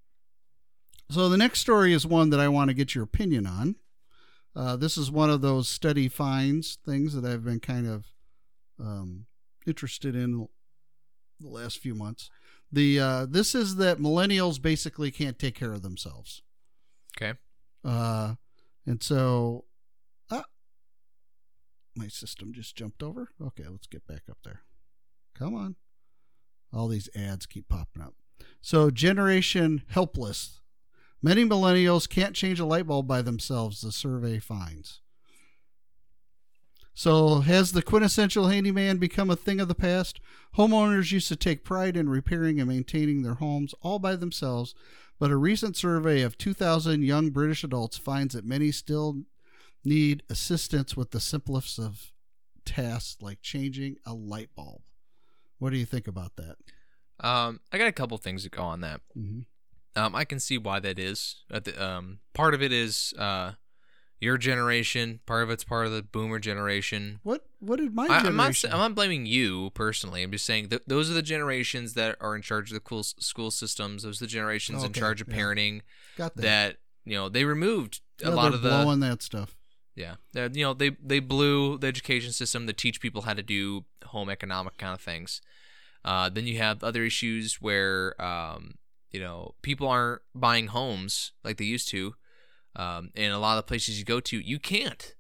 so 1.11 1.30
the 1.30 1.38
next 1.38 1.59
story 1.59 1.93
is 1.93 2.05
one 2.05 2.30
that 2.32 2.39
I 2.39 2.47
want 2.47 2.70
to 2.70 2.74
get 2.74 2.95
your 2.95 3.03
opinion 3.03 3.45
on. 3.45 3.76
Uh, 4.55 4.76
this 4.76 4.97
is 4.97 5.11
one 5.11 5.30
of 5.30 5.41
those 5.41 5.70
study 5.70 6.07
finds 6.09 6.80
things 6.84 7.13
that 7.13 7.24
I've 7.32 7.45
been 7.45 7.59
kind 7.59 7.88
of 7.88 8.05
um, 8.80 9.28
interested 9.68 10.15
in 10.15 10.47
the 11.39 11.47
last 11.47 11.78
few 11.78 11.93
months. 11.93 12.30
The 12.72 12.99
uh, 12.99 13.26
this 13.30 13.53
is 13.55 13.76
that 13.78 13.99
millennials 13.99 14.59
basically 14.61 15.11
can't 15.11 15.38
take 15.38 15.53
care 15.55 15.72
of 15.74 15.84
themselves, 15.84 16.41
Okay. 17.15 17.38
uh, 17.86 18.34
and 18.86 19.01
so 19.03 19.65
my 21.97 22.07
system 22.07 22.53
just 22.53 22.75
jumped 22.75 23.01
over. 23.01 23.29
Okay, 23.41 23.65
let's 23.69 23.87
get 23.87 24.07
back 24.07 24.23
up 24.29 24.37
there. 24.43 24.61
Come 25.37 25.55
on, 25.55 25.75
all 26.73 26.87
these 26.87 27.09
ads 27.15 27.45
keep 27.45 27.67
popping 27.67 28.01
up. 28.01 28.13
So 28.61 28.89
generation 28.89 29.83
helpless. 29.89 30.61
Many 31.21 31.45
millennials 31.45 32.07
can't 32.07 32.35
change 32.35 32.59
a 32.59 32.65
light 32.65 32.87
bulb 32.87 33.07
by 33.07 33.21
themselves. 33.21 33.81
The 33.81 33.91
survey 33.91 34.39
finds. 34.39 35.01
So, 36.93 37.41
has 37.41 37.73
the 37.73 37.83
quintessential 37.83 38.47
handyman 38.47 38.97
become 38.97 39.29
a 39.29 39.35
thing 39.35 39.59
of 39.59 39.67
the 39.67 39.75
past? 39.75 40.19
Homeowners 40.57 41.11
used 41.11 41.27
to 41.27 41.35
take 41.35 41.63
pride 41.63 41.95
in 41.95 42.09
repairing 42.09 42.59
and 42.59 42.67
maintaining 42.67 43.21
their 43.21 43.35
homes 43.35 43.75
all 43.83 43.99
by 43.99 44.15
themselves, 44.15 44.73
but 45.19 45.29
a 45.29 45.37
recent 45.37 45.77
survey 45.77 46.23
of 46.23 46.39
2,000 46.39 47.03
young 47.03 47.29
British 47.29 47.63
adults 47.63 47.97
finds 47.97 48.33
that 48.33 48.45
many 48.45 48.71
still 48.71 49.21
need 49.88 50.23
assistance 50.29 50.95
with 50.97 51.11
the 51.11 51.19
simplest 51.19 51.79
of 51.79 52.11
tasks 52.65 53.17
like 53.21 53.41
changing 53.41 53.95
a 54.05 54.13
light 54.13 54.49
bulb. 54.55 54.81
What 55.59 55.71
do 55.71 55.77
you 55.77 55.85
think 55.85 56.07
about 56.07 56.35
that? 56.35 56.57
Um, 57.19 57.61
I 57.71 57.77
got 57.77 57.88
a 57.88 57.91
couple 57.91 58.17
things 58.17 58.43
to 58.43 58.49
go 58.49 58.61
on 58.63 58.81
that. 58.81 59.01
Mm-hmm. 59.17 59.41
Um, 59.99 60.15
I 60.15 60.25
can 60.25 60.39
see 60.39 60.57
why 60.59 60.79
that 60.79 60.99
is. 60.99 61.43
At 61.51 61.65
the, 61.65 61.83
um, 61.83 62.19
part 62.33 62.53
of 62.53 62.61
it 62.61 62.71
is, 62.71 63.13
uh, 63.17 63.53
Your 64.19 64.38
generation, 64.38 65.19
part 65.25 65.41
of 65.43 65.49
it's 65.49 65.63
part 65.63 65.88
of 65.88 65.91
the 65.93 66.03
boomer 66.03 66.38
generation. 66.39 67.19
What 67.23 67.45
what 67.59 67.77
did 67.79 67.93
my 67.95 68.03
I, 68.03 68.17
I'm 68.19 68.35
not. 68.35 68.53
generation? 68.53 68.71
I'm 68.71 68.77
not 68.79 68.95
blaming 68.95 69.25
you 69.25 69.71
personally. 69.71 70.21
I'm 70.23 70.31
just 70.31 70.45
saying 70.45 70.67
that 70.69 70.88
those 70.88 71.09
are 71.09 71.13
the 71.13 71.21
generations 71.23 71.93
that 71.93 72.17
are 72.19 72.35
in 72.35 72.41
charge 72.43 72.69
of 72.69 72.75
the 72.75 72.79
cool 72.79 73.01
school 73.03 73.49
systems. 73.51 74.03
Those 74.03 74.21
are 74.21 74.25
the 74.25 74.29
generations 74.29 74.83
in 74.83 74.89
Okay, 74.91 74.99
charge 74.99 75.21
of 75.21 75.27
yeah. 75.29 75.35
parenting. 75.38 75.81
Got 76.17 76.35
that. 76.35 76.41
That 76.41 76.75
you 77.05 77.15
know 77.15 77.29
they 77.29 77.43
removed 77.45 78.01
a 78.23 78.29
lot 78.31 78.53
of 78.53 78.61
the 78.61 78.69
blowing 78.69 78.99
that 78.99 79.21
stuff. 79.23 79.56
Yeah. 79.97 80.15
They're- 80.31 80.51
you 80.53 80.63
know 80.63 80.73
they 80.73 80.91
they 81.03 81.19
blew 81.19 81.77
the 81.77 81.87
education 81.87 82.31
system 82.31 82.67
to 82.67 82.73
teach 82.73 83.01
people 83.01 83.23
how 83.23 83.33
to 83.33 83.43
do 83.43 83.83
home 84.05 84.29
economic 84.29 84.77
kind 84.77 84.93
of 84.93 85.01
things. 85.01 85.41
Uh, 86.05 86.29
then 86.29 86.47
you 86.47 86.57
have 86.59 86.83
other 86.83 87.03
issues 87.03 87.55
where 87.59 88.19
um, 88.21 88.75
you 89.11 89.19
know 89.19 89.55
people 89.61 89.87
aren't 89.87 90.21
buying 90.33 90.67
homes 90.67 91.33
like 91.43 91.57
they 91.57 91.65
used 91.65 91.89
to. 91.89 92.13
Um, 92.75 93.09
and 93.15 93.33
a 93.33 93.39
lot 93.39 93.57
of 93.57 93.65
the 93.65 93.67
places 93.67 93.97
you 93.97 94.05
go 94.05 94.19
to, 94.19 94.37
you 94.39 94.59
can't 94.59 95.15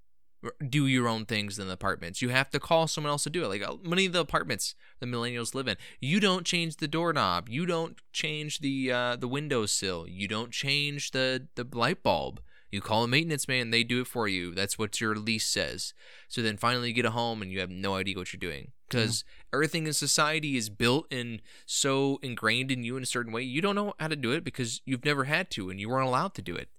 do 0.69 0.85
your 0.85 1.07
own 1.07 1.25
things 1.25 1.57
in 1.57 1.65
the 1.65 1.73
apartments. 1.73 2.21
You 2.21 2.29
have 2.29 2.51
to 2.51 2.59
call 2.59 2.87
someone 2.87 3.09
else 3.09 3.23
to 3.23 3.31
do 3.31 3.43
it. 3.43 3.47
Like 3.47 3.67
uh, 3.67 3.77
many 3.83 4.05
of 4.05 4.13
the 4.13 4.19
apartments 4.19 4.75
the 4.99 5.07
millennials 5.07 5.55
live 5.55 5.67
in, 5.67 5.75
you 5.99 6.19
don't 6.19 6.45
change 6.45 6.77
the 6.77 6.87
doorknob, 6.87 7.49
you 7.49 7.65
don't 7.65 7.97
change 8.13 8.59
the 8.59 8.91
uh, 8.91 9.15
the 9.15 9.27
windowsill, 9.27 10.07
you 10.07 10.27
don't 10.27 10.51
change 10.51 11.11
the 11.11 11.47
the 11.55 11.67
light 11.73 12.03
bulb. 12.03 12.41
You 12.71 12.81
call 12.81 13.03
a 13.03 13.07
maintenance 13.07 13.47
man, 13.47 13.69
they 13.69 13.83
do 13.83 14.01
it 14.01 14.07
for 14.07 14.27
you. 14.27 14.53
That's 14.53 14.77
what 14.77 14.99
your 14.99 15.15
lease 15.15 15.47
says. 15.47 15.93
So 16.27 16.41
then 16.41 16.57
finally 16.57 16.89
you 16.89 16.93
get 16.93 17.05
a 17.05 17.11
home 17.11 17.41
and 17.41 17.51
you 17.51 17.59
have 17.59 17.69
no 17.69 17.95
idea 17.95 18.17
what 18.17 18.33
you're 18.33 18.39
doing 18.39 18.71
because 18.89 19.23
everything 19.53 19.87
in 19.87 19.93
society 19.93 20.57
is 20.57 20.69
built 20.69 21.07
and 21.11 21.41
so 21.65 22.19
ingrained 22.21 22.71
in 22.71 22.83
you 22.83 22.97
in 22.97 23.03
a 23.03 23.07
certain 23.07 23.31
way. 23.31 23.41
You 23.43 23.61
don't 23.61 23.75
know 23.75 23.93
how 23.99 24.09
to 24.09 24.15
do 24.15 24.31
it 24.31 24.43
because 24.43 24.81
you've 24.85 25.05
never 25.05 25.25
had 25.25 25.49
to 25.51 25.69
and 25.69 25.79
you 25.79 25.89
weren't 25.89 26.07
allowed 26.07 26.33
to 26.35 26.41
do 26.41 26.55
it. 26.55 26.69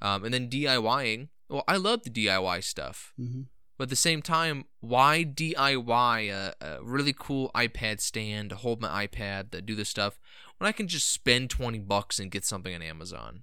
Um, 0.00 0.24
and 0.24 0.32
then 0.32 0.48
DIYing. 0.48 1.28
Well, 1.48 1.64
I 1.68 1.76
love 1.76 2.02
the 2.04 2.10
DIY 2.10 2.64
stuff, 2.64 3.12
hmm 3.16 3.42
but 3.76 3.84
at 3.84 3.90
the 3.90 3.96
same 3.96 4.22
time, 4.22 4.66
why 4.80 5.24
DIY 5.24 6.30
a, 6.30 6.54
a 6.60 6.82
really 6.82 7.12
cool 7.12 7.50
iPad 7.56 8.00
stand 8.00 8.50
to 8.50 8.56
hold 8.56 8.80
my 8.80 9.04
iPad 9.04 9.50
to 9.50 9.60
do 9.60 9.74
this 9.74 9.88
stuff 9.88 10.16
when 10.58 10.68
I 10.68 10.72
can 10.72 10.86
just 10.86 11.10
spend 11.10 11.50
twenty 11.50 11.80
bucks 11.80 12.20
and 12.20 12.30
get 12.30 12.44
something 12.44 12.72
on 12.72 12.82
Amazon? 12.82 13.42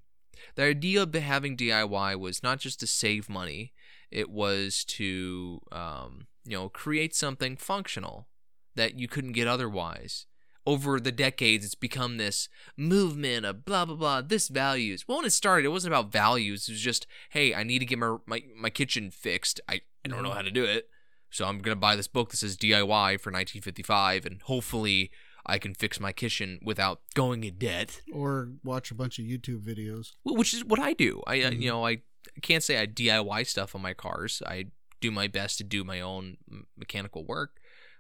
The 0.56 0.64
idea 0.64 1.04
of 1.04 1.14
having 1.14 1.58
DIY 1.58 2.20
was 2.20 2.44
not 2.44 2.60
just 2.60 2.80
to 2.82 2.88
save 2.88 3.30
money; 3.30 3.74
it 4.10 4.30
was 4.30 4.84
to 4.86 5.62
um, 5.72 6.28
you 6.46 6.58
know 6.58 6.70
create 6.70 7.16
something 7.16 7.56
functional 7.56 8.28
that 8.76 9.00
you 9.00 9.08
couldn't 9.08 9.34
get 9.34 9.48
otherwise. 9.48 10.26
Over 10.64 11.00
the 11.00 11.12
decades, 11.12 11.66
it's 11.66 11.76
become 11.76 12.18
this 12.18 12.48
movement 12.78 13.46
of 13.46 13.66
blah 13.66 13.86
blah 13.86 13.96
blah. 13.96 14.22
This 14.22 14.48
values. 14.48 15.08
Well, 15.08 15.18
when 15.18 15.26
it 15.26 15.32
started, 15.32 15.66
it 15.66 15.70
wasn't 15.70 15.94
about 15.94 16.12
values. 16.12 16.70
It 16.70 16.74
was 16.74 16.82
just, 16.82 17.08
hey, 17.32 17.56
I 17.56 17.64
need 17.64 17.80
to 17.80 17.86
get 17.86 17.98
my 17.98 18.18
my, 18.26 18.44
my 18.56 18.70
kitchen 18.70 19.10
fixed. 19.10 19.60
I, 19.68 19.82
I 20.06 20.10
don't 20.10 20.24
know 20.24 20.32
how 20.32 20.44
to 20.44 20.52
do 20.52 20.64
it, 20.64 20.88
so 21.32 21.46
I'm 21.46 21.60
gonna 21.60 21.76
buy 21.76 21.96
this 21.96 22.08
book 22.08 22.30
that 22.30 22.38
says 22.38 22.58
DIY 22.58 23.20
for 23.20 23.32
1955, 23.32 24.26
and 24.26 24.42
hopefully 24.44 25.10
I 25.46 25.58
can 25.58 25.74
fix 25.74 26.00
my 26.00 26.12
kitchen 26.12 26.60
without 26.64 27.02
going 27.16 27.44
in 27.44 27.56
debt. 27.58 28.02
Or 28.14 28.50
watch 28.64 28.92
a 28.92 28.96
bunch 28.96 29.20
of 29.20 29.26
YouTube 29.26 29.62
videos. 29.64 30.12
Which 30.24 30.54
is 30.54 30.64
what 30.64 30.80
I 30.80 30.94
do. 30.94 31.22
I 31.28 31.40
Mhm. 31.40 31.62
you 31.62 31.70
know 31.70 31.86
I 31.86 32.02
can't 32.42 32.64
say 32.64 32.78
I 32.78 32.86
DIY 32.86 33.44
stuff 33.48 33.74
on 33.76 33.82
my 33.82 33.94
cars. 33.94 34.42
I 34.46 34.68
do 35.00 35.10
my 35.12 35.28
best 35.28 35.58
to 35.58 35.64
do 35.64 35.84
my 35.84 36.00
own 36.00 36.38
mechanical 36.78 37.26
work, 37.26 37.58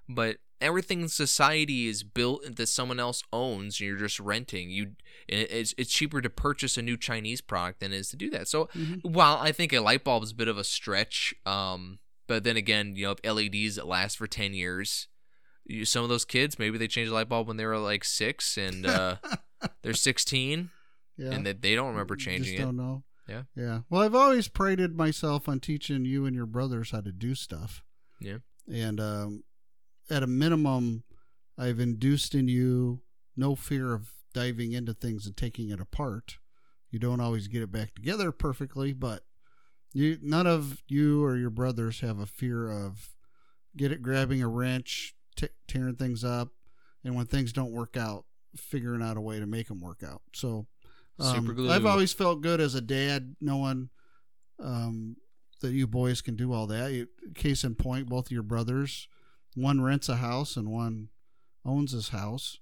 but 0.07 0.37
everything 0.61 1.01
in 1.01 1.09
society 1.09 1.87
is 1.87 2.03
built 2.03 2.43
that 2.57 2.67
someone 2.67 2.99
else 2.99 3.23
owns 3.33 3.79
and 3.79 3.87
you're 3.87 3.97
just 3.97 4.19
renting. 4.19 4.69
You 4.69 4.91
it's 5.27 5.73
it's 5.77 5.91
cheaper 5.91 6.21
to 6.21 6.29
purchase 6.29 6.77
a 6.77 6.83
new 6.83 6.97
Chinese 6.97 7.41
product 7.41 7.79
than 7.79 7.91
it 7.91 7.97
is 7.97 8.09
to 8.09 8.15
do 8.15 8.29
that. 8.29 8.47
So 8.47 8.67
Mhm. 8.75 8.99
while 9.03 9.37
I 9.37 9.51
think 9.51 9.73
a 9.73 9.79
light 9.79 10.03
bulb 10.03 10.21
is 10.23 10.31
a 10.31 10.35
bit 10.35 10.47
of 10.47 10.59
a 10.59 10.63
stretch, 10.63 11.33
um, 11.47 11.97
but 12.27 12.43
then 12.43 12.55
again, 12.57 12.95
you 12.95 13.05
know, 13.07 13.15
LEDs 13.23 13.75
that 13.75 13.87
last 13.87 14.17
for 14.17 14.27
ten 14.27 14.53
years, 14.53 15.07
you, 15.65 15.85
some 15.85 16.03
of 16.03 16.09
those 16.09 16.25
kids 16.25 16.57
maybe 16.59 16.77
they 16.77 16.87
changed 16.87 17.11
the 17.11 17.15
light 17.15 17.29
bulb 17.29 17.47
when 17.47 17.57
they 17.57 17.65
were 17.65 17.77
like 17.77 18.03
six 18.03 18.57
and 18.57 18.85
uh, 18.85 19.15
they're 19.83 19.93
sixteen 19.93 20.69
Yeah. 21.17 21.31
and 21.31 21.45
that 21.45 21.61
they 21.61 21.75
don't 21.75 21.89
remember 21.91 22.15
Just 22.15 22.25
changing 22.27 22.55
it. 22.55 22.59
don't 22.59 22.77
know. 22.77 23.03
Yeah. 23.27 23.43
Yeah. 23.55 23.79
Well, 23.89 24.01
I've 24.01 24.15
always 24.15 24.47
prided 24.47 24.95
myself 24.97 25.47
on 25.47 25.59
teaching 25.59 26.03
you 26.05 26.25
and 26.25 26.35
your 26.35 26.45
brothers 26.47 26.91
how 26.91 27.01
to 27.01 27.11
do 27.11 27.35
stuff. 27.35 27.83
Yeah. 28.19 28.37
And 28.71 28.99
um, 28.99 29.43
at 30.09 30.23
a 30.23 30.27
minimum, 30.27 31.03
I've 31.57 31.79
induced 31.79 32.35
in 32.35 32.47
you 32.47 33.01
no 33.37 33.55
fear 33.55 33.93
of 33.93 34.11
diving 34.33 34.71
into 34.73 34.93
things 34.93 35.25
and 35.25 35.37
taking 35.37 35.69
it 35.69 35.79
apart. 35.79 36.37
You 36.89 36.99
don't 36.99 37.21
always 37.21 37.47
get 37.47 37.61
it 37.61 37.71
back 37.71 37.93
together 37.95 38.31
perfectly, 38.31 38.91
but 38.93 39.23
you 39.93 40.17
none 40.21 40.47
of 40.47 40.81
you 40.87 41.23
or 41.23 41.37
your 41.37 41.49
brothers 41.49 41.99
have 42.01 42.19
a 42.19 42.25
fear 42.25 42.69
of 42.69 43.09
get 43.77 43.91
it 43.91 44.01
grabbing 44.01 44.41
a 44.41 44.47
wrench, 44.49 45.15
t- 45.35 45.49
tearing 45.67 45.95
things 45.95 46.23
up, 46.23 46.49
and 47.03 47.15
when 47.15 47.25
things 47.25 47.53
don't 47.53 47.71
work 47.71 47.97
out, 47.97 48.25
figuring 48.55 49.01
out 49.01 49.17
a 49.17 49.21
way 49.21 49.39
to 49.39 49.45
make 49.45 49.67
them 49.67 49.79
work 49.79 50.03
out. 50.03 50.21
So 50.33 50.67
um. 51.19 51.69
I've 51.69 51.85
always 51.85 52.13
felt 52.13 52.41
good 52.41 52.59
as 52.59 52.75
a 52.75 52.81
dad 52.81 53.35
knowing 53.39 53.89
um, 54.59 55.17
that 55.61 55.71
you 55.71 55.87
boys 55.87 56.21
can 56.21 56.35
do 56.35 56.53
all 56.53 56.67
that. 56.67 56.91
You, 56.91 57.07
case 57.35 57.63
in 57.63 57.75
point, 57.75 58.09
both 58.09 58.27
of 58.27 58.31
your 58.31 58.43
brothers, 58.43 59.07
one 59.55 59.81
rents 59.81 60.09
a 60.09 60.17
house 60.17 60.55
and 60.55 60.71
one 60.71 61.09
owns 61.65 61.91
his 61.91 62.09
house, 62.09 62.59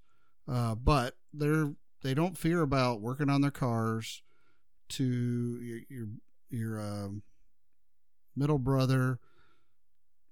uh, 0.47 0.75
but 0.75 1.15
they're 1.33 1.73
they 2.01 2.13
don't 2.13 2.37
fear 2.37 2.61
about 2.61 3.01
working 3.01 3.29
on 3.29 3.41
their 3.41 3.51
cars. 3.51 4.21
To 4.93 5.03
your 5.03 5.79
your, 5.87 6.07
your 6.49 6.81
um, 6.81 7.21
middle 8.35 8.57
brother 8.57 9.19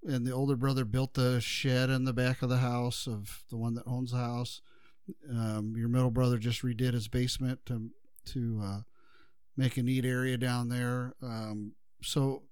and 0.06 0.26
the 0.26 0.32
older 0.32 0.56
brother 0.56 0.86
built 0.86 1.14
the 1.14 1.40
shed 1.42 1.90
in 1.90 2.04
the 2.06 2.14
back 2.14 2.42
of 2.42 2.50
the 2.50 2.58
house 2.58 3.08
of 3.08 3.44
the 3.50 3.58
one 3.58 3.74
that 3.76 3.88
owns 3.88 4.12
the 4.12 4.18
house. 4.18 4.62
Um, 5.30 5.74
your 5.78 5.88
middle 5.90 6.12
brother 6.12 6.38
just 6.38 6.64
redid 6.64 6.94
his 6.94 7.08
basement 7.08 7.66
to 7.68 7.90
to 8.34 8.62
uh, 8.64 8.80
make 9.56 9.78
a 9.78 9.84
neat 9.84 10.06
area 10.06 10.38
down 10.38 10.70
there. 10.70 11.14
Um, 11.24 11.74
so 12.02 12.44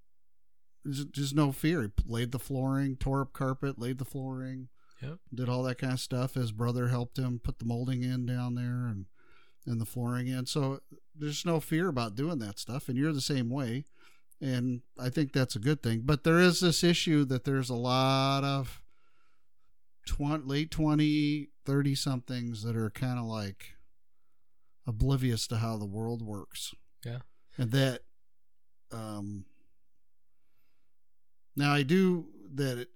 there's 0.83 1.05
just 1.05 1.35
no 1.35 1.51
fear. 1.51 1.83
He 1.83 1.89
laid 2.05 2.31
the 2.31 2.39
flooring, 2.39 2.95
tore 2.95 3.21
up 3.21 3.33
carpet, 3.33 3.77
laid 3.79 3.97
the 3.97 4.05
flooring, 4.05 4.69
Yep. 5.01 5.19
did 5.33 5.49
all 5.49 5.63
that 5.63 5.77
kind 5.79 5.93
of 5.93 5.99
stuff. 5.99 6.35
His 6.35 6.51
brother 6.53 6.87
helped 6.87 7.17
him 7.19 7.39
put 7.43 7.59
the 7.59 7.65
molding 7.65 8.03
in 8.03 8.25
down 8.25 8.55
there 8.55 8.87
and 8.87 9.05
and 9.67 9.81
the 9.81 9.85
flooring 9.85 10.27
in. 10.27 10.45
So 10.45 10.79
there's 11.15 11.43
no 11.45 11.59
fear 11.59 11.87
about 11.87 12.15
doing 12.15 12.37
that 12.39 12.59
stuff. 12.59 12.87
And 12.87 12.97
you're 12.97 13.11
the 13.13 13.19
same 13.21 13.49
way. 13.49 13.85
And 14.41 14.81
I 14.99 15.09
think 15.09 15.31
that's 15.31 15.55
a 15.55 15.59
good 15.59 15.81
thing. 15.81 16.01
But 16.03 16.23
there 16.23 16.39
is 16.39 16.59
this 16.59 16.83
issue 16.83 17.25
that 17.25 17.45
there's 17.45 17.69
a 17.69 17.75
lot 17.75 18.43
of 18.43 18.81
20, 20.05 20.43
late 20.45 20.71
20, 20.71 21.49
30 21.65 21.95
somethings 21.95 22.63
that 22.63 22.75
are 22.75 22.89
kind 22.89 23.17
of 23.17 23.25
like 23.25 23.75
oblivious 24.85 25.47
to 25.47 25.57
how 25.57 25.77
the 25.77 25.85
world 25.85 26.21
works. 26.21 26.73
Yeah. 27.05 27.19
And 27.57 27.71
that, 27.71 28.01
um, 28.91 29.45
now 31.55 31.73
I 31.73 31.83
do 31.83 32.27
that 32.53 32.77
it, 32.77 32.89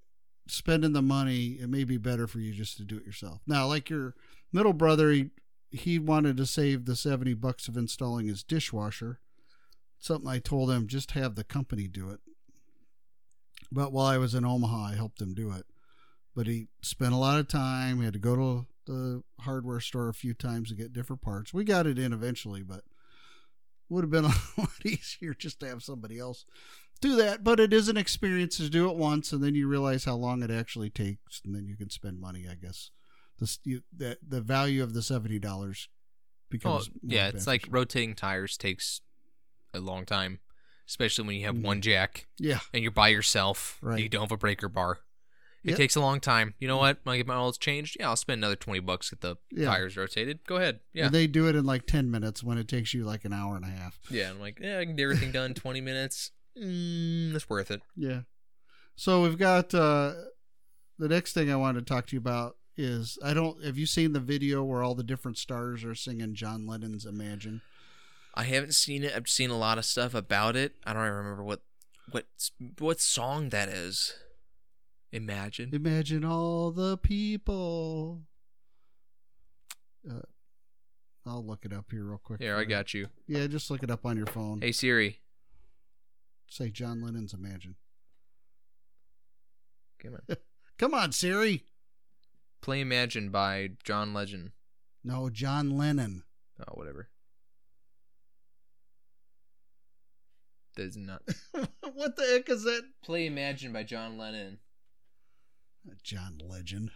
spending 0.48 0.94
the 0.94 1.02
money, 1.02 1.58
it 1.62 1.70
may 1.70 1.84
be 1.84 1.98
better 1.98 2.28
for 2.28 2.40
you 2.40 2.54
just 2.54 2.78
to 2.78 2.84
do 2.84 2.98
it 2.98 3.06
yourself. 3.06 3.42
Now, 3.48 3.68
like 3.68 3.90
your 3.90 4.16
middle 4.52 4.74
brother, 4.74 5.12
he, 5.12 5.30
he 5.72 6.00
wanted 6.00 6.38
to 6.38 6.46
save 6.46 6.86
the 6.86 6.96
70 6.96 7.36
bucks 7.36 7.68
of 7.68 7.78
installing 7.78 8.28
his 8.28 8.44
dishwasher. 8.44 9.20
Something 10.00 10.30
I 10.30 10.40
told 10.40 10.72
him 10.72 10.88
just 10.88 11.12
have 11.12 11.36
the 11.36 11.44
company 11.44 11.88
do 11.88 12.10
it. 12.10 12.20
But 13.72 13.92
while 13.92 14.08
I 14.08 14.18
was 14.18 14.34
in 14.34 14.46
Omaha, 14.46 14.92
I 14.92 14.96
helped 14.96 15.22
him 15.22 15.34
do 15.34 15.52
it. 15.52 15.66
But 16.36 16.48
he 16.48 16.68
spent 16.82 17.14
a 17.14 17.18
lot 17.18 17.40
of 17.40 17.48
time. 17.48 18.00
He 18.00 18.06
had 18.06 18.14
to 18.14 18.20
go 18.20 18.36
to 18.36 18.68
the 18.86 19.24
hardware 19.42 19.80
store 19.80 20.10
a 20.10 20.14
few 20.14 20.34
times 20.34 20.70
to 20.70 20.76
get 20.76 20.94
different 20.94 21.22
parts. 21.22 21.54
We 21.54 21.64
got 21.64 21.86
it 21.86 22.00
in 22.00 22.14
eventually, 22.14 22.64
but 22.64 22.84
would 23.90 24.04
have 24.04 24.12
been 24.12 24.26
a 24.26 24.34
lot 24.58 24.86
easier 24.86 25.34
just 25.34 25.60
to 25.60 25.68
have 25.68 25.84
somebody 25.84 26.18
else 26.18 26.46
do 27.02 27.16
that. 27.18 27.44
But 27.44 27.60
it 27.60 27.74
is 27.74 27.90
an 27.90 27.98
experience 27.98 28.58
to 28.58 28.70
do 28.70 28.90
it 28.90 28.96
once, 28.96 29.32
and 29.32 29.44
then 29.44 29.56
you 29.56 29.68
realize 29.68 30.06
how 30.06 30.16
long 30.16 30.42
it 30.42 30.52
actually 30.52 30.90
takes, 30.90 31.42
and 31.44 31.54
then 31.54 31.68
you 31.68 31.76
can 31.76 31.90
spend 31.90 32.20
money. 32.20 32.48
I 32.50 32.56
guess 32.56 32.92
the 33.38 33.82
the 33.96 34.18
the 34.26 34.42
value 34.42 34.82
of 34.82 34.94
the 34.94 35.02
seventy 35.02 35.40
dollars 35.40 35.90
Oh, 35.92 36.52
becomes 36.52 36.90
more 36.90 37.16
yeah, 37.16 37.28
it's 37.28 37.46
like 37.46 37.68
rotating 37.70 38.16
tires 38.16 38.58
takes 38.58 39.02
a 39.74 39.80
long 39.80 40.06
time, 40.06 40.40
especially 40.88 41.26
when 41.28 41.36
you 41.38 41.46
have 41.46 41.58
one 41.58 41.82
jack 41.82 42.28
yeah, 42.38 42.60
and 42.74 42.82
you're 42.84 42.92
by 42.92 43.10
yourself. 43.10 43.78
Right. 43.82 44.02
You 44.02 44.10
don't 44.10 44.22
have 44.22 44.32
a 44.32 44.38
breaker 44.38 44.70
bar. 44.70 45.00
It 45.64 45.72
Yep. 45.72 45.78
takes 45.78 45.96
a 45.98 46.00
long 46.00 46.22
time. 46.22 46.54
You 46.60 46.70
know 46.70 46.78
what? 46.78 47.00
When 47.04 47.14
I 47.14 47.18
get 47.18 47.28
my 47.28 47.36
oils 47.36 47.58
changed, 47.58 47.98
yeah, 48.00 48.08
I'll 48.08 48.16
spend 48.16 48.40
another 48.40 48.56
twenty 48.56 48.80
bucks 48.80 49.10
get 49.10 49.20
the 49.20 49.36
Yeah. 49.52 49.66
tires 49.66 49.98
rotated. 49.98 50.40
Go 50.48 50.56
ahead. 50.56 50.80
Yeah. 50.94 51.08
And 51.08 51.14
they 51.16 51.28
do 51.28 51.48
it 51.50 51.56
in 51.56 51.66
like 51.66 51.86
ten 51.86 52.10
minutes 52.10 52.42
when 52.42 52.58
it 52.58 52.68
takes 52.70 52.94
you 52.94 53.04
like 53.04 53.26
an 53.26 53.34
hour 53.34 53.58
and 53.58 53.66
a 53.66 53.70
half. 53.70 54.00
yeah. 54.10 54.30
I'm 54.30 54.40
like, 54.40 54.60
yeah, 54.62 54.80
I 54.80 54.86
can 54.86 54.96
get 54.96 55.04
everything 55.04 55.32
done 55.34 55.48
in 55.48 55.54
twenty 55.56 55.82
minutes. 55.82 56.32
Mm, 56.58 57.34
that's 57.34 57.50
worth 57.50 57.72
it. 57.72 57.82
Yeah. 57.96 58.22
So 58.96 59.22
we've 59.24 59.38
got 59.38 59.74
uh 59.74 60.14
the 60.98 61.08
next 61.10 61.34
thing 61.34 61.52
I 61.52 61.56
wanted 61.58 61.86
to 61.86 61.94
talk 61.94 62.08
to 62.08 62.16
you 62.16 62.20
about 62.20 62.56
is 62.78 63.18
I 63.24 63.34
don't 63.34 63.62
have 63.66 63.78
you 63.78 63.86
seen 63.86 64.14
the 64.14 64.20
video 64.22 64.64
where 64.64 64.82
all 64.82 64.96
the 64.96 65.04
different 65.04 65.38
stars 65.38 65.84
are 65.84 65.96
singing 65.96 66.34
John 66.36 66.66
Lennon's 66.66 67.06
Imagine? 67.06 67.62
I 68.36 68.44
haven't 68.44 68.76
seen 68.76 69.04
it. 69.04 69.14
I've 69.16 69.28
seen 69.28 69.50
a 69.50 69.58
lot 69.58 69.78
of 69.78 69.86
stuff 69.86 70.14
about 70.14 70.56
it. 70.56 70.74
I 70.86 70.94
don't 70.94 71.04
even 71.04 71.18
remember 71.18 71.44
what 71.44 71.62
what 72.12 72.26
what 72.78 73.02
song 73.02 73.50
that 73.50 73.70
is. 73.70 74.14
Imagine. 75.12 75.72
Imagine 75.74 76.24
all 76.24 76.72
the 76.72 76.98
people. 76.98 78.22
Uh, 80.10 80.22
I'll 81.26 81.46
look 81.46 81.66
it 81.66 81.74
up 81.74 81.86
here 81.92 82.04
real 82.04 82.22
quick. 82.24 82.42
Here, 82.42 82.58
I 82.58 82.64
got 82.64 82.94
you. 82.94 83.08
Yeah, 83.28 83.48
just 83.48 83.70
look 83.70 83.84
it 83.84 83.92
up 83.92 84.06
on 84.06 84.18
your 84.18 84.28
phone. 84.28 84.62
Hey 84.62 84.72
Siri. 84.72 85.20
Say 86.48 86.70
John 86.70 87.02
Lennon's 87.02 87.34
Imagine. 87.34 87.76
Come 90.00 90.16
on. 90.16 90.38
Come 90.78 90.94
on, 90.94 91.12
Siri. 91.12 91.66
Play 92.62 92.82
Imagine 92.82 93.30
by 93.30 93.72
John 93.84 94.14
Legend. 94.14 94.52
No, 95.04 95.30
John 95.30 95.78
Lennon. 95.78 96.24
Oh, 96.60 96.74
whatever. 96.74 97.10
Does 100.80 100.96
not 100.96 101.22
what 101.94 102.16
the 102.16 102.26
heck 102.26 102.50
is 102.50 102.64
that? 102.64 102.84
play 103.04 103.26
Imagine 103.26 103.74
by 103.74 103.84
John 103.84 104.18
Lennon. 104.18 104.60
John 106.04 106.40
Legend. 106.42 106.92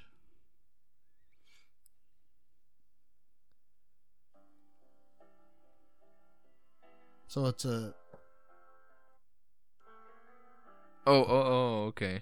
So 7.28 7.48
it's 7.48 7.66
a 7.66 7.94
Oh, 11.06 11.14
oh, 11.14 11.26
oh, 11.28 11.84
okay. 11.88 12.22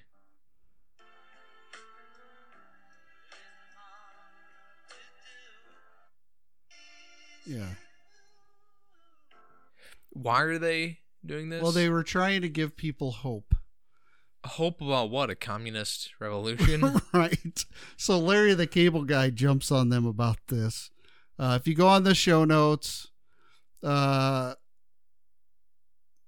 yeah. 7.46 7.68
Why 10.14 10.42
are 10.42 10.58
they 10.58 10.98
doing 11.26 11.50
this? 11.50 11.62
Well, 11.62 11.72
they 11.72 11.90
were 11.90 12.04
trying 12.04 12.42
to 12.42 12.50
give 12.50 12.76
people 12.76 13.12
hope. 13.12 13.56
hope 14.44 14.82
about 14.82 15.10
what 15.10 15.30
a 15.30 15.36
communist 15.36 16.12
revolution. 16.20 17.02
right. 17.14 17.66
So 17.98 18.20
Larry 18.20 18.54
the 18.54 18.68
Cable 18.68 19.04
Guy 19.04 19.30
jumps 19.30 19.72
on 19.72 19.90
them 19.90 20.06
about 20.06 20.38
this. 20.48 20.90
Uh, 21.38 21.58
if 21.60 21.68
you 21.68 21.76
go 21.76 21.88
on 21.88 22.04
the 22.04 22.16
show 22.16 22.46
notes, 22.46 23.10
uh, 23.84 24.54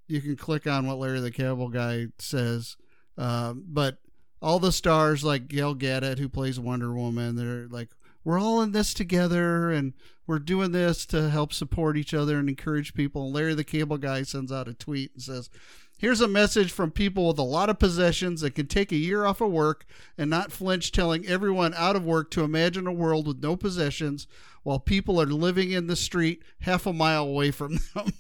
you 0.08 0.22
can 0.22 0.36
click 0.36 0.68
on 0.68 0.88
what 0.88 0.98
Larry 0.98 1.20
the 1.20 1.32
Cable 1.32 1.70
Guy 1.70 2.08
says. 2.20 2.78
Um, 3.18 3.64
but 3.68 3.98
all 4.42 4.60
the 4.60 4.72
stars, 4.72 5.24
like 5.24 5.48
Gail 5.48 5.76
Gadot, 5.76 6.20
who 6.20 6.30
plays 6.30 6.60
Wonder 6.60 6.94
Woman, 6.94 7.36
they're 7.36 7.68
like, 7.70 7.90
we're 8.24 8.40
all 8.40 8.62
in 8.62 8.72
this 8.72 8.94
together 8.94 9.72
and 9.72 9.94
we're 10.26 10.40
doing 10.40 10.72
this 10.72 11.06
to 11.08 11.30
help 11.30 11.54
support 11.54 11.98
each 11.98 12.14
other 12.14 12.38
and 12.40 12.48
encourage 12.48 12.94
people. 12.94 13.26
And 13.26 13.34
Larry 13.34 13.56
the 13.56 13.64
Cable 13.64 13.98
Guy 13.98 14.24
sends 14.24 14.52
out 14.52 14.68
a 14.68 14.74
tweet 14.74 15.12
and 15.14 15.22
says, 15.22 15.50
Here's 15.98 16.22
a 16.22 16.28
message 16.28 16.72
from 16.72 16.92
people 16.92 17.28
with 17.28 17.40
a 17.40 17.44
lot 17.44 17.70
of 17.70 17.80
possessions 17.80 18.42
that 18.42 18.56
can 18.56 18.68
take 18.68 18.92
a 18.92 18.98
year 18.98 19.26
off 19.26 19.40
of 19.40 19.52
work 19.52 19.86
and 20.18 20.30
not 20.30 20.52
flinch 20.52 20.92
telling 20.92 21.26
everyone 21.26 21.74
out 21.76 21.96
of 21.96 22.04
work 22.06 22.30
to 22.32 22.44
imagine 22.44 22.88
a 22.88 22.92
world 22.92 23.28
with 23.28 23.42
no 23.42 23.56
possessions 23.56 24.28
while 24.64 24.80
people 24.80 25.22
are 25.22 25.26
living 25.26 25.72
in 25.72 25.88
the 25.88 25.96
street 25.96 26.44
half 26.62 26.86
a 26.86 26.94
mile 26.94 27.24
away 27.26 27.52
from 27.52 27.80
them. 27.94 28.14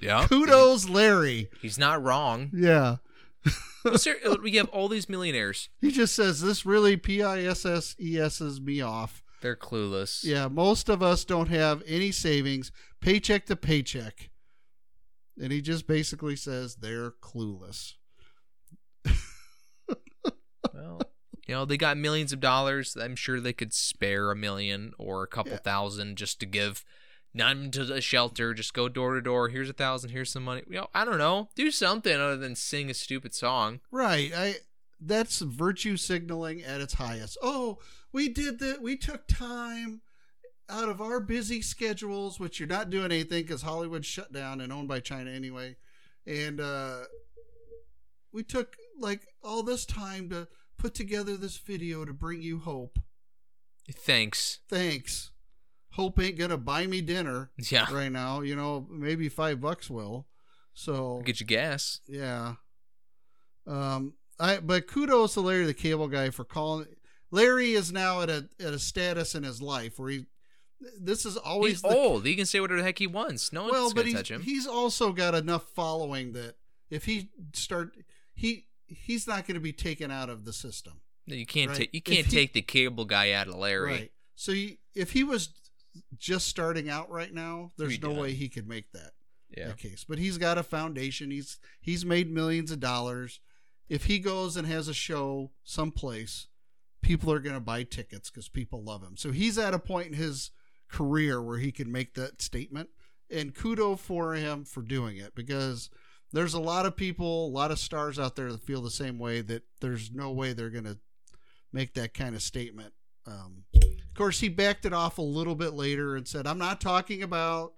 Yeah. 0.00 0.26
Kudos, 0.28 0.88
Larry. 0.88 1.50
He's 1.60 1.78
not 1.78 2.02
wrong. 2.02 2.50
Yeah. 2.52 2.96
Well, 3.84 3.96
ser- 3.96 4.18
uh, 4.26 4.36
we 4.42 4.52
have 4.56 4.68
all 4.68 4.88
these 4.88 5.08
millionaires. 5.08 5.70
He 5.80 5.90
just 5.90 6.14
says 6.14 6.42
this 6.42 6.66
really 6.66 6.96
P 6.98 7.22
I 7.22 7.42
S 7.44 7.64
S 7.64 7.96
E 7.98 8.18
S's 8.18 8.60
me 8.60 8.80
off. 8.82 9.22
They're 9.40 9.56
clueless. 9.56 10.22
Yeah, 10.22 10.48
most 10.48 10.90
of 10.90 11.02
us 11.02 11.24
don't 11.24 11.48
have 11.48 11.82
any 11.86 12.10
savings, 12.12 12.70
paycheck 13.00 13.46
to 13.46 13.56
paycheck. 13.56 14.28
And 15.40 15.50
he 15.50 15.62
just 15.62 15.86
basically 15.86 16.36
says 16.36 16.76
they're 16.76 17.12
clueless. 17.12 17.94
Well, 20.74 21.00
you 21.48 21.54
know, 21.54 21.64
they 21.64 21.76
got 21.78 21.96
millions 21.96 22.32
of 22.34 22.40
dollars. 22.40 22.96
I'm 23.00 23.16
sure 23.16 23.40
they 23.40 23.54
could 23.54 23.72
spare 23.72 24.30
a 24.30 24.36
million 24.36 24.92
or 24.98 25.22
a 25.22 25.26
couple 25.26 25.52
Yeah. 25.52 25.58
thousand 25.58 26.16
just 26.16 26.38
to 26.40 26.46
give 26.46 26.84
none 27.34 27.70
to 27.72 27.84
the 27.84 28.00
shelter. 28.00 28.54
Just 28.54 28.74
go 28.74 28.88
door 28.88 29.14
to 29.14 29.20
door. 29.20 29.48
Here's 29.48 29.70
a 29.70 29.74
thousand. 29.74 30.10
Here's 30.10 30.30
some 30.30 30.44
money. 30.44 30.62
You 30.68 30.76
know, 30.76 30.88
I 30.94 31.04
don't 31.04 31.18
know. 31.18 31.48
Do 31.54 31.70
something 31.70 32.14
other 32.14 32.36
than 32.36 32.54
sing 32.54 32.90
a 32.90 32.94
stupid 32.94 33.34
song. 33.34 33.80
Right. 33.90 34.32
I 34.34 34.56
that's 35.00 35.40
virtue 35.40 35.96
signaling 35.96 36.62
at 36.62 36.80
its 36.80 36.94
highest. 36.94 37.38
Oh, 37.42 37.78
we 38.12 38.28
did 38.28 38.58
that. 38.58 38.82
We 38.82 38.96
took 38.96 39.26
time 39.26 40.02
out 40.68 40.88
of 40.88 41.00
our 41.00 41.20
busy 41.20 41.62
schedules, 41.62 42.38
which 42.38 42.60
you're 42.60 42.68
not 42.68 42.90
doing 42.90 43.06
anything 43.06 43.42
because 43.42 43.62
Hollywood's 43.62 44.06
shut 44.06 44.32
down 44.32 44.60
and 44.60 44.72
owned 44.72 44.88
by 44.88 45.00
China 45.00 45.30
anyway. 45.30 45.76
And 46.26 46.60
uh, 46.60 46.98
we 48.32 48.42
took 48.42 48.76
like 48.98 49.26
all 49.42 49.62
this 49.62 49.84
time 49.84 50.28
to 50.30 50.48
put 50.78 50.94
together 50.94 51.36
this 51.36 51.56
video 51.56 52.04
to 52.04 52.12
bring 52.12 52.42
you 52.42 52.58
hope. 52.58 52.98
Thanks. 53.90 54.60
Thanks. 54.68 55.29
Hope 55.92 56.18
ain't 56.20 56.38
gonna 56.38 56.56
buy 56.56 56.86
me 56.86 57.00
dinner 57.00 57.50
Yeah. 57.58 57.92
right 57.92 58.10
now. 58.12 58.40
You 58.42 58.54
know, 58.56 58.86
maybe 58.90 59.28
five 59.28 59.60
bucks 59.60 59.90
will. 59.90 60.26
So 60.72 61.20
Get 61.24 61.40
your 61.40 61.46
gas. 61.46 62.00
yeah. 62.06 62.54
Um 63.66 64.14
I 64.38 64.58
but 64.58 64.86
kudos 64.86 65.34
to 65.34 65.40
Larry 65.40 65.66
the 65.66 65.74
Cable 65.74 66.08
Guy 66.08 66.30
for 66.30 66.44
calling 66.44 66.86
Larry 67.30 67.72
is 67.72 67.92
now 67.92 68.22
at 68.22 68.30
a 68.30 68.48
at 68.58 68.72
a 68.72 68.78
status 68.78 69.34
in 69.34 69.42
his 69.42 69.60
life 69.60 69.98
where 69.98 70.10
he 70.10 70.26
this 70.98 71.26
is 71.26 71.36
always 71.36 71.72
He's 71.72 71.82
the, 71.82 71.88
old. 71.88 72.24
He 72.24 72.34
can 72.36 72.46
say 72.46 72.58
whatever 72.60 72.78
the 72.80 72.84
heck 72.84 72.98
he 72.98 73.06
wants. 73.06 73.52
No 73.52 73.62
one's 73.62 73.72
well, 73.72 73.88
but 73.90 73.96
gonna 73.96 74.06
he's, 74.08 74.16
touch 74.16 74.30
him. 74.30 74.40
he's 74.42 74.66
also 74.66 75.12
got 75.12 75.34
enough 75.34 75.64
following 75.74 76.32
that 76.32 76.54
if 76.88 77.04
he 77.04 77.28
start 77.52 77.92
he 78.34 78.66
he's 78.86 79.26
not 79.26 79.46
going 79.46 79.54
to 79.54 79.60
be 79.60 79.72
taken 79.72 80.10
out 80.10 80.30
of 80.30 80.44
the 80.44 80.52
system. 80.52 80.94
No, 81.26 81.34
you 81.36 81.46
can't 81.46 81.68
right. 81.70 81.76
take 81.78 81.90
you 81.94 82.00
can't 82.00 82.26
he- 82.26 82.32
take 82.36 82.54
the 82.54 82.62
cable 82.62 83.04
guy 83.04 83.32
out 83.32 83.46
of 83.46 83.54
Larry. 83.56 83.90
Right. 83.92 84.12
So 84.34 84.52
if 84.94 85.12
he 85.12 85.22
was 85.22 85.50
just 86.16 86.46
starting 86.46 86.88
out 86.88 87.10
right 87.10 87.32
now, 87.32 87.70
there's 87.76 88.00
no 88.00 88.10
done. 88.10 88.18
way 88.18 88.32
he 88.32 88.48
could 88.48 88.68
make 88.68 88.92
that. 88.92 89.12
Yeah. 89.56 89.68
that 89.68 89.78
case. 89.78 90.04
But 90.08 90.18
he's 90.18 90.38
got 90.38 90.58
a 90.58 90.62
foundation. 90.62 91.30
He's 91.30 91.58
he's 91.80 92.04
made 92.04 92.30
millions 92.30 92.70
of 92.70 92.80
dollars. 92.80 93.40
If 93.88 94.04
he 94.04 94.20
goes 94.20 94.56
and 94.56 94.66
has 94.68 94.86
a 94.86 94.94
show 94.94 95.50
someplace, 95.64 96.46
people 97.02 97.32
are 97.32 97.40
going 97.40 97.54
to 97.56 97.60
buy 97.60 97.82
tickets 97.82 98.30
because 98.30 98.48
people 98.48 98.84
love 98.84 99.02
him. 99.02 99.16
So 99.16 99.32
he's 99.32 99.58
at 99.58 99.74
a 99.74 99.78
point 99.80 100.08
in 100.08 100.12
his 100.12 100.52
career 100.88 101.42
where 101.42 101.58
he 101.58 101.72
can 101.72 101.90
make 101.90 102.14
that 102.14 102.40
statement. 102.40 102.90
And 103.30 103.54
kudo 103.54 103.98
for 103.98 104.34
him 104.34 104.64
for 104.64 104.82
doing 104.82 105.16
it 105.16 105.34
because 105.34 105.90
there's 106.32 106.54
a 106.54 106.60
lot 106.60 106.86
of 106.86 106.96
people, 106.96 107.46
a 107.46 107.50
lot 107.50 107.70
of 107.70 107.78
stars 107.78 108.18
out 108.18 108.36
there 108.36 108.52
that 108.52 108.62
feel 108.62 108.82
the 108.82 108.90
same 108.90 109.18
way 109.18 109.40
that 109.40 109.62
there's 109.80 110.12
no 110.12 110.30
way 110.30 110.52
they're 110.52 110.70
going 110.70 110.84
to 110.84 110.98
make 111.72 111.94
that 111.94 112.14
kind 112.14 112.34
of 112.34 112.42
statement. 112.42 112.92
Um, 113.26 113.64
course, 114.20 114.40
he 114.40 114.48
backed 114.48 114.84
it 114.84 114.92
off 114.92 115.18
a 115.18 115.22
little 115.22 115.54
bit 115.54 115.72
later 115.74 116.14
and 116.16 116.26
said, 116.28 116.46
"I'm 116.46 116.58
not 116.58 116.80
talking 116.80 117.22
about 117.22 117.72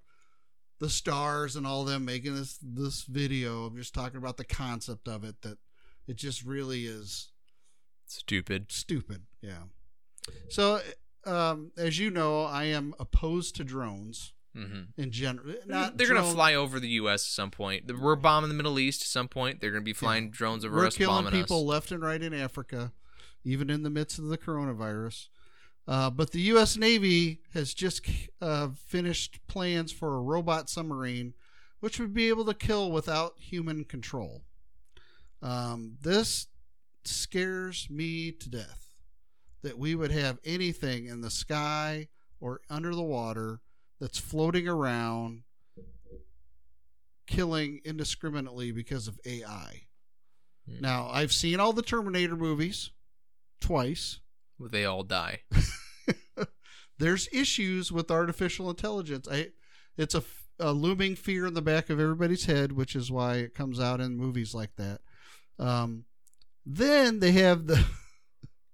the 0.80 0.90
stars 0.90 1.54
and 1.56 1.66
all 1.66 1.84
them 1.84 2.04
making 2.04 2.34
this 2.34 2.58
this 2.62 3.02
video. 3.04 3.66
I'm 3.66 3.76
just 3.76 3.94
talking 3.94 4.18
about 4.18 4.36
the 4.36 4.44
concept 4.44 5.06
of 5.08 5.24
it. 5.24 5.42
That 5.42 5.58
it 6.06 6.16
just 6.16 6.44
really 6.44 6.86
is 6.86 7.30
Stupid. 8.06 8.70
stupid. 8.72 9.22
Yeah. 9.40 9.62
So, 10.48 10.80
um, 11.24 11.72
as 11.76 11.98
you 11.98 12.10
know, 12.10 12.42
I 12.44 12.64
am 12.64 12.94
opposed 12.98 13.56
to 13.56 13.64
drones 13.64 14.32
Mm-hmm. 14.54 15.00
in 15.00 15.10
general. 15.12 15.54
Not 15.64 15.96
They're 15.96 16.06
gonna 16.08 16.22
fly 16.24 16.52
over 16.54 16.78
the 16.78 16.88
U.S. 17.00 17.22
at 17.22 17.30
some 17.32 17.50
point. 17.50 17.90
We're 17.98 18.16
bombing 18.16 18.48
the 18.50 18.54
Middle 18.54 18.78
East 18.78 19.00
at 19.00 19.06
some 19.08 19.26
point. 19.26 19.62
They're 19.62 19.70
gonna 19.70 19.80
be 19.80 19.94
flying 19.94 20.30
drones 20.30 20.62
over 20.62 20.76
We're 20.76 20.88
us, 20.88 20.96
killing 20.96 21.24
bombing 21.24 21.40
people 21.40 21.60
us. 21.60 21.66
left 21.74 21.90
and 21.90 22.02
right 22.02 22.20
in 22.22 22.34
Africa, 22.34 22.92
even 23.44 23.70
in 23.70 23.82
the 23.82 23.88
midst 23.88 24.18
of 24.18 24.26
the 24.26 24.36
coronavirus. 24.36 25.28
Uh, 25.86 26.10
but 26.10 26.30
the 26.30 26.40
U.S. 26.42 26.76
Navy 26.76 27.40
has 27.54 27.74
just 27.74 28.08
uh, 28.40 28.68
finished 28.86 29.40
plans 29.48 29.90
for 29.90 30.16
a 30.16 30.22
robot 30.22 30.70
submarine, 30.70 31.34
which 31.80 31.98
would 31.98 32.14
be 32.14 32.28
able 32.28 32.44
to 32.44 32.54
kill 32.54 32.92
without 32.92 33.34
human 33.38 33.84
control. 33.84 34.42
Um, 35.42 35.96
this 36.00 36.46
scares 37.04 37.88
me 37.90 38.30
to 38.30 38.48
death 38.48 38.92
that 39.62 39.78
we 39.78 39.94
would 39.94 40.12
have 40.12 40.38
anything 40.44 41.06
in 41.06 41.20
the 41.20 41.30
sky 41.30 42.08
or 42.40 42.60
under 42.70 42.94
the 42.94 43.02
water 43.02 43.60
that's 44.00 44.18
floating 44.18 44.68
around 44.68 45.42
killing 47.26 47.80
indiscriminately 47.84 48.72
because 48.72 49.08
of 49.08 49.18
AI. 49.24 49.82
Hmm. 50.68 50.80
Now, 50.80 51.08
I've 51.10 51.32
seen 51.32 51.60
all 51.60 51.72
the 51.72 51.82
Terminator 51.82 52.36
movies 52.36 52.90
twice. 53.60 54.20
They 54.70 54.84
all 54.84 55.02
die. 55.02 55.40
There's 56.98 57.28
issues 57.32 57.90
with 57.90 58.10
artificial 58.10 58.70
intelligence. 58.70 59.26
I, 59.30 59.48
it's 59.96 60.14
a 60.58 60.72
looming 60.72 61.16
fear 61.16 61.46
in 61.46 61.54
the 61.54 61.62
back 61.62 61.90
of 61.90 61.98
everybody's 61.98 62.44
head, 62.44 62.72
which 62.72 62.94
is 62.94 63.10
why 63.10 63.36
it 63.36 63.54
comes 63.54 63.80
out 63.80 64.00
in 64.00 64.16
movies 64.16 64.54
like 64.54 64.76
that. 64.76 65.00
Um, 65.58 66.04
then 66.64 67.18
they 67.20 67.32
have 67.32 67.66
the 67.66 67.84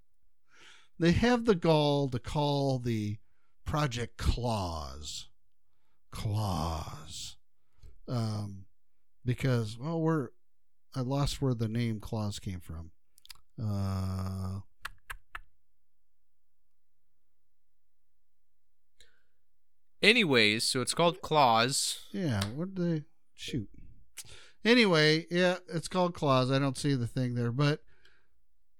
they 0.99 1.13
have 1.13 1.45
the 1.45 1.55
gall 1.55 2.09
to 2.11 2.19
call 2.19 2.79
the 2.79 3.17
Project 3.65 4.17
Claws, 4.19 5.29
Claws, 6.13 7.37
um, 8.07 8.67
because 9.25 9.79
well 9.79 10.01
we're 10.01 10.29
I 10.95 11.01
lost 11.01 11.41
where 11.41 11.55
the 11.55 11.69
name 11.69 12.01
Claus 12.01 12.39
came 12.39 12.61
from. 12.61 12.91
Uh, 13.63 14.61
Anyways, 20.03 20.65
so 20.65 20.81
it's 20.81 20.95
called 20.95 21.21
Claws. 21.23 22.07
yeah, 22.13 22.41
what 22.55 22.75
did 22.75 22.85
they 22.85 23.05
shoot? 23.35 23.69
Anyway, 24.65 25.27
yeah, 25.31 25.57
it's 25.73 25.89
called 25.89 26.15
Claws. 26.15 26.51
I 26.51 26.59
don't 26.59 26.77
see 26.77 26.95
the 26.95 27.07
thing 27.07 27.35
there, 27.35 27.53
but 27.53 27.81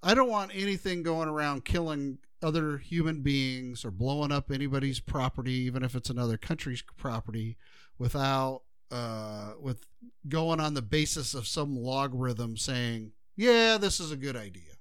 I 0.03 0.15
don't 0.15 0.29
want 0.29 0.53
anything 0.55 1.03
going 1.03 1.29
around 1.29 1.65
killing 1.65 2.19
other 2.43 2.79
human 2.79 3.23
beings 3.23 3.85
or 3.85 3.91
blowing 3.91 4.31
up 4.31 4.51
anybody's 4.51 5.01
property, 5.01 5.53
even 5.53 5.83
if 5.83 5.95
it's 5.95 6.11
another 6.11 6.37
country's 6.37 6.83
property, 6.97 7.57
without 7.99 8.63
uh, 8.91 9.53
with 9.61 9.87
going 10.29 10.61
on 10.61 10.75
the 10.75 10.83
basis 10.83 11.35
of 11.35 11.47
some 11.49 11.77
logarithm 11.77 12.57
saying, 12.57 13.13
"Yeah, 13.37 13.77
this 13.77 13.99
is 14.01 14.13
a 14.13 14.17
good 14.17 14.37
idea." 14.37 14.75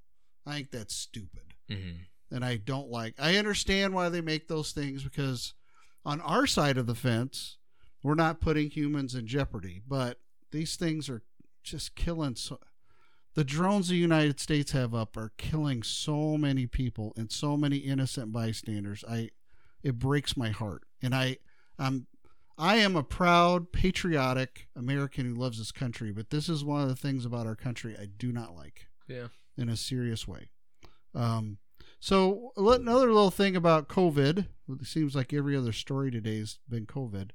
I 0.46 0.54
think 0.54 0.72
that's 0.72 0.96
stupid, 0.96 1.54
hmm 1.70 1.92
and 2.30 2.44
I 2.44 2.58
don't 2.58 2.90
like. 2.90 3.16
I 3.20 3.38
understand 3.38 3.94
why 3.94 4.10
they 4.10 4.20
make 4.22 4.48
those 4.48 4.72
things 4.74 5.02
because 5.04 5.54
on 6.06 6.22
our 6.22 6.48
side 6.48 6.78
of 6.78 6.88
the 6.88 6.96
fence, 6.96 7.58
we're 8.04 8.16
not 8.16 8.40
putting 8.42 8.70
humans 8.70 9.16
in 9.16 9.28
jeopardy, 9.28 9.82
but 9.88 10.20
these 10.52 10.76
things 10.76 11.10
are 11.10 11.24
just 11.64 11.96
killing 11.96 12.36
so 12.36 12.60
the 13.34 13.44
drones 13.44 13.90
the 13.90 13.96
United 13.96 14.40
States 14.40 14.72
have 14.72 14.96
up 14.96 15.16
are 15.18 15.32
killing 15.38 15.84
so 15.84 16.38
many 16.38 16.66
people 16.66 17.14
and 17.18 17.32
so 17.32 17.56
many 17.58 17.78
innocent 17.78 18.32
bystanders. 18.32 19.04
I 19.08 19.30
it 19.84 20.00
breaks 20.00 20.36
my 20.38 20.50
heart. 20.50 20.84
And 21.04 21.14
I 21.14 21.38
I'm 21.78 22.08
I 22.58 22.78
am 22.78 22.96
a 22.96 23.04
proud 23.04 23.72
patriotic 23.72 24.68
American 24.76 25.26
who 25.28 25.36
loves 25.36 25.60
this 25.60 25.72
country, 25.72 26.12
but 26.12 26.32
this 26.32 26.50
is 26.50 26.64
one 26.64 26.82
of 26.82 26.88
the 26.90 26.96
things 26.96 27.26
about 27.26 27.46
our 27.46 27.56
country 27.56 27.96
I 28.00 28.06
do 28.08 28.32
not 28.32 28.56
like 28.56 28.88
Yeah. 29.08 29.28
in 29.58 29.70
a 29.70 29.78
serious 29.78 30.28
way. 30.28 30.50
Um, 31.14 31.60
so 32.00 32.52
another 32.58 33.08
little 33.08 33.32
thing 33.32 33.56
about 33.56 33.88
COVID. 33.88 34.48
It 34.82 34.86
seems 34.86 35.16
like 35.16 35.34
every 35.34 35.56
other 35.56 35.72
story 35.72 36.12
today's 36.12 36.60
been 36.70 36.86
COVID. 36.86 37.32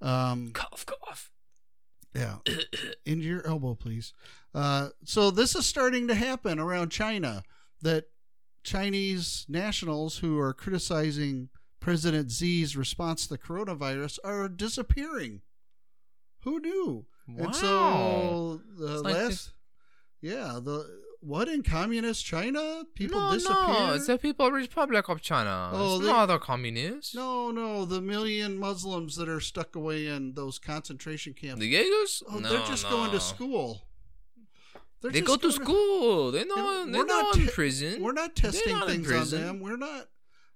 Um, 0.00 0.50
Cough, 0.52 0.86
cough. 0.86 1.30
yeah, 2.14 2.36
into 3.04 3.24
your 3.26 3.46
elbow, 3.46 3.74
please. 3.74 4.12
Uh, 4.54 4.88
so 5.04 5.30
this 5.30 5.54
is 5.54 5.66
starting 5.66 6.08
to 6.08 6.14
happen 6.14 6.58
around 6.58 6.90
China. 6.90 7.42
That 7.82 8.04
Chinese 8.62 9.46
nationals 9.48 10.18
who 10.18 10.38
are 10.38 10.52
criticizing 10.52 11.48
President 11.80 12.30
Xi's 12.30 12.76
response 12.76 13.22
to 13.22 13.30
the 13.30 13.38
coronavirus 13.38 14.18
are 14.22 14.48
disappearing. 14.50 15.40
Who 16.44 16.60
knew? 16.60 17.06
Wow. 17.26 17.44
And 17.46 17.54
so 17.56 18.60
the 18.78 18.92
It's 18.94 19.02
like 19.02 19.14
last, 19.14 19.28
this- 19.28 19.52
yeah, 20.20 20.58
the 20.62 20.86
what 21.20 21.48
in 21.48 21.62
communist 21.62 22.24
China? 22.24 22.82
People 22.94 23.20
no, 23.20 23.32
disappear. 23.32 23.56
no, 23.68 23.94
it's 23.94 24.06
the 24.06 24.18
People 24.18 24.50
Republic 24.50 25.08
of 25.08 25.20
China. 25.20 25.70
Oh, 25.72 25.96
it's 25.96 26.04
they- 26.06 26.12
not 26.12 26.26
the 26.26 26.38
communists. 26.38 27.14
no, 27.14 27.50
no, 27.50 27.84
the 27.84 28.00
million 28.00 28.58
Muslims 28.58 29.16
that 29.16 29.28
are 29.28 29.40
stuck 29.40 29.76
away 29.76 30.06
in 30.06 30.34
those 30.34 30.58
concentration 30.58 31.34
camps. 31.34 31.60
The 31.60 31.74
Uyghurs? 31.74 32.22
oh, 32.30 32.38
no, 32.38 32.48
they're 32.48 32.66
just 32.66 32.88
going 32.88 33.10
to 33.12 33.20
school. 33.20 33.82
They're 35.02 35.12
They 35.12 35.22
go 35.22 35.36
to 35.36 35.50
school. 35.50 36.30
They're 36.30 36.44
not. 36.44 36.90
They're 36.92 37.00
we're 37.00 37.06
not 37.06 37.34
in 37.36 37.46
te- 37.46 37.50
prison. 37.52 38.02
We're 38.02 38.12
not 38.12 38.36
testing 38.36 38.72
not 38.74 38.86
things 38.88 39.10
on 39.10 39.28
them. 39.30 39.60
We're 39.60 39.78
not. 39.78 40.08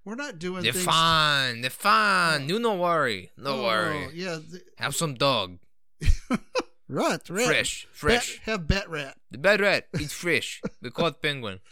We're 0.03 0.13
not 0.13 0.37
doing 0.37 0.61
They're 0.61 0.71
things. 0.71 0.85
fine. 0.85 1.61
They're 1.61 1.71
fine. 1.71 2.47
You 2.47 2.59
don't 2.61 2.77
worry. 2.77 3.31
No 3.37 3.61
Oh, 3.61 3.63
worry. 3.63 4.09
Yeah. 4.13 4.35
the- 4.35 4.61
Have 4.77 4.95
some 4.95 5.15
dog. 5.15 5.57
Rat, 6.87 7.29
rat. 7.29 7.47
Fresh. 7.47 7.85
Bat- 7.85 7.95
Fresh. 7.95 8.39
have 8.45 8.67
bat 8.67 8.89
rat. 8.89 9.17
The 9.31 9.37
bat 9.39 9.59
rat. 9.59 9.87
It's 9.93 10.13
fresh. 10.13 10.61
We 10.81 10.91
call 10.91 11.07
it 11.07 11.21
penguin. 11.21 11.59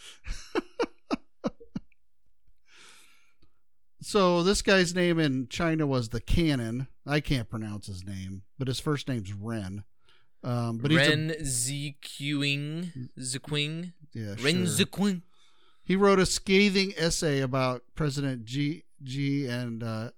So 4.02 4.44
this 4.44 4.62
guy's 4.62 4.94
name 4.94 5.18
in 5.18 5.48
China 5.48 5.88
was 5.88 6.10
the 6.10 6.20
Cannon. 6.20 6.88
I 7.08 7.22
can't 7.22 7.50
pronounce 7.50 7.88
his 7.88 8.04
name, 8.06 8.44
but 8.60 8.68
his 8.68 8.80
first 8.80 9.08
name's 9.08 9.32
Ren. 9.34 9.86
Um, 10.44 10.78
but 10.80 10.92
he's 10.92 11.00
a- 11.00 11.10
Ren 11.10 11.30
Zhiqiang. 11.42 13.10
Zhiqiang. 13.18 13.94
yeah, 14.14 14.36
Ren 14.42 14.66
sure. 14.66 14.86
Zhiqiang. 14.86 15.22
He 15.86 15.96
wrote 15.96 16.20
a 16.20 16.26
scathing 16.26 16.94
essay 16.98 17.40
about 17.40 17.84
President 17.96 18.44
G 18.46 18.84
G 19.02 19.48
and 19.48 19.82
uh, 19.84 20.10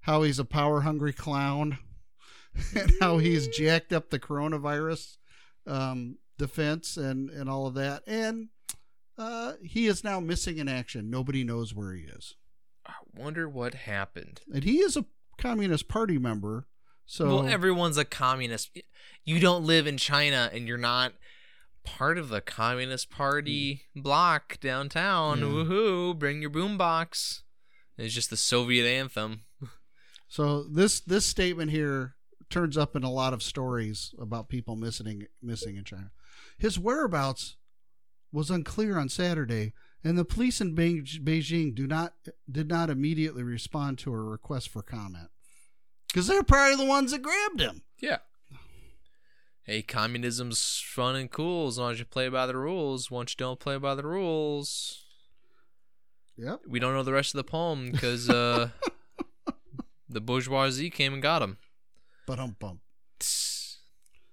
how 0.00 0.22
he's 0.24 0.40
a 0.40 0.44
power 0.44 0.80
hungry 0.80 1.12
clown 1.12 1.78
and 2.76 2.92
how 3.00 3.18
he's 3.18 3.48
jacked 3.48 3.92
up 3.92 4.10
the 4.10 4.18
coronavirus 4.18 5.16
um, 5.66 6.18
defense 6.38 6.96
and, 6.96 7.30
and 7.30 7.48
all 7.48 7.66
of 7.66 7.74
that. 7.74 8.02
And 8.06 8.48
uh, 9.16 9.54
he 9.62 9.86
is 9.86 10.04
now 10.04 10.20
missing 10.20 10.58
in 10.58 10.68
action. 10.68 11.10
Nobody 11.10 11.44
knows 11.44 11.74
where 11.74 11.92
he 11.92 12.02
is. 12.02 12.36
I 12.86 12.94
wonder 13.16 13.48
what 13.48 13.74
happened. 13.74 14.40
And 14.52 14.64
he 14.64 14.78
is 14.78 14.96
a 14.96 15.04
Communist 15.36 15.88
Party 15.88 16.18
member. 16.18 16.66
So 17.06 17.26
well, 17.26 17.48
everyone's 17.48 17.96
a 17.96 18.04
communist. 18.04 18.78
You 19.24 19.40
don't 19.40 19.64
live 19.64 19.86
in 19.86 19.96
China 19.96 20.50
and 20.52 20.68
you're 20.68 20.76
not 20.76 21.12
part 21.84 22.18
of 22.18 22.28
the 22.28 22.40
Communist 22.40 23.10
Party 23.10 23.82
block 23.96 24.60
downtown. 24.60 25.40
Yeah. 25.40 25.46
Woohoo! 25.46 26.18
Bring 26.18 26.42
your 26.42 26.50
boombox. 26.50 27.42
It's 27.96 28.14
just 28.14 28.30
the 28.30 28.36
Soviet 28.36 28.86
anthem. 28.86 29.42
So 30.28 30.62
this 30.64 31.00
this 31.00 31.24
statement 31.24 31.70
here 31.70 32.14
turns 32.50 32.76
up 32.76 32.96
in 32.96 33.02
a 33.04 33.10
lot 33.10 33.32
of 33.32 33.42
stories 33.42 34.14
about 34.18 34.48
people 34.48 34.76
missing 34.76 35.26
missing 35.42 35.76
in 35.76 35.84
China. 35.84 36.10
His 36.56 36.78
whereabouts 36.78 37.56
was 38.32 38.50
unclear 38.50 38.98
on 38.98 39.08
Saturday, 39.08 39.72
and 40.04 40.16
the 40.18 40.24
police 40.24 40.60
in 40.60 40.74
Beijing 40.74 41.74
do 41.74 41.86
not 41.86 42.14
did 42.50 42.68
not 42.68 42.90
immediately 42.90 43.42
respond 43.42 43.98
to 43.98 44.12
a 44.12 44.16
request 44.22 44.68
for 44.70 44.82
comment 44.82 45.28
because 46.08 46.26
they're 46.26 46.42
probably 46.42 46.76
the 46.76 46.88
ones 46.88 47.10
that 47.12 47.22
grabbed 47.22 47.60
him. 47.60 47.82
Yeah. 48.00 48.18
Hey, 49.62 49.82
communism's 49.82 50.82
fun 50.86 51.14
and 51.14 51.30
cool 51.30 51.68
as 51.68 51.78
long 51.78 51.92
as 51.92 51.98
you 51.98 52.06
play 52.06 52.30
by 52.30 52.46
the 52.46 52.56
rules. 52.56 53.10
Once 53.10 53.32
you 53.32 53.36
don't 53.36 53.60
play 53.60 53.76
by 53.76 53.94
the 53.94 54.02
rules, 54.06 55.04
Yep. 56.38 56.60
we 56.66 56.78
don't 56.80 56.94
know 56.94 57.02
the 57.02 57.12
rest 57.12 57.34
of 57.34 57.38
the 57.38 57.44
poem 57.44 57.90
because 57.90 58.30
uh, 58.30 58.70
the 60.08 60.22
bourgeoisie 60.22 60.88
came 60.88 61.12
and 61.12 61.20
got 61.22 61.42
him. 61.42 61.58
But 62.28 62.38
um 62.38 62.56
bump. 62.58 62.80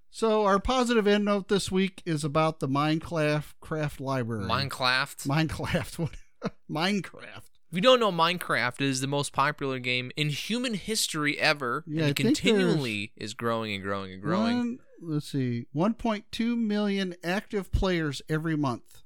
So 0.10 0.44
our 0.44 0.60
positive 0.60 1.08
end 1.08 1.24
note 1.24 1.48
this 1.48 1.72
week 1.72 2.04
is 2.06 2.26
about 2.26 2.60
the 2.60 2.68
Minecraft 2.68 3.54
craft 3.62 4.02
library. 4.02 4.44
Minecraft. 4.44 5.26
Minecraft. 5.26 6.00
What? 6.42 6.54
Minecraft. 6.70 7.50
If 7.72 7.72
you 7.72 7.82
don't 7.82 8.02
know, 8.02 8.12
Minecraft 8.12 8.82
is 8.82 9.00
the 9.00 9.08
most 9.08 9.32
popular 9.32 9.80
game 9.80 10.12
in 10.18 10.30
human 10.30 10.74
history 10.74 11.40
ever, 11.40 11.86
Yeah, 11.88 12.00
and 12.00 12.08
I 12.08 12.10
it 12.10 12.16
continually 12.18 13.14
is 13.16 13.34
growing 13.34 13.74
and 13.74 13.82
growing 13.82 14.12
and 14.12 14.22
growing. 14.22 14.58
One, 14.58 14.80
let's 15.02 15.30
see, 15.30 15.66
1.2 15.74 16.58
million 16.58 17.16
active 17.24 17.72
players 17.72 18.22
every 18.28 18.58
month. 18.58 19.04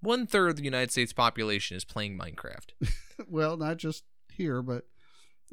One 0.00 0.26
third 0.26 0.50
of 0.50 0.56
the 0.56 0.64
United 0.64 0.90
States 0.90 1.12
population 1.12 1.76
is 1.76 1.84
playing 1.84 2.18
Minecraft. 2.18 2.72
well, 3.28 3.56
not 3.56 3.76
just 3.76 4.02
here, 4.28 4.60
but 4.60 4.86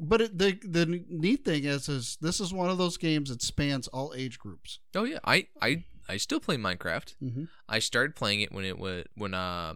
but 0.00 0.20
it, 0.20 0.38
the 0.38 0.58
the 0.62 1.04
neat 1.08 1.44
thing 1.44 1.64
is, 1.64 1.88
is 1.88 2.16
this 2.20 2.40
is 2.40 2.52
one 2.52 2.70
of 2.70 2.78
those 2.78 2.96
games 2.96 3.30
that 3.30 3.42
spans 3.42 3.88
all 3.88 4.12
age 4.16 4.38
groups. 4.38 4.78
oh 4.94 5.04
yeah, 5.04 5.18
I 5.24 5.46
I 5.60 5.84
I 6.08 6.16
still 6.16 6.40
play 6.40 6.56
Minecraft. 6.56 7.14
Mm-hmm. 7.22 7.44
I 7.68 7.78
started 7.80 8.14
playing 8.16 8.40
it 8.40 8.52
when 8.52 8.64
it 8.64 8.78
was 8.78 9.04
when 9.16 9.34
uh 9.34 9.74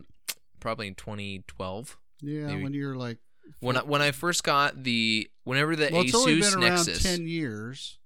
probably 0.61 0.87
in 0.87 0.95
2012 0.95 1.99
Yeah, 2.21 2.47
Maybe. 2.47 2.63
when 2.63 2.73
you're 2.73 2.95
like, 2.97 3.19
when 3.61 3.77
I, 3.77 3.81
when 3.83 4.01
I 4.01 4.13
first 4.13 4.45
got 4.45 4.83
the 4.85 5.29
whenever 5.45 5.75
the 5.77 5.89
well, 5.93 6.03
it's 6.03 6.15
only 6.15 6.41
Asus 6.41 6.53
been 6.53 6.61
Nexus 6.61 7.03
ten 7.03 7.27
years. 7.27 7.99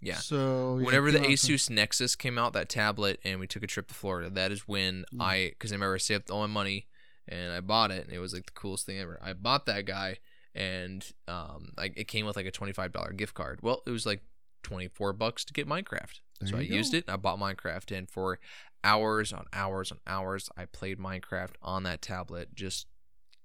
yeah 0.00 0.14
So 0.16 0.76
whenever 0.76 1.10
the 1.10 1.18
Asus 1.18 1.68
Nexus 1.70 2.14
came 2.16 2.38
out 2.38 2.52
that 2.52 2.68
tablet 2.68 3.18
and 3.24 3.40
we 3.40 3.46
took 3.48 3.62
a 3.64 3.66
trip 3.66 3.88
to 3.88 3.94
Florida 3.94 4.30
that 4.30 4.52
is 4.52 4.68
when 4.68 5.04
Mm. 5.12 5.20
I 5.22 5.48
because 5.50 5.72
I 5.72 5.74
remember 5.74 5.96
I 5.96 5.98
saved 5.98 6.30
all 6.30 6.40
my 6.40 6.46
money 6.46 6.86
and 7.26 7.52
I 7.52 7.60
bought 7.60 7.90
it 7.90 8.04
and 8.06 8.12
it 8.14 8.18
was 8.20 8.32
like 8.32 8.46
the 8.46 8.52
coolest 8.52 8.86
thing 8.86 8.98
ever 9.00 9.18
I 9.22 9.32
bought 9.32 9.66
that 9.66 9.84
guy 9.86 10.18
and 10.54 11.12
um 11.28 11.72
like 11.76 11.92
it 11.96 12.04
came 12.08 12.26
with 12.26 12.36
like 12.36 12.46
a 12.46 12.50
twenty 12.50 12.72
five 12.72 12.92
dollar 12.92 13.12
gift 13.12 13.34
card 13.34 13.60
well 13.62 13.82
it 13.86 13.90
was 13.90 14.06
like 14.06 14.22
twenty 14.62 14.88
four 14.88 15.12
bucks 15.12 15.44
to 15.44 15.52
get 15.52 15.68
Minecraft 15.68 16.20
There 16.40 16.48
so 16.50 16.56
I 16.56 16.64
go. 16.66 16.74
used 16.74 16.94
it 16.94 17.04
I 17.08 17.16
bought 17.16 17.38
Minecraft 17.38 17.96
and 17.96 18.08
for 18.10 18.38
hours 18.82 19.32
on 19.32 19.46
hours 19.52 19.90
on 19.92 19.98
hours 20.06 20.48
I 20.56 20.64
played 20.66 20.98
Minecraft 20.98 21.52
on 21.62 21.82
that 21.84 22.00
tablet 22.02 22.54
just 22.54 22.86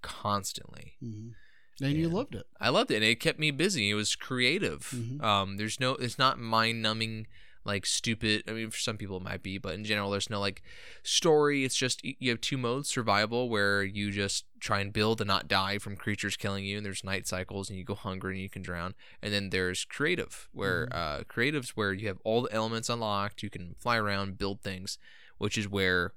constantly 0.01 0.93
Mhm. 1.03 1.33
and 1.81 1.93
you 1.93 2.09
loved 2.09 2.35
it. 2.35 2.45
I 2.59 2.69
loved 2.69 2.91
it. 2.91 2.95
And 2.95 3.03
it 3.05 3.19
kept 3.21 3.39
me 3.39 3.51
busy. 3.51 3.89
It 3.89 3.93
was 3.95 4.15
creative. 4.15 4.89
Mhm. 4.93 5.21
Um, 5.23 5.57
there's 5.57 5.79
no, 5.79 5.93
it's 5.95 6.17
not 6.17 6.37
mind 6.39 6.81
numbing 6.81 7.27
like 7.65 7.85
stupid. 7.85 8.43
I 8.47 8.51
mean, 8.51 8.69
for 8.71 8.77
some 8.79 8.97
people 8.97 9.17
it 9.17 9.23
might 9.23 9.43
be, 9.43 9.57
but 9.57 9.73
in 9.75 9.83
general, 9.83 10.09
there's 10.11 10.29
no 10.29 10.39
like 10.39 10.61
story. 11.03 11.63
It's 11.65 11.75
just 11.75 12.01
you 12.03 12.29
have 12.29 12.41
two 12.41 12.57
modes: 12.57 12.89
survival, 12.89 13.49
where 13.49 13.83
you 13.83 14.11
just 14.11 14.45
try 14.59 14.79
and 14.79 14.91
build 14.93 15.21
and 15.21 15.27
not 15.27 15.47
die 15.47 15.77
from 15.77 15.95
creatures 15.95 16.37
killing 16.37 16.65
you, 16.65 16.77
and 16.77 16.85
there's 16.85 17.03
night 17.03 17.27
cycles, 17.27 17.69
and 17.69 17.77
you 17.77 17.83
go 17.83 17.95
hungry 17.95 18.33
and 18.35 18.41
you 18.41 18.49
can 18.49 18.61
drown. 18.61 18.93
And 19.21 19.33
then 19.33 19.49
there's 19.49 19.85
creative, 19.85 20.47
where 20.51 20.87
uh, 20.91 21.19
creatives 21.29 21.69
where 21.69 21.93
you 21.93 22.07
have 22.07 22.17
all 22.23 22.41
the 22.43 22.53
elements 22.53 22.89
unlocked, 22.89 23.43
you 23.43 23.49
can 23.49 23.75
fly 23.77 23.97
around, 23.97 24.37
build 24.37 24.61
things, 24.61 24.97
which 25.37 25.57
is 25.57 25.67
where 25.67 26.13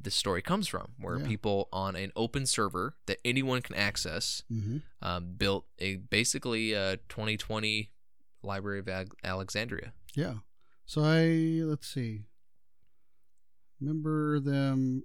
the 0.00 0.10
story 0.12 0.42
comes 0.42 0.68
from, 0.68 0.92
where 1.00 1.18
Yeah. 1.18 1.26
people 1.26 1.68
on 1.72 1.96
an 1.96 2.12
open 2.14 2.46
server 2.46 2.94
that 3.06 3.18
anyone 3.24 3.62
can 3.62 3.74
access 3.74 4.42
Mm-hmm. 4.50 4.76
um, 5.02 5.34
built 5.36 5.66
a 5.80 5.96
basically 5.96 6.72
a 6.72 6.98
2020 7.08 7.90
Library 8.44 8.78
of 8.78 8.88
Alexandria. 9.24 9.92
Yeah. 10.14 10.34
So 10.88 11.02
I 11.04 11.60
let's 11.66 11.86
see. 11.86 12.22
Remember 13.78 14.40
them 14.40 15.04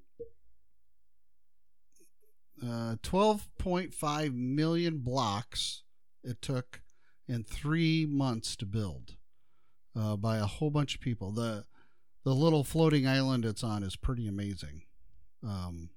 uh 2.61 2.95
12.5 3.03 4.33
million 4.33 4.99
blocks 4.99 5.83
it 6.23 6.41
took 6.41 6.79
in 7.27 7.43
3 7.43 8.05
months 8.05 8.55
to 8.55 8.65
build 8.65 9.17
uh, 9.93 10.15
by 10.15 10.37
a 10.37 10.45
whole 10.45 10.71
bunch 10.71 10.95
of 10.95 11.01
people. 11.01 11.33
The 11.33 11.65
the 12.23 12.33
little 12.33 12.63
floating 12.63 13.05
island 13.05 13.43
it's 13.43 13.61
on 13.61 13.83
is 13.83 13.97
pretty 13.97 14.25
amazing. 14.25 14.83
Um, 15.45 15.89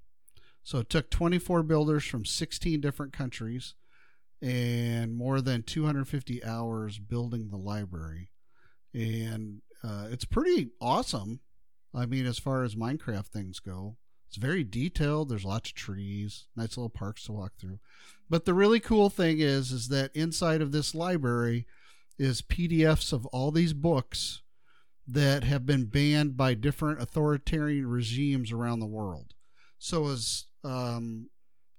so 0.64 0.78
it 0.78 0.90
took 0.90 1.10
24 1.10 1.62
builders 1.62 2.04
from 2.04 2.24
16 2.24 2.80
different 2.80 3.12
countries 3.12 3.76
and 4.42 5.14
more 5.14 5.40
than 5.40 5.62
250 5.62 6.44
hours 6.44 6.98
building 6.98 7.50
the 7.50 7.56
library 7.56 8.32
and 8.92 9.62
uh, 9.84 10.06
it's 10.10 10.24
pretty 10.24 10.70
awesome. 10.80 11.40
I 11.94 12.06
mean, 12.06 12.26
as 12.26 12.38
far 12.38 12.62
as 12.62 12.74
Minecraft 12.74 13.26
things 13.26 13.58
go, 13.58 13.96
it's 14.28 14.36
very 14.36 14.64
detailed. 14.64 15.28
There's 15.28 15.44
lots 15.44 15.70
of 15.70 15.76
trees, 15.76 16.46
nice 16.56 16.76
little 16.76 16.90
parks 16.90 17.24
to 17.24 17.32
walk 17.32 17.52
through. 17.58 17.78
But 18.28 18.44
the 18.44 18.54
really 18.54 18.80
cool 18.80 19.08
thing 19.08 19.38
is, 19.40 19.72
is 19.72 19.88
that 19.88 20.14
inside 20.14 20.60
of 20.60 20.72
this 20.72 20.94
library 20.94 21.66
is 22.18 22.42
PDFs 22.42 23.12
of 23.12 23.26
all 23.26 23.50
these 23.50 23.72
books 23.72 24.42
that 25.06 25.44
have 25.44 25.64
been 25.64 25.84
banned 25.84 26.36
by 26.36 26.54
different 26.54 27.00
authoritarian 27.00 27.86
regimes 27.86 28.50
around 28.50 28.80
the 28.80 28.86
world. 28.86 29.34
So 29.78 30.08
as 30.08 30.46
um, 30.64 31.28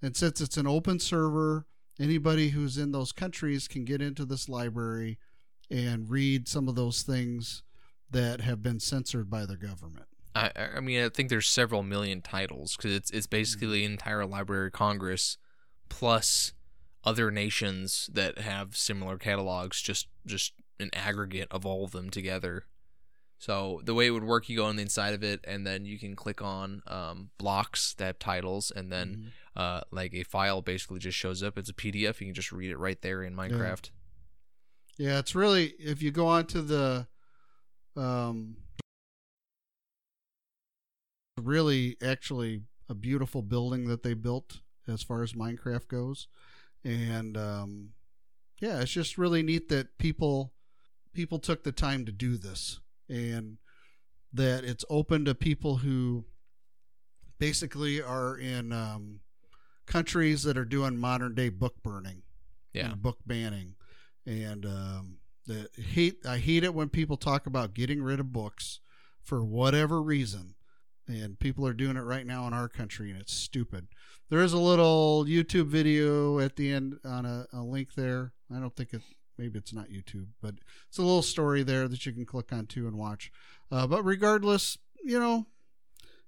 and 0.01 0.15
since 0.15 0.39
it's 0.39 0.57
an 0.57 0.67
open 0.67 0.99
server, 0.99 1.65
anybody 1.99 2.49
who's 2.49 2.77
in 2.77 2.91
those 2.91 3.11
countries 3.11 3.67
can 3.67 3.83
get 3.83 4.01
into 4.01 4.23
this 4.25 4.47
library 4.47 5.19
and 5.69 6.09
read 6.09 6.47
some 6.47 6.69
of 6.69 6.75
those 6.75 7.01
things 7.01 7.63
that 8.11 8.41
have 8.41 8.61
been 8.61 8.79
censored 8.79 9.29
by 9.29 9.45
the 9.45 9.57
government. 9.57 10.05
I, 10.35 10.51
I 10.75 10.79
mean, 10.79 11.03
I 11.03 11.09
think 11.09 11.29
there's 11.29 11.47
several 11.47 11.83
million 11.83 12.21
titles 12.21 12.75
because 12.75 12.93
it's 12.93 13.09
it's 13.11 13.27
basically 13.27 13.67
the 13.67 13.85
entire 13.85 14.25
Library 14.25 14.67
of 14.67 14.73
Congress 14.73 15.37
plus 15.89 16.53
other 17.03 17.31
nations 17.31 18.09
that 18.13 18.39
have 18.39 18.77
similar 18.77 19.17
catalogs, 19.17 19.81
just 19.81 20.07
just 20.25 20.53
an 20.79 20.89
aggregate 20.93 21.47
of 21.51 21.65
all 21.65 21.83
of 21.83 21.91
them 21.91 22.09
together. 22.09 22.65
So 23.39 23.81
the 23.83 23.93
way 23.93 24.07
it 24.07 24.11
would 24.11 24.23
work, 24.23 24.49
you 24.49 24.57
go 24.57 24.65
on 24.65 24.77
the 24.77 24.81
inside 24.81 25.13
of 25.13 25.23
it, 25.23 25.39
and 25.43 25.65
then 25.65 25.85
you 25.85 25.99
can 25.99 26.15
click 26.15 26.41
on 26.41 26.81
um, 26.87 27.29
blocks 27.37 27.93
that 27.95 28.05
have 28.05 28.19
titles, 28.19 28.71
and 28.75 28.91
then 28.91 29.31
uh, 29.55 29.81
like 29.91 30.13
a 30.13 30.23
file 30.23 30.61
basically 30.61 30.99
just 30.99 31.17
shows 31.17 31.43
up. 31.43 31.57
It's 31.57 31.69
a 31.69 31.73
PDF. 31.73 32.19
You 32.19 32.27
can 32.27 32.33
just 32.33 32.51
read 32.51 32.71
it 32.71 32.77
right 32.77 33.01
there 33.01 33.23
in 33.23 33.35
Minecraft. 33.35 33.91
Yeah, 34.97 35.19
it's 35.19 35.35
really 35.35 35.73
if 35.79 36.01
you 36.01 36.11
go 36.11 36.27
onto 36.27 36.61
the 36.61 37.07
um 37.97 38.55
really 41.41 41.97
actually 42.01 42.61
a 42.89 42.93
beautiful 42.95 43.41
building 43.41 43.87
that 43.87 44.03
they 44.03 44.13
built 44.13 44.61
as 44.87 45.03
far 45.03 45.21
as 45.23 45.33
Minecraft 45.33 45.87
goes. 45.87 46.27
And 46.83 47.37
um 47.37 47.89
yeah, 48.59 48.79
it's 48.81 48.91
just 48.91 49.17
really 49.17 49.43
neat 49.43 49.69
that 49.69 49.97
people 49.97 50.53
people 51.13 51.39
took 51.39 51.63
the 51.63 51.71
time 51.71 52.05
to 52.05 52.11
do 52.11 52.37
this 52.37 52.79
and 53.09 53.57
that 54.33 54.63
it's 54.63 54.85
open 54.89 55.25
to 55.25 55.35
people 55.35 55.77
who 55.77 56.25
basically 57.39 58.01
are 58.01 58.37
in 58.37 58.71
um 58.71 59.19
countries 59.85 60.43
that 60.43 60.57
are 60.57 60.65
doing 60.65 60.97
modern 60.97 61.33
day 61.35 61.49
book 61.49 61.75
burning 61.83 62.23
Yeah. 62.73 62.91
and 62.91 63.01
book 63.01 63.17
banning 63.25 63.75
and 64.25 64.65
um, 64.65 65.17
the 65.47 65.69
hate 65.81 66.25
I 66.25 66.37
hate 66.37 66.63
it 66.63 66.73
when 66.73 66.89
people 66.89 67.17
talk 67.17 67.47
about 67.47 67.73
getting 67.73 68.03
rid 68.03 68.19
of 68.19 68.31
books 68.33 68.79
for 69.23 69.43
whatever 69.43 70.01
reason, 70.01 70.55
and 71.07 71.39
people 71.39 71.65
are 71.65 71.73
doing 71.73 71.97
it 71.97 72.01
right 72.01 72.25
now 72.25 72.45
in 72.47 72.53
our 72.53 72.69
country, 72.69 73.11
and 73.11 73.19
it's 73.19 73.33
stupid. 73.33 73.87
There 74.29 74.41
is 74.41 74.53
a 74.53 74.59
little 74.59 75.25
YouTube 75.25 75.67
video 75.67 76.39
at 76.39 76.57
the 76.57 76.71
end 76.71 76.99
on 77.05 77.25
a, 77.25 77.47
a 77.53 77.61
link 77.61 77.95
there. 77.95 78.33
I 78.53 78.59
don't 78.59 78.75
think 78.75 78.93
it 78.93 79.01
maybe 79.37 79.57
it's 79.57 79.73
not 79.73 79.89
YouTube, 79.89 80.27
but 80.41 80.55
it's 80.89 80.97
a 80.97 81.03
little 81.03 81.21
story 81.21 81.63
there 81.63 81.87
that 81.87 82.05
you 82.05 82.11
can 82.11 82.25
click 82.25 82.51
on 82.51 82.65
to 82.67 82.87
and 82.87 82.97
watch. 82.97 83.31
Uh, 83.71 83.87
but 83.87 84.03
regardless, 84.03 84.77
you 85.03 85.19
know, 85.19 85.45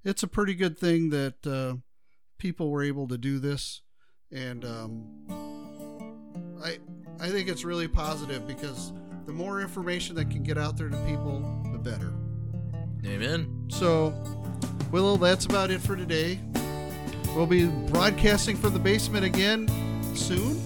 it's 0.03 0.23
a 0.23 0.27
pretty 0.27 0.53
good 0.53 0.77
thing 0.77 1.09
that 1.09 1.45
uh, 1.45 1.77
people 2.37 2.69
were 2.69 2.83
able 2.83 3.07
to 3.09 3.17
do 3.17 3.39
this, 3.39 3.81
and 4.31 4.63
um, 4.63 5.03
I 6.63 6.77
I 7.19 7.29
think 7.29 7.49
it's 7.49 7.65
really 7.65 7.89
positive 7.89 8.47
because 8.47 8.93
the 9.29 9.35
more 9.35 9.61
information 9.61 10.15
that 10.15 10.27
can 10.31 10.41
get 10.41 10.57
out 10.57 10.75
there 10.75 10.89
to 10.89 10.97
people, 11.05 11.39
the 11.71 11.77
better. 11.77 12.11
Amen. 13.05 13.67
So, 13.69 14.11
Willow, 14.91 15.17
that's 15.17 15.45
about 15.45 15.69
it 15.69 15.81
for 15.81 15.95
today. 15.95 16.39
We'll 17.35 17.45
be 17.45 17.67
broadcasting 17.67 18.57
from 18.57 18.73
the 18.73 18.79
basement 18.79 19.25
again 19.25 19.67
soon. 20.15 20.59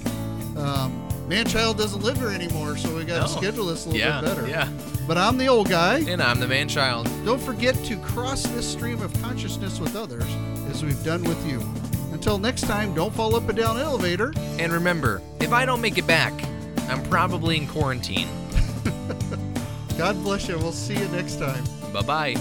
Um, 0.56 1.06
Manchild 1.28 1.76
doesn't 1.78 2.04
live 2.04 2.16
here 2.18 2.30
anymore, 2.30 2.78
so 2.78 2.96
we 2.96 3.04
got 3.04 3.18
No. 3.18 3.24
to 3.24 3.28
schedule 3.28 3.66
this 3.66 3.86
a 3.86 3.90
little 3.90 4.00
Yeah. 4.00 4.22
bit 4.22 4.30
better. 4.34 4.48
Yeah. 4.48 4.70
But 5.10 5.18
I'm 5.18 5.38
the 5.38 5.48
old 5.48 5.68
guy. 5.70 5.98
And 6.08 6.24
I'm 6.24 6.40
the 6.40 6.48
man 6.48 6.70
child. 6.70 7.10
Don't 7.26 7.42
forget 7.42 7.76
to 7.84 7.98
cross 7.98 8.44
this 8.44 8.66
stream 8.66 9.02
of 9.02 9.12
consciousness 9.22 9.82
with 9.82 9.98
others, 9.98 10.24
as 10.70 10.86
we've 10.86 11.04
done 11.04 11.22
with 11.26 11.46
you. 11.46 11.62
Until 12.14 12.38
next 12.38 12.62
time, 12.62 12.94
don't 12.94 13.14
fall 13.14 13.36
up 13.36 13.50
and 13.50 13.58
down 13.58 13.76
an 13.76 13.84
elevator. 13.84 14.34
And 14.58 14.72
remember, 14.72 15.22
if 15.42 15.52
I 15.52 15.66
don't 15.66 15.82
make 15.82 15.98
it 15.98 16.08
back, 16.08 16.32
I'm 16.90 17.02
probably 17.04 17.58
in 17.58 17.66
quarantine. 17.68 18.28
God 19.98 20.22
bless 20.24 20.48
you. 20.48 20.58
We'll 20.58 20.72
see 20.72 20.98
you 20.98 21.08
next 21.10 21.40
time. 21.40 21.64
Bye 21.94 22.02
bye. 22.02 22.36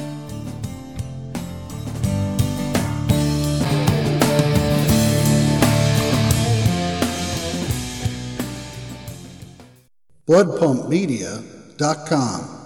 BloodPumpMedia.com. 10.26 12.61